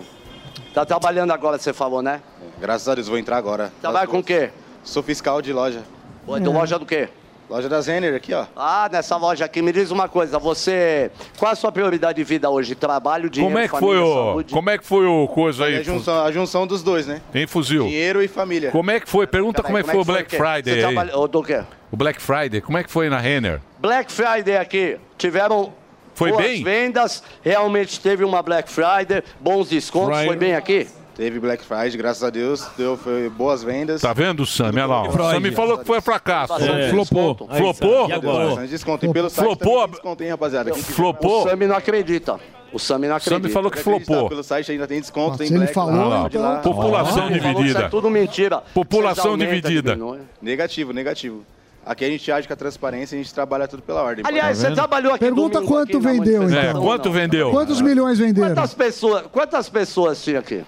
Tá 0.73 0.85
trabalhando 0.85 1.31
agora, 1.31 1.57
você 1.57 1.73
falou, 1.73 2.01
né? 2.01 2.21
Graças 2.59 2.87
a 2.87 2.95
Deus, 2.95 3.07
vou 3.07 3.17
entrar 3.17 3.37
agora. 3.37 3.71
Trabalha 3.81 4.07
com 4.07 4.19
o 4.19 4.23
quê? 4.23 4.49
Sou 4.83 5.03
fiscal 5.03 5.41
de 5.41 5.51
loja. 5.51 5.81
Pô, 6.25 6.37
então 6.37 6.53
loja 6.53 6.79
do 6.79 6.85
quê? 6.85 7.09
Loja 7.49 7.67
das 7.67 7.87
Renner 7.87 8.15
aqui, 8.15 8.33
ó. 8.33 8.45
Ah, 8.55 8.87
nessa 8.89 9.17
loja 9.17 9.43
aqui, 9.43 9.61
me 9.61 9.73
diz 9.73 9.91
uma 9.91 10.07
coisa, 10.07 10.39
você. 10.39 11.11
Qual 11.37 11.51
a 11.51 11.55
sua 11.55 11.69
prioridade 11.69 12.15
de 12.15 12.23
vida 12.23 12.49
hoje? 12.49 12.73
Trabalho, 12.75 13.29
dinheiro, 13.29 13.53
Como 13.53 13.59
é 13.61 13.67
que 13.67 13.69
foi 13.77 13.79
família, 13.97 14.05
o. 14.05 14.13
saúde? 14.31 14.53
Como 14.53 14.69
é 14.69 14.77
que 14.77 14.85
foi 14.85 15.05
o 15.05 15.27
coisa 15.27 15.63
É 15.65 15.75
a 15.75 15.77
aí? 15.79 15.83
junção, 15.83 16.23
a 16.25 16.31
junção 16.31 16.65
dos 16.65 16.81
dois, 16.81 17.05
né? 17.05 17.21
Hein, 17.35 17.45
fuzil? 17.47 17.83
Dinheiro 17.83 18.23
e 18.23 18.29
família. 18.29 18.71
Como 18.71 18.89
é 18.89 19.01
que 19.01 19.09
foi? 19.09 19.27
Pergunta 19.27 19.61
como 19.61 19.77
é 19.77 19.83
que 19.83 19.89
foi 19.91 19.99
o 19.99 20.05
Black? 20.05 20.29
Friday 20.33 20.63
Você 20.63 20.71
aí. 20.71 20.79
trabalha- 20.79 21.17
ô, 21.17 21.27
do 21.27 21.43
quê? 21.43 21.61
O 21.91 21.97
Black 21.97 22.21
Friday, 22.21 22.61
como 22.61 22.77
é 22.77 22.83
que 22.85 22.89
foi 22.89 23.09
na 23.09 23.17
Renner? 23.17 23.59
Black 23.79 24.09
Friday 24.09 24.55
aqui, 24.55 24.97
tiveram 25.17 25.73
Foi 26.13 26.31
boas 26.31 26.43
bem? 26.45 26.63
vendas, 26.63 27.23
realmente 27.41 27.99
teve 27.99 28.23
uma 28.23 28.41
Black 28.41 28.69
Friday, 28.69 29.23
bons 29.39 29.69
descontos, 29.69 30.09
Friday. 30.09 30.27
foi 30.27 30.35
bem 30.37 30.55
aqui? 30.55 30.87
Teve 31.15 31.39
Black 31.39 31.63
Friday, 31.63 31.97
graças 31.97 32.23
a 32.23 32.29
Deus. 32.29 32.65
Deu, 32.77 32.97
foi 32.97 33.29
boas 33.29 33.61
vendas. 33.63 34.01
Tá 34.01 34.13
vendo, 34.13 34.45
Sammy? 34.45 34.77
Olha 34.79 34.85
lá. 34.87 35.01
ó. 35.03 35.07
O 35.07 35.11
Freud. 35.11 35.31
Sammy 35.33 35.51
falou 35.51 35.77
que 35.77 35.85
foi 35.85 36.01
fracasso. 36.01 36.53
É. 36.63 36.89
Flopou. 36.89 37.37
Aí, 37.49 37.57
Flopou? 37.59 38.07
Sammy, 38.09 38.21
Bastante 38.21 38.69
desconto. 38.69 39.05
E 39.05 39.13
pelo 39.13 39.29
site 39.29 39.45
Flopou? 39.45 39.73
também 39.73 39.83
tem 39.85 39.91
desconto, 39.91 40.23
hein, 40.23 40.29
rapaziada? 40.29 40.71
Quem 40.71 40.81
quiser- 40.81 40.93
Flopou? 40.95 41.41
O 41.45 41.49
Sami 41.49 41.67
não 41.67 41.75
acredita. 41.75 42.39
O 42.73 42.79
Sami 42.79 43.07
não 43.07 43.15
acredita. 43.17 43.41
Sammy 43.41 43.53
falou 43.53 43.69
que 43.69 43.79
acreditar, 43.79 44.05
flopou. 44.05 44.29
Pelo 44.29 44.43
site 44.43 44.71
ainda 44.71 44.87
tem 44.87 44.99
desconto, 45.01 45.37
tem 45.37 45.47
ele 45.47 45.57
Black. 45.57 45.73
falou, 45.73 45.93
lá, 45.93 46.01
então- 46.07 46.21
pode 46.23 46.35
ir 46.37 46.39
lá. 46.39 46.55
População 46.59 47.03
Ele 47.03 47.13
falou 47.17 47.29
que 47.29 47.37
isso 47.37 47.57
dividida. 47.57 47.79
é 47.85 47.89
tudo 47.89 48.09
mentira. 48.09 48.63
População 48.73 49.23
Vocês 49.23 49.31
aumentam, 49.33 49.55
dividida. 49.59 49.91
diminuem. 49.95 50.21
Negativo, 50.41 50.93
negativo. 50.93 51.43
Aqui 51.85 52.05
a 52.05 52.09
gente 52.09 52.31
age 52.31 52.47
com 52.47 52.53
a 52.53 52.55
transparência, 52.55 53.15
a 53.17 53.21
gente 53.21 53.33
trabalha 53.33 53.67
tudo 53.67 53.81
pela 53.81 54.03
ordem. 54.03 54.23
Aliás, 54.27 54.61
Tá 54.61 54.67
você 54.69 54.75
trabalhou 54.75 55.13
aqui 55.13 55.25
Pergunta 55.25 55.55
domingo 55.55 55.73
quanto 55.73 55.97
aqui 55.97 56.05
vendeu, 56.05 56.43
então. 56.43 56.59
É, 56.59 56.73
quanto 56.73 57.11
vendeu? 57.11 57.49
Quantos 57.49 57.81
milhões 57.81 58.19
venderam? 58.19 58.49
Quantas 58.49 58.73
pessoas, 58.73 59.23
quantas 59.31 59.67
pessoas 59.69 60.23
tinha 60.23 60.39
aqui? 60.39 60.63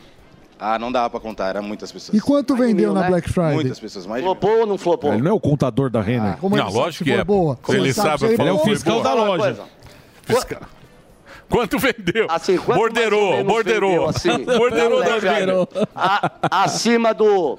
Ah, 0.60 0.80
não 0.80 0.92
dava 0.92 1.10
pra 1.10 1.20
contar, 1.20 1.50
eram 1.50 1.62
muitas 1.64 1.92
pessoas. 1.92 2.18
E 2.18 2.22
quanto 2.22 2.56
vendeu 2.56 2.88
mil, 2.88 2.94
na 2.94 3.02
né? 3.02 3.08
Black 3.10 3.30
Friday? 3.30 3.54
Muitas 3.54 3.80
pessoas, 3.80 4.06
mais 4.08 4.22
de 4.22 4.26
Flopou 4.28 4.62
ou 4.62 4.66
não 4.66 4.78
flopou? 4.78 5.14
Ele 5.14 5.22
não 5.22 5.32
é 5.32 5.34
o 5.34 5.40
contador 5.40 5.90
da 5.90 6.02
Renner. 6.02 6.38
como 6.38 6.56
ele 6.56 6.64
Não, 6.64 6.72
lógico 6.72 7.04
que 7.04 7.12
é. 7.12 7.24
boa? 7.24 7.58
Como 7.62 7.78
Ele 7.78 7.88
ele 7.88 7.94
sabe 7.94 8.10
sabe, 8.20 8.34
ele 8.34 8.42
ele 8.42 8.50
é 8.50 8.54
o 8.54 8.60
fiscal 8.60 9.02
da 9.04 9.14
loja. 9.14 9.58
Fiscal. 10.24 10.62
Quanto 11.54 11.78
vendeu? 11.78 12.26
Assim, 12.30 12.58
quanto 12.58 12.80
borderou, 12.80 13.44
borderou. 13.44 13.90
vendeu, 13.92 14.10
assim, 14.10 14.38
borderou 14.58 15.04
da 15.04 15.12
borderou. 15.12 15.70
Acima 16.50 17.14
do 17.14 17.56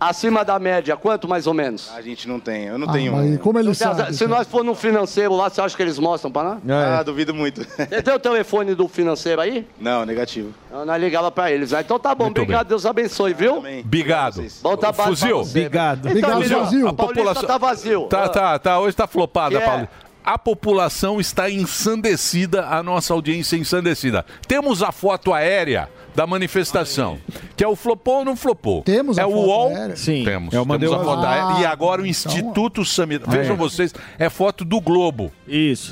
acima 0.00 0.44
da 0.44 0.58
média, 0.58 0.96
quanto 0.96 1.28
mais 1.28 1.46
ou 1.46 1.52
menos? 1.54 1.90
A 1.94 2.00
gente 2.00 2.26
não 2.26 2.40
tem, 2.40 2.64
eu 2.64 2.78
não 2.78 2.88
Ah, 2.88 2.92
tenho. 2.92 3.12
mas 3.12 3.38
como 3.40 3.58
ele 3.58 3.74
Se, 3.74 3.84
sabe? 3.84 4.14
se 4.14 4.26
nós 4.26 4.46
for 4.46 4.64
no 4.64 4.74
financeiro 4.74 5.34
lá, 5.36 5.48
você 5.50 5.60
acha 5.60 5.76
que 5.76 5.82
eles 5.82 5.98
mostram 5.98 6.30
pra 6.30 6.42
nós? 6.42 6.58
Ah, 6.70 7.02
duvido 7.02 7.34
muito. 7.34 7.62
Você 7.64 8.02
tem 8.02 8.14
o 8.14 8.18
telefone 8.18 8.74
do 8.74 8.88
financeiro 8.88 9.40
aí? 9.40 9.66
Não, 9.78 10.04
negativo. 10.06 10.52
Não, 10.70 10.84
nós 10.86 11.00
ligava 11.00 11.30
pra 11.30 11.50
eles. 11.50 11.72
né? 11.72 11.80
Então 11.80 11.98
tá 11.98 12.14
bom, 12.14 12.24
Muito 12.24 12.40
obrigado, 12.40 12.68
Deus 12.68 12.86
abençoe, 12.86 13.34
viu? 13.34 13.62
Bigado. 13.84 14.44
Bom 14.62 14.76
trabalho 14.76 15.10
Fuzil. 15.10 15.44
Bigado. 15.44 16.08
Então, 16.08 16.10
Obrigado, 16.10 16.40
Emílio, 16.42 16.64
Fuzil. 16.64 16.88
a 16.88 16.92
Paulista 16.94 17.46
tá 17.46 17.58
vazio. 17.58 18.02
Tá, 18.04 18.28
tá, 18.28 18.58
tá. 18.58 18.78
Hoje 18.80 18.96
tá 18.96 19.06
flopada, 19.06 19.56
é? 19.58 19.60
Paulo. 19.60 19.88
A 20.26 20.36
população 20.36 21.20
está 21.20 21.48
ensandecida, 21.48 22.66
a 22.66 22.82
nossa 22.82 23.14
audiência 23.14 23.56
ensandecida. 23.56 24.26
Temos 24.48 24.82
a 24.82 24.90
foto 24.90 25.32
aérea 25.32 25.88
da 26.16 26.26
manifestação, 26.26 27.18
que 27.56 27.62
é 27.62 27.68
o 27.68 27.76
flopou 27.76 28.16
ou 28.20 28.24
não 28.24 28.34
flopou? 28.34 28.82
Temos 28.82 29.18
a 29.18 29.22
é 29.22 29.26
o 29.26 29.30
foto 29.30 29.46
UOL? 29.46 29.68
aérea? 29.68 29.96
Sim. 29.96 30.24
Temos. 30.24 30.54
Mandei 30.66 30.88
Temos 30.88 30.94
a 30.94 30.96
uma- 30.96 31.04
foto 31.04 31.26
Ah, 31.26 31.30
aérea. 31.50 31.62
E 31.62 31.66
agora 31.66 32.02
o 32.02 32.06
então- 32.06 32.32
Instituto 32.32 32.84
Samir. 32.84 33.20
Vejam 33.28 33.56
vocês, 33.56 33.94
é 34.18 34.28
foto 34.30 34.64
do 34.64 34.80
Globo. 34.80 35.30
Isso. 35.46 35.90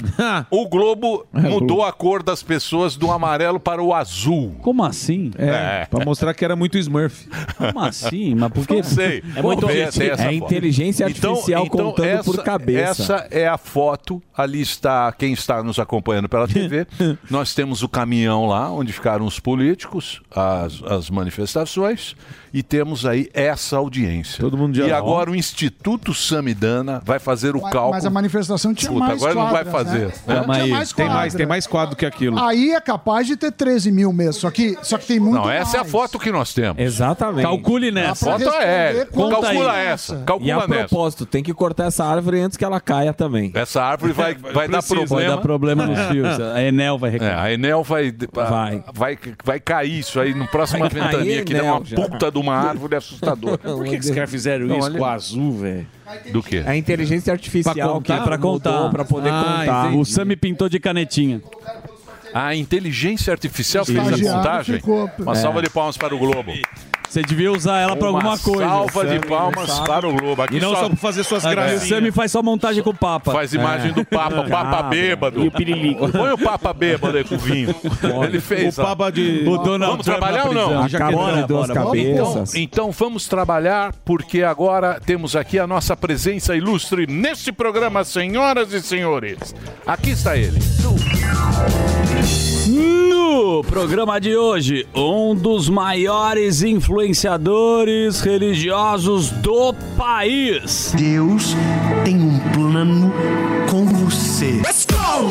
O 0.51 0.67
Globo 0.69 1.27
É, 1.35 1.41
mudou 1.41 1.85
a 1.85 1.93
cor 1.93 2.23
das 2.23 2.43
pessoas 2.43 2.97
do 2.97 3.11
amarelo 3.13 3.61
para 3.61 3.83
o 3.83 3.93
azul. 3.95 4.57
Como 4.63 4.83
assim? 4.83 5.31
É. 5.37 5.87
Pra 5.91 6.05
mostrar 6.05 6.33
que 6.35 6.45
era 6.45 6.57
muito 6.57 6.79
Smurf. 6.79 7.29
Como 7.59 7.81
assim? 7.81 8.35
Mas 8.35 8.51
por 8.53 8.67
que? 8.67 8.75
Não 8.77 8.83
sei. 8.83 9.23
É 9.37 9.43
muito 9.43 9.67
ver, 9.67 9.93
tem 9.93 10.09
essa 10.09 10.23
É 10.23 10.33
foto. 10.33 10.33
inteligência 10.53 11.07
artificial 11.07 11.67
contando 11.69 12.25
por 12.25 12.43
cabeça. 12.43 13.03
Essa 13.03 13.27
é 13.31 13.47
a 13.47 13.59
foto. 13.59 14.23
Ali 14.37 14.61
está 14.63 15.13
quem 15.13 15.33
está 15.33 15.63
nos 15.63 15.79
acompanhando 15.79 16.29
pela 16.29 16.47
TV. 16.49 16.87
Nós 17.31 17.55
temos 17.55 17.83
o 17.83 17.89
caminhão 17.89 18.47
lá, 18.47 18.71
onde 18.73 18.93
ficaram 18.93 19.27
os 19.27 19.39
políticos, 19.39 20.14
as, 20.31 20.83
as 20.83 21.11
manifestações, 21.11 22.17
e 22.55 22.63
temos 22.63 23.05
aí 23.05 23.29
essa 23.35 23.77
audiência. 23.77 24.39
Todo 24.41 24.57
mundo 24.57 24.75
de 24.75 24.81
E 24.83 24.93
agora 24.93 25.29
o 25.29 25.35
Instituto 25.35 26.15
Samidana 26.15 27.03
vai 27.05 27.19
fazer 27.19 27.57
o 27.57 27.61
Mas, 27.61 27.73
cálculo. 27.73 27.91
mas 27.95 28.07
a 28.07 28.11
manifestação 28.11 28.73
tinha 28.73 28.93
Puta, 28.93 29.05
mais 29.07 29.21
agora 29.21 29.35
não 29.35 29.51
vai 29.51 29.65
quadras, 29.65 29.73
fazer. 29.73 30.07
né? 30.07 30.13
né? 30.27 30.45
Aí. 30.63 30.71
mais 30.71 30.93
tem, 30.93 31.09
mais, 31.09 31.35
tem 31.35 31.47
mais 31.47 31.67
quadro 31.67 31.97
que 31.97 32.07
aquilo. 32.07 32.39
Aí 32.39 32.71
é 32.71 32.81
capaz 32.81 33.27
de 33.27 33.37
ter 33.37 33.51
13 33.51 33.91
mil 33.91 34.13
mesmo. 34.13 34.35
Só 34.41 34.51
que, 34.53 34.79
só 34.83 34.97
que 34.97 35.05
tem 35.07 35.19
muito 35.19 35.35
Não, 35.35 35.51
essa 35.51 35.77
é 35.77 35.81
a 35.81 35.83
mais. 35.83 35.91
foto 35.93 36.17
que 36.19 36.31
nós 36.31 36.55
temos. 36.55 36.81
Exatamente. 36.81 37.43
Calcule 37.43 37.91
nessa. 37.91 38.25
pra 38.25 38.39
Foto 38.39 39.07
quanto 39.13 39.41
Calcula 39.43 39.77
é 39.77 39.87
essa. 39.87 40.15
E 40.15 40.17
a 40.17 40.25
Calcula 40.25 40.55
nessa. 40.69 40.89
propósito, 40.89 41.27
tem 41.27 41.43
que 41.43 41.53
cortar 41.53 41.87
essa 41.87 42.05
árvore 42.05 42.41
antes 42.41 42.57
que 42.57 42.65
ela 42.65 42.81
caia 42.81 43.13
também. 43.13 43.51
Essa 43.55 43.83
árvore 43.83 44.13
vai, 44.13 44.35
vai 44.55 44.69
dar 44.69 44.81
problema. 44.83 45.07
Vai 45.17 45.27
dar 45.27 45.39
problema 45.39 45.87
nos 45.87 45.99
fios. 46.07 46.39
A 46.41 46.63
Enel 46.63 46.99
vai 46.99 47.11
É, 47.11 47.13
reclamar. 47.15 47.39
a 47.45 47.53
Enel 47.53 47.83
vai, 47.83 48.15
Vai. 48.33 48.85
vai, 48.95 49.19
vai 49.45 49.59
cair 49.61 49.99
isso 49.99 50.21
aí 50.21 50.33
no 50.35 50.47
próximo 50.47 50.89
ventania 50.89 51.45
que 51.45 51.53
dá 51.55 51.63
uma 51.65 51.85
já. 51.85 51.97
puta 51.97 52.31
de 52.31 52.44
uma 52.45 52.55
árvore 52.57 52.97
assustadora. 52.97 53.59
Por 53.59 53.85
que, 53.85 53.91
que 53.99 54.05
os 54.05 54.11
caras 54.11 54.31
fizeram 54.31 54.67
Não, 54.67 54.77
isso 54.79 54.87
olha- 54.87 54.99
com 54.99 55.05
o 55.05 55.07
azul, 55.07 55.53
velho? 55.59 55.87
Do 56.33 56.43
quê? 56.43 56.63
É 56.65 56.71
a 56.71 56.77
inteligência 56.77 57.33
artificial 57.33 57.75
Pra 57.75 57.87
contar, 57.89 58.19
que 58.19 58.25
pra 58.25 58.39
contar. 58.39 58.91
para 58.91 59.05
poder 59.05 59.31
Ah, 59.31 59.59
contar. 59.61 59.85
entendi. 59.87 59.99
O 60.01 60.05
Sami 60.05 60.37
pintou 60.37 60.69
de 60.69 60.79
canetinha. 60.79 61.43
A 62.33 62.55
inteligência 62.55 63.33
artificial 63.33 63.85
fez 63.85 63.99
a 63.99 64.03
Estagiário 64.03 64.37
contagem. 64.43 64.77
ficou- 64.77 65.11
Uma 65.19 65.33
É. 65.33 65.35
salva 65.37 65.63
de 65.63 65.71
palmas 65.71 65.97
para 65.97 66.15
o 66.15 66.19
Globo. 66.19 66.53
Você 67.15 67.23
devia 67.23 67.53
usar 67.53 67.79
ela 67.79 67.95
pra 67.95 68.11
Uma 68.11 68.19
alguma 68.19 68.37
coisa. 68.39 68.65
salva 68.65 69.07
de 69.07 69.21
palmas 69.21 69.79
para 69.87 70.09
o 70.09 70.13
Globo. 70.13 70.43
Aqui 70.43 70.57
E 70.57 70.61
não 70.61 70.75
só 70.75 70.89
pra 70.89 70.97
fazer 70.97 71.23
suas 71.23 71.47
Ah, 71.47 71.49
O 71.49 71.53
gracinhas. 71.53 71.89
Sami 71.89 72.11
faz 72.11 72.33
só 72.33 72.43
montagem 72.43 72.83
com 72.83 72.91
o 72.91 72.95
Papa. 72.95 73.31
Faz 73.31 73.55
imagem 73.55 73.93
do 73.93 74.05
Papa, 74.05 74.41
o 74.41 74.49
Papa 74.51 74.83
bêbado. 74.83 75.45
E 75.45 75.47
o 75.47 75.51
pirilico. 75.53 76.09
Põe 76.11 76.33
o 76.33 76.39
Papa 76.39 76.73
bêbado 76.73 77.17
aí 77.17 77.23
com 77.23 77.39
vinho. 77.39 77.73
Ele 78.25 78.41
fez. 78.41 78.77
O 78.79 78.83
ó. 78.83 78.87
Papa 78.87 79.13
de. 79.13 79.45
O 79.47 79.57
Donald 79.59 79.93
Vamos 79.93 80.07
Trump 80.07 80.19
trabalhar 80.19 80.47
ou 80.49 80.53
não? 80.55 80.83
prisão. 80.83 80.83
A 80.83 80.89
cabeça 81.13 81.37
de 81.43 81.47
duas 81.47 81.71
cabeças. 81.71 82.55
Então 82.57 82.91
vamos 82.91 83.29
trabalhar, 83.29 83.95
porque 84.05 84.43
agora 84.43 84.99
temos 85.07 85.37
aqui 85.37 85.57
a 85.57 85.69
nossa 85.69 85.97
presença 85.97 86.57
ilustre 86.57 87.07
neste 87.07 87.53
programa, 87.53 88.03
senhoras 88.03 88.73
e 88.73 88.83
senhores. 88.83 89.55
Aqui 89.87 90.11
está 90.11 90.37
ele. 90.37 90.59
No 93.37 93.65
programa 93.65 94.21
de 94.21 94.37
hoje, 94.37 94.87
um 94.95 95.35
dos 95.35 95.69
maiores 95.69 96.63
influenciadores 96.63 98.21
religiosos 98.21 99.29
do 99.29 99.75
país. 99.97 100.95
Deus 100.97 101.57
tem 102.05 102.15
um 102.15 102.39
plano 102.53 103.13
com 103.69 103.87
você. 103.87 104.63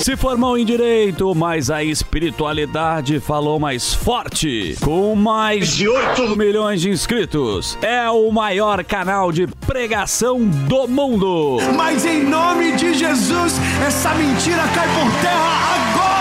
Se 0.01 0.17
formou 0.17 0.57
em 0.57 0.65
direito, 0.65 1.33
mas 1.33 1.71
a 1.71 1.81
espiritualidade 1.81 3.21
falou 3.21 3.57
mais 3.57 3.93
forte. 3.93 4.75
Com 4.81 5.15
mais 5.15 5.69
de 5.69 5.87
8 5.87 6.35
milhões 6.35 6.81
de 6.81 6.89
inscritos, 6.89 7.77
é 7.81 8.09
o 8.09 8.29
maior 8.33 8.83
canal 8.83 9.31
de 9.31 9.47
pregação 9.65 10.45
do 10.45 10.89
mundo. 10.89 11.57
Mas 11.73 12.05
em 12.05 12.21
nome 12.21 12.73
de 12.73 12.95
Jesus, 12.95 13.53
essa 13.87 14.13
mentira 14.13 14.63
cai 14.75 14.87
por 14.89 15.21
terra 15.21 15.93
agora. 15.93 16.12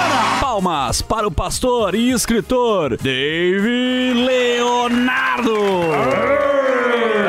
Palmas 0.52 1.00
para 1.00 1.26
o 1.26 1.30
pastor 1.30 1.94
e 1.94 2.10
escritor 2.10 2.98
David 2.98 4.22
Leonardo. 4.22 5.54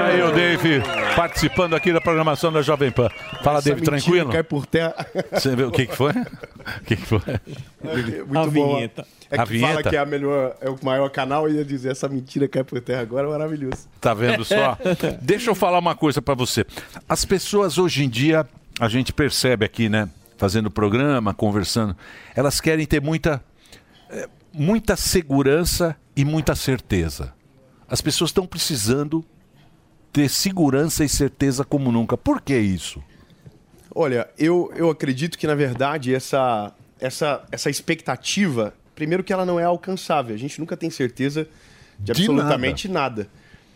Aí 0.05 0.21
o 0.21 0.31
Dave 0.33 0.81
participando 1.15 1.73
aqui 1.73 1.93
da 1.93 2.01
programação 2.01 2.51
da 2.51 2.61
Jovem 2.61 2.91
Pan. 2.91 3.07
Fala, 3.41 3.59
Essa 3.59 3.69
Dave, 3.69 3.79
mentira 3.79 3.97
tranquilo? 4.01 4.29
cai 4.29 4.43
por 4.43 4.65
terra. 4.65 4.93
Você 5.31 5.55
viu 5.55 5.69
o 5.69 5.71
que, 5.71 5.85
que 5.85 5.95
foi? 5.95 6.11
O 6.11 6.83
que, 6.85 6.97
que 6.97 7.05
foi? 7.05 7.19
Muito 8.25 8.37
A 8.37 8.45
bom. 8.47 8.75
vinheta. 8.75 9.07
É 9.31 9.35
que 9.35 9.41
A 9.41 9.45
vinheta? 9.45 9.67
fala 9.73 9.83
que 9.83 9.95
é, 9.95 9.99
a 9.99 10.05
melhor, 10.05 10.57
é 10.59 10.69
o 10.69 10.77
maior 10.83 11.09
canal 11.09 11.47
e 11.49 11.53
ia 11.53 11.63
dizer 11.63 11.91
essa 11.93 12.09
mentira 12.09 12.45
cai 12.49 12.65
por 12.65 12.81
terra 12.81 13.03
agora 13.03 13.25
é 13.25 13.31
maravilhoso. 13.31 13.87
Tá 14.01 14.13
vendo 14.13 14.43
só? 14.43 14.77
Deixa 15.21 15.49
eu 15.49 15.55
falar 15.55 15.79
uma 15.79 15.95
coisa 15.95 16.21
pra 16.21 16.35
você. 16.35 16.65
As 17.07 17.23
pessoas 17.23 17.77
hoje 17.77 18.03
em 18.03 18.09
dia, 18.09 18.45
a 18.81 18.89
gente 18.89 19.13
percebe 19.13 19.63
aqui, 19.65 19.87
né? 19.87 20.09
Fazendo 20.43 20.69
programa, 20.69 21.33
conversando, 21.33 21.95
elas 22.35 22.59
querem 22.59 22.85
ter 22.85 23.01
muita, 23.01 23.41
eh, 24.09 24.27
muita 24.51 24.97
segurança 24.97 25.95
e 26.17 26.25
muita 26.25 26.53
certeza. 26.53 27.33
As 27.87 28.01
pessoas 28.01 28.31
estão 28.31 28.45
precisando 28.45 29.23
ter 30.11 30.29
segurança 30.29 31.05
e 31.05 31.07
certeza 31.07 31.63
como 31.63 31.93
nunca. 31.93 32.17
Por 32.17 32.41
que 32.41 32.57
isso? 32.57 33.01
Olha, 33.95 34.27
eu, 34.37 34.69
eu 34.75 34.89
acredito 34.89 35.37
que, 35.37 35.47
na 35.47 35.55
verdade, 35.55 36.13
essa, 36.13 36.73
essa, 36.99 37.45
essa 37.49 37.69
expectativa, 37.69 38.73
primeiro 38.93 39.23
que 39.23 39.31
ela 39.31 39.45
não 39.45 39.57
é 39.57 39.63
alcançável. 39.63 40.35
A 40.35 40.37
gente 40.37 40.59
nunca 40.59 40.75
tem 40.75 40.89
certeza 40.89 41.47
de 41.97 42.11
De 42.11 42.11
absolutamente 42.11 42.89
nada. 42.89 43.29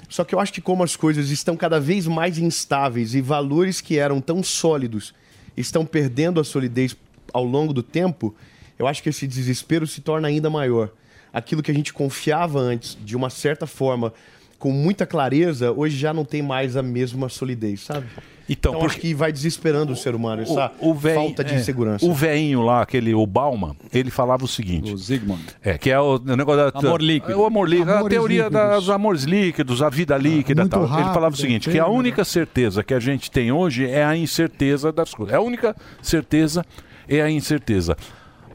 Só 0.10 0.26
que 0.26 0.36
eu 0.36 0.40
acho 0.42 0.52
que 0.52 0.60
como 0.60 0.84
as 0.84 0.98
coisas 0.98 1.30
estão 1.30 1.56
cada 1.56 1.80
vez 1.80 2.08
mais 2.08 2.38
instáveis 2.38 3.16
e 3.16 3.22
valores 3.22 3.80
que 3.80 3.98
eram 3.98 4.20
tão 4.20 4.44
sólidos 4.44 5.14
estão 5.58 5.86
perdendo 5.86 6.40
a 6.40 6.44
solidez 6.44 6.96
ao 7.34 7.44
longo 7.44 7.74
do 7.74 7.84
tempo, 7.84 8.36
eu 8.78 8.88
acho 8.88 9.02
que 9.02 9.10
esse 9.10 9.28
desespero 9.28 9.88
se 9.88 10.02
torna 10.02 10.28
ainda 10.28 10.50
maior. 10.50 10.92
Aquilo 11.34 11.64
que 11.64 11.72
a 11.72 11.74
gente 11.74 11.94
confiava 11.94 12.60
antes, 12.60 12.98
de 13.04 13.16
uma 13.16 13.30
certa 13.30 13.68
forma, 13.68 14.14
com 14.58 14.72
muita 14.72 15.06
clareza, 15.06 15.72
hoje 15.72 15.98
já 15.98 16.14
não 16.14 16.26
tem 16.26 16.42
mais 16.42 16.76
a 16.76 16.84
mesma 16.84 17.30
solidez, 17.30 17.82
sabe? 17.82 18.08
Então, 18.50 18.82
acho 18.86 18.98
que 18.98 19.14
vai 19.14 19.30
desesperando 19.30 19.92
o 19.92 19.96
ser 19.96 20.16
humano, 20.16 20.42
essa 20.44 20.72
véi- 20.96 21.16
falta 21.16 21.44
de 21.44 21.56
é, 21.56 21.60
segurança. 21.60 22.06
O 22.06 22.14
veinho 22.14 22.62
lá, 22.62 22.82
aquele 22.82 23.14
o 23.14 23.28
Bauman, 23.28 23.76
ele 23.94 24.10
falava 24.10 24.46
o 24.46 24.48
seguinte. 24.48 24.94
O 24.94 24.98
Zygmunt. 24.98 25.42
É, 25.62 25.78
que 25.78 25.92
é 25.92 26.00
o, 26.00 26.16
o 26.16 26.36
negócio 26.38 26.72
da. 26.72 26.80
Amor 26.80 27.02
líquido. 27.02 27.34
É 27.34 27.36
o 27.36 27.46
amor 27.46 27.68
líquido. 27.68 27.92
a 27.92 27.96
Amores 27.96 28.16
teoria 28.18 28.44
líquidos. 28.48 28.76
dos 28.78 28.90
amores 28.90 29.24
líquidos, 29.24 29.82
a 29.82 29.90
vida 29.90 30.18
líquida 30.18 30.64
e 30.64 30.70
tal. 30.70 30.84
ele 30.84 30.92
rápido, 30.92 31.14
falava 31.14 31.36
o 31.36 31.38
seguinte: 31.38 31.70
que 31.70 31.78
a 31.78 31.88
única 31.88 32.24
certeza 32.24 32.86
que 32.86 32.94
a 32.94 33.00
gente 33.02 33.30
tem 33.30 33.52
hoje 33.52 33.86
é 33.86 34.06
a 34.06 34.16
incerteza 34.16 34.94
das 34.94 35.14
coisas. 35.14 35.34
É 35.34 35.38
a 35.38 35.42
única 35.42 35.76
certeza 36.02 36.66
é 37.10 37.22
a 37.22 37.30
incerteza. 37.30 37.98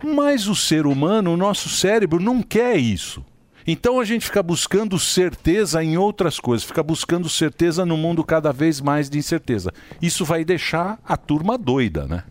Mas 0.02 0.48
o 0.48 0.54
ser 0.54 0.86
humano, 0.86 1.34
o 1.34 1.36
nosso 1.36 1.68
cérebro, 1.68 2.18
não 2.18 2.42
quer 2.42 2.76
isso. 2.76 3.22
Então 3.66 4.00
a 4.00 4.04
gente 4.04 4.24
fica 4.24 4.42
buscando 4.42 4.98
certeza 4.98 5.82
em 5.82 5.96
outras 5.96 6.40
coisas, 6.40 6.66
fica 6.66 6.82
buscando 6.82 7.28
certeza 7.28 7.84
no 7.86 7.96
mundo 7.96 8.24
cada 8.24 8.52
vez 8.52 8.80
mais 8.80 9.08
de 9.08 9.18
incerteza. 9.18 9.72
Isso 10.00 10.24
vai 10.24 10.44
deixar 10.44 10.98
a 11.04 11.16
turma 11.16 11.56
doida, 11.56 12.06
né? 12.06 12.24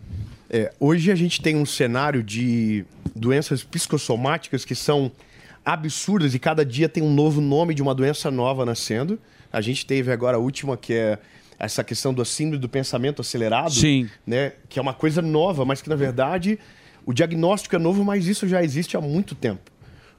É, 0.50 0.70
hoje 0.78 1.10
a 1.10 1.14
gente 1.14 1.40
tem 1.40 1.56
um 1.56 1.64
cenário 1.64 2.22
de 2.22 2.84
doenças 3.16 3.64
psicossomáticas 3.64 4.66
que 4.66 4.74
são 4.74 5.10
absurdas 5.64 6.34
e 6.34 6.38
cada 6.38 6.64
dia 6.64 6.88
tem 6.88 7.02
um 7.02 7.12
novo 7.12 7.40
nome 7.40 7.74
de 7.74 7.80
uma 7.80 7.94
doença 7.94 8.30
nova 8.30 8.66
nascendo. 8.66 9.18
A 9.50 9.62
gente 9.62 9.86
teve 9.86 10.12
agora 10.12 10.36
a 10.36 10.40
última 10.40 10.76
que 10.76 10.92
é 10.92 11.18
essa 11.58 11.82
questão 11.82 12.12
do 12.12 12.22
síndrome 12.24 12.60
do 12.60 12.68
pensamento 12.68 13.22
acelerado, 13.22 13.72
Sim. 13.72 14.10
né, 14.26 14.52
que 14.68 14.78
é 14.78 14.82
uma 14.82 14.92
coisa 14.92 15.22
nova, 15.22 15.64
mas 15.64 15.80
que 15.80 15.88
na 15.88 15.96
verdade 15.96 16.58
o 17.06 17.12
diagnóstico 17.14 17.74
é 17.74 17.78
novo, 17.78 18.04
mas 18.04 18.26
isso 18.26 18.46
já 18.46 18.62
existe 18.62 18.96
há 18.96 19.00
muito 19.00 19.34
tempo. 19.34 19.71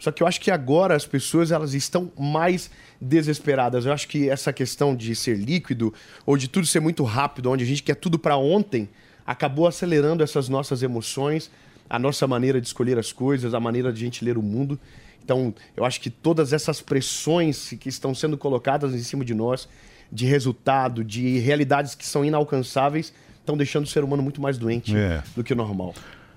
Só 0.04 0.12
que 0.12 0.22
eu 0.22 0.28
acho 0.28 0.42
que 0.42 0.52
agora 0.52 0.98
as 0.98 1.06
pessoas 1.06 1.50
elas 1.50 1.74
estão 1.74 2.12
mais 2.20 2.70
desesperadas. 3.00 3.86
Eu 3.86 3.94
acho 3.94 4.06
que 4.06 4.30
essa 4.30 4.52
questão 4.52 4.94
de 4.94 5.16
ser 5.16 5.38
líquido 5.38 5.94
ou 6.26 6.36
de 6.36 6.50
tudo 6.50 6.68
ser 6.68 6.82
muito 6.82 7.06
rápido, 7.06 7.50
onde 7.50 7.64
a 7.64 7.68
gente 7.68 7.82
quer 7.82 7.96
tudo 7.96 8.20
para 8.20 8.36
ontem, 8.36 8.90
acabou 9.26 9.66
acelerando 9.66 10.22
essas 10.22 10.50
nossas 10.50 10.84
emoções, 10.84 11.50
a 11.90 11.98
nossa 11.98 12.28
maneira 12.28 12.60
de 12.60 12.68
escolher 12.68 13.00
as 13.00 13.14
coisas, 13.14 13.54
a 13.54 13.62
maneira 13.62 13.94
de 13.94 14.02
a 14.02 14.04
gente 14.04 14.26
ler 14.26 14.38
o 14.38 14.42
mundo. 14.42 14.78
Então, 15.24 15.56
eu 15.78 15.86
acho 15.86 16.02
que 16.02 16.10
todas 16.10 16.52
essas 16.52 16.82
pressões 16.82 17.74
que 17.80 17.88
estão 17.88 18.14
sendo 18.14 18.38
colocadas 18.38 18.94
em 18.94 19.00
cima 19.04 19.24
de 19.24 19.34
nós, 19.34 19.70
de 20.12 20.26
resultado, 20.26 21.02
de 21.02 21.40
realidades 21.40 21.96
que 21.96 22.06
são 22.06 22.26
inalcançáveis, 22.26 23.14
estão 23.40 23.56
deixando 23.56 23.86
o 23.86 23.88
ser 23.88 24.04
humano 24.04 24.22
muito 24.22 24.42
mais 24.42 24.58
doente 24.58 24.94
É. 24.94 25.24
do 25.34 25.46
que 25.46 25.54
o 25.54 25.56
normal. 25.56 25.96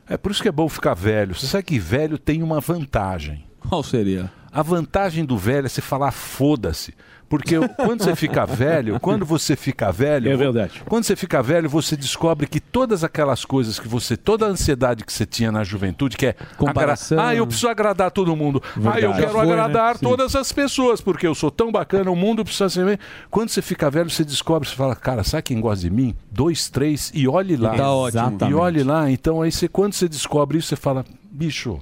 É 0.09 0.17
por 0.17 0.31
isso 0.31 0.41
que 0.41 0.47
é 0.49 0.53
bom 0.53 0.69
ficar 0.69 0.95
velho. 0.95 1.35
Você 1.35 1.49
sabe 1.49 1.65
que 1.65 1.81
velho 1.81 2.17
tem 2.17 2.45
uma 2.45 2.61
vantagem. 2.61 3.45
Qual 3.69 3.83
seria? 3.83 4.31
A 4.53 4.63
vantagem 4.63 5.25
do 5.25 5.37
velho 5.37 5.67
é 5.67 5.69
você 5.69 5.83
falar 5.83 6.11
foda-se. 6.13 6.95
Porque 7.29 7.57
quando 7.75 8.05
você 8.05 8.15
fica 8.15 8.47
velho, 8.47 9.01
quando 9.01 9.27
você 9.27 9.57
fica 9.57 9.91
velho. 9.91 10.31
É 10.31 10.37
verdade. 10.37 10.81
Quando 10.87 11.03
você 11.05 11.17
fica 11.17 11.43
velho, 11.43 11.69
você 11.69 11.97
descobre 11.97 12.47
que 12.47 12.61
todas 12.61 13.03
aquelas 13.03 13.45
coisas 13.45 13.81
que 13.81 13.89
você. 13.89 14.17
toda 14.17 14.47
a 14.47 14.49
ansiedade 14.49 15.05
que 15.05 15.13
você 15.13 15.27
tinha 15.27 15.51
na 15.51 15.65
juventude, 15.65 16.17
que 16.17 16.27
é. 16.27 16.37
Comparação. 16.57 17.19
agra- 17.19 17.31
Ah, 17.31 17.35
eu 17.35 17.45
preciso 17.45 17.69
agradar 17.69 18.13
todo 18.13 18.35
mundo. 18.37 18.63
Ah, 18.65 18.71
Verdade. 18.79 19.03
eu 19.07 19.11
Já 19.11 19.17
quero 19.19 19.33
foi, 19.33 19.47
né? 19.47 19.53
agradar 19.53 19.97
Sim. 19.97 20.07
todas 20.07 20.37
as 20.37 20.53
pessoas, 20.53 21.01
porque 21.01 21.27
eu 21.27 21.35
sou 21.35 21.51
tão 21.51 21.73
bacana, 21.73 22.09
o 22.13 22.17
mundo 22.17 22.45
precisa 22.45 22.69
ser. 22.71 23.01
Quando 23.29 23.49
você 23.49 23.61
fica 23.61 23.91
velho, 23.91 24.09
você 24.09 24.25
descobre, 24.25 24.69
você 24.69 24.77
fala, 24.77 24.95
cara, 24.95 25.25
sabe 25.25 25.43
quem 25.43 25.61
gosta 25.61 25.81
de 25.83 25.91
mim? 25.91 26.15
Dois, 26.31 26.71
três, 26.71 27.11
e 27.13 27.27
olhe 27.27 27.57
lá. 27.57 27.75
E 27.75 27.77
tá 27.77 27.91
ótimo. 27.91 28.21
E 28.23 28.27
Exatamente. 28.27 28.55
olhe 28.55 28.83
lá. 28.85 29.11
Então, 29.11 29.43
aí 29.43 29.51
você, 29.51 29.67
quando 29.69 29.95
você 29.95 30.09
descobre 30.09 30.59
isso, 30.59 30.69
você 30.69 30.77
fala, 30.77 31.05
bicho. 31.29 31.81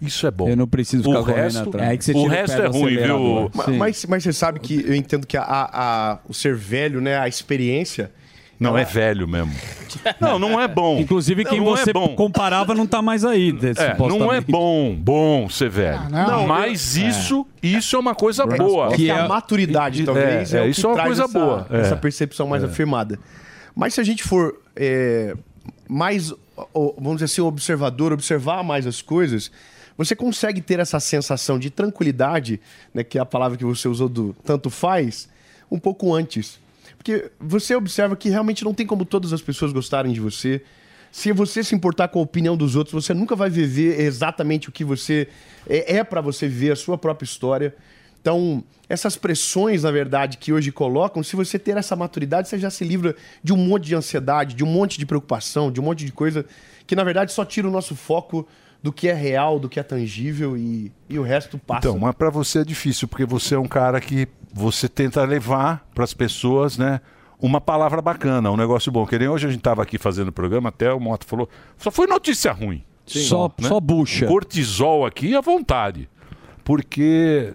Isso 0.00 0.26
é 0.26 0.30
bom. 0.30 0.48
Eu 0.48 0.56
não 0.56 0.66
preciso 0.68 1.02
ficar 1.04 1.18
o 1.20 1.24
correndo 1.24 1.42
resto, 1.42 1.68
atrás. 1.68 1.86
É 1.86 1.90
aí 1.90 1.98
que 1.98 2.04
você 2.04 2.12
o 2.12 2.18
o 2.18 2.26
resto 2.28 2.56
pé 2.56 2.62
é 2.64 2.66
ruim, 2.66 2.88
viu? 2.90 2.98
acelerador. 2.98 3.50
Ma- 3.54 3.64
Sim. 3.64 3.76
Mas, 3.78 4.04
mas 4.06 4.22
você 4.22 4.32
sabe 4.32 4.60
que 4.60 4.84
eu 4.86 4.94
entendo 4.94 5.26
que 5.26 5.36
a, 5.36 5.42
a- 5.42 5.70
a- 6.12 6.18
o 6.28 6.32
ser 6.34 6.54
velho, 6.54 7.00
né, 7.00 7.18
a 7.18 7.26
experiência. 7.26 8.10
Não, 8.60 8.70
ela- 8.70 8.80
é 8.80 8.84
velho 8.84 9.26
mesmo. 9.28 9.52
Não, 10.20 10.38
não 10.38 10.60
é 10.60 10.66
bom. 10.68 10.98
Inclusive, 10.98 11.44
quem 11.44 11.58
Não, 11.60 11.66
não 11.66 11.76
você 11.76 11.90
é 11.90 11.92
bom. 11.92 12.08
comparava 12.14 12.74
não 12.74 12.86
tá 12.86 13.00
mais 13.00 13.24
aí. 13.24 13.50
É, 13.76 13.96
não 13.96 14.32
é 14.32 14.40
bom, 14.40 14.94
bom 14.94 15.48
ser 15.48 15.70
velho. 15.70 15.98
Ah, 16.12 16.26
não. 16.26 16.46
mas 16.46 16.96
É. 16.98 17.08
isso, 17.08 17.46
isso 17.62 17.96
é 17.96 17.98
uma 17.98 18.14
coisa 18.14 18.44
boa. 18.44 18.92
É 18.92 18.96
que 18.96 19.10
a 19.10 19.26
maturidade, 19.26 20.04
talvez, 20.04 20.52
é, 20.52 20.60
o 20.60 20.64
que 20.64 20.70
isso 20.70 20.84
é 20.86 20.88
uma 20.90 20.94
traz 20.94 21.06
coisa 21.08 21.24
essa, 21.24 21.38
boa. 21.38 21.66
É. 21.70 21.80
Essa 21.80 21.96
percepção 21.96 22.46
mais 22.48 22.62
É. 22.62 22.66
afirmada. 22.66 23.18
Mas 23.74 23.94
se 23.94 24.00
a 24.00 24.04
gente 24.04 24.22
for 24.24 24.60
é, 24.76 25.34
mais, 25.88 26.34
vamos 26.74 27.14
dizer 27.14 27.24
assim, 27.26 27.40
observador, 27.40 28.12
observar 28.12 28.62
mais 28.62 28.86
as 28.86 29.00
coisas, 29.00 29.50
você 29.98 30.14
consegue 30.14 30.60
ter 30.60 30.78
essa 30.78 31.00
sensação 31.00 31.58
de 31.58 31.70
tranquilidade, 31.70 32.60
né, 32.94 33.02
que 33.02 33.18
é 33.18 33.20
a 33.20 33.26
palavra 33.26 33.58
que 33.58 33.64
você 33.64 33.88
usou 33.88 34.08
do 34.08 34.34
tanto 34.44 34.70
faz, 34.70 35.28
um 35.68 35.78
pouco 35.78 36.14
antes. 36.14 36.60
Porque 36.96 37.30
você 37.40 37.74
observa 37.74 38.16
que 38.16 38.30
realmente 38.30 38.64
não 38.64 38.72
tem 38.72 38.86
como 38.86 39.04
todas 39.04 39.32
as 39.32 39.42
pessoas 39.42 39.72
gostarem 39.72 40.12
de 40.12 40.20
você. 40.20 40.62
Se 41.10 41.32
você 41.32 41.64
se 41.64 41.74
importar 41.74 42.08
com 42.08 42.20
a 42.20 42.22
opinião 42.22 42.56
dos 42.56 42.76
outros, 42.76 43.04
você 43.04 43.12
nunca 43.12 43.34
vai 43.34 43.50
viver 43.50 44.00
exatamente 44.00 44.68
o 44.68 44.72
que 44.72 44.84
você 44.84 45.26
é, 45.68 45.96
é 45.96 46.04
para 46.04 46.20
você 46.20 46.46
viver 46.46 46.72
a 46.72 46.76
sua 46.76 46.96
própria 46.96 47.24
história. 47.24 47.74
Então, 48.20 48.62
essas 48.88 49.16
pressões, 49.16 49.82
na 49.82 49.90
verdade, 49.90 50.38
que 50.38 50.52
hoje 50.52 50.70
colocam, 50.70 51.22
se 51.22 51.34
você 51.34 51.58
ter 51.58 51.76
essa 51.76 51.96
maturidade, 51.96 52.48
você 52.48 52.58
já 52.58 52.70
se 52.70 52.84
livra 52.84 53.16
de 53.42 53.52
um 53.52 53.56
monte 53.56 53.86
de 53.86 53.94
ansiedade, 53.94 54.54
de 54.54 54.62
um 54.62 54.66
monte 54.66 54.98
de 54.98 55.06
preocupação, 55.06 55.72
de 55.72 55.80
um 55.80 55.84
monte 55.84 56.04
de 56.04 56.12
coisa 56.12 56.44
que, 56.86 56.94
na 56.94 57.04
verdade, 57.04 57.32
só 57.32 57.44
tira 57.44 57.66
o 57.66 57.70
nosso 57.70 57.96
foco 57.96 58.46
do 58.82 58.92
que 58.92 59.08
é 59.08 59.12
real, 59.14 59.58
do 59.58 59.68
que 59.68 59.78
é 59.80 59.82
tangível 59.82 60.56
e, 60.56 60.92
e 61.08 61.18
o 61.18 61.22
resto 61.22 61.58
passa. 61.58 61.88
Então, 61.88 61.98
mas 61.98 62.14
para 62.14 62.30
você 62.30 62.60
é 62.60 62.64
difícil, 62.64 63.08
porque 63.08 63.24
você 63.24 63.54
é 63.54 63.58
um 63.58 63.66
cara 63.68 64.00
que 64.00 64.28
você 64.52 64.88
tenta 64.88 65.24
levar 65.24 65.86
para 65.94 66.04
as 66.04 66.14
pessoas, 66.14 66.78
né? 66.78 67.00
Uma 67.40 67.60
palavra 67.60 68.02
bacana, 68.02 68.50
um 68.50 68.56
negócio 68.56 68.90
bom. 68.90 69.06
Que 69.06 69.18
nem 69.18 69.28
hoje 69.28 69.46
a 69.46 69.50
gente 69.50 69.60
estava 69.60 69.82
aqui 69.82 69.96
fazendo 69.98 70.28
o 70.28 70.32
programa, 70.32 70.70
até 70.70 70.92
o 70.92 70.98
Moto 70.98 71.24
falou, 71.26 71.48
só 71.76 71.90
foi 71.90 72.06
notícia 72.06 72.50
ruim. 72.52 72.82
Só- 73.06 73.48
só 73.68 73.80
bucha. 73.80 74.26
Cortisol 74.26 75.06
aqui 75.06 75.34
à 75.34 75.40
vontade. 75.40 76.08
Porque 76.64 77.52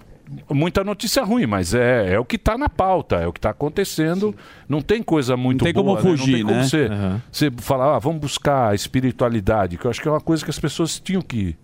muita 0.50 0.84
notícia 0.84 1.24
ruim, 1.24 1.46
mas 1.46 1.74
é, 1.74 2.14
é 2.14 2.20
o 2.20 2.26
que 2.26 2.36
está 2.38 2.58
na 2.58 2.70
pauta, 2.70 3.18
é 3.18 3.28
o 3.28 3.34
que 3.34 3.40
está 3.40 3.50
acontecendo. 3.52 4.36
Não 4.68 4.82
tem 4.82 5.04
coisa 5.04 5.36
muito 5.38 5.62
Não 5.62 5.66
tem 5.66 5.74
como 5.74 5.90
boa, 5.96 6.02
né? 6.02 6.10
fugir, 6.10 6.32
Não 6.32 6.38
tem 6.38 6.44
como 6.46 6.56
né? 6.58 6.64
você, 6.64 6.86
Aham. 6.86 7.22
você 7.32 7.52
falar, 7.58 7.96
ah, 7.96 8.00
vamos 8.00 8.20
buscar 8.22 8.70
a 8.72 8.76
espiritualidade, 8.76 9.78
que 9.78 9.86
eu 9.86 9.92
acho 9.92 10.02
que 10.02 10.08
é 10.08 10.12
uma 10.12 10.22
coisa 10.22 10.44
que 10.44 10.50
as 10.50 10.60
pessoas 10.60 11.00
tinham 11.00 11.22
que, 11.22 11.56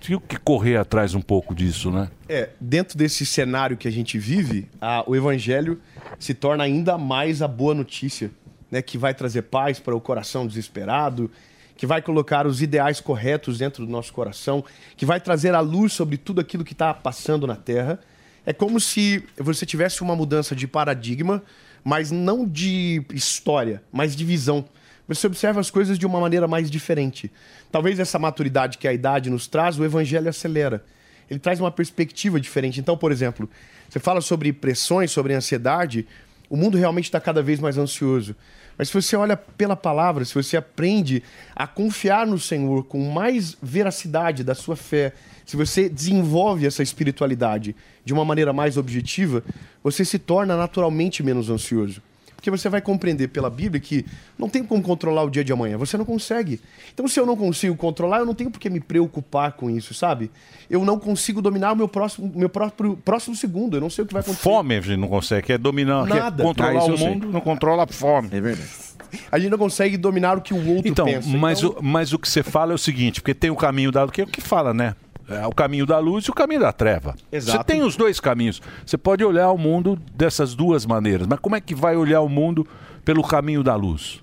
tinham 0.00 0.20
que 0.20 0.36
correr 0.36 0.76
atrás 0.76 1.14
um 1.14 1.20
pouco 1.20 1.54
disso, 1.54 1.90
né? 1.90 2.08
É, 2.28 2.50
dentro 2.60 2.98
desse 2.98 3.24
cenário 3.24 3.76
que 3.76 3.86
a 3.88 3.92
gente 3.92 4.18
vive, 4.18 4.68
a- 4.80 5.04
o 5.06 5.14
evangelho 5.14 5.80
se 6.18 6.34
torna 6.34 6.64
ainda 6.64 6.98
mais 6.98 7.40
a 7.42 7.48
boa 7.48 7.74
notícia, 7.74 8.30
né, 8.70 8.82
que 8.82 8.98
vai 8.98 9.14
trazer 9.14 9.42
paz 9.42 9.78
para 9.78 9.94
o 9.96 10.00
coração 10.00 10.46
desesperado, 10.46 11.30
que 11.78 11.86
vai 11.86 12.02
colocar 12.02 12.44
os 12.44 12.60
ideais 12.60 13.00
corretos 13.00 13.56
dentro 13.56 13.86
do 13.86 13.90
nosso 13.90 14.12
coração, 14.12 14.64
que 14.96 15.06
vai 15.06 15.20
trazer 15.20 15.54
a 15.54 15.60
luz 15.60 15.92
sobre 15.92 16.16
tudo 16.16 16.40
aquilo 16.40 16.64
que 16.64 16.72
está 16.72 16.92
passando 16.92 17.46
na 17.46 17.54
Terra. 17.54 18.00
É 18.44 18.52
como 18.52 18.80
se 18.80 19.24
você 19.36 19.64
tivesse 19.64 20.02
uma 20.02 20.16
mudança 20.16 20.56
de 20.56 20.66
paradigma, 20.66 21.40
mas 21.84 22.10
não 22.10 22.44
de 22.44 23.04
história, 23.14 23.80
mas 23.92 24.16
de 24.16 24.24
visão. 24.24 24.64
você 25.06 25.28
observa 25.28 25.60
as 25.60 25.70
coisas 25.70 25.96
de 25.96 26.04
uma 26.04 26.20
maneira 26.20 26.48
mais 26.48 26.68
diferente. 26.68 27.30
Talvez 27.70 28.00
essa 28.00 28.18
maturidade 28.18 28.76
que 28.76 28.88
a 28.88 28.92
idade 28.92 29.30
nos 29.30 29.46
traz, 29.46 29.78
o 29.78 29.84
evangelho 29.84 30.28
acelera. 30.28 30.84
Ele 31.30 31.38
traz 31.38 31.60
uma 31.60 31.70
perspectiva 31.70 32.40
diferente. 32.40 32.80
Então, 32.80 32.98
por 32.98 33.12
exemplo, 33.12 33.48
você 33.88 34.00
fala 34.00 34.20
sobre 34.20 34.52
pressões, 34.52 35.12
sobre 35.12 35.32
ansiedade, 35.32 36.08
o 36.50 36.56
mundo 36.56 36.76
realmente 36.76 37.04
está 37.04 37.20
cada 37.20 37.40
vez 37.40 37.60
mais 37.60 37.78
ansioso. 37.78 38.34
Mas 38.78 38.88
se 38.88 38.94
você 38.94 39.16
olha 39.16 39.36
pela 39.36 39.74
palavra, 39.74 40.24
se 40.24 40.32
você 40.32 40.56
aprende 40.56 41.22
a 41.54 41.66
confiar 41.66 42.24
no 42.24 42.38
Senhor 42.38 42.84
com 42.84 43.10
mais 43.10 43.56
veracidade 43.60 44.44
da 44.44 44.54
sua 44.54 44.76
fé, 44.76 45.12
se 45.44 45.56
você 45.56 45.88
desenvolve 45.88 46.64
essa 46.64 46.82
espiritualidade 46.82 47.74
de 48.04 48.12
uma 48.12 48.24
maneira 48.24 48.52
mais 48.52 48.76
objetiva, 48.76 49.42
você 49.82 50.04
se 50.04 50.18
torna 50.18 50.56
naturalmente 50.56 51.24
menos 51.24 51.50
ansioso. 51.50 52.00
Porque 52.38 52.52
você 52.52 52.68
vai 52.68 52.80
compreender 52.80 53.26
pela 53.28 53.50
Bíblia 53.50 53.80
que 53.80 54.06
não 54.38 54.48
tem 54.48 54.62
como 54.62 54.80
controlar 54.80 55.24
o 55.24 55.28
dia 55.30 55.42
de 55.42 55.52
amanhã. 55.52 55.76
Você 55.76 55.96
não 55.96 56.04
consegue. 56.04 56.60
Então, 56.94 57.08
se 57.08 57.18
eu 57.18 57.26
não 57.26 57.36
consigo 57.36 57.74
controlar, 57.74 58.20
eu 58.20 58.24
não 58.24 58.32
tenho 58.32 58.48
por 58.48 58.60
que 58.60 58.70
me 58.70 58.78
preocupar 58.78 59.52
com 59.54 59.68
isso, 59.68 59.92
sabe? 59.92 60.30
Eu 60.70 60.84
não 60.84 61.00
consigo 61.00 61.42
dominar 61.42 61.72
o 61.72 61.76
meu 61.76 61.88
próximo, 61.88 62.30
meu 62.32 62.48
próprio, 62.48 62.96
próximo 63.04 63.34
segundo. 63.34 63.76
Eu 63.76 63.80
não 63.80 63.90
sei 63.90 64.04
o 64.04 64.06
que 64.06 64.12
vai 64.12 64.22
acontecer. 64.22 64.40
Fome 64.44 64.76
a 64.76 64.80
gente 64.80 64.96
não 65.00 65.08
consegue, 65.08 65.48
quer 65.48 65.58
dominar, 65.58 66.06
Nada. 66.06 66.36
quer 66.36 66.42
controlar 66.48 66.70
Ah, 66.70 66.76
isso 66.76 66.86
o 66.90 66.92
eu 66.92 66.96
sei. 66.98 67.08
mundo, 67.08 67.26
não 67.28 67.40
controla 67.40 67.82
a 67.82 67.86
fome. 67.88 68.28
É 68.30 68.40
verdade. 68.40 68.68
A 69.32 69.38
gente 69.38 69.50
não 69.50 69.56
consegue 69.58 69.96
dominar 69.96 70.36
o 70.36 70.42
que 70.42 70.52
o 70.52 70.68
outro 70.74 70.86
Então, 70.86 71.06
pensa. 71.06 71.26
mas, 71.30 71.58
Então, 71.62 71.76
o, 71.78 71.82
mas 71.82 72.12
o 72.12 72.18
que 72.18 72.28
você 72.28 72.42
fala 72.42 72.72
é 72.72 72.74
o 72.74 72.78
seguinte, 72.78 73.22
porque 73.22 73.32
tem 73.32 73.48
o 73.48 73.56
caminho 73.56 73.90
da 73.90 74.06
que 74.06 74.20
é 74.20 74.24
o 74.24 74.26
que 74.26 74.42
fala, 74.42 74.74
né? 74.74 74.94
É 75.28 75.46
o 75.46 75.52
caminho 75.52 75.84
da 75.84 75.98
luz 75.98 76.24
e 76.24 76.30
o 76.30 76.34
caminho 76.34 76.60
da 76.60 76.72
treva. 76.72 77.14
Exato. 77.30 77.58
Você 77.58 77.64
tem 77.64 77.82
os 77.82 77.96
dois 77.96 78.18
caminhos. 78.18 78.62
Você 78.86 78.96
pode 78.96 79.22
olhar 79.24 79.50
o 79.50 79.58
mundo 79.58 79.98
dessas 80.14 80.54
duas 80.54 80.86
maneiras, 80.86 81.26
mas 81.26 81.38
como 81.38 81.54
é 81.54 81.60
que 81.60 81.74
vai 81.74 81.96
olhar 81.96 82.20
o 82.22 82.28
mundo 82.28 82.66
pelo 83.04 83.22
caminho 83.22 83.62
da 83.62 83.74
luz? 83.74 84.22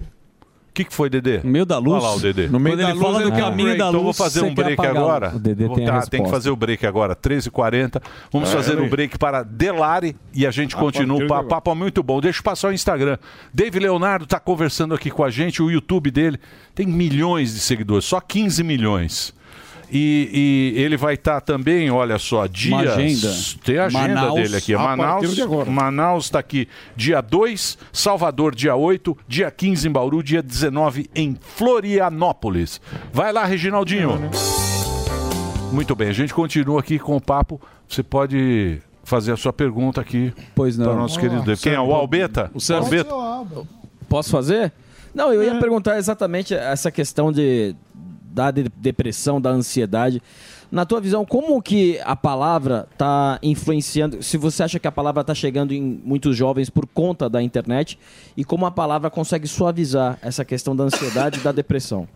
O 0.00 0.74
que, 0.74 0.82
que 0.82 0.92
foi, 0.92 1.08
Dedê? 1.08 1.38
No 1.38 1.50
meio 1.50 1.64
da 1.64 1.78
luz? 1.78 2.02
Olha 2.02 2.10
lá 2.10 2.16
o 2.16 2.20
Dedê. 2.20 2.48
No 2.48 2.58
meio 2.58 2.74
Quando 2.74 2.82
da 2.82 2.90
ele 2.90 2.98
luz, 2.98 3.06
fala 3.12 3.22
do 3.22 3.28
Então, 3.28 3.38
caminho 3.48 3.68
da 3.68 3.74
Então 3.76 3.92
vou 3.92 4.02
luz, 4.06 4.16
fazer 4.16 4.42
um 4.42 4.52
break 4.52 4.84
agora. 4.84 5.26
luz. 5.26 5.36
O 5.36 5.38
Dedê 5.38 5.66
Vou- 5.68 5.76
tem 5.76 5.88
a 5.88 6.00
tá, 6.00 6.06
tem 6.08 6.24
que 6.24 6.28
fazer 6.30 6.50
o 6.50 6.56
break 6.56 6.84
agora, 6.84 7.14
13h40. 7.14 8.02
Vamos 8.32 8.48
É, 8.48 8.52
fazer 8.52 8.76
o 8.76 8.82
aí. 8.82 8.88
break 8.88 9.16
para 9.16 9.44
Delari 9.44 10.16
e 10.34 10.44
a 10.44 10.50
gente 10.50 10.74
A 10.74 10.78
continua. 10.80 11.24
papo, 11.28 11.48
papo 11.48 11.70
é 11.70 11.74
muito 11.76 12.02
bom. 12.02 12.20
Deixa 12.20 12.40
eu 12.40 12.42
passar 12.42 12.70
o 12.70 12.72
Instagram. 12.72 13.18
Dave 13.52 13.78
Leonardo 13.78 14.24
está 14.24 14.40
conversando 14.40 14.94
aqui 14.96 15.12
com 15.12 15.22
a 15.22 15.30
gente. 15.30 15.62
O 15.62 15.70
YouTube 15.70 16.10
dele 16.10 16.40
tem 16.74 16.88
milhões 16.88 17.54
de 17.54 17.60
seguidores, 17.60 18.04
só 18.04 18.20
15 18.20 18.64
milhões. 18.64 19.32
E, 19.96 20.72
e 20.74 20.82
ele 20.82 20.96
vai 20.96 21.14
estar 21.14 21.40
também, 21.40 21.88
olha 21.88 22.18
só, 22.18 22.48
dias. 22.48 22.72
Uma 22.72 22.80
agenda. 22.80 23.32
Tem 23.64 23.78
a 23.78 23.84
agenda 23.84 24.08
Manaus, 24.08 24.34
dele 24.34 24.56
aqui. 24.56 24.74
a 24.74 24.78
Manaus. 24.80 25.38
Manaus 25.68 26.24
está 26.24 26.40
aqui 26.40 26.66
dia 26.96 27.20
2, 27.20 27.78
Salvador 27.92 28.56
dia 28.56 28.74
8, 28.74 29.16
dia 29.28 29.48
15 29.52 29.86
em 29.86 29.92
Bauru, 29.92 30.20
dia 30.20 30.42
19 30.42 31.08
em 31.14 31.36
Florianópolis. 31.40 32.80
Vai 33.12 33.32
lá, 33.32 33.44
Reginaldinho. 33.44 34.18
Muito 35.70 35.94
bem, 35.94 36.08
a 36.08 36.12
gente 36.12 36.34
continua 36.34 36.80
aqui 36.80 36.98
com 36.98 37.14
o 37.14 37.20
papo. 37.20 37.60
Você 37.88 38.02
pode 38.02 38.82
fazer 39.04 39.30
a 39.30 39.36
sua 39.36 39.52
pergunta 39.52 40.00
aqui 40.00 40.32
pois 40.56 40.76
para 40.76 40.90
o 40.90 40.96
nosso 40.96 41.20
querido. 41.20 41.56
Quem 41.56 41.72
é 41.72 41.80
o 41.80 41.92
Albeta? 41.94 42.50
O 42.52 42.60
Sérgio. 42.60 42.84
Albeta. 43.12 43.68
Posso 44.08 44.30
fazer? 44.30 44.72
Não, 45.14 45.32
eu 45.32 45.44
ia 45.44 45.54
perguntar 45.60 45.96
exatamente 45.98 46.52
essa 46.52 46.90
questão 46.90 47.30
de, 47.30 47.76
da 48.34 48.50
de- 48.50 48.68
depressão, 48.76 49.40
da 49.40 49.50
ansiedade. 49.50 50.20
Na 50.70 50.84
tua 50.84 51.00
visão, 51.00 51.24
como 51.24 51.62
que 51.62 52.00
a 52.04 52.16
palavra 52.16 52.88
está 52.92 53.38
influenciando? 53.42 54.20
Se 54.24 54.36
você 54.36 54.64
acha 54.64 54.78
que 54.80 54.88
a 54.88 54.92
palavra 54.92 55.20
está 55.20 55.32
chegando 55.34 55.72
em 55.72 55.80
muitos 56.04 56.36
jovens 56.36 56.68
por 56.68 56.84
conta 56.84 57.30
da 57.30 57.40
internet 57.40 57.96
e 58.36 58.44
como 58.44 58.66
a 58.66 58.72
palavra 58.72 59.08
consegue 59.08 59.46
suavizar 59.46 60.18
essa 60.20 60.44
questão 60.44 60.74
da 60.74 60.82
ansiedade 60.84 61.38
e 61.38 61.42
da 61.42 61.52
depressão? 61.52 62.08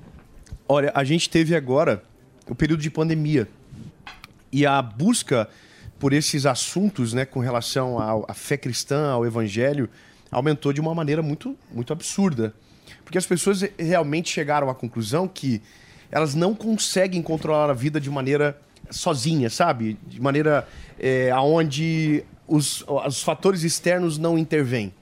Olha, 0.69 0.91
a 0.93 1.05
gente 1.05 1.31
teve 1.31 1.55
agora 1.55 2.03
o 2.49 2.55
período 2.55 2.83
de 2.83 2.91
pandemia. 2.91 3.47
E 4.51 4.67
a 4.67 4.83
busca 4.83 5.49
por 5.99 6.13
esses 6.13 6.45
assuntos, 6.47 7.13
né, 7.13 7.25
com 7.25 7.39
relação 7.41 7.99
à 8.27 8.35
fé 8.35 8.57
cristã, 8.57 9.11
ao 9.11 9.25
evangelho, 9.27 9.89
aumentou 10.33 10.73
de 10.73 10.81
uma 10.81 10.95
maneira 10.95 11.23
muito, 11.23 11.57
muito 11.73 11.93
absurda. 11.93 12.53
Porque 13.05 13.19
as 13.19 13.27
pessoas 13.27 13.63
realmente 13.79 14.31
chegaram 14.31 14.69
à 14.69 14.75
conclusão 14.75 15.29
que 15.29 15.61
elas 16.11 16.35
não 16.35 16.55
conseguem 16.55 17.23
controlar 17.23 17.71
a 17.71 17.75
vida 17.75 18.01
de 18.01 18.11
maneira 18.11 18.59
sozinha, 18.91 19.51
sabe? 19.51 19.99
De 20.07 20.21
maneira 20.21 20.67
é, 20.99 21.31
aonde 21.31 22.25
os, 22.47 22.85
os 22.87 23.23
fatores 23.23 23.63
externos 23.63 24.19
não 24.19 24.39
intervêm. 24.39 24.93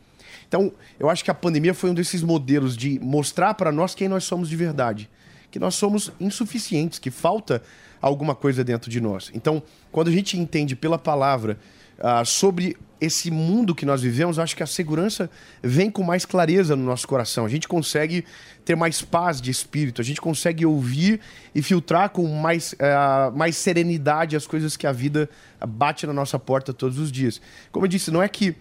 Então, 0.49 0.73
eu 0.99 1.11
acho 1.11 1.25
que 1.25 1.31
a 1.31 1.35
pandemia 1.35 1.75
foi 1.75 1.91
um 1.91 1.95
desses 1.95 2.23
modelos 2.23 2.77
de 2.77 2.99
mostrar 3.01 3.55
para 3.55 3.73
nós 3.73 3.95
quem 3.95 4.09
nós 4.09 4.25
somos 4.25 4.49
de 4.49 4.57
verdade. 4.57 5.09
Que 5.51 5.59
nós 5.59 5.75
somos 5.75 6.13
insuficientes, 6.21 6.99
que 6.99 7.11
falta 7.11 7.63
alguma 8.01 8.35
coisa 8.35 8.63
dentro 8.63 8.91
de 8.91 9.01
nós. 9.01 9.31
Então, 9.35 9.63
quando 9.91 10.09
a 10.09 10.13
gente 10.13 10.39
entende 10.39 10.77
pela 10.77 10.99
palavra 10.99 11.59
ah, 11.99 12.25
sobre 12.25 12.77
esse 13.01 13.31
mundo 13.31 13.75
que 13.75 13.85
nós 13.85 14.01
vivemos, 14.03 14.39
eu 14.39 14.43
acho 14.43 14.57
que 14.57 14.63
a 14.63 14.67
segurança 14.67 15.31
vem 15.63 15.91
com 15.91 16.03
mais 16.03 16.25
clareza 16.25 16.75
no 16.75 16.85
nosso 16.85 17.07
coração. 17.07 17.45
A 17.45 17.49
gente 17.49 17.69
consegue 17.69 18.25
ter 18.65 18.75
mais 18.75 19.03
paz 19.03 19.41
de 19.41 19.51
espírito, 19.51 20.01
a 20.01 20.05
gente 20.05 20.21
consegue 20.21 20.65
ouvir 20.65 21.21
e 21.55 21.63
filtrar 21.63 22.11
com 22.11 22.27
mais, 22.27 22.75
ah, 22.81 23.31
mais 23.35 23.57
serenidade 23.57 24.35
as 24.35 24.47
coisas 24.47 24.77
que 24.77 24.87
a 24.87 24.93
vida 24.93 25.29
bate 25.67 26.07
na 26.07 26.13
nossa 26.13 26.39
porta 26.39 26.73
todos 26.73 26.99
os 26.99 27.13
dias. 27.13 27.41
Como 27.71 27.85
eu 27.85 27.89
disse, 27.89 28.11
não 28.11 28.23
é 28.23 28.29
que 28.29 28.57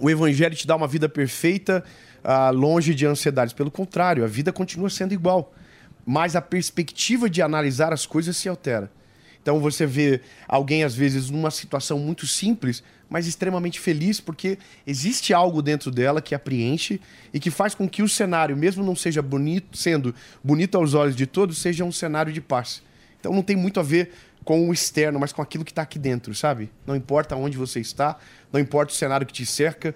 o 0.00 0.08
evangelho 0.08 0.56
te 0.56 0.66
dá 0.66 0.74
uma 0.74 0.88
vida 0.88 1.08
perfeita, 1.08 1.84
ah, 2.24 2.50
longe 2.50 2.94
de 2.94 3.06
ansiedades. 3.06 3.52
Pelo 3.52 3.70
contrário, 3.70 4.24
a 4.24 4.28
vida 4.28 4.52
continua 4.52 4.88
sendo 4.88 5.12
igual. 5.12 5.52
Mas 6.04 6.34
a 6.34 6.40
perspectiva 6.40 7.28
de 7.28 7.42
analisar 7.42 7.92
as 7.92 8.06
coisas 8.06 8.36
se 8.36 8.48
altera. 8.48 8.90
Então 9.42 9.58
você 9.60 9.84
vê 9.84 10.20
alguém, 10.46 10.84
às 10.84 10.94
vezes, 10.94 11.28
numa 11.28 11.50
situação 11.50 11.98
muito 11.98 12.26
simples, 12.26 12.82
mas 13.10 13.26
extremamente 13.26 13.78
feliz, 13.78 14.20
porque 14.20 14.56
existe 14.86 15.34
algo 15.34 15.60
dentro 15.60 15.90
dela 15.90 16.22
que 16.22 16.34
a 16.34 16.38
preenche 16.38 17.00
e 17.34 17.40
que 17.40 17.50
faz 17.50 17.74
com 17.74 17.88
que 17.88 18.02
o 18.02 18.08
cenário, 18.08 18.56
mesmo 18.56 18.84
não 18.84 18.96
seja 18.96 19.20
bonito, 19.20 19.76
sendo 19.76 20.14
bonito 20.42 20.78
aos 20.78 20.94
olhos 20.94 21.16
de 21.16 21.26
todos, 21.26 21.58
seja 21.58 21.84
um 21.84 21.92
cenário 21.92 22.32
de 22.32 22.40
paz. 22.40 22.82
Então 23.20 23.32
não 23.32 23.42
tem 23.42 23.56
muito 23.56 23.78
a 23.80 23.82
ver 23.82 24.12
com 24.44 24.68
o 24.68 24.72
externo, 24.72 25.20
mas 25.20 25.32
com 25.32 25.42
aquilo 25.42 25.64
que 25.64 25.70
está 25.72 25.82
aqui 25.82 25.98
dentro, 25.98 26.34
sabe? 26.34 26.70
Não 26.86 26.96
importa 26.96 27.36
onde 27.36 27.56
você 27.56 27.80
está, 27.80 28.18
não 28.52 28.60
importa 28.60 28.92
o 28.92 28.96
cenário 28.96 29.26
que 29.26 29.32
te 29.32 29.46
cerca, 29.46 29.94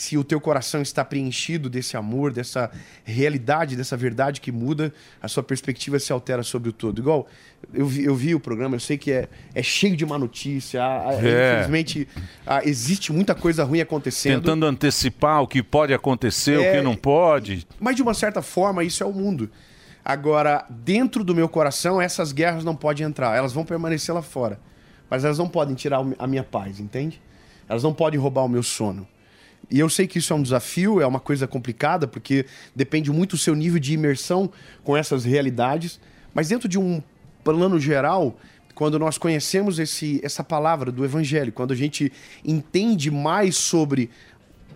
se 0.00 0.16
o 0.16 0.22
teu 0.22 0.40
coração 0.40 0.80
está 0.80 1.04
preenchido 1.04 1.68
desse 1.68 1.96
amor, 1.96 2.32
dessa 2.32 2.70
realidade, 3.04 3.74
dessa 3.74 3.96
verdade 3.96 4.40
que 4.40 4.52
muda, 4.52 4.94
a 5.20 5.26
sua 5.26 5.42
perspectiva 5.42 5.98
se 5.98 6.12
altera 6.12 6.44
sobre 6.44 6.68
o 6.68 6.72
todo. 6.72 7.00
Igual, 7.00 7.26
eu 7.74 7.84
vi, 7.84 8.04
eu 8.04 8.14
vi 8.14 8.32
o 8.32 8.38
programa, 8.38 8.76
eu 8.76 8.80
sei 8.80 8.96
que 8.96 9.10
é, 9.10 9.28
é 9.52 9.60
cheio 9.60 9.96
de 9.96 10.06
má 10.06 10.16
notícia, 10.16 10.78
É. 11.14 11.16
infelizmente 11.54 12.06
ah, 12.46 12.62
existe 12.64 13.12
muita 13.12 13.34
coisa 13.34 13.64
ruim 13.64 13.80
acontecendo. 13.80 14.36
Tentando 14.40 14.66
antecipar 14.66 15.42
o 15.42 15.48
que 15.48 15.64
pode 15.64 15.92
acontecer, 15.92 16.56
o 16.58 16.62
É, 16.62 16.76
que 16.76 16.80
não 16.80 16.94
pode. 16.94 17.66
Mas 17.80 17.96
de 17.96 18.02
uma 18.02 18.14
certa 18.14 18.40
forma, 18.40 18.84
isso 18.84 19.02
é 19.02 19.06
o 19.06 19.12
mundo. 19.12 19.50
Agora, 20.04 20.64
dentro 20.70 21.24
do 21.24 21.34
meu 21.34 21.48
coração, 21.48 22.00
essas 22.00 22.30
guerras 22.30 22.64
não 22.64 22.76
podem 22.76 23.04
entrar, 23.04 23.36
elas 23.36 23.52
vão 23.52 23.64
permanecer 23.64 24.14
lá 24.14 24.22
fora. 24.22 24.60
Mas 25.10 25.24
elas 25.24 25.38
não 25.38 25.48
podem 25.48 25.74
tirar 25.74 26.00
o- 26.00 26.14
a 26.20 26.26
minha 26.28 26.44
paz, 26.44 26.78
entende? 26.78 27.20
Elas 27.68 27.82
não 27.82 27.92
podem 27.92 28.18
roubar 28.20 28.44
o 28.44 28.48
meu 28.48 28.62
sono. 28.62 29.06
E 29.70 29.78
eu 29.78 29.88
sei 29.90 30.06
que 30.06 30.18
isso 30.18 30.32
é 30.32 30.36
um 30.36 30.42
desafio, 30.42 31.00
é 31.00 31.06
uma 31.06 31.20
coisa 31.20 31.46
complicada, 31.46 32.06
porque 32.06 32.46
depende 32.74 33.10
muito 33.10 33.30
do 33.32 33.38
seu 33.38 33.54
nível 33.54 33.78
de 33.78 33.92
imersão 33.92 34.50
com 34.82 34.96
essas 34.96 35.24
realidades. 35.24 36.00
Mas 36.32 36.48
dentro 36.48 36.68
de 36.68 36.78
um 36.78 37.02
plano 37.44 37.78
geral, 37.78 38.38
quando 38.74 38.98
nós 38.98 39.18
conhecemos 39.18 39.78
esse, 39.78 40.20
essa 40.22 40.42
palavra 40.42 40.90
do 40.90 41.04
Evangelho, 41.04 41.52
quando 41.52 41.72
a 41.72 41.76
gente 41.76 42.10
entende 42.44 43.10
mais 43.10 43.56
sobre 43.56 44.08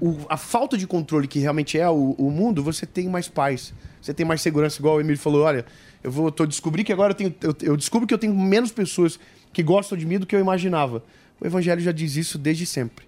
o- 0.01 0.17
a 0.29 0.37
falta 0.37 0.77
de 0.77 0.87
controle 0.87 1.29
que 1.29 1.39
realmente 1.39 1.79
é 1.79 1.89
o, 1.89 2.15
o 2.19 2.31
mundo, 2.31 2.63
você 2.63 2.85
tem 2.85 3.09
mais 3.09 3.29
paz, 3.29 3.73
você 4.01 4.13
tem 4.13 4.27
mais 4.27 4.43
segurança, 4.43 4.79
igual 4.81 4.97
o 4.97 5.01
Emílio 5.01 5.19
falou, 5.19 5.43
olha, 5.45 5.65
eu 6.03 6.11
vou 6.11 6.31
tô 6.33 6.45
descobri 6.45 6.83
que 6.83 6.93
agora 6.93 7.13
eu 7.13 7.15
tenho 7.15 7.35
eu, 7.41 7.55
eu 7.63 7.77
descubro 7.77 8.07
que 8.07 8.13
eu 8.13 8.19
tenho 8.19 8.35
menos 8.35 8.73
pessoas 8.73 9.19
que 9.53 9.63
gostam 9.63 9.97
de 9.97 10.05
mim 10.05 10.19
do 10.19 10.27
que 10.27 10.35
eu 10.35 10.41
imaginava. 10.41 11.03
O 11.41 11.47
evangelho 11.47 11.81
já 11.81 11.93
diz 11.93 12.17
isso 12.17 12.37
desde 12.37 12.67
sempre. 12.67 13.07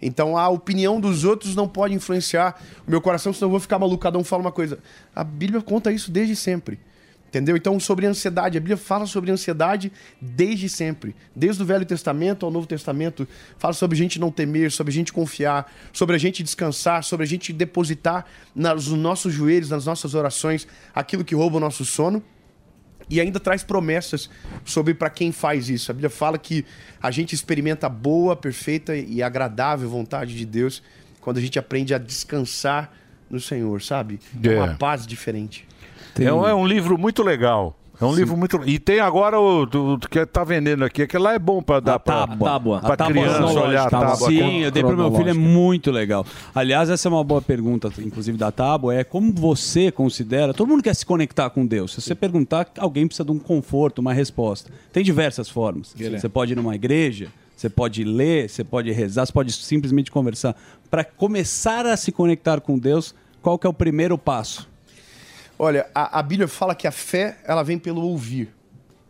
Então 0.00 0.36
a 0.36 0.48
opinião 0.48 1.00
dos 1.00 1.24
outros 1.24 1.54
não 1.54 1.68
pode 1.68 1.94
influenciar 1.94 2.60
o 2.86 2.90
meu 2.90 3.00
coração, 3.00 3.32
senão 3.32 3.46
eu 3.46 3.50
vou 3.50 3.60
ficar 3.60 3.78
maluco, 3.78 4.02
cada 4.02 4.18
um 4.18 4.24
fala 4.24 4.42
uma 4.42 4.52
coisa. 4.52 4.78
A 5.14 5.24
Bíblia 5.24 5.60
conta 5.60 5.92
isso 5.92 6.10
desde 6.10 6.34
sempre. 6.36 6.78
Entendeu? 7.30 7.56
Então, 7.56 7.78
sobre 7.78 8.06
ansiedade, 8.06 8.58
a 8.58 8.60
Bíblia 8.60 8.76
fala 8.76 9.06
sobre 9.06 9.30
ansiedade 9.30 9.92
desde 10.20 10.68
sempre. 10.68 11.14
Desde 11.34 11.62
o 11.62 11.64
Velho 11.64 11.86
Testamento 11.86 12.44
ao 12.44 12.50
Novo 12.50 12.66
Testamento, 12.66 13.26
fala 13.56 13.72
sobre 13.72 13.96
a 13.96 13.98
gente 13.98 14.18
não 14.18 14.32
temer, 14.32 14.72
sobre 14.72 14.90
a 14.90 14.94
gente 14.94 15.12
confiar, 15.12 15.72
sobre 15.92 16.16
a 16.16 16.18
gente 16.18 16.42
descansar, 16.42 17.04
sobre 17.04 17.22
a 17.22 17.28
gente 17.28 17.52
depositar 17.52 18.26
nos 18.52 18.88
nossos 18.88 19.32
joelhos, 19.32 19.70
nas 19.70 19.86
nossas 19.86 20.14
orações, 20.16 20.66
aquilo 20.92 21.24
que 21.24 21.36
rouba 21.36 21.58
o 21.58 21.60
nosso 21.60 21.84
sono. 21.84 22.20
E 23.10 23.20
ainda 23.20 23.40
traz 23.40 23.64
promessas 23.64 24.30
sobre 24.64 24.94
para 24.94 25.10
quem 25.10 25.32
faz 25.32 25.68
isso. 25.68 25.90
A 25.90 25.94
Bíblia 25.94 26.08
fala 26.08 26.38
que 26.38 26.64
a 27.02 27.10
gente 27.10 27.34
experimenta 27.34 27.88
a 27.88 27.90
boa, 27.90 28.36
perfeita 28.36 28.96
e 28.96 29.20
agradável 29.20 29.90
vontade 29.90 30.36
de 30.36 30.46
Deus 30.46 30.80
quando 31.20 31.38
a 31.38 31.40
gente 31.40 31.58
aprende 31.58 31.92
a 31.92 31.98
descansar 31.98 32.92
no 33.28 33.40
Senhor, 33.40 33.82
sabe? 33.82 34.20
É. 34.42 34.48
É 34.48 34.56
uma 34.56 34.74
paz 34.76 35.06
diferente. 35.06 35.66
É 36.18 36.32
um, 36.32 36.46
é 36.46 36.54
um 36.54 36.66
livro 36.66 36.96
muito 36.96 37.22
legal. 37.22 37.79
É 38.00 38.04
um 38.04 38.14
livro 38.14 38.36
muito. 38.36 38.58
E 38.64 38.78
tem 38.78 38.98
agora 38.98 39.38
o 39.38 39.66
do, 39.66 39.96
do 39.98 40.08
que 40.08 40.24
tá 40.24 40.42
vendendo 40.42 40.84
aqui. 40.84 41.02
Aquele 41.02 41.22
lá 41.22 41.34
é 41.34 41.38
bom 41.38 41.62
pra 41.62 41.80
dar 41.80 41.98
pra, 41.98 42.26
tábua. 42.26 42.80
pra 42.80 42.94
A 42.94 42.96
tábua 42.96 43.12
criança 43.12 43.60
olhar 43.60 43.86
a 43.86 43.90
tábua. 43.90 44.28
Sim, 44.28 44.60
eu 44.60 44.70
dei 44.70 44.82
pro 44.82 44.96
meu 44.96 45.14
filho, 45.14 45.28
é 45.28 45.34
muito 45.34 45.90
legal. 45.90 46.24
Aliás, 46.54 46.88
essa 46.88 47.08
é 47.08 47.10
uma 47.10 47.22
boa 47.22 47.42
pergunta, 47.42 47.92
inclusive 47.98 48.38
da 48.38 48.50
tábua, 48.50 48.94
é 48.94 49.04
como 49.04 49.32
você 49.32 49.90
considera, 49.92 50.54
todo 50.54 50.68
mundo 50.68 50.82
quer 50.82 50.94
se 50.94 51.04
conectar 51.04 51.50
com 51.50 51.66
Deus. 51.66 51.92
Se 51.92 52.00
você 52.00 52.14
perguntar, 52.14 52.68
alguém 52.78 53.06
precisa 53.06 53.24
de 53.24 53.32
um 53.32 53.38
conforto, 53.38 53.98
uma 53.98 54.14
resposta. 54.14 54.70
Tem 54.92 55.04
diversas 55.04 55.48
formas. 55.48 55.94
Ele 55.98 56.16
é. 56.16 56.18
Você 56.18 56.28
pode 56.28 56.52
ir 56.52 56.56
numa 56.56 56.74
igreja, 56.74 57.28
você 57.54 57.68
pode 57.68 58.02
ler, 58.02 58.48
você 58.48 58.64
pode 58.64 58.90
rezar, 58.90 59.26
você 59.26 59.32
pode 59.32 59.52
simplesmente 59.52 60.10
conversar. 60.10 60.56
Para 60.90 61.04
começar 61.04 61.84
a 61.84 61.96
se 61.98 62.10
conectar 62.10 62.60
com 62.62 62.78
Deus, 62.78 63.14
qual 63.42 63.58
que 63.58 63.66
é 63.66 63.70
o 63.70 63.74
primeiro 63.74 64.16
passo? 64.16 64.66
Olha, 65.62 65.90
a, 65.94 66.20
a 66.20 66.22
Bíblia 66.22 66.48
fala 66.48 66.74
que 66.74 66.86
a 66.86 66.90
fé 66.90 67.36
ela 67.44 67.62
vem 67.62 67.78
pelo 67.78 68.00
ouvir. 68.00 68.48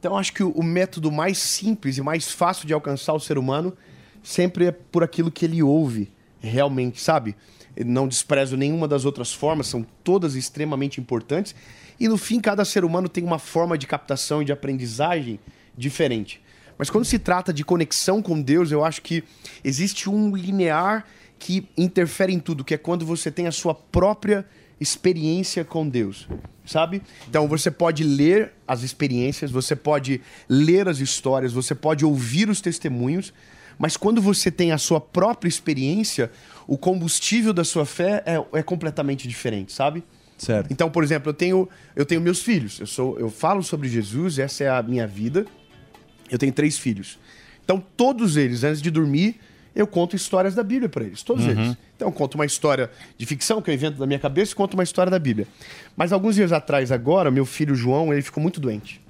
Então, 0.01 0.19
acho 0.19 0.33
que 0.33 0.43
o, 0.43 0.51
o 0.51 0.65
método 0.65 1.13
mais 1.13 1.39
simples 1.39 1.97
e 1.97 2.03
mais 2.03 2.33
fácil 2.33 2.67
de 2.67 2.73
alcançar 2.75 3.13
o 3.13 3.21
ser 3.21 3.39
humano 3.39 3.73
sempre 4.21 4.67
é 4.67 4.73
por 4.73 5.05
aquilo 5.05 5.31
que 5.31 5.45
ele 5.45 5.63
ouve, 5.63 6.11
realmente, 6.41 7.01
sabe? 7.01 7.37
Eu 7.77 7.85
não 7.87 8.09
desprezo 8.09 8.57
nenhuma 8.57 8.89
das 8.89 9.05
outras 9.05 9.33
formas, 9.33 9.69
são 9.69 9.87
todas 10.03 10.35
extremamente 10.35 11.01
importantes. 11.01 11.55
E 12.01 12.09
no 12.09 12.19
fim, 12.19 12.41
cada 12.41 12.65
ser 12.65 12.85
humano 12.85 13.09
tem 13.09 13.23
uma 13.23 13.39
forma 13.39 13.79
de 13.79 13.87
captação 13.87 14.43
e 14.43 14.45
de 14.45 14.51
aprendizagem 14.51 15.39
diferente. 15.79 16.43
Mas 16.77 16.91
quando 16.91 17.05
se 17.05 17.21
trata 17.21 17.53
de 17.53 17.65
conexão 17.65 18.21
com 18.21 18.43
Deus, 18.43 18.73
eu 18.73 18.85
acho 18.85 19.03
que 19.03 19.23
existe 19.63 20.11
um 20.11 20.35
linear 20.35 21.07
que 21.39 21.69
interfere 21.79 22.35
em 22.35 22.41
tudo, 22.41 22.65
que 22.65 22.75
é 22.75 22.77
quando 22.77 23.07
você 23.07 23.31
tem 23.31 23.47
a 23.47 23.53
sua 23.53 23.73
própria 23.73 24.45
experiência 24.81 25.65
com 25.65 25.87
Deus, 25.87 26.27
sabe? 26.65 27.03
Então 27.29 27.47
você 27.47 27.71
pode 27.71 28.03
ler 28.03 28.53
as 28.67 28.83
experiências, 28.83 29.51
você 29.51 29.77
pode 29.77 30.21
ler 30.49 30.89
as 30.89 30.99
histórias, 30.99 31.53
você 31.53 31.75
pode 31.75 32.05
ouvir 32.05 32.49
os 32.49 32.61
testemunhos, 32.61 33.33
mas 33.79 33.97
quando 33.97 34.21
você 34.21 34.51
tem 34.51 34.73
a 34.73 34.79
sua 34.79 35.01
própria 35.01 35.49
experiência, 35.49 36.31
o 36.67 36.79
combustível 36.79 37.53
da 37.53 37.65
sua 37.65 37.85
fé 37.85 38.23
é, 38.25 38.59
é 38.59 38.63
completamente 38.63 39.29
diferente, 39.29 39.73
sabe? 39.73 40.03
Certo. 40.39 40.73
Então, 40.73 40.91
por 40.91 41.05
exemplo, 41.05 41.29
eu 41.29 41.35
tenho, 41.35 41.69
eu 41.95 42.07
tenho 42.07 42.21
meus 42.21 42.43
filhos, 42.43 42.81
eu, 42.81 42.87
sou, 42.87 43.19
eu 43.19 43.31
falo 43.31 43.63
sobre 43.63 43.89
Jesus, 43.89 44.39
essa 44.39 44.65
é 44.65 44.69
a 44.71 44.83
minha 44.83 45.07
vida. 45.07 45.45
Eu 46.31 46.39
tenho 46.39 46.53
três 46.53 46.79
filhos. 46.79 47.19
Então, 47.65 47.83
todos 47.97 48.37
eles, 48.37 48.65
antes 48.65 48.81
de 48.81 48.91
dormir, 48.91 49.39
eu 49.75 49.87
conto 49.87 50.17
histórias 50.17 50.55
da 50.55 50.63
Bíblia 50.63 50.89
para 50.89 51.05
eles, 51.05 51.23
todos 51.23 51.45
Uhum. 51.45 51.51
eles. 51.51 51.77
Então, 51.97 52.09
eu 52.09 52.13
conto 52.13 52.35
uma 52.35 52.47
história 52.47 52.91
de 53.17 53.27
ficção 53.27 53.61
que 53.63 53.71
eu 53.71 53.75
invento 53.75 53.99
da 53.99 54.07
minha 54.07 54.19
cabeça 54.19 54.53
e 54.53 54.55
conto 54.55 54.75
uma 54.75 54.83
história 54.83 55.11
da 55.11 55.19
Bíblia. 55.19 55.47
Mas 55.97 56.13
alguns 56.13 56.35
dias 56.35 56.53
atrás, 56.53 56.91
agora, 56.91 57.31
meu 57.31 57.45
filho 57.47 57.75
João, 57.75 58.13
ele 58.13 58.23
ficou 58.23 58.43
muito 58.43 58.59
doente. 58.61 59.01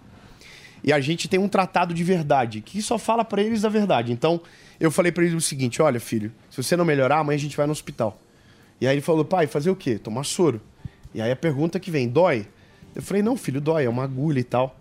E 0.82 0.93
a 0.93 1.01
gente 1.01 1.28
tem 1.28 1.39
um 1.39 1.49
tratado 1.49 1.93
de 1.93 2.03
verdade, 2.03 2.61
que 2.62 2.81
só 2.81 2.97
fala 2.99 3.24
para 3.24 3.43
eles 3.43 3.65
a 3.65 3.69
verdade. 3.69 4.12
Então, 4.12 4.41
eu 4.78 4.91
falei 4.91 5.12
para 5.12 5.24
ele 5.24 5.37
o 5.37 5.41
seguinte: 5.41 5.82
olha, 5.82 6.01
filho, 6.01 6.32
se 6.51 6.62
você 6.62 6.74
não 6.77 6.85
melhorar, 6.85 7.19
amanhã 7.19 7.37
a 7.37 7.41
gente 7.41 7.57
vai 7.57 7.66
no 7.66 7.73
hospital. 7.73 8.19
E 8.81 8.87
aí 8.87 8.95
ele 8.95 9.03
falou: 9.03 9.24
pai, 9.24 9.47
fazer 9.47 9.70
o 9.70 9.77
quê? 9.77 9.99
Tomar 9.99 10.24
soro. 10.24 10.61
E 11.15 11.20
aí 11.20 11.31
a 11.31 11.37
pergunta 11.37 11.78
que 11.78 11.91
vem: 11.91 12.09
dói? 12.09 12.47
Eu 12.95 13.03
falei: 13.03 13.23
não, 13.23 13.37
filho, 13.37 13.61
dói, 13.61 13.85
é 13.85 13.89
uma 13.91 14.05
agulha 14.05 14.41
e 14.41 14.45
tal. 14.45 14.74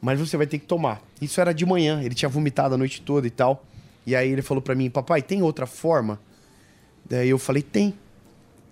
Mas 0.00 0.18
você 0.18 0.36
vai 0.36 0.46
ter 0.46 0.58
que 0.58 0.64
tomar. 0.66 1.02
Isso 1.20 1.38
era 1.40 1.52
de 1.52 1.66
manhã, 1.66 2.02
ele 2.02 2.14
tinha 2.14 2.28
vomitado 2.28 2.74
a 2.74 2.78
noite 2.78 3.02
toda 3.02 3.26
e 3.26 3.30
tal. 3.30 3.64
E 4.06 4.14
aí 4.14 4.30
ele 4.30 4.42
falou 4.42 4.62
para 4.62 4.74
mim: 4.74 4.90
papai, 4.90 5.22
tem 5.22 5.42
outra 5.42 5.66
forma? 5.66 6.20
Daí 7.08 7.28
eu 7.28 7.38
falei: 7.38 7.62
tem. 7.62 7.94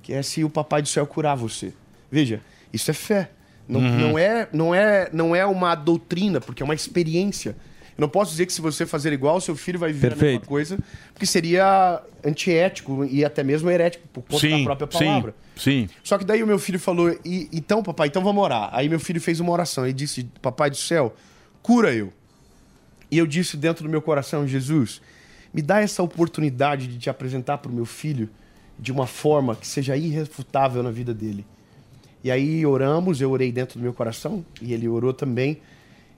Que 0.02 0.12
é 0.12 0.22
se 0.22 0.42
o 0.42 0.50
papai 0.50 0.82
do 0.82 0.88
céu 0.88 1.06
curar 1.06 1.36
você. 1.36 1.72
Veja, 2.10 2.40
isso 2.72 2.90
é 2.90 2.94
fé. 2.94 3.30
Não, 3.68 3.78
Uhum. 3.80 3.98
não, 4.00 4.18
é, 4.18 4.48
não, 4.52 4.74
é, 4.74 5.08
não 5.12 5.36
é 5.36 5.46
uma 5.46 5.74
doutrina, 5.76 6.40
porque 6.40 6.62
é 6.62 6.64
uma 6.64 6.74
experiência. 6.74 7.50
Eu 7.96 8.00
não 8.02 8.08
posso 8.08 8.32
dizer 8.32 8.46
que 8.46 8.52
se 8.52 8.60
você 8.60 8.84
fazer 8.84 9.12
igual, 9.12 9.40
seu 9.40 9.54
filho 9.54 9.78
vai 9.78 9.92
viver 9.92 10.08
a 10.08 10.10
mesma 10.10 10.20
Perfeito. 10.22 10.48
coisa, 10.48 10.78
porque 11.12 11.24
seria 11.24 12.02
antiético 12.24 13.04
e 13.04 13.24
até 13.24 13.44
mesmo 13.44 13.70
herético 13.70 14.08
por 14.08 14.22
conta 14.22 14.48
da 14.48 14.56
Sim, 14.56 14.64
própria 14.64 14.88
sim, 14.90 14.98
palavra. 15.04 15.34
sim. 15.56 15.88
Só 16.02 16.18
que 16.18 16.24
daí 16.24 16.42
o 16.42 16.46
meu 16.46 16.58
filho 16.58 16.80
falou, 16.80 17.16
"E- 17.24 17.48
então 17.52 17.82
papai, 17.82 18.08
então 18.08 18.24
vamos 18.24 18.42
orar. 18.42 18.70
Aí 18.72 18.88
meu 18.88 18.98
filho 18.98 19.20
fez 19.20 19.38
uma 19.40 19.52
oração 19.52 19.86
e 19.86 19.92
disse, 19.92 20.24
papai 20.40 20.68
do 20.70 20.76
céu, 20.76 21.14
cura 21.62 21.94
eu. 21.94 22.12
E 23.10 23.18
eu 23.18 23.26
disse 23.26 23.56
dentro 23.56 23.84
do 23.84 23.90
meu 23.90 24.02
coração, 24.02 24.48
Jesus, 24.48 25.00
me 25.52 25.60
dá 25.62 25.80
essa 25.80 26.02
oportunidade 26.02 26.86
de 26.86 26.98
te 26.98 27.10
apresentar 27.10 27.58
para 27.58 27.70
o 27.70 27.74
meu 27.74 27.84
filho 27.86 28.28
de 28.78 28.90
uma 28.90 29.06
forma 29.06 29.54
que 29.54 29.66
seja 29.66 29.96
irrefutável 29.96 30.82
na 30.82 30.90
vida 30.90 31.12
dele. 31.14 31.44
E 32.24 32.30
aí 32.30 32.64
oramos, 32.64 33.20
eu 33.20 33.30
orei 33.30 33.50
dentro 33.52 33.78
do 33.78 33.82
meu 33.82 33.92
coração 33.92 34.44
e 34.60 34.72
ele 34.72 34.88
orou 34.88 35.12
também. 35.12 35.58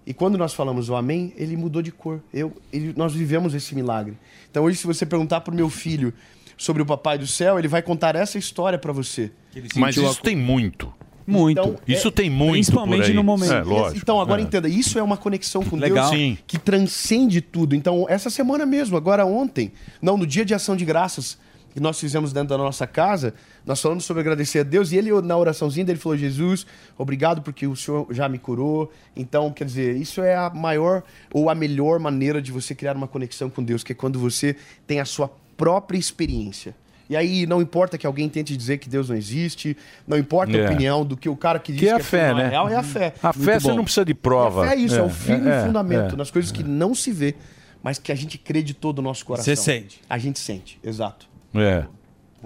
E 0.06 0.12
quando 0.12 0.36
nós 0.36 0.52
falamos 0.52 0.88
o 0.90 0.94
amém, 0.96 1.32
ele 1.36 1.56
mudou 1.56 1.80
de 1.80 1.90
cor. 1.90 2.20
Eu, 2.32 2.52
ele- 2.72 2.92
nós 2.96 3.14
vivemos 3.14 3.54
esse 3.54 3.74
milagre. 3.74 4.14
Então 4.50 4.64
hoje, 4.64 4.76
se 4.78 4.86
você 4.86 5.06
perguntar 5.06 5.40
para 5.40 5.52
o 5.52 5.56
meu 5.56 5.70
filho 5.70 6.12
sobre 6.58 6.82
o 6.82 6.86
papai 6.86 7.16
do 7.18 7.26
céu, 7.26 7.58
ele 7.58 7.68
vai 7.68 7.80
contar 7.82 8.14
essa 8.14 8.36
história 8.38 8.78
para 8.78 8.92
você. 8.92 9.32
Mas 9.80 9.94
isso 10.12 10.22
tem 10.22 10.36
muito. 10.36 10.92
Muito. 11.26 11.58
Então, 11.60 11.76
isso 11.88 12.08
é- 12.08 12.10
tem 12.10 12.28
muito. 12.30 12.54
por 12.72 12.80
aí. 12.94 13.12
É, 13.50 13.62
lógico. 13.62 13.98
Então, 14.02 14.20
agora 14.20 14.40
É. 14.40 14.44
entenda, 14.44 14.68
isso 14.68 14.98
é 14.98 15.02
uma 15.02 15.16
conexão 15.16 15.62
com 15.64 15.76
Legal. 15.76 16.10
Deus 16.10 16.20
Sim. 16.20 16.38
que 16.46 16.58
transcende 16.58 17.40
tudo. 17.40 17.74
Então, 17.74 18.06
essa 18.08 18.28
semana 18.30 18.66
mesmo, 18.66 18.96
agora 18.96 19.24
ontem, 19.24 19.72
não, 20.02 20.16
no 20.16 20.26
dia 20.26 20.44
de 20.44 20.52
ação 20.54 20.76
de 20.76 20.84
graças 20.84 21.38
que 21.72 21.80
nós 21.80 21.98
fizemos 21.98 22.32
dentro 22.32 22.50
da 22.50 22.58
nossa 22.58 22.86
casa, 22.86 23.34
nós 23.66 23.80
falamos 23.80 24.04
sobre 24.04 24.20
agradecer 24.20 24.60
a 24.60 24.62
Deus 24.62 24.92
e 24.92 24.96
ele, 24.96 25.10
na 25.22 25.36
oraçãozinha 25.36 25.84
dele, 25.84 25.98
falou: 25.98 26.16
Jesus, 26.16 26.64
obrigado 26.96 27.42
porque 27.42 27.66
o 27.66 27.74
Senhor 27.74 28.06
já 28.10 28.28
me 28.28 28.38
curou. 28.38 28.92
Então, 29.16 29.50
quer 29.50 29.64
dizer, 29.64 29.96
isso 29.96 30.20
é 30.22 30.36
a 30.36 30.50
maior 30.50 31.02
ou 31.32 31.50
a 31.50 31.54
melhor 31.54 31.98
maneira 31.98 32.40
de 32.40 32.52
você 32.52 32.74
criar 32.74 32.94
uma 32.96 33.08
conexão 33.08 33.50
com 33.50 33.62
Deus, 33.62 33.82
que 33.82 33.90
é 33.92 33.94
quando 33.94 34.18
você 34.20 34.54
tem 34.86 35.00
a 35.00 35.04
sua 35.04 35.28
própria 35.56 35.98
experiência. 35.98 36.76
E 37.08 37.16
aí 37.16 37.46
não 37.46 37.60
importa 37.60 37.98
que 37.98 38.06
alguém 38.06 38.28
tente 38.28 38.56
dizer 38.56 38.78
que 38.78 38.88
Deus 38.88 39.08
não 39.10 39.16
existe, 39.16 39.76
não 40.08 40.16
importa 40.16 40.56
É. 40.56 40.66
a 40.66 40.70
opinião 40.70 41.04
do 41.04 41.16
que 41.16 41.28
o 41.28 41.36
cara 41.36 41.58
que 41.58 41.70
diz 41.72 41.80
Que 41.80 41.88
é 41.88 41.92
a 41.92 41.94
aquilo 41.96 42.08
fé, 42.08 42.32
não 42.32 42.40
é 42.40 42.42
né? 42.44 42.48
real, 42.50 42.68
é 42.68 42.76
a 42.76 42.82
fé. 42.82 43.12
A 43.22 43.32
fé 43.32 43.60
você 43.60 43.72
não 43.74 43.84
precisa 43.84 44.04
de 44.04 44.14
prova. 44.14 44.62
E 44.62 44.64
a 44.64 44.70
fé 44.70 44.74
é 44.76 44.78
isso, 44.78 44.94
é, 44.94 44.98
É, 44.98 45.02
o 45.02 45.10
firme 45.10 45.48
é, 45.50 45.54
é, 45.62 45.66
fundamento 45.66 46.14
é. 46.14 46.16
nas 46.16 46.30
coisas 46.30 46.50
que 46.50 46.62
não 46.64 46.94
se 46.94 47.12
vê, 47.12 47.34
mas 47.82 47.98
que 47.98 48.10
a 48.10 48.14
gente 48.14 48.38
crê 48.38 48.62
de 48.62 48.72
todo 48.72 49.00
o 49.00 49.02
nosso 49.02 49.24
coração. 49.26 49.44
Você 49.54 49.60
sente. 49.60 50.00
A 50.08 50.16
gente 50.16 50.38
sente, 50.38 50.78
exato. 50.82 51.28
É, 51.54 51.84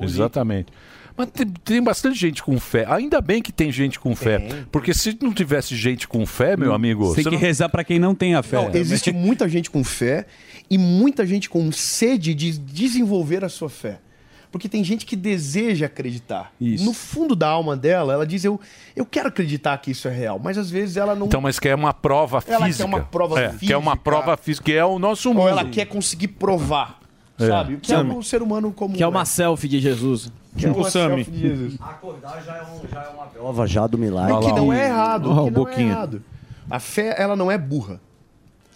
exatamente. 0.00 0.72
Mas 1.16 1.30
tem, 1.32 1.46
tem 1.64 1.82
bastante 1.82 2.16
gente 2.18 2.42
com 2.42 2.58
fé. 2.60 2.84
Ainda 2.88 3.20
bem 3.20 3.42
que 3.42 3.50
tem 3.50 3.72
gente 3.72 3.98
com 3.98 4.14
fé. 4.14 4.38
Porque 4.70 4.94
se 4.94 5.18
não 5.20 5.32
tivesse 5.32 5.74
gente 5.74 6.06
com 6.06 6.24
fé, 6.24 6.56
meu 6.56 6.72
amigo. 6.72 7.12
Tem 7.14 7.24
você 7.24 7.30
que 7.30 7.34
não- 7.36 7.38
rezar 7.42 7.68
para 7.68 7.82
quem 7.82 7.98
não 7.98 8.14
tem 8.14 8.34
a 8.36 8.42
fé. 8.42 8.56
Não, 8.56 8.70
existe 8.72 9.12
muita 9.12 9.48
gente 9.48 9.68
com 9.68 9.82
fé 9.82 10.26
e 10.70 10.78
muita 10.78 11.26
gente 11.26 11.48
com 11.50 11.72
sede 11.72 12.34
de 12.34 12.56
desenvolver 12.58 13.44
a 13.44 13.48
sua 13.48 13.68
fé. 13.68 13.98
Porque 14.50 14.68
tem 14.68 14.82
gente 14.82 15.04
que 15.04 15.14
deseja 15.14 15.86
acreditar. 15.86 16.52
No 16.60 16.94
fundo 16.94 17.36
da 17.36 17.48
alma 17.48 17.76
dela, 17.76 18.14
ela 18.14 18.26
diz: 18.26 18.44
eu, 18.44 18.58
eu 18.96 19.04
quero 19.04 19.28
acreditar 19.28 19.76
que 19.78 19.90
isso 19.90 20.08
é 20.08 20.10
real. 20.10 20.40
Mas 20.42 20.56
às 20.56 20.70
vezes 20.70 20.96
ela 20.96 21.14
não. 21.14 21.26
Então, 21.26 21.40
mas 21.40 21.58
quer 21.58 21.74
uma 21.74 21.92
prova 21.92 22.42
Ela 22.46 22.60
quer 22.60 22.66
física. 22.66 22.86
uma 22.86 23.00
prova 23.00 23.40
é, 23.40 23.48
física. 23.50 23.66
Quer 23.66 23.76
uma 23.76 23.96
prova 23.96 24.36
física, 24.36 24.64
que 24.64 24.72
é 24.72 24.84
o 24.84 24.98
nosso 24.98 25.28
mundo. 25.28 25.42
ou 25.42 25.48
ela 25.48 25.64
quer 25.64 25.86
conseguir 25.86 26.28
provar. 26.28 26.98
É. 27.38 27.46
Sabe? 27.46 27.74
O 27.74 27.78
que 27.78 27.92
é 27.92 27.98
o 27.98 28.22
ser 28.22 28.42
humano 28.42 28.72
comum. 28.72 28.94
Que 28.94 29.02
é 29.02 29.06
uma 29.06 29.20
né? 29.20 29.24
selfie 29.24 29.68
de 29.68 29.80
Jesus. 29.80 30.32
Que 30.56 30.66
é 30.66 30.70
uma 30.70 30.90
selfie 30.90 31.30
de 31.30 31.40
Jesus. 31.40 31.76
Acordar 31.80 32.42
já 32.44 32.56
é, 32.56 32.62
um, 32.62 32.88
já 32.88 33.02
é 33.04 33.08
uma 33.10 33.26
prova 33.26 33.66
já 33.66 33.86
do 33.86 33.96
milagre. 33.96 34.32
O 34.32 34.40
que 34.40 34.52
não 34.52 34.72
é 34.72 34.86
errado. 34.86 35.30
Ó, 35.30 35.32
o 35.32 35.34
que 35.34 35.40
um 35.40 35.42
não 35.42 35.48
é 35.48 35.52
pouquinho. 35.52 35.90
errado. 35.90 36.22
A 36.70 36.80
fé, 36.80 37.14
ela 37.16 37.36
não 37.36 37.50
é 37.50 37.56
burra. 37.56 38.00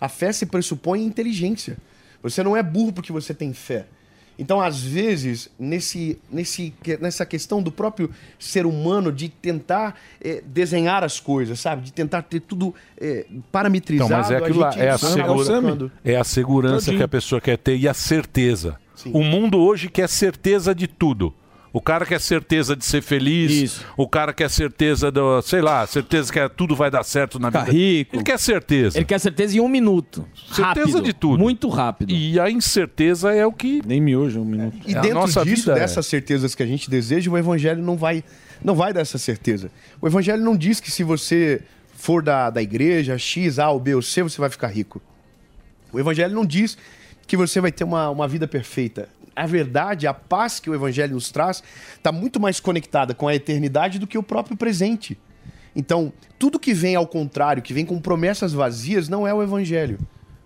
A 0.00 0.08
fé 0.08 0.32
se 0.32 0.46
pressupõe 0.46 1.00
em 1.00 1.06
inteligência. 1.06 1.76
Você 2.22 2.42
não 2.42 2.56
é 2.56 2.62
burro 2.62 2.92
porque 2.92 3.10
você 3.10 3.34
tem 3.34 3.52
fé. 3.52 3.86
Então, 4.42 4.60
às 4.60 4.82
vezes, 4.82 5.48
nesse, 5.58 6.18
nesse, 6.30 6.74
nessa 7.00 7.24
questão 7.24 7.62
do 7.62 7.70
próprio 7.70 8.10
ser 8.38 8.66
humano 8.66 9.12
de 9.12 9.28
tentar 9.28 9.94
eh, 10.20 10.42
desenhar 10.44 11.04
as 11.04 11.20
coisas, 11.20 11.60
sabe? 11.60 11.82
De 11.82 11.92
tentar 11.92 12.22
ter 12.22 12.40
tudo 12.40 12.74
eh, 13.00 13.24
parametrizado. 13.52 14.10
Então, 14.10 14.18
mas 14.20 14.30
é 14.30 14.36
aquilo 14.36 14.58
lá, 14.58 14.70
gente 14.72 14.82
é 14.82 14.90
a, 14.90 14.98
segura- 14.98 15.92
é 16.04 16.16
a 16.16 16.24
segurança 16.24 16.76
Todinho. 16.86 16.96
que 16.98 17.02
a 17.04 17.08
pessoa 17.08 17.40
quer 17.40 17.56
ter 17.56 17.76
e 17.76 17.86
a 17.88 17.94
certeza. 17.94 18.76
O 19.06 19.22
mundo 19.22 19.58
hoje 19.58 19.88
quer 19.88 20.08
certeza 20.08 20.74
de 20.74 20.86
tudo. 20.86 21.32
O 21.72 21.80
cara 21.80 22.04
quer 22.04 22.20
certeza 22.20 22.76
de 22.76 22.84
ser 22.84 23.00
feliz, 23.02 23.80
o 23.96 24.06
cara 24.06 24.32
quer 24.34 24.50
certeza 24.50 25.10
do, 25.10 25.40
sei 25.40 25.62
lá, 25.62 25.86
certeza 25.86 26.30
que 26.30 26.38
é- 26.38 26.46
tudo 26.48 26.76
vai 26.76 26.90
dar 26.90 27.02
certo 27.02 27.38
na 27.38 27.48
vida. 27.48 27.62
rico. 27.64 28.16
Ele 28.16 28.22
quer 28.22 28.38
certeza. 28.38 28.98
Ele 28.98 29.06
quer 29.06 29.18
certeza 29.18 29.56
em 29.56 29.60
um 29.60 29.68
minuto. 29.68 30.26
Certeza 30.52 30.66
Rápido. 30.66 31.00
de 31.02 31.12
tudo. 31.14 31.38
Muito 31.38 31.68
rápido. 31.70 32.12
E 32.12 32.38
a 32.38 32.50
incerteza 32.50 33.32
é 33.32 33.46
o 33.46 33.52
que. 33.52 33.80
Nem 33.86 34.02
miojo, 34.02 34.40
um 34.40 34.44
minuto. 34.44 34.76
E 34.86 34.94
É, 34.94 35.00
dentro 35.00 35.14
nossa 35.20 35.42
disso, 35.44 35.62
vida 35.62 35.72
é- 35.72 35.80
dessas 35.80 36.06
certezas 36.06 36.54
que 36.54 36.62
a 36.62 36.66
gente 36.66 36.90
deseja, 36.90 37.30
o 37.30 37.38
evangelho 37.38 37.82
não 37.82 37.96
vai, 37.96 38.22
não 38.62 38.74
vai 38.74 38.92
dar 38.92 39.00
essa 39.00 39.16
certeza. 39.16 39.70
O 39.98 40.06
evangelho 40.06 40.42
não 40.42 40.54
diz 40.54 40.78
que 40.78 40.90
se 40.90 41.02
você 41.02 41.62
for 41.96 42.22
da, 42.22 42.50
da 42.50 42.60
igreja 42.60 43.16
X, 43.16 43.58
A 43.58 43.70
ou 43.70 43.80
B 43.80 43.94
ou 43.94 44.02
C, 44.02 44.22
você 44.22 44.38
vai 44.38 44.50
ficar 44.50 44.66
rico. 44.68 45.00
O 45.90 45.98
evangelho 45.98 46.34
não 46.34 46.44
diz 46.44 46.76
que 47.26 47.34
você 47.36 47.62
vai 47.62 47.72
ter 47.72 47.84
uma, 47.84 48.10
uma 48.10 48.28
vida 48.28 48.46
perfeita. 48.46 49.08
A 49.34 49.46
verdade, 49.46 50.06
a 50.06 50.14
paz 50.14 50.60
que 50.60 50.70
o 50.70 50.74
evangelho 50.74 51.14
nos 51.14 51.30
traz, 51.30 51.62
está 51.94 52.12
muito 52.12 52.38
mais 52.38 52.60
conectada 52.60 53.14
com 53.14 53.28
a 53.28 53.34
eternidade 53.34 53.98
do 53.98 54.06
que 54.06 54.18
o 54.18 54.22
próprio 54.22 54.56
presente. 54.56 55.18
Então, 55.74 56.12
tudo 56.38 56.60
que 56.60 56.74
vem 56.74 56.94
ao 56.94 57.06
contrário, 57.06 57.62
que 57.62 57.72
vem 57.72 57.86
com 57.86 57.98
promessas 58.00 58.52
vazias, 58.52 59.08
não 59.08 59.26
é 59.26 59.32
o 59.32 59.42
evangelho. 59.42 59.98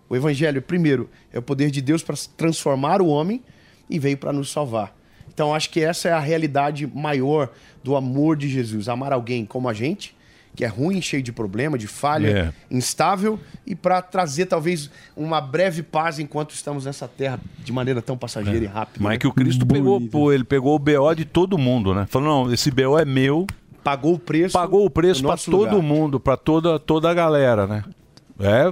O 0.08 0.14
evangelho, 0.14 0.62
primeiro, 0.62 1.10
é 1.32 1.38
o 1.38 1.42
poder 1.42 1.70
de 1.70 1.82
Deus 1.82 2.02
para 2.02 2.14
transformar 2.36 3.02
o 3.02 3.08
homem 3.08 3.42
e 3.90 3.98
veio 3.98 4.16
para 4.16 4.32
nos 4.32 4.50
salvar. 4.50 4.96
Então, 5.28 5.54
acho 5.54 5.68
que 5.70 5.80
essa 5.80 6.08
é 6.08 6.12
a 6.12 6.20
realidade 6.20 6.86
maior 6.86 7.50
do 7.82 7.96
amor 7.96 8.36
de 8.36 8.48
Jesus. 8.48 8.88
Amar 8.88 9.12
alguém 9.12 9.44
como 9.44 9.68
a 9.68 9.74
gente, 9.74 10.16
que 10.56 10.64
é 10.64 10.68
ruim, 10.68 11.02
cheio 11.02 11.22
de 11.22 11.30
problema, 11.30 11.76
de 11.76 11.86
falha, 11.86 12.54
instável, 12.70 13.38
e 13.66 13.74
para 13.74 14.00
trazer 14.00 14.46
talvez 14.46 14.90
uma 15.14 15.38
breve 15.40 15.82
paz 15.82 16.18
enquanto 16.18 16.52
estamos 16.52 16.86
nessa 16.86 17.06
terra 17.06 17.38
de 17.62 17.72
maneira 17.72 18.00
tão 18.00 18.16
passageira 18.16 18.64
e 18.64 18.66
rápida. 18.66 19.04
Mas 19.04 19.16
é 19.16 19.18
que 19.18 19.26
o 19.26 19.32
Cristo 19.32 19.66
pegou, 19.66 20.00
pô, 20.00 20.32
ele 20.32 20.44
pegou 20.44 20.74
o 20.74 20.78
BO 20.78 21.14
de 21.14 21.26
todo 21.26 21.58
mundo, 21.58 21.94
né? 21.94 22.06
Falou, 22.08 22.46
não, 22.46 22.52
esse 22.52 22.70
BO 22.70 22.98
é 22.98 23.04
meu. 23.04 23.46
Pagou 23.84 24.14
o 24.14 24.18
preço. 24.18 24.54
Pagou 24.54 24.84
o 24.84 24.90
preço 24.90 25.22
nosso 25.22 25.50
todo 25.50 25.76
lugar. 25.76 25.82
mundo, 25.82 26.18
pra 26.18 26.36
toda, 26.36 26.78
toda 26.78 27.10
a 27.10 27.14
galera, 27.14 27.66
né? 27.66 27.84
É. 28.40 28.64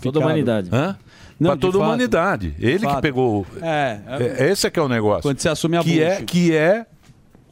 Toda 0.00 0.20
a 0.20 0.22
humanidade. 0.22 0.68
Hã? 0.70 0.96
De 1.40 1.56
toda 1.56 1.78
a 1.78 1.80
humanidade. 1.80 2.54
Ele 2.58 2.86
que 2.86 3.00
pegou. 3.00 3.46
É, 3.60 3.98
É, 4.06 4.50
Esse 4.50 4.66
é 4.66 4.70
que 4.70 4.78
é 4.78 4.82
o 4.82 4.88
negócio. 4.88 5.22
Quando 5.22 5.40
você 5.40 5.48
assume 5.48 5.76
a 5.76 5.82
que 5.82 6.00
é. 6.02 6.22
Que 6.22 6.54
é 6.54 6.86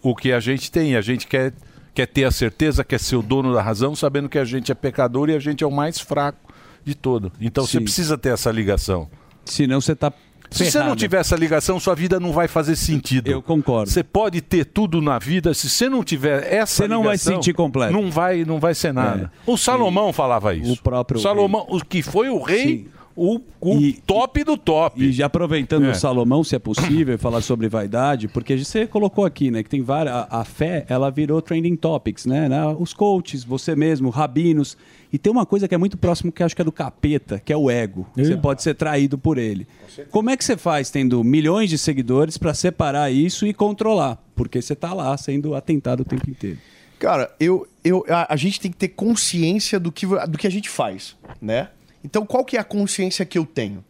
o 0.03 0.15
que 0.15 0.33
a 0.33 0.39
gente 0.41 0.71
tem. 0.71 0.97
A 0.97 1.01
gente 1.01 1.27
quer, 1.27 1.53
quer 1.95 2.07
ter 2.07 2.25
a 2.25 2.31
certeza, 2.31 2.85
quer 2.85 3.01
ser 3.01 3.17
o 3.17 3.23
dono 3.23 3.53
da 3.53 3.63
razão, 3.63 3.95
sabendo 3.95 4.29
que 4.29 4.39
a 4.39 4.45
gente 4.45 4.71
é 4.71 4.75
pecador 4.75 5.29
e 5.31 5.35
a 5.35 5.39
gente 5.39 5.65
é 5.65 5.67
o 5.67 5.71
mais 5.71 6.01
fraco 6.01 6.53
de 6.85 6.95
todo. 6.95 7.33
Então 7.41 7.67
você 7.67 7.79
Sim. 7.79 7.85
precisa 7.85 8.17
ter 8.17 8.31
essa 8.31 8.51
ligação. 8.51 9.09
Senão 9.45 9.81
você 9.81 9.95
tá 9.95 10.13
Se 10.51 10.71
você 10.71 10.79
não 10.81 10.97
tiver 10.97 11.21
essa 11.21 11.37
ligação, 11.37 11.79
sua 11.79 11.95
vida 11.95 12.19
não 12.19 12.33
vai 12.33 12.49
fazer 12.49 12.77
sentido. 12.77 13.29
Eu 13.29 13.43
concordo. 13.43 13.91
Você 13.91 14.03
pode 14.03 14.41
ter 14.41 14.65
tudo 14.65 15.01
na 15.01 15.19
vida, 15.19 15.55
se 15.55 15.69
você 15.69 15.89
não 15.89 16.03
tiver 16.03 16.53
essa 16.53 16.83
Você 16.83 16.89
não 16.89 17.03
vai 17.03 17.13
ligação, 17.13 17.35
sentir 17.35 17.53
completo. 17.53 17.93
Não 17.93 18.11
vai, 18.11 18.45
não 18.45 18.59
vai 18.59 18.75
ser 18.75 18.93
nada. 18.93 19.31
O 19.47 19.57
Salomão 19.57 20.13
falava 20.13 20.55
isso. 20.55 20.73
O 20.73 20.77
próprio 20.77 21.21
Salomão, 21.21 21.67
o 21.69 21.85
que 21.85 22.03
foi 22.03 22.29
o 22.29 22.43
rei, 22.43 22.89
o, 23.23 23.41
o 23.61 23.93
top 24.07 24.43
do 24.45 24.57
top. 24.57 25.03
E 25.03 25.13
já 25.13 25.27
aproveitando 25.27 25.85
É. 25.85 25.91
o 25.91 25.95
Salomão, 25.95 26.43
se 26.43 26.57
é 26.57 26.59
possível, 26.59 27.19
falar 27.19 27.43
sobre 27.43 27.69
vaidade, 27.69 28.29
porque 28.29 28.57
você 28.57 28.87
colocou 28.87 29.25
aqui, 29.27 29.51
né, 29.51 29.63
que 29.63 29.69
tem 29.69 29.83
várias. 29.83 30.15
A, 30.15 30.41
a 30.41 30.45
fé, 30.45 30.87
ela 30.89 31.11
virou 31.11 31.43
trending 31.43 31.77
topics, 31.77 32.25
né? 32.25 32.49
né, 32.49 32.67
Os 32.79 32.95
coaches, 32.95 33.45
você 33.45 33.77
mesmo, 33.77 34.09
rabinos. 34.11 34.77
E 35.13 35.19
tem 35.19 35.31
uma 35.33 35.45
coisa 35.45 35.67
que 35.69 35.75
é 35.75 35.79
muito 35.79 35.99
próximo 35.99 36.31
que 36.33 36.41
eu 36.43 36.47
acho 36.47 36.55
que 36.55 36.63
é 36.63 36.65
do 36.65 36.73
capeta, 36.73 37.41
que 37.45 37.53
é 37.53 37.57
o 37.57 37.69
ego. 37.71 38.07
Você 38.17 38.37
pode 38.37 38.63
ser 38.63 38.75
traído 38.75 39.19
por 39.19 39.39
ele. 39.39 39.67
Como 40.11 40.31
é 40.31 40.37
que 40.37 40.45
você 40.45 40.57
faz 40.57 40.89
tendo 40.89 41.23
milhões 41.25 41.69
de 41.69 41.77
seguidores 41.77 42.39
para 42.39 42.55
separar 42.55 43.11
isso 43.11 43.47
e 43.47 43.53
controlar? 43.53 44.23
Porque 44.37 44.63
você 44.63 44.75
tá 44.75 44.95
lá 44.95 45.17
sendo 45.17 45.55
atentado 45.55 46.01
o 46.01 46.05
tempo 46.05 46.31
inteiro. 46.31 46.59
Cara, 46.99 47.35
eu, 47.41 47.67
eu, 47.83 48.05
a, 48.09 48.33
a 48.35 48.37
gente 48.37 48.61
tem 48.61 48.71
que 48.71 48.77
ter 48.77 48.89
consciência 48.89 49.81
do 49.81 49.91
que, 49.91 50.07
do 50.07 50.39
que 50.39 50.47
a 50.47 50.51
gente 50.51 50.69
faz, 50.69 51.17
né? 51.41 51.69
Então, 52.05 52.25
qual 52.25 52.45
que 52.45 52.57
é 52.57 52.61
a 52.61 52.65
consciência 52.65 53.25
que 53.25 53.39
eu 53.39 53.45
tenho? 53.45 53.85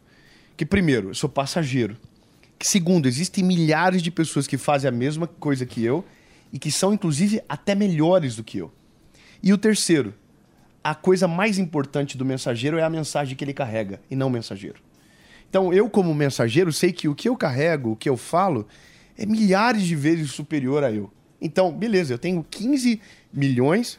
Que, 0.56 0.66
primeiro, 0.66 1.10
eu 1.10 1.14
sou 1.14 1.28
passageiro. 1.28 1.96
Que, 2.58 2.66
segundo, 2.66 3.06
existem 3.06 3.42
milhares 3.42 4.02
de 4.02 4.10
pessoas 4.10 4.46
que 4.46 4.58
fazem 4.58 4.88
a 4.88 4.92
mesma 4.92 5.26
coisa 5.26 5.64
que 5.64 5.84
eu 5.84 6.04
e 6.52 6.58
que 6.58 6.70
são, 6.70 6.92
inclusive, 6.92 7.40
até 7.48 7.74
melhores 7.74 8.36
do 8.36 8.44
que 8.44 8.58
eu. 8.58 8.72
E 9.42 9.52
o 9.52 9.58
terceiro, 9.58 10.12
a 10.82 10.94
coisa 10.94 11.28
mais 11.28 11.58
importante 11.58 12.18
do 12.18 12.24
mensageiro 12.24 12.78
é 12.78 12.82
a 12.82 12.90
mensagem 12.90 13.36
que 13.36 13.44
ele 13.44 13.54
carrega 13.54 14.00
e 14.10 14.16
não 14.16 14.26
o 14.26 14.30
mensageiro. 14.30 14.80
Então, 15.48 15.72
eu, 15.72 15.88
como 15.88 16.14
mensageiro, 16.14 16.72
sei 16.72 16.92
que 16.92 17.08
o 17.08 17.14
que 17.14 17.28
eu 17.28 17.36
carrego, 17.36 17.92
o 17.92 17.96
que 17.96 18.08
eu 18.08 18.16
falo, 18.16 18.66
é 19.16 19.26
milhares 19.26 19.82
de 19.82 19.96
vezes 19.96 20.30
superior 20.30 20.84
a 20.84 20.92
eu. 20.92 21.10
Então, 21.40 21.72
beleza, 21.72 22.14
eu 22.14 22.18
tenho 22.18 22.44
15 22.48 23.00
milhões 23.32 23.98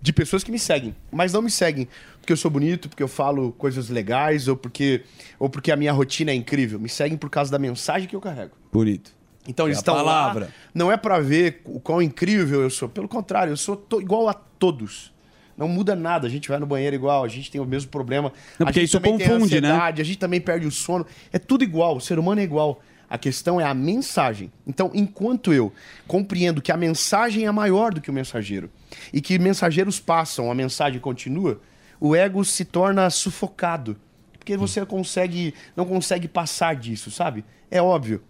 de 0.00 0.12
pessoas 0.12 0.44
que 0.44 0.50
me 0.50 0.58
seguem, 0.58 0.94
mas 1.10 1.32
não 1.32 1.42
me 1.42 1.50
seguem 1.50 1.88
porque 2.22 2.32
eu 2.32 2.36
sou 2.36 2.50
bonito, 2.50 2.88
porque 2.88 3.02
eu 3.02 3.08
falo 3.08 3.52
coisas 3.52 3.90
legais 3.90 4.48
ou 4.48 4.56
porque, 4.56 5.02
ou 5.38 5.50
porque 5.50 5.70
a 5.70 5.76
minha 5.76 5.92
rotina 5.92 6.30
é 6.30 6.34
incrível. 6.34 6.78
Me 6.80 6.88
seguem 6.88 7.18
por 7.18 7.28
causa 7.28 7.50
da 7.50 7.58
mensagem 7.58 8.08
que 8.08 8.16
eu 8.16 8.20
carrego. 8.20 8.52
Bonito. 8.72 9.12
Então 9.46 9.66
eles 9.66 9.78
É 9.78 9.80
a 9.80 9.82
estão 9.82 9.94
palavra. 9.96 10.44
lá, 10.46 10.50
não 10.72 10.90
é 10.90 10.96
pra 10.96 11.18
ver 11.18 11.60
o 11.64 11.80
quão 11.80 12.00
incrível 12.00 12.62
eu 12.62 12.70
sou. 12.70 12.88
Pelo 12.88 13.08
contrário, 13.08 13.50
eu 13.52 13.56
sou 13.56 13.86
igual 14.00 14.28
a 14.28 14.34
todos. 14.34 15.12
Não 15.58 15.66
muda 15.68 15.94
nada. 15.96 16.26
A 16.28 16.30
gente 16.30 16.48
vai 16.48 16.58
no 16.58 16.66
banheiro 16.66 16.94
igual, 16.96 17.24
a 17.24 17.28
gente 17.28 17.50
tem 17.50 17.60
o 17.60 17.64
mesmo 17.64 17.90
problema. 17.90 18.32
Não, 18.58 18.68
a 18.68 18.72
gente 18.72 18.84
isso 18.84 18.96
também 18.98 19.18
tem 19.18 19.28
confunde, 19.28 19.60
né? 19.60 19.68
ansiedade, 19.68 20.00
a 20.00 20.04
gente 20.04 20.18
também 20.18 20.40
perde 20.40 20.66
o 20.66 20.70
sono. 20.70 21.04
É 21.32 21.38
tudo 21.38 21.64
igual. 21.64 21.96
O 21.96 22.00
ser 22.00 22.18
humano 22.18 22.40
é 22.40 22.44
igual. 22.44 22.80
A 23.10 23.18
questão 23.18 23.60
é 23.60 23.64
a 23.64 23.74
mensagem. 23.74 24.50
Então, 24.66 24.90
enquanto 24.94 25.52
eu 25.52 25.70
compreendo 26.06 26.62
que 26.62 26.72
a 26.72 26.76
mensagem 26.76 27.44
é 27.46 27.50
maior 27.52 27.92
do 27.92 28.00
que 28.00 28.08
o 28.08 28.12
mensageiro 28.12 28.70
e 29.12 29.20
que 29.20 29.38
mensageiros 29.38 30.00
passam, 30.00 30.50
a 30.50 30.54
mensagem 30.54 30.98
continua, 31.00 31.60
o 32.04 32.16
ego 32.16 32.44
se 32.44 32.64
torna 32.64 33.08
sufocado. 33.10 33.96
Porque 34.36 34.56
você 34.56 34.84
consegue, 34.84 35.54
não 35.76 35.84
consegue 35.84 36.26
passar 36.26 36.74
disso, 36.74 37.12
sabe? 37.12 37.44
É 37.70 37.80
óbvio. 37.80 38.20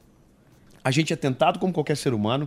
A 0.85 0.91
gente 0.91 1.11
é 1.11 1.17
tentado 1.17 1.59
como 1.59 1.73
qualquer 1.73 1.97
ser 1.97 2.13
humano. 2.13 2.47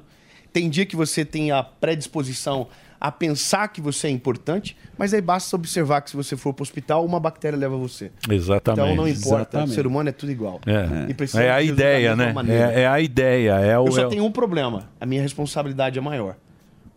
Tem 0.54 0.70
dia 0.70 0.86
que 0.86 0.96
você 0.96 1.26
tem 1.26 1.52
a 1.52 1.64
predisposição 1.64 2.68
a 3.02 3.12
pensar 3.12 3.68
que 3.70 3.82
você 3.82 4.08
é 4.08 4.10
importante, 4.12 4.78
mas 4.98 5.14
aí 5.14 5.22
basta 5.22 5.56
observar 5.56 6.02
que 6.02 6.12
se 6.12 6.16
você 6.16 6.38
for 6.38 6.54
para 6.54 6.62
o 6.62 6.64
hospital, 6.64 7.04
uma 7.04 7.20
bactéria 7.20 7.58
leva 7.58 7.76
você. 7.76 8.12
Exatamente. 8.30 8.84
Então 8.84 8.96
não 8.96 9.08
importa, 9.08 9.36
Exatamente. 9.58 9.70
o 9.72 9.74
ser 9.74 9.88
humano 9.88 10.10
é 10.10 10.12
tudo 10.12 10.32
igual. 10.32 10.62
É, 10.66 11.10
E 11.10 11.14
precisa 11.16 11.42
é 11.44 11.52
a 11.52 11.62
ideia, 11.62 12.16
né? 12.16 12.34
É, 12.48 12.82
é 12.82 12.88
a 12.88 13.00
ideia. 13.02 13.54
É 13.60 13.78
o, 13.80 13.88
Eu 13.88 13.92
só 13.92 14.02
é 14.04 14.06
o- 14.06 14.10
tenho 14.10 14.24
um 14.26 14.32
problema. 14.32 14.90
A 15.02 15.06
minha 15.08 15.22
responsabilidade 15.22 15.98
é 15.98 16.02
maior. 16.02 16.36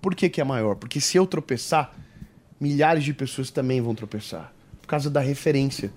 Por 0.03 0.15
que, 0.15 0.29
que 0.29 0.41
é 0.41 0.45
maior? 0.45 0.77
Porque 0.77 1.01
se 1.01 1.17
eu 1.17 1.27
tropeçar, 1.27 1.93
milhares 2.61 3.05
de 3.05 3.13
pessoas 3.13 3.51
também 3.51 3.81
vão 3.81 3.95
tropeçar. 3.95 4.53
Por 4.81 4.89
causa 4.89 5.11
da 5.11 5.21
referência. 5.21 5.93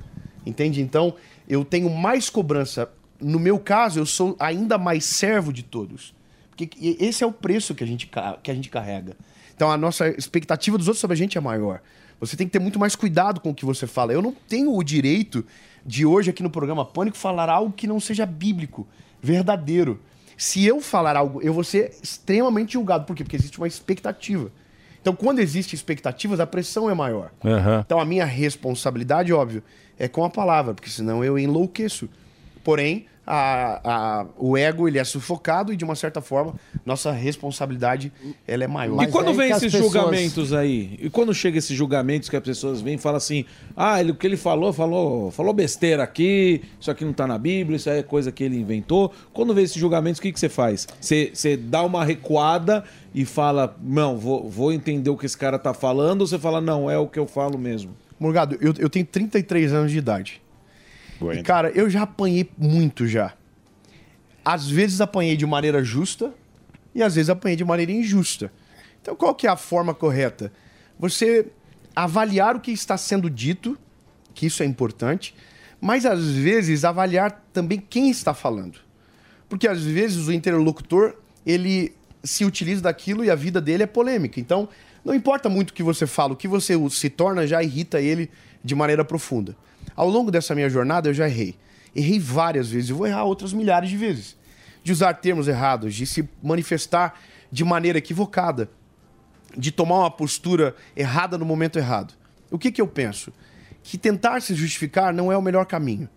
Entende? 0.46 0.82
Então, 0.82 1.16
eu 1.48 1.64
tenho 1.64 1.90
mais 1.90 2.30
cobrança. 2.30 2.90
No 3.20 3.40
meu 3.40 3.60
caso, 3.60 4.00
eu 4.00 4.06
sou 4.06 4.36
ainda 4.40 4.78
mais 4.78 5.06
servo 5.06 5.54
de 5.54 5.64
todos. 5.64 6.14
Porque 6.50 6.70
esse 7.00 7.24
é 7.24 7.28
o 7.28 7.32
preço 7.32 7.74
que 7.74 7.84
a 7.84 7.88
gente, 7.88 8.10
que 8.44 8.52
a 8.52 8.54
gente 8.54 8.70
carrega. 8.70 9.16
Então, 9.56 9.72
a 9.72 9.78
nossa 9.78 10.08
expectativa 10.10 10.78
dos 10.78 10.88
outros 10.88 11.00
sobre 11.00 11.14
a 11.14 11.18
gente 11.18 11.38
é 11.38 11.42
maior. 11.42 11.82
Você 12.20 12.36
tem 12.36 12.46
que 12.46 12.54
ter 12.54 12.60
muito 12.60 12.80
mais 12.80 12.96
cuidado 12.96 13.40
com 13.40 13.50
o 13.50 13.56
que 13.56 13.66
você 13.66 13.88
fala. 13.88 14.14
Eu 14.14 14.22
não 14.22 14.32
tenho 14.32 14.76
o 14.76 14.84
direito 14.84 15.46
de 15.86 16.06
hoje, 16.06 16.30
aqui 16.30 16.44
no 16.44 16.50
programa 16.50 16.86
Pânico, 16.86 17.18
falar 17.18 17.50
algo 17.50 17.72
que 17.72 17.88
não 17.88 18.00
seja 18.00 18.26
bíblico, 18.26 18.88
verdadeiro. 19.22 20.00
Se 20.38 20.66
eu 20.66 20.82
falar 20.82 21.16
algo, 21.16 21.42
eu 21.42 21.54
vou 21.54 21.64
ser 21.64 21.96
extremamente 22.02 22.74
julgado. 22.74 23.06
Por 23.06 23.16
quê? 23.16 23.24
Porque 23.24 23.36
existe 23.36 23.58
uma 23.58 23.68
expectativa. 23.68 24.52
Então, 25.02 25.16
quando 25.16 25.40
existe 25.40 25.74
expectativas, 25.76 26.40
a 26.40 26.46
pressão 26.46 26.90
é 26.90 26.94
maior. 26.94 27.32
Aham. 27.44 27.82
Então, 27.86 28.00
a 28.00 28.06
minha 28.06 28.26
responsabilidade, 28.26 29.34
óbvio, 29.34 29.64
é 29.98 30.08
com 30.08 30.24
a 30.24 30.30
palavra, 30.30 30.74
porque 30.74 30.90
senão 30.90 31.24
eu 31.24 31.38
enlouqueço. 31.40 32.08
Porém, 32.64 33.08
a- 33.26 33.82
a- 33.84 34.26
o 34.38 34.58
ego 34.58 34.88
ele 34.88 34.98
é 34.98 35.04
sufocado 35.04 35.72
e, 35.72 35.76
de 35.78 35.84
uma 35.86 35.96
certa 35.96 36.22
forma, 36.22 36.54
nossa 36.86 37.12
responsabilidade 37.12 38.12
ela 38.48 38.64
é 38.64 38.68
maior. 38.68 39.02
e 39.04 39.08
quando 39.08 39.34
vem 39.34 39.52
esses 39.52 39.72
julgamentos 39.72 40.54
aí? 40.54 40.98
E 41.02 41.10
quando 41.10 41.34
chega 41.34 41.58
esses 41.58 41.76
julgamentos 41.76 42.30
que 42.30 42.36
as 42.36 42.44
pessoas 42.44 42.82
vêm 42.82 42.96
e 42.96 42.98
falam 42.98 43.18
assim: 43.18 43.46
ah, 43.76 44.00
ele, 44.00 44.12
o 44.12 44.16
que 44.16 44.26
ele 44.26 44.38
falou, 44.38 44.74
falou, 44.74 45.32
falou 45.32 45.54
besteira 45.54 46.04
aqui, 46.04 46.62
isso 46.80 46.90
aqui 46.90 47.06
não 47.06 47.14
tá 47.14 47.28
na 47.28 47.38
Bíblia, 47.38 47.76
isso 47.78 47.90
aí 47.90 48.00
é 48.00 48.04
coisa 48.04 48.32
que 48.32 48.44
ele 48.44 48.58
inventou. 48.58 49.14
Quando 49.34 49.54
vem 49.54 49.64
esses 49.64 49.78
julgamentos, 49.78 50.20
o 50.20 50.22
que, 50.22 50.32
que 50.32 50.40
você 50.40 50.50
faz? 50.50 50.88
Você, 51.00 51.32
você 51.34 51.56
dá 51.56 51.84
uma 51.84 52.04
recuada 52.04 52.84
e 53.14 53.24
fala: 53.26 53.76
não, 53.82 54.18
vou, 54.18 54.50
vou 54.50 54.74
entender 54.74 55.10
o 55.10 55.18
que 55.18 55.26
esse 55.26 55.38
cara 55.38 55.60
tá 55.60 55.74
falando, 55.74 56.22
ou 56.22 56.28
você 56.28 56.40
fala: 56.40 56.60
não, 56.60 56.90
é 56.90 56.98
o 56.98 57.08
que 57.08 57.20
eu 57.20 57.28
falo 57.28 57.58
mesmo? 57.58 57.92
Morgado, 58.20 58.58
eu, 58.62 58.74
eu 58.78 58.90
tenho 58.90 59.06
33 59.06 59.74
anos 59.74 59.92
de 59.92 59.98
idade. 59.98 60.42
E, 61.40 61.44
cara, 61.44 61.70
eu 61.72 61.90
já 61.90 62.04
apanhei 62.04 62.50
muito 62.58 63.08
já. 63.08 63.34
Às 64.44 64.68
vezes 64.68 65.02
apanhei 65.02 65.38
de 65.38 65.46
maneira 65.46 65.84
justa 65.84 66.34
e 66.96 67.04
às 67.04 67.16
vezes 67.16 67.30
apanhei 67.30 67.56
de 67.56 67.64
maneira 67.64 67.92
injusta. 67.92 68.52
Então, 69.02 69.16
qual 69.16 69.36
que 69.36 69.48
é 69.48 69.50
a 69.50 69.56
forma 69.56 69.94
correta? 69.94 70.52
Você 71.00 71.48
avaliar 71.96 72.56
o 72.56 72.60
que 72.60 72.72
está 72.72 72.98
sendo 72.98 73.30
dito, 73.30 73.78
que 74.34 74.46
isso 74.46 74.64
é 74.64 74.66
importante, 74.66 75.36
mas 75.80 76.06
às 76.06 76.26
vezes 76.26 76.86
avaliar 76.86 77.44
também 77.52 77.80
quem 77.80 78.10
está 78.10 78.34
falando. 78.34 78.80
Porque 79.50 79.68
às 79.68 79.84
vezes 79.84 80.28
o 80.28 80.32
interlocutor, 80.32 81.16
ele 81.46 81.94
se 82.24 82.46
utiliza 82.46 82.84
daquilo 82.84 83.26
e 83.26 83.30
a 83.30 83.36
vida 83.36 83.60
dele 83.60 83.84
é 83.84 83.88
polêmica. 83.88 84.40
Então, 84.40 84.70
não 85.04 85.14
importa 85.14 85.50
muito 85.50 85.72
o 85.72 85.74
que 85.74 85.84
você 85.84 86.06
fala, 86.06 86.34
o 86.34 86.36
que 86.36 86.48
você 86.48 86.76
se 86.90 87.10
torna 87.10 87.48
já 87.48 87.62
irrita 87.64 88.00
ele 88.00 88.30
de 88.64 88.76
maneira 88.76 89.04
profunda. 89.04 89.56
Ao 89.96 90.10
longo 90.10 90.32
dessa 90.32 90.56
minha 90.56 90.70
jornada, 90.70 91.10
eu 91.10 91.14
já 91.14 91.28
errei. 91.28 91.56
Errei 91.96 92.20
várias 92.20 92.70
vezes 92.70 92.90
e 92.90 92.94
vou 92.94 93.08
errar 93.08 93.24
outras 93.24 93.54
milhares 93.54 93.90
de 93.90 93.98
vezes. 93.98 94.38
De 94.84 94.92
usar 94.92 95.14
termos 95.16 95.48
errados, 95.48 95.94
de 95.94 96.06
se 96.06 96.28
manifestar 96.42 97.20
de 97.52 97.64
maneira 97.64 97.98
equivocada, 97.98 98.70
de 99.56 99.72
tomar 99.72 100.00
uma 100.00 100.12
postura 100.12 100.76
errada 100.96 101.38
no 101.38 101.46
momento 101.46 101.78
errado. 101.78 102.14
O 102.50 102.58
que, 102.58 102.72
que 102.72 102.82
eu 102.82 102.88
penso? 102.88 103.32
Que 103.84 103.98
tentar 103.98 104.42
se 104.42 104.56
justificar 104.56 105.14
não 105.14 105.32
é 105.32 105.38
o 105.38 105.42
melhor 105.42 105.66
caminho. 105.66 106.10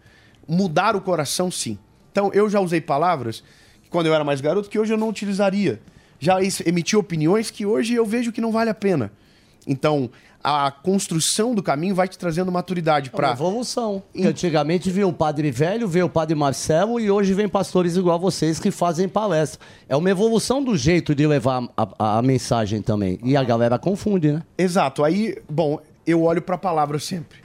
Mudar 0.47 0.95
o 0.95 1.01
coração, 1.01 1.51
sim. 1.51 1.79
Então, 2.13 2.31
eu 2.33 2.49
já 2.49 2.61
usei 2.61 2.81
palavras 2.81 3.43
quando 3.91 4.07
eu 4.07 4.15
era 4.15 4.25
mais 4.25 4.41
garoto 4.41 4.69
que 4.69 4.79
hoje 4.79 4.93
eu 4.93 4.99
não 4.99 5.09
utilizaria. 5.09 5.81
Já 6.19 6.39
emiti 6.65 6.97
opiniões 6.97 7.51
que 7.51 7.67
hoje 7.67 7.95
eu 7.95 8.07
vejo 8.07 8.33
que 8.33 8.41
não 8.41 8.53
vale 8.53 8.71
a 8.71 8.75
pena. 8.75 9.13
Então, 9.67 10.11
a 10.43 10.71
construção 10.71 11.55
do 11.55 11.63
caminho 11.63 11.95
vai 11.95 12.07
te 12.07 12.19
trazendo 12.19 12.53
maturidade 12.53 13.09
É 13.13 13.17
para 13.17 13.31
evolução. 13.33 14.03
Antigamente 14.19 14.91
vinha 14.91 15.07
o 15.09 15.13
padre 15.13 15.51
velho, 15.51 15.89
veio 15.89 16.05
o 16.07 16.11
padre 16.11 16.35
Marcelo 16.35 17.01
e 17.01 17.11
hoje 17.11 17.33
vem 17.33 17.49
pastores 17.49 17.97
igual 17.97 18.17
a 18.17 18.19
vocês 18.19 18.59
que 18.61 18.71
fazem 18.71 19.09
palestra. 19.09 19.59
É 19.89 19.97
uma 19.97 20.11
evolução 20.11 20.63
do 20.63 20.77
jeito 20.77 21.15
de 21.15 21.27
levar 21.27 21.63
a, 21.77 21.89
a- 21.99 22.19
a 22.19 22.23
mensagem 22.23 22.83
também. 22.83 23.19
E 23.25 23.37
a 23.37 23.43
galera 23.43 23.79
confunde, 23.79 24.33
né? 24.33 24.43
Exato. 24.59 25.03
Aí, 25.03 25.35
bom, 25.49 25.81
eu 26.07 26.23
olho 26.25 26.43
para 26.43 26.57
a 26.57 26.59
palavra 26.59 26.99
sempre. 26.99 27.39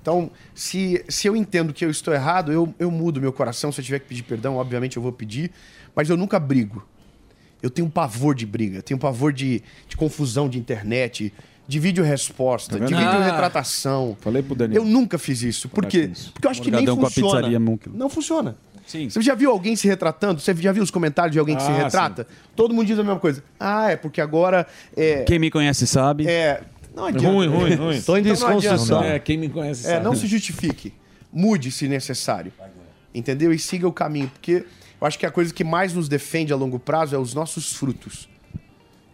Então, 0.00 0.30
se, 0.54 1.02
se 1.08 1.26
eu 1.26 1.34
entendo 1.34 1.72
que 1.72 1.84
eu 1.84 1.90
estou 1.90 2.12
errado, 2.14 2.52
eu, 2.52 2.72
eu 2.78 2.90
mudo 2.90 3.20
meu 3.20 3.32
coração. 3.32 3.72
Se 3.72 3.80
eu 3.80 3.84
tiver 3.84 3.98
que 3.98 4.06
pedir 4.06 4.22
perdão, 4.22 4.56
obviamente 4.58 4.96
eu 4.96 5.02
vou 5.02 5.10
pedir. 5.12 5.50
Mas 5.96 6.08
eu 6.08 6.16
nunca 6.16 6.38
brigo. 6.38 6.86
Eu 7.62 7.70
tenho 7.70 7.88
um 7.88 7.90
pavor 7.90 8.34
de 8.34 8.44
briga, 8.44 8.82
tenho 8.82 8.96
um 8.96 9.00
pavor 9.00 9.32
de, 9.32 9.62
de 9.88 9.96
confusão 9.96 10.50
de 10.50 10.58
internet, 10.58 11.32
de 11.66 11.78
vídeo-resposta, 11.80 12.78
Tá 12.78 12.84
de 12.84 12.94
vendo? 12.94 13.04
vídeo-retratação. 13.06 14.16
Falei 14.20 14.42
pro 14.42 14.54
Daniel. 14.54 14.82
Eu 14.82 14.88
nunca 14.88 15.18
fiz 15.18 15.42
isso. 15.42 15.68
Por 15.68 15.86
quê? 15.86 16.10
Porque 16.32 16.46
eu 16.46 16.50
acho 16.50 16.62
que 16.62 16.70
nem 16.70 16.84
com 16.84 16.92
a 16.92 16.96
funciona. 17.10 17.48
pizzaria. 17.48 17.58
Não 17.94 18.08
funciona. 18.08 18.56
Sim. 18.86 19.08
Você 19.08 19.22
já 19.22 19.34
viu 19.34 19.50
alguém 19.50 19.74
se 19.76 19.88
retratando? 19.88 20.40
Você 20.40 20.54
já 20.56 20.70
viu 20.70 20.82
os 20.82 20.90
comentários 20.90 21.32
de 21.32 21.38
alguém 21.38 21.56
que 21.56 21.62
se 21.62 21.70
Ah, 21.70 21.84
retrata? 21.84 22.26
Todo 22.54 22.74
mundo 22.74 22.86
diz 22.86 22.98
a 22.98 23.02
mesma 23.02 23.18
coisa. 23.18 23.42
Ah, 23.58 23.90
é 23.90 23.96
porque 23.96 24.20
agora. 24.20 24.66
É, 24.94 25.22
Quem 25.22 25.38
me 25.38 25.50
conhece 25.50 25.86
sabe. 25.86 26.26
É. 26.28 26.60
Não 26.94 27.06
adianta. 27.06 27.28
Ruim, 27.34 27.48
ruim, 27.48 27.74
ruim. 27.74 27.96
Então 27.96 28.14
não 28.14 28.48
adianta. 28.58 28.94
É, 29.06 29.18
quem 29.18 29.38
me 29.38 29.48
conhece 29.48 29.86
É, 29.86 29.92
sabe. 29.94 30.04
não 30.04 30.14
se 30.14 30.26
justifique. 30.26 30.92
Mude 31.32 31.70
se 31.70 31.88
necessário. 31.88 32.52
Entendeu? 33.14 33.52
E 33.52 33.58
siga 33.58 33.88
o 33.88 33.92
caminho. 33.92 34.28
Porque 34.28 34.64
eu 35.00 35.06
acho 35.06 35.18
que 35.18 35.24
a 35.26 35.30
coisa 35.30 35.52
que 35.52 35.64
mais 35.64 35.94
nos 35.94 36.08
defende 36.08 36.52
a 36.52 36.56
longo 36.56 36.78
prazo 36.78 37.16
é 37.16 37.18
os 37.18 37.32
nossos 37.32 37.72
frutos. 37.72 38.28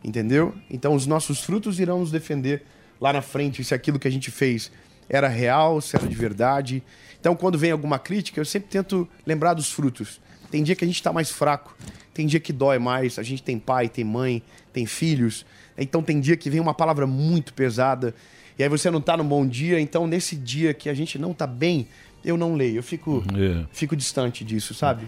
Entendeu? 0.03 0.55
Então 0.71 0.95
os 0.95 1.07
nossos 1.07 1.41
frutos 1.41 1.79
irão 1.79 2.01
nos 2.01 2.11
defender 2.11 2.63
lá 3.01 3.13
na 3.13 3.23
frente 3.23 3.63
se 3.63 3.75
aquilo 3.75 3.99
que 3.99 4.09
a 4.09 4.11
gente 4.11 4.31
fez 4.31 4.71
era 5.09 5.29
real, 5.29 5.81
se 5.81 5.97
era 5.97 6.07
de 6.07 6.15
verdade. 6.15 6.83
Então 7.19 7.37
quando 7.37 7.59
vem 7.59 7.71
alguma 7.71 7.99
crítica, 7.99 8.41
eu 8.41 8.45
sempre 8.45 8.71
tento 8.71 9.09
lembrar 9.27 9.55
dos 9.55 9.71
frutos. 9.71 10.21
Tem 10.51 10.63
dia 10.63 10.75
que 10.75 10.85
a 10.85 10.87
gente 10.87 10.97
está 10.97 11.13
mais 11.13 11.31
fraco, 11.31 11.77
tem 12.13 12.27
dia 12.27 12.41
que 12.41 12.53
dói 12.53 12.79
mais, 12.79 13.19
a 13.19 13.23
gente 13.23 13.43
tem 13.43 13.59
pai, 13.59 13.89
tem 13.89 14.05
mãe, 14.05 14.43
tem 14.73 14.87
filhos. 14.87 15.45
Então 15.77 16.03
tem 16.03 16.21
dia 16.21 16.37
que 16.37 16.51
vem 16.51 16.61
uma 16.61 16.75
palavra 16.75 17.07
muito 17.07 17.53
pesada 17.55 18.15
e 18.61 18.63
aí 18.63 18.69
você 18.69 18.91
não 18.91 18.99
está 18.99 19.17
num 19.17 19.25
bom 19.25 19.47
dia, 19.47 19.81
então 19.81 20.07
nesse 20.07 20.37
dia 20.37 20.75
que 20.75 20.91
a 20.91 20.93
gente 20.93 21.19
não 21.19 21.31
está 21.31 21.47
bem, 21.47 21.89
eu 22.25 22.37
não 22.37 22.55
leio, 22.55 22.77
eu 22.77 22.83
fico, 22.83 23.23
É. 23.37 23.65
fico 23.73 23.97
distante 23.97 24.45
disso, 24.45 24.75
sabe? 24.75 25.05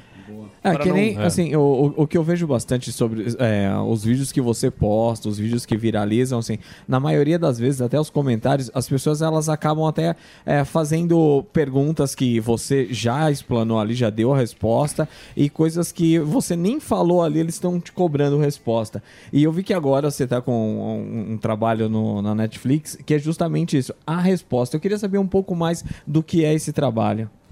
É, 0.63 0.77
que 0.77 0.89
não- 0.89 0.95
nem, 0.95 1.19
É. 1.19 1.25
assim, 1.25 1.55
o, 1.57 1.61
o, 1.97 2.03
o 2.05 2.07
que 2.07 2.17
eu 2.17 2.23
vejo 2.23 2.47
bastante 2.47 2.93
sobre 2.93 3.27
é, 3.41 3.69
os 3.87 4.05
vídeos 4.05 4.31
que 4.31 4.41
você 4.41 4.71
posta, 4.71 5.29
os 5.29 5.37
vídeos 5.37 5.67
que 5.67 5.77
viralizam, 5.77 6.39
assim, 6.39 6.59
na 6.87 7.01
maioria 7.01 7.39
das 7.39 7.59
vezes, 7.59 7.83
até 7.83 7.99
os 8.01 8.09
comentários, 8.09 8.71
as 8.73 8.89
pessoas, 8.89 9.21
elas 9.21 9.49
acabam 9.49 9.85
até 9.85 10.15
é, 10.47 10.65
fazendo 10.65 11.45
perguntas 11.53 12.15
que 12.15 12.39
você 12.39 12.87
já 12.91 13.31
explanou 13.33 13.81
ali, 13.81 13.95
já 13.95 14.11
deu 14.11 14.33
a 14.33 14.37
resposta, 14.39 15.09
e 15.37 15.51
coisas 15.51 15.91
que 15.91 16.19
você 16.21 16.55
nem 16.55 16.79
falou 16.79 17.21
ali, 17.23 17.41
eles 17.41 17.55
estão 17.55 17.81
te 17.81 17.91
cobrando 17.93 18.39
resposta. 18.39 19.03
E 19.33 19.43
eu 19.43 19.51
vi 19.53 19.63
que 19.65 19.75
agora 19.75 20.09
você 20.11 20.25
tá 20.27 20.41
com 20.41 20.53
um, 20.53 21.33
um 21.33 21.37
trabalho 21.37 21.89
no- 21.89 22.23
na 22.23 22.35
Netflix, 22.35 22.97
que 23.05 23.15
é 23.15 23.19
justamente 23.19 23.77
isso, 23.77 23.93
a 24.07 24.21
resposta. 24.21 24.77
Eu 24.77 24.81
queria 24.81 24.99
saber 24.99 25.19
um 25.19 25.27
pouco 25.27 25.55
mais 25.57 25.85
do 26.07 26.23
que 26.23 26.45
é 26.45 26.55
esse 26.55 26.73
trabalho. 26.73 27.02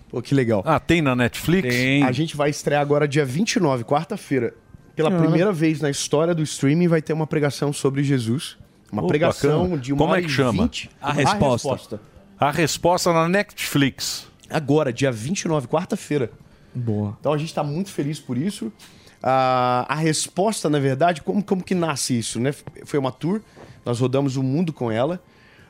Pô, 0.09 0.20
que 0.20 0.35
legal. 0.35 0.62
Ah, 0.66 0.81
tem 0.81 1.01
na 1.01 1.14
Netflix? 1.14 1.74
A 2.06 2.12
gente 2.12 2.36
vai 2.36 2.51
estrear 2.51 2.81
agora 2.82 3.06
dia 3.06 3.24
29, 3.24 3.85
quarta-feira. 3.85 4.52
Pela 4.97 5.09
Ah. 5.14 5.18
primeira 5.18 5.52
vez 5.52 5.81
na 5.81 5.89
história 5.89 6.35
do 6.35 6.43
streaming 6.43 6.89
vai 6.89 7.01
ter 7.01 7.12
uma 7.12 7.27
pregação 7.27 7.72
sobre 7.72 8.02
Jesus. 8.02 8.56
Uma 8.93 9.05
Oh, 9.05 9.06
pregação 9.06 9.62
bacana. 9.62 9.78
de 9.81 9.93
uma 9.93 9.98
Como 9.98 10.14
é 10.16 10.20
que 10.22 10.28
chama? 10.28 10.62
vinte. 10.64 10.90
A 11.01 11.12
resposta. 11.12 11.47
A 11.47 11.51
resposta. 11.72 12.01
A 12.40 12.51
resposta 12.51 13.12
na 13.12 13.28
Netflix. 13.28 14.27
Agora, 14.51 14.93
dia 14.93 15.12
29, 15.12 15.68
quarta-feira. 15.68 16.31
Boa. 16.74 17.16
Então 17.20 17.32
a 17.32 17.39
gente 17.39 17.48
está 17.48 17.62
muito 17.62 17.90
feliz 17.90 18.18
por 18.18 18.36
isso. 18.36 18.72
Ah, 19.22 19.86
a 19.89 19.94
resposta, 19.94 20.68
na 20.68 20.78
verdade, 20.81 21.22
como, 21.22 21.43
como 21.43 21.62
que 21.62 21.74
nasce 21.74 22.18
isso, 22.18 22.40
né? 22.40 22.52
Foi 22.85 22.98
uma 22.98 23.12
tour, 23.12 23.40
nós 23.86 24.01
rodamos 24.01 24.36
o 24.36 24.43
mundo 24.43 24.72
com 24.72 24.90
ela. 24.90 25.22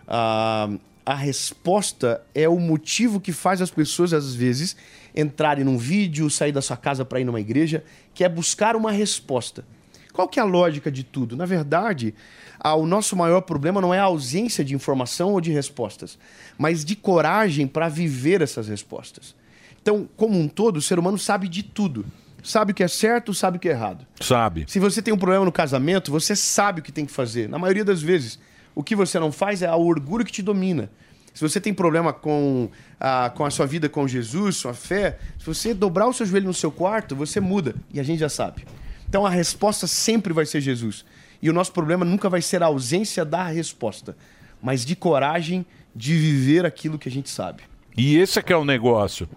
Ah, 0.09 0.71
a 1.05 1.15
resposta 1.15 2.23
é 2.35 2.49
o 2.49 2.59
motivo 2.59 3.21
que 3.21 3.33
faz 3.33 3.61
as 3.63 3.71
pessoas, 3.71 4.13
às 4.13 4.35
vezes, 4.35 4.77
entrarem 5.15 5.65
num 5.65 5.79
vídeo, 5.79 6.31
sair 6.31 6.53
da 6.53 6.63
sua 6.63 6.77
casa 6.77 7.05
para 7.05 7.21
ir 7.21 7.25
numa 7.25 7.41
igreja, 7.41 7.85
que 8.15 8.25
é 8.25 8.29
buscar 8.29 8.77
uma 8.77 8.93
resposta. 8.93 9.65
Qual 10.13 10.29
que 10.29 10.39
é 10.39 10.43
a 10.43 10.47
lógica 10.47 10.91
de 10.91 11.05
tudo? 11.05 11.37
Na 11.37 11.47
verdade, 11.47 12.15
ah, 12.59 12.75
o 12.75 12.87
nosso 12.87 13.17
maior 13.17 13.41
problema 13.43 13.81
não 13.81 13.95
é 13.95 13.99
a 13.99 14.05
ausência 14.05 14.65
de 14.65 14.75
informação 14.75 15.33
ou 15.33 15.41
de 15.41 15.51
respostas, 15.51 16.19
mas 16.59 16.85
de 16.85 16.97
coragem 16.97 17.67
para 17.67 17.89
viver 17.89 18.43
essas 18.43 18.69
respostas. 18.69 19.35
Então, 19.81 20.09
como 20.17 20.39
um 20.39 20.47
todo, 20.47 20.77
o 20.77 20.83
ser 20.83 20.99
humano 20.99 21.19
sabe 21.19 21.49
de 21.49 21.63
tudo. 21.63 22.05
Sabe 22.43 22.73
o 22.73 22.75
que 22.75 22.83
é 22.83 22.89
certo, 22.89 23.35
sabe 23.35 23.59
o 23.59 23.61
que 23.61 23.69
é 23.69 23.73
errado. 23.73 24.07
Sabe. 24.21 24.65
Se 24.67 24.79
você 24.79 25.03
tem 25.03 25.13
um 25.13 25.19
problema 25.19 25.45
no 25.45 25.53
casamento, 25.53 26.11
você 26.11 26.35
sabe 26.35 26.81
o 26.81 26.83
que 26.83 26.93
tem 26.93 27.05
que 27.05 27.13
fazer. 27.13 27.49
Na 27.49 27.59
maioria 27.59 27.85
das 27.85 28.03
vezes, 28.03 28.39
o 28.81 28.83
que 28.83 28.97
você 28.97 29.19
não 29.21 29.31
faz 29.31 29.61
é 29.61 29.71
o 29.71 29.85
orgulho 29.85 30.25
que 30.25 30.33
te 30.33 30.43
domina. 30.43 30.91
Se 31.35 31.43
você 31.43 31.61
tem 31.61 31.73
problema 31.73 32.15
com 32.15 32.71
a, 32.99 33.29
com 33.29 33.45
a 33.45 33.51
sua 33.51 33.67
vida 33.67 33.91
com 33.91 34.09
Jesus, 34.09 34.57
sua 34.57 34.73
fé, 34.73 35.19
se 35.39 35.45
você 35.45 35.75
dobrar 35.75 36.07
o 36.07 36.15
seu 36.15 36.25
joelho 36.25 36.47
no 36.47 36.55
seu 36.55 36.73
quarto, 36.73 37.15
você 37.15 37.41
muda. 37.41 37.75
E 37.93 38.01
a 38.01 38.03
gente 38.03 38.21
já 38.21 38.31
sabe. 38.31 38.65
Então 39.07 39.27
a 39.27 39.31
resposta 39.31 39.87
sempre 39.87 40.33
vai 40.33 40.47
ser 40.47 40.63
Jesus. 40.63 41.05
E 41.43 41.51
o 41.51 41.53
nosso 41.53 41.73
problema 41.73 42.07
nunca 42.07 42.31
vai 42.31 42.41
ser 42.41 42.63
a 42.63 42.67
ausência 42.67 43.23
da 43.23 43.45
resposta, 43.45 44.17
mas 44.63 44.83
de 44.83 44.97
coragem 44.97 45.67
de 45.95 46.17
viver 46.17 46.65
aquilo 46.65 46.99
que 46.99 47.09
a 47.09 47.13
gente 47.13 47.29
sabe. 47.29 47.63
E 47.95 48.17
esse 48.17 48.39
é 48.39 48.43
que 48.43 48.53
é 48.53 48.57
o 48.57 48.65
negócio. 48.65 49.29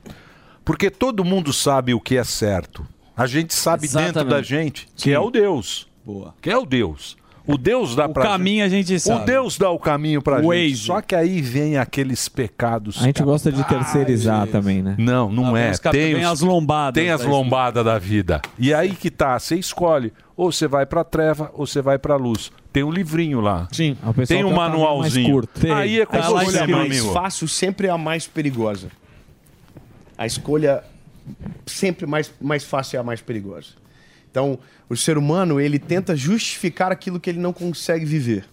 Porque 0.64 0.90
todo 0.90 1.26
mundo 1.26 1.52
sabe 1.52 1.94
o 1.94 1.99
que 1.99 2.15
é 2.15 2.24
certo. 2.24 2.88
A 3.15 3.28
gente 3.28 3.53
sabe 3.53 3.88
dentro 3.88 4.22
Exatamente. 4.22 4.30
da 4.30 4.41
gente 4.41 4.88
que 4.95 5.11
é 5.11 5.20
o 5.20 5.30
Deus. 5.30 5.88
Boa. 6.06 6.34
Que 6.41 6.49
é 6.49 6.57
o 6.57 6.65
Deus. 6.65 7.18
O 7.45 7.57
Deus 7.57 7.94
dá 7.95 8.06
O 8.06 8.14
pra 8.14 8.24
caminho 8.24 8.64
a 8.64 8.70
gente 8.70 8.98
sabe. 8.99 9.22
O 9.22 9.26
Deus 9.26 9.57
dá 9.57 9.70
o 9.70 9.78
caminho 9.78 10.22
pra 10.22 10.36
O 10.40 10.53
gente. 10.53 10.70
Waze. 10.72 10.86
Só 10.86 11.02
que 11.02 11.14
aí 11.14 11.41
vem 11.41 11.78
aqueles 11.78 12.30
pecados. 12.30 13.02
A 13.02 13.06
gente 13.06 13.22
gosta 13.22 13.52
de 13.52 13.61
terceirizar 13.68 14.48
também, 14.48 14.82
né? 14.82 14.95
Não, 14.98 15.30
não 15.30 15.53
Ah, 15.53 15.60
é. 15.60 15.72
Tem, 15.91 16.15
os- 16.15 16.24
as 16.26 16.40
lombadas 16.41 17.02
Tem 17.02 17.11
as 17.11 17.22
da- 17.22 17.28
lombadas 17.30 17.84
da 17.84 17.99
vida. 17.99 18.41
E 18.57 18.74
aí 18.74 18.91
que 18.95 19.11
tá, 19.11 19.38
você 19.38 19.56
escolhe. 19.57 20.14
Ou 20.38 20.52
você 20.52 20.68
vai 20.68 20.86
pra 20.86 21.03
treva, 21.03 21.52
ou 21.53 21.68
você 21.68 21.82
vai 21.82 21.99
pra 21.99 22.15
luz. 22.15 22.49
Tem 22.72 22.82
um 22.84 22.90
livrinho 22.91 23.40
lá. 23.41 23.68
Sim. 23.72 23.95
Pessoal 24.15 24.26
Tem 24.26 24.44
um 24.44 24.56
manualzinho. 24.56 25.30
curto. 25.30 25.60
Tem. 25.60 25.72
Aí 25.72 25.99
é 25.99 26.06
com 26.06 26.15
A 26.15 26.20
escolha 26.22 26.65
mais 26.68 26.72
amigo. 27.02 27.11
fácil 27.14 27.48
sempre 27.48 27.88
é 27.88 27.90
a 27.91 27.98
mais 27.98 28.26
perigosa. 28.26 28.88
A 30.18 30.26
escolha 30.26 30.84
sempre 31.65 32.06
mais, 32.06 32.32
mais 32.41 32.64
fácil 32.64 32.98
é 32.98 32.99
a 32.99 33.03
mais 33.03 33.22
perigosa. 33.22 33.82
Então, 34.34 34.57
o 34.89 34.97
ser 34.97 35.15
humano, 35.15 35.61
ele 35.61 35.77
tenta 35.77 36.15
justificar 36.15 36.91
aquilo 36.91 37.19
que 37.19 37.30
ele 37.30 37.38
não 37.38 37.53
consegue 37.53 38.03
viver. 38.03 38.45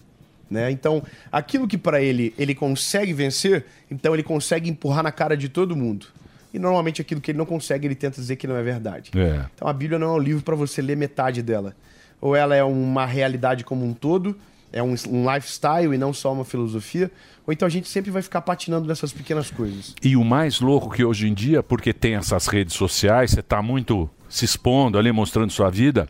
Né? 0.47 0.69
Então, 0.69 1.01
aquilo 1.31 1.67
que 1.67 1.75
para 1.75 1.99
ele 1.99 2.35
ele 2.37 2.53
consegue 2.53 3.13
vencer, 3.13 3.65
então 3.89 4.13
ele 4.13 4.21
consegue 4.21 4.69
empurrar 4.69 5.01
na 5.01 5.11
cara 5.11 5.35
de 5.35 5.49
todo 5.49 5.75
mundo. 5.75 6.05
E 6.53 6.59
normalmente 6.59 7.01
aquilo 7.01 7.19
que 7.19 7.31
ele 7.31 7.39
não 7.39 7.47
consegue, 7.47 7.87
ele 7.87 7.95
tenta 7.95 8.21
dizer 8.21 8.35
que 8.35 8.45
não 8.45 8.55
é 8.55 8.61
verdade. 8.61 9.09
É. 9.15 9.45
Então 9.55 9.67
a 9.67 9.73
Bíblia 9.73 9.97
não 9.97 10.09
é 10.09 10.11
um 10.11 10.19
livro 10.19 10.43
para 10.43 10.55
você 10.55 10.83
ler 10.83 10.95
metade 10.95 11.41
dela. 11.41 11.75
Ou 12.19 12.35
ela 12.35 12.55
é 12.55 12.63
uma 12.63 13.07
realidade 13.07 13.63
como 13.63 13.83
um 13.83 13.93
todo, 13.93 14.37
é 14.71 14.81
um, 14.81 14.95
um 15.09 15.33
lifestyle 15.33 15.93
e 15.93 15.97
não 15.97 16.13
só 16.13 16.31
uma 16.33 16.45
filosofia, 16.45 17.11
ou 17.45 17.53
então 17.53 17.65
a 17.65 17.69
gente 17.69 17.87
sempre 17.87 18.11
vai 18.11 18.21
ficar 18.21 18.41
patinando 18.41 18.87
nessas 18.87 19.11
pequenas 19.11 19.49
coisas. 19.51 19.95
E 20.01 20.15
o 20.15 20.23
mais 20.23 20.59
louco 20.59 20.89
que 20.89 21.03
hoje 21.03 21.27
em 21.27 21.33
dia, 21.33 21.61
porque 21.61 21.93
tem 21.93 22.15
essas 22.15 22.47
redes 22.47 22.75
sociais, 22.75 23.31
você 23.31 23.39
está 23.39 23.61
muito 23.61 24.09
se 24.29 24.45
expondo 24.45 24.97
ali, 24.97 25.11
mostrando 25.11 25.51
sua 25.51 25.69
vida, 25.69 26.07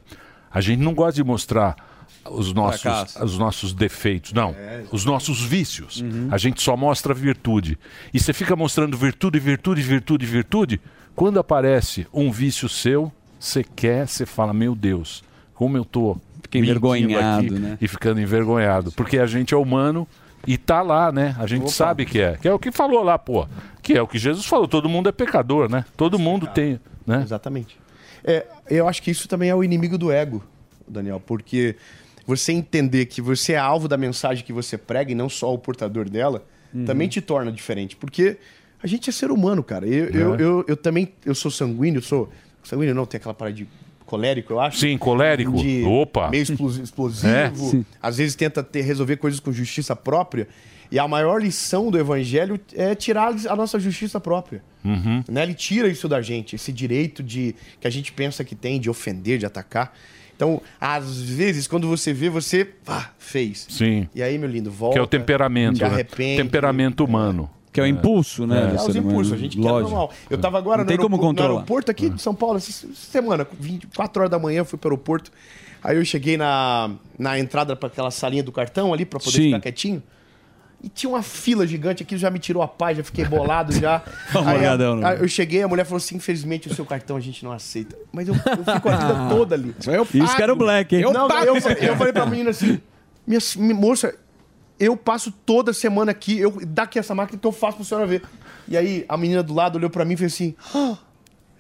a 0.52 0.62
gente 0.62 0.80
não 0.80 0.94
gosta 0.94 1.14
de 1.14 1.24
mostrar 1.24 1.76
os 2.30 2.54
nossos, 2.54 2.82
Fracasso. 2.82 3.24
os 3.24 3.38
nossos 3.38 3.74
defeitos, 3.74 4.34
não, 4.34 4.52
É, 4.52 4.84
os 4.92 5.06
nossos 5.06 5.42
vícios. 5.42 6.02
Uhum. 6.02 6.28
A 6.30 6.38
gente 6.38 6.62
só 6.62 6.78
mostra 6.78 7.14
virtude. 7.14 7.80
E 8.14 8.20
você 8.20 8.32
fica 8.34 8.56
mostrando 8.56 8.96
virtude, 8.96 9.40
virtude, 9.40 9.82
virtude, 9.82 10.26
virtude. 10.26 10.82
Quando 11.16 11.40
aparece 11.40 12.06
um 12.14 12.32
vício 12.32 12.70
seu, 12.70 13.12
você 13.40 13.64
quer, 13.64 14.08
você 14.08 14.26
fala, 14.26 14.54
meu 14.54 14.76
Deus, 14.76 15.24
como 15.56 15.78
eu 15.78 15.84
tô 15.86 16.18
Fica 16.52 16.57
envergonhado, 16.60 17.45
aqui 17.45 17.60
né? 17.60 17.78
E 17.82 17.88
ficando 17.88 18.19
envergonhado. 18.22 18.91
Porque 18.91 19.18
a 19.18 19.26
gente 19.26 19.53
é 19.53 19.57
humano 19.57 20.07
e 20.45 20.57
tá 20.57 20.82
lá, 20.82 21.11
né? 21.11 21.36
A 21.40 21.48
gente 21.48 21.64
Opa. 21.64 21.72
sabe 21.72 22.06
que 22.06 22.19
é. 22.19 22.38
Que 22.38 22.48
é 22.48 22.53
o 22.53 22.60
que 22.60 22.72
falou 22.72 23.03
lá, 23.03 23.18
pô. 23.18 23.48
Que 23.82 23.94
é 23.94 24.02
o 24.02 24.07
que 24.07 24.18
Jesus 24.19 24.45
falou. 24.45 24.68
Todo 24.68 24.90
mundo 24.90 25.07
é 25.10 25.11
pecador, 25.11 25.69
né? 25.69 25.86
Todo 25.95 26.19
mundo 26.19 26.48
tem, 26.48 26.80
né? 27.06 27.22
Exatamente. 27.23 27.78
É, 28.23 28.45
eu 28.69 28.88
acho 28.88 29.02
que 29.02 29.10
isso 29.11 29.28
também 29.28 29.49
é 29.49 29.56
o 29.56 29.64
inimigo 29.64 29.98
do 29.98 30.11
ego, 30.11 30.44
Daniel, 30.88 31.19
porque 31.26 31.76
você 32.28 32.52
entender 32.52 33.06
que 33.07 33.22
você 33.22 33.53
é 33.53 33.57
alvo 33.57 33.88
da 33.88 33.98
mensagem 33.98 34.44
que 34.45 34.53
você 34.53 34.78
prega 34.78 35.11
e 35.11 35.15
não 35.15 35.28
só 35.30 35.53
o 35.53 35.57
portador 35.57 36.10
dela, 36.10 36.44
Uhum. 36.73 36.86
também 36.86 37.07
te 37.10 37.19
torna 37.19 37.52
diferente. 37.52 37.95
Porque 37.98 38.38
a 38.82 38.88
gente 38.88 39.10
é 39.10 39.14
ser 39.14 39.30
humano, 39.32 39.61
cara. 39.64 39.86
Eu, 39.88 40.06
eu, 40.10 40.36
É. 40.36 40.41
eu, 40.41 40.65
eu 40.69 40.78
também 40.78 41.11
eu 41.26 41.36
sou 41.36 41.52
sanguíneo, 41.52 42.02
sou. 42.02 42.30
Sanguíneo 42.64 42.94
não, 42.95 43.06
tem 43.06 43.18
aquela 43.18 43.34
parada 43.34 43.56
de 43.57 43.68
colérico, 44.12 44.52
eu 44.52 44.60
acho. 44.60 44.78
Sim, 44.78 44.98
colérico. 44.98 45.54
De 45.54 45.84
Opa. 45.86 46.30
Meio 46.30 46.44
explosi- 46.44 46.82
explosivo. 46.82 47.78
É. 47.78 47.84
Às 48.02 48.18
vezes 48.18 48.36
tenta 48.36 48.62
ter, 48.62 48.82
resolver 48.82 49.16
coisas 49.16 49.40
com 49.40 49.54
justiça 49.54 49.96
própria. 49.96 50.50
E 50.92 51.00
a 51.00 51.08
maior 51.08 51.42
lição 51.42 51.90
do 51.90 51.98
evangelho 51.98 52.60
é 52.76 52.94
tirar 52.94 53.34
a 53.48 53.56
nossa 53.56 53.80
justiça 53.80 54.20
própria. 54.20 54.62
Uhum. 54.84 55.24
Né? 55.30 55.44
Ele 55.44 55.54
tira 55.54 55.88
isso 55.88 56.10
da 56.10 56.22
gente, 56.22 56.58
esse 56.58 56.74
direito 56.74 57.24
de 57.24 57.56
que 57.80 57.88
a 57.88 57.90
gente 57.90 58.12
pensa 58.12 58.44
que 58.44 58.54
tem 58.54 58.82
de 58.82 58.90
ofender, 58.90 59.38
de 59.40 59.46
atacar. 59.46 59.94
Então, 60.36 60.62
às 60.80 61.22
vezes, 61.22 61.66
quando 61.68 61.88
você 61.88 62.12
vê, 62.12 62.30
você 62.30 62.66
pá, 62.66 63.14
fez. 63.18 63.66
Sim. 63.70 64.10
E 64.14 64.22
aí, 64.22 64.38
meu 64.38 64.50
lindo, 64.50 64.70
volta. 64.70 64.96
Que 64.96 65.00
é 65.00 65.02
o 65.02 65.08
temperamento, 65.08 65.78
te 65.78 65.84
né? 65.84 65.88
arrepende. 65.88 66.44
Temperamento 66.44 67.06
humano. 67.06 67.50
Que 67.72 67.80
é 67.80 67.84
o 67.84 67.88
impulso, 67.88 68.45
né? 68.45 68.72
É, 68.73 68.77
do 68.77 68.88
os 68.88 68.95
impulsos, 68.95 69.34
a 69.34 69.38
gente 69.38 69.56
quer 69.57 69.64
Lógico. 69.64 69.89
normal. 69.89 70.11
Eu 70.30 70.38
tava 70.38 70.57
agora 70.57 70.80
Não 70.80 70.84
no, 70.84 70.88
tem 70.89 70.98
como 70.98 71.15
aeroporto, 71.15 71.41
no 71.41 71.49
aeroporto 71.49 71.91
aqui 71.91 72.10
de 72.10 72.22
São 72.22 72.35
Paulo, 72.35 72.57
essa 72.57 72.88
semana, 72.93 73.48
24 73.60 74.22
horas 74.22 74.31
da 74.31 74.38
manhã, 74.38 74.60
eu 74.60 74.65
fui 74.65 74.77
pro 74.77 74.89
aeroporto. 74.89 75.31
Aí 75.84 75.98
eu 75.98 76.06
cheguei 76.06 76.38
na, 76.38 76.91
na 77.18 77.39
entrada 77.39 77.76
para 77.76 77.88
aquela 77.88 78.11
salinha 78.11 78.43
do 78.43 78.52
cartão 78.52 78.93
ali, 78.93 79.06
para 79.06 79.19
poder 79.19 79.38
Sim. 79.38 79.45
ficar 79.45 79.61
quietinho. 79.61 80.03
E 80.84 80.89
tinha 80.89 81.10
uma 81.11 81.22
fila 81.22 81.65
gigante 81.65 82.02
aqui, 82.02 82.18
já 82.18 82.30
me 82.30 82.39
tirou 82.39 82.61
a 82.64 82.68
paz, 82.68 82.98
já 82.98 83.03
fiquei 83.03 83.23
bolado 83.23 83.72
já. 83.72 84.02
Aí, 84.34 84.48
a- 84.48 84.60
olhadão, 84.60 84.95
né? 84.95 85.07
aí 85.10 85.19
eu 85.19 85.27
cheguei, 85.27 85.61
a 85.61 85.68
mulher 85.68 85.84
falou 85.85 85.98
assim: 85.98 86.15
infelizmente 86.15 86.68
o 86.68 86.73
seu 86.73 86.84
cartão 86.85 87.15
a 87.15 87.19
gente 87.19 87.45
não 87.45 87.52
aceita. 87.52 87.95
Mas 88.11 88.27
eu, 88.27 88.34
eu 88.34 88.73
fico 88.73 88.89
a 88.89 88.95
vida 88.95 89.30
toda 89.30 89.53
ali. 89.56 89.76
Isso 90.14 90.35
que 90.35 90.41
era 90.41 90.52
o 90.52 90.56
Black, 90.56 90.95
hein? 90.95 91.03
Não, 91.14 91.30
eu, 91.43 91.56
eu 91.56 91.95
falei 91.95 92.11
pra 92.11 92.26
menina 92.26 92.49
assim: 92.49 92.80
minha, 93.27 93.39
minha 93.57 93.76
moça, 93.76 94.15
eu 94.82 94.98
passo 94.98 95.32
toda 95.32 95.72
semana 95.74 96.12
aqui, 96.12 96.40
eu 96.40 96.60
dá 96.66 96.84
aqui 96.84 96.98
essa 96.98 97.14
máquina 97.14 97.38
que 97.40 97.48
eu 97.48 97.52
faço 97.52 97.78
pra 97.78 97.86
senhora 97.86 98.08
ver. 98.08 98.24
E 98.68 98.76
aí 98.76 99.06
a 99.08 99.16
menina 99.16 99.44
do 99.44 99.53
lado 99.53 99.76
olhou 99.78 99.90
pra 99.90 100.03
mim 100.03 100.16
e 100.16 100.18
fez 100.18 100.34
assim: 100.34 100.56
ah, 100.74 100.98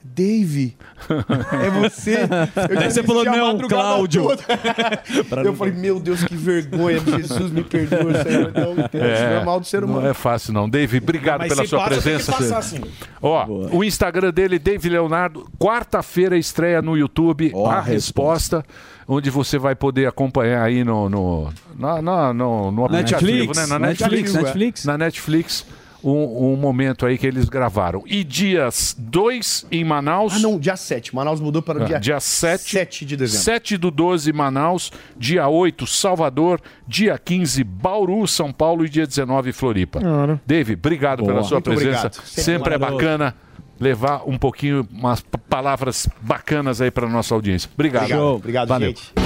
Dave, 0.03 0.75
é 1.07 1.69
você? 1.69 2.21
Eu 2.69 2.91
você 2.91 3.03
falou, 3.03 3.23
"Não, 3.23 3.59
Cláudio." 3.67 4.29
eu 5.45 5.53
falei, 5.53 5.73
meu 5.73 5.99
Deus, 5.99 6.23
que 6.23 6.35
vergonha, 6.35 6.99
Jesus 6.99 7.51
me 7.51 7.63
perdoa, 7.63 8.23
Senhor. 8.23 8.51
Não, 8.51 8.71
isso 8.73 9.23
não 9.23 9.41
é 9.41 9.43
mal 9.45 9.59
do 9.59 9.65
ser 9.67 9.83
humano. 9.83 10.01
Não 10.01 10.09
é 10.09 10.13
fácil, 10.15 10.53
não. 10.53 10.67
Dave, 10.67 10.97
obrigado 10.97 11.41
Mas 11.41 11.49
pela 11.49 11.67
sua 11.67 11.79
passa, 11.79 12.01
presença. 12.01 12.31
passar, 12.31 12.57
assim. 12.57 12.81
Ó, 13.21 13.45
o 13.71 13.83
Instagram 13.83 14.31
dele, 14.31 14.57
Dave 14.57 14.89
Leonardo, 14.89 15.47
quarta-feira 15.59 16.35
estreia 16.35 16.81
no 16.81 16.97
YouTube 16.97 17.53
a, 17.67 17.79
resposta. 17.79 18.65
Onde 19.07 19.29
você 19.29 19.59
vai 19.59 19.75
poder 19.75 20.07
acompanhar 20.07 20.63
aí 20.63 20.83
no, 20.83 21.09
no, 21.09 21.53
na- 21.81 22.01
na- 22.01 22.33
no, 22.33 22.71
no 22.71 22.85
aplicativo, 22.85 23.21
Netflix, 23.25 23.57
né? 23.57 23.65
Na 23.67 23.79
Netflix, 23.79 24.11
Netflix. 24.11 24.35
é. 24.35 24.41
Netflix. 24.43 24.85
Na 24.85 24.97
Netflix, 24.97 25.65
um, 26.03 26.53
um 26.53 26.55
momento 26.55 27.05
aí 27.05 27.17
que 27.17 27.27
eles 27.27 27.47
gravaram. 27.47 28.01
E 28.07 28.23
dias 28.23 28.95
2 28.97 29.67
em 29.71 29.83
Manaus. 29.83 30.33
Ah, 30.35 30.39
não, 30.39 30.57
dia 30.57 30.75
7. 30.75 31.13
Manaus 31.13 31.39
mudou 31.39 31.61
para 31.61 31.83
o 31.83 31.85
dia, 31.85 31.99
dia 31.99 32.19
7. 32.19 32.71
7 32.71 33.05
de 33.05 33.15
dezembro. 33.17 33.43
7 33.43 33.77
do 33.77 33.91
12, 33.91 34.31
Manaus. 34.33 34.91
Dia 35.17 35.47
8, 35.47 35.85
Salvador. 35.85 36.59
Dia 36.87 37.19
15, 37.23 37.63
Bauru, 37.63 38.27
São 38.27 38.51
Paulo. 38.51 38.83
E 38.85 38.89
dia 38.89 39.05
19, 39.05 39.51
Floripa. 39.51 39.99
Claro. 39.99 40.39
Dave, 40.45 40.73
obrigado 40.73 41.19
Boa. 41.19 41.33
pela 41.33 41.43
sua 41.43 41.55
Muito 41.57 41.65
presença. 41.65 42.07
obrigado. 42.07 42.13
Sempre, 42.25 42.41
Sempre 42.43 42.73
é 42.73 42.77
bacana 42.79 43.35
levar 43.79 44.23
um 44.27 44.37
pouquinho, 44.37 44.87
umas 44.91 45.21
palavras 45.49 46.07
bacanas 46.21 46.81
aí 46.81 46.89
para 46.91 47.07
nossa 47.09 47.33
audiência. 47.35 47.69
Obrigado. 47.73 48.03
Obrigado, 48.05 48.25
obrigado, 48.35 48.67
Valeu. 48.69 48.89
gente. 48.89 49.20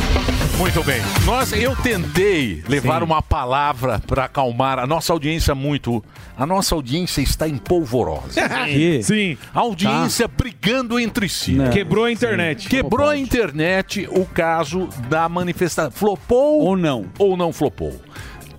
Muito 0.57 0.81
bem. 0.83 1.01
Nós, 1.25 1.51
eu 1.51 1.75
tentei 1.75 2.63
levar 2.67 3.03
uma 3.03 3.21
palavra 3.21 4.01
para 4.07 4.23
acalmar 4.23 4.79
a 4.79 4.87
nossa 4.87 5.11
audiência 5.11 5.53
muito. 5.53 6.01
A 6.37 6.45
nossa 6.45 6.73
audiência 6.73 7.19
está 7.21 7.45
em 7.47 7.57
polvorosa. 7.57 8.41
Sim. 8.71 9.01
Sim. 9.01 9.37
A 9.53 9.59
audiência 9.59 10.29
brigando 10.29 10.97
entre 10.97 11.27
si. 11.27 11.51
Não. 11.53 11.69
Quebrou 11.71 12.05
a 12.05 12.11
internet. 12.11 12.69
Quebrou 12.69 13.09
a 13.09 13.17
internet 13.17 14.07
o 14.09 14.25
caso 14.25 14.87
da 15.09 15.27
manifestação. 15.27 15.91
Flopou 15.91 16.61
ou 16.61 16.77
não? 16.77 17.05
Ou 17.19 17.35
não 17.35 17.51
flopou. 17.51 17.99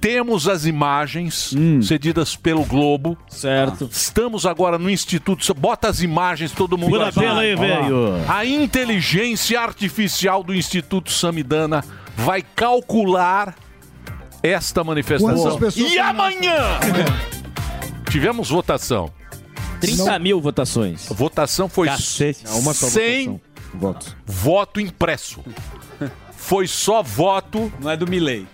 Temos 0.00 0.46
as 0.48 0.66
imagens 0.66 1.54
cedidas 1.82 2.36
pelo 2.36 2.64
Globo. 2.64 3.16
Certo. 3.28 3.88
Estamos 3.90 4.46
agora 4.46 4.78
no 4.78 4.88
Instituto. 4.90 5.52
Bota 5.54 5.88
as 5.88 6.00
imagens, 6.02 6.52
todo 6.52 6.76
mundo. 6.78 6.98
Ver. 6.98 7.12
tela 7.12 7.40
aí, 7.40 7.54
velho. 7.56 8.14
A 8.28 8.44
inteligência 8.44 9.60
artificial 9.60 10.42
do 10.42 10.54
Instituto 10.54 11.10
Samidana 11.10 11.84
vai 12.16 12.42
calcular 12.42 13.54
esta 14.42 14.84
manifestação. 14.84 15.58
E 15.76 15.98
amanhã 15.98 16.54
tivemos 18.10 18.48
votação. 18.48 19.10
30 19.80 20.18
mil 20.18 20.40
votações. 20.40 21.10
A 21.10 21.14
votação 21.14 21.68
foi 21.68 21.86
Não, 21.88 22.58
uma 22.60 22.72
só 22.72 22.86
sem 22.86 23.40
votação. 23.74 24.14
voto 24.24 24.80
impresso. 24.80 25.42
Foi 26.46 26.68
só 26.68 27.02
voto. 27.02 27.72
Não 27.80 27.90
é 27.90 27.96
do 27.96 28.06
Milley. 28.06 28.46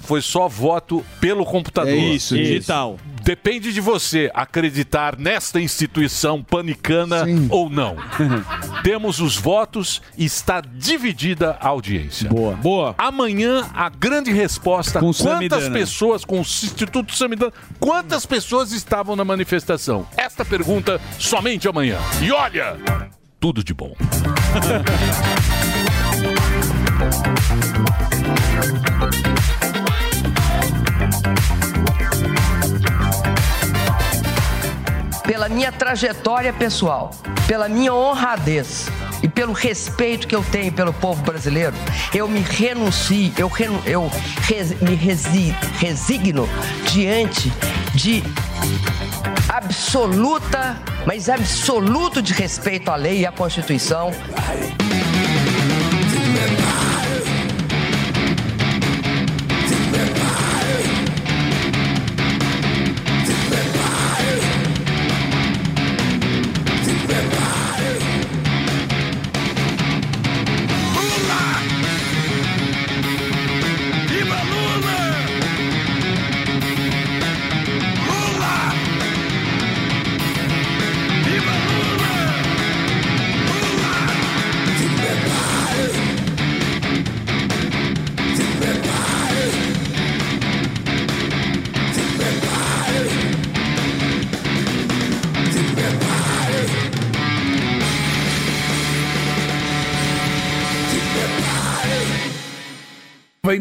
foi 0.00 0.20
só 0.20 0.48
voto 0.48 1.06
pelo 1.20 1.44
computador. 1.44 1.92
É 1.92 1.96
isso, 1.96 2.34
digital. 2.34 2.98
Depende 3.22 3.72
de 3.72 3.80
você 3.80 4.28
acreditar 4.34 5.16
nesta 5.16 5.60
instituição 5.60 6.42
panicana 6.42 7.24
ou 7.48 7.70
não. 7.70 7.96
Temos 8.82 9.20
os 9.20 9.36
votos 9.36 10.02
e 10.16 10.24
está 10.24 10.60
dividida 10.60 11.56
a 11.60 11.68
audiência. 11.68 12.28
Boa. 12.28 12.56
Boa. 12.56 12.94
Amanhã 12.98 13.70
a 13.72 13.88
grande 13.88 14.32
resposta: 14.32 14.98
Com 14.98 15.12
quantas 15.12 15.62
Samidana. 15.62 15.70
pessoas 15.70 16.24
com 16.24 16.38
o 16.38 16.40
Instituto 16.40 17.14
Samidana, 17.14 17.52
quantas 17.78 18.26
pessoas 18.26 18.72
estavam 18.72 19.14
na 19.14 19.24
manifestação? 19.24 20.08
Esta 20.16 20.44
pergunta 20.44 21.00
somente 21.20 21.68
amanhã. 21.68 21.98
E 22.20 22.32
olha, 22.32 22.76
tudo 23.38 23.62
de 23.62 23.72
bom. 23.72 23.94
pela 35.26 35.48
minha 35.48 35.70
trajetória 35.70 36.52
pessoal, 36.52 37.10
pela 37.46 37.68
minha 37.68 37.92
honradez 37.92 38.86
e 39.22 39.28
pelo 39.28 39.52
respeito 39.52 40.26
que 40.26 40.34
eu 40.34 40.42
tenho 40.42 40.72
pelo 40.72 40.92
povo 40.92 41.22
brasileiro, 41.22 41.74
eu 42.14 42.26
me 42.28 42.40
renuncio, 42.40 43.32
eu, 43.36 43.48
renu- 43.48 43.82
eu 43.84 44.10
res- 44.42 44.80
me 44.80 44.94
resi- 44.94 45.54
resigno 45.78 46.48
diante 46.90 47.52
de 47.94 48.22
absoluta, 49.48 50.80
mas 51.04 51.28
absoluto 51.28 52.22
de 52.22 52.32
respeito 52.32 52.90
à 52.90 52.96
lei 52.96 53.20
e 53.20 53.26
à 53.26 53.32
Constituição. 53.32 54.10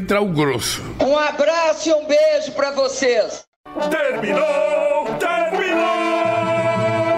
Entrar 0.07 0.21
o 0.21 0.27
grosso. 0.27 0.81
Um 1.01 1.17
abraço 1.17 1.89
e 1.89 1.93
um 1.93 2.05
beijo 2.05 2.53
para 2.53 2.71
vocês. 2.71 3.43
Terminou! 3.91 5.05
Terminou! 5.19 5.83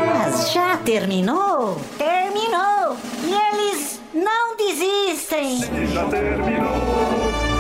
Mas 0.08 0.52
já 0.52 0.76
terminou? 0.78 1.80
Terminou! 2.00 2.98
E 3.24 3.32
eles 3.32 4.02
não 4.12 4.58
desistem! 4.58 5.60
Já 5.94 6.04
terminou! 6.06 6.74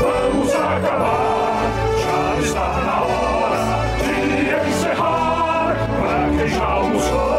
Vamos 0.01 0.51
acabar! 0.56 1.61
Já 2.01 2.41
está 2.41 2.68
na 2.81 3.01
hora 3.03 3.60
de 4.01 4.68
encerrar! 4.72 5.76
Pra 6.01 6.38
quem 6.39 6.47
já 6.47 6.65
almoçou, 6.65 7.39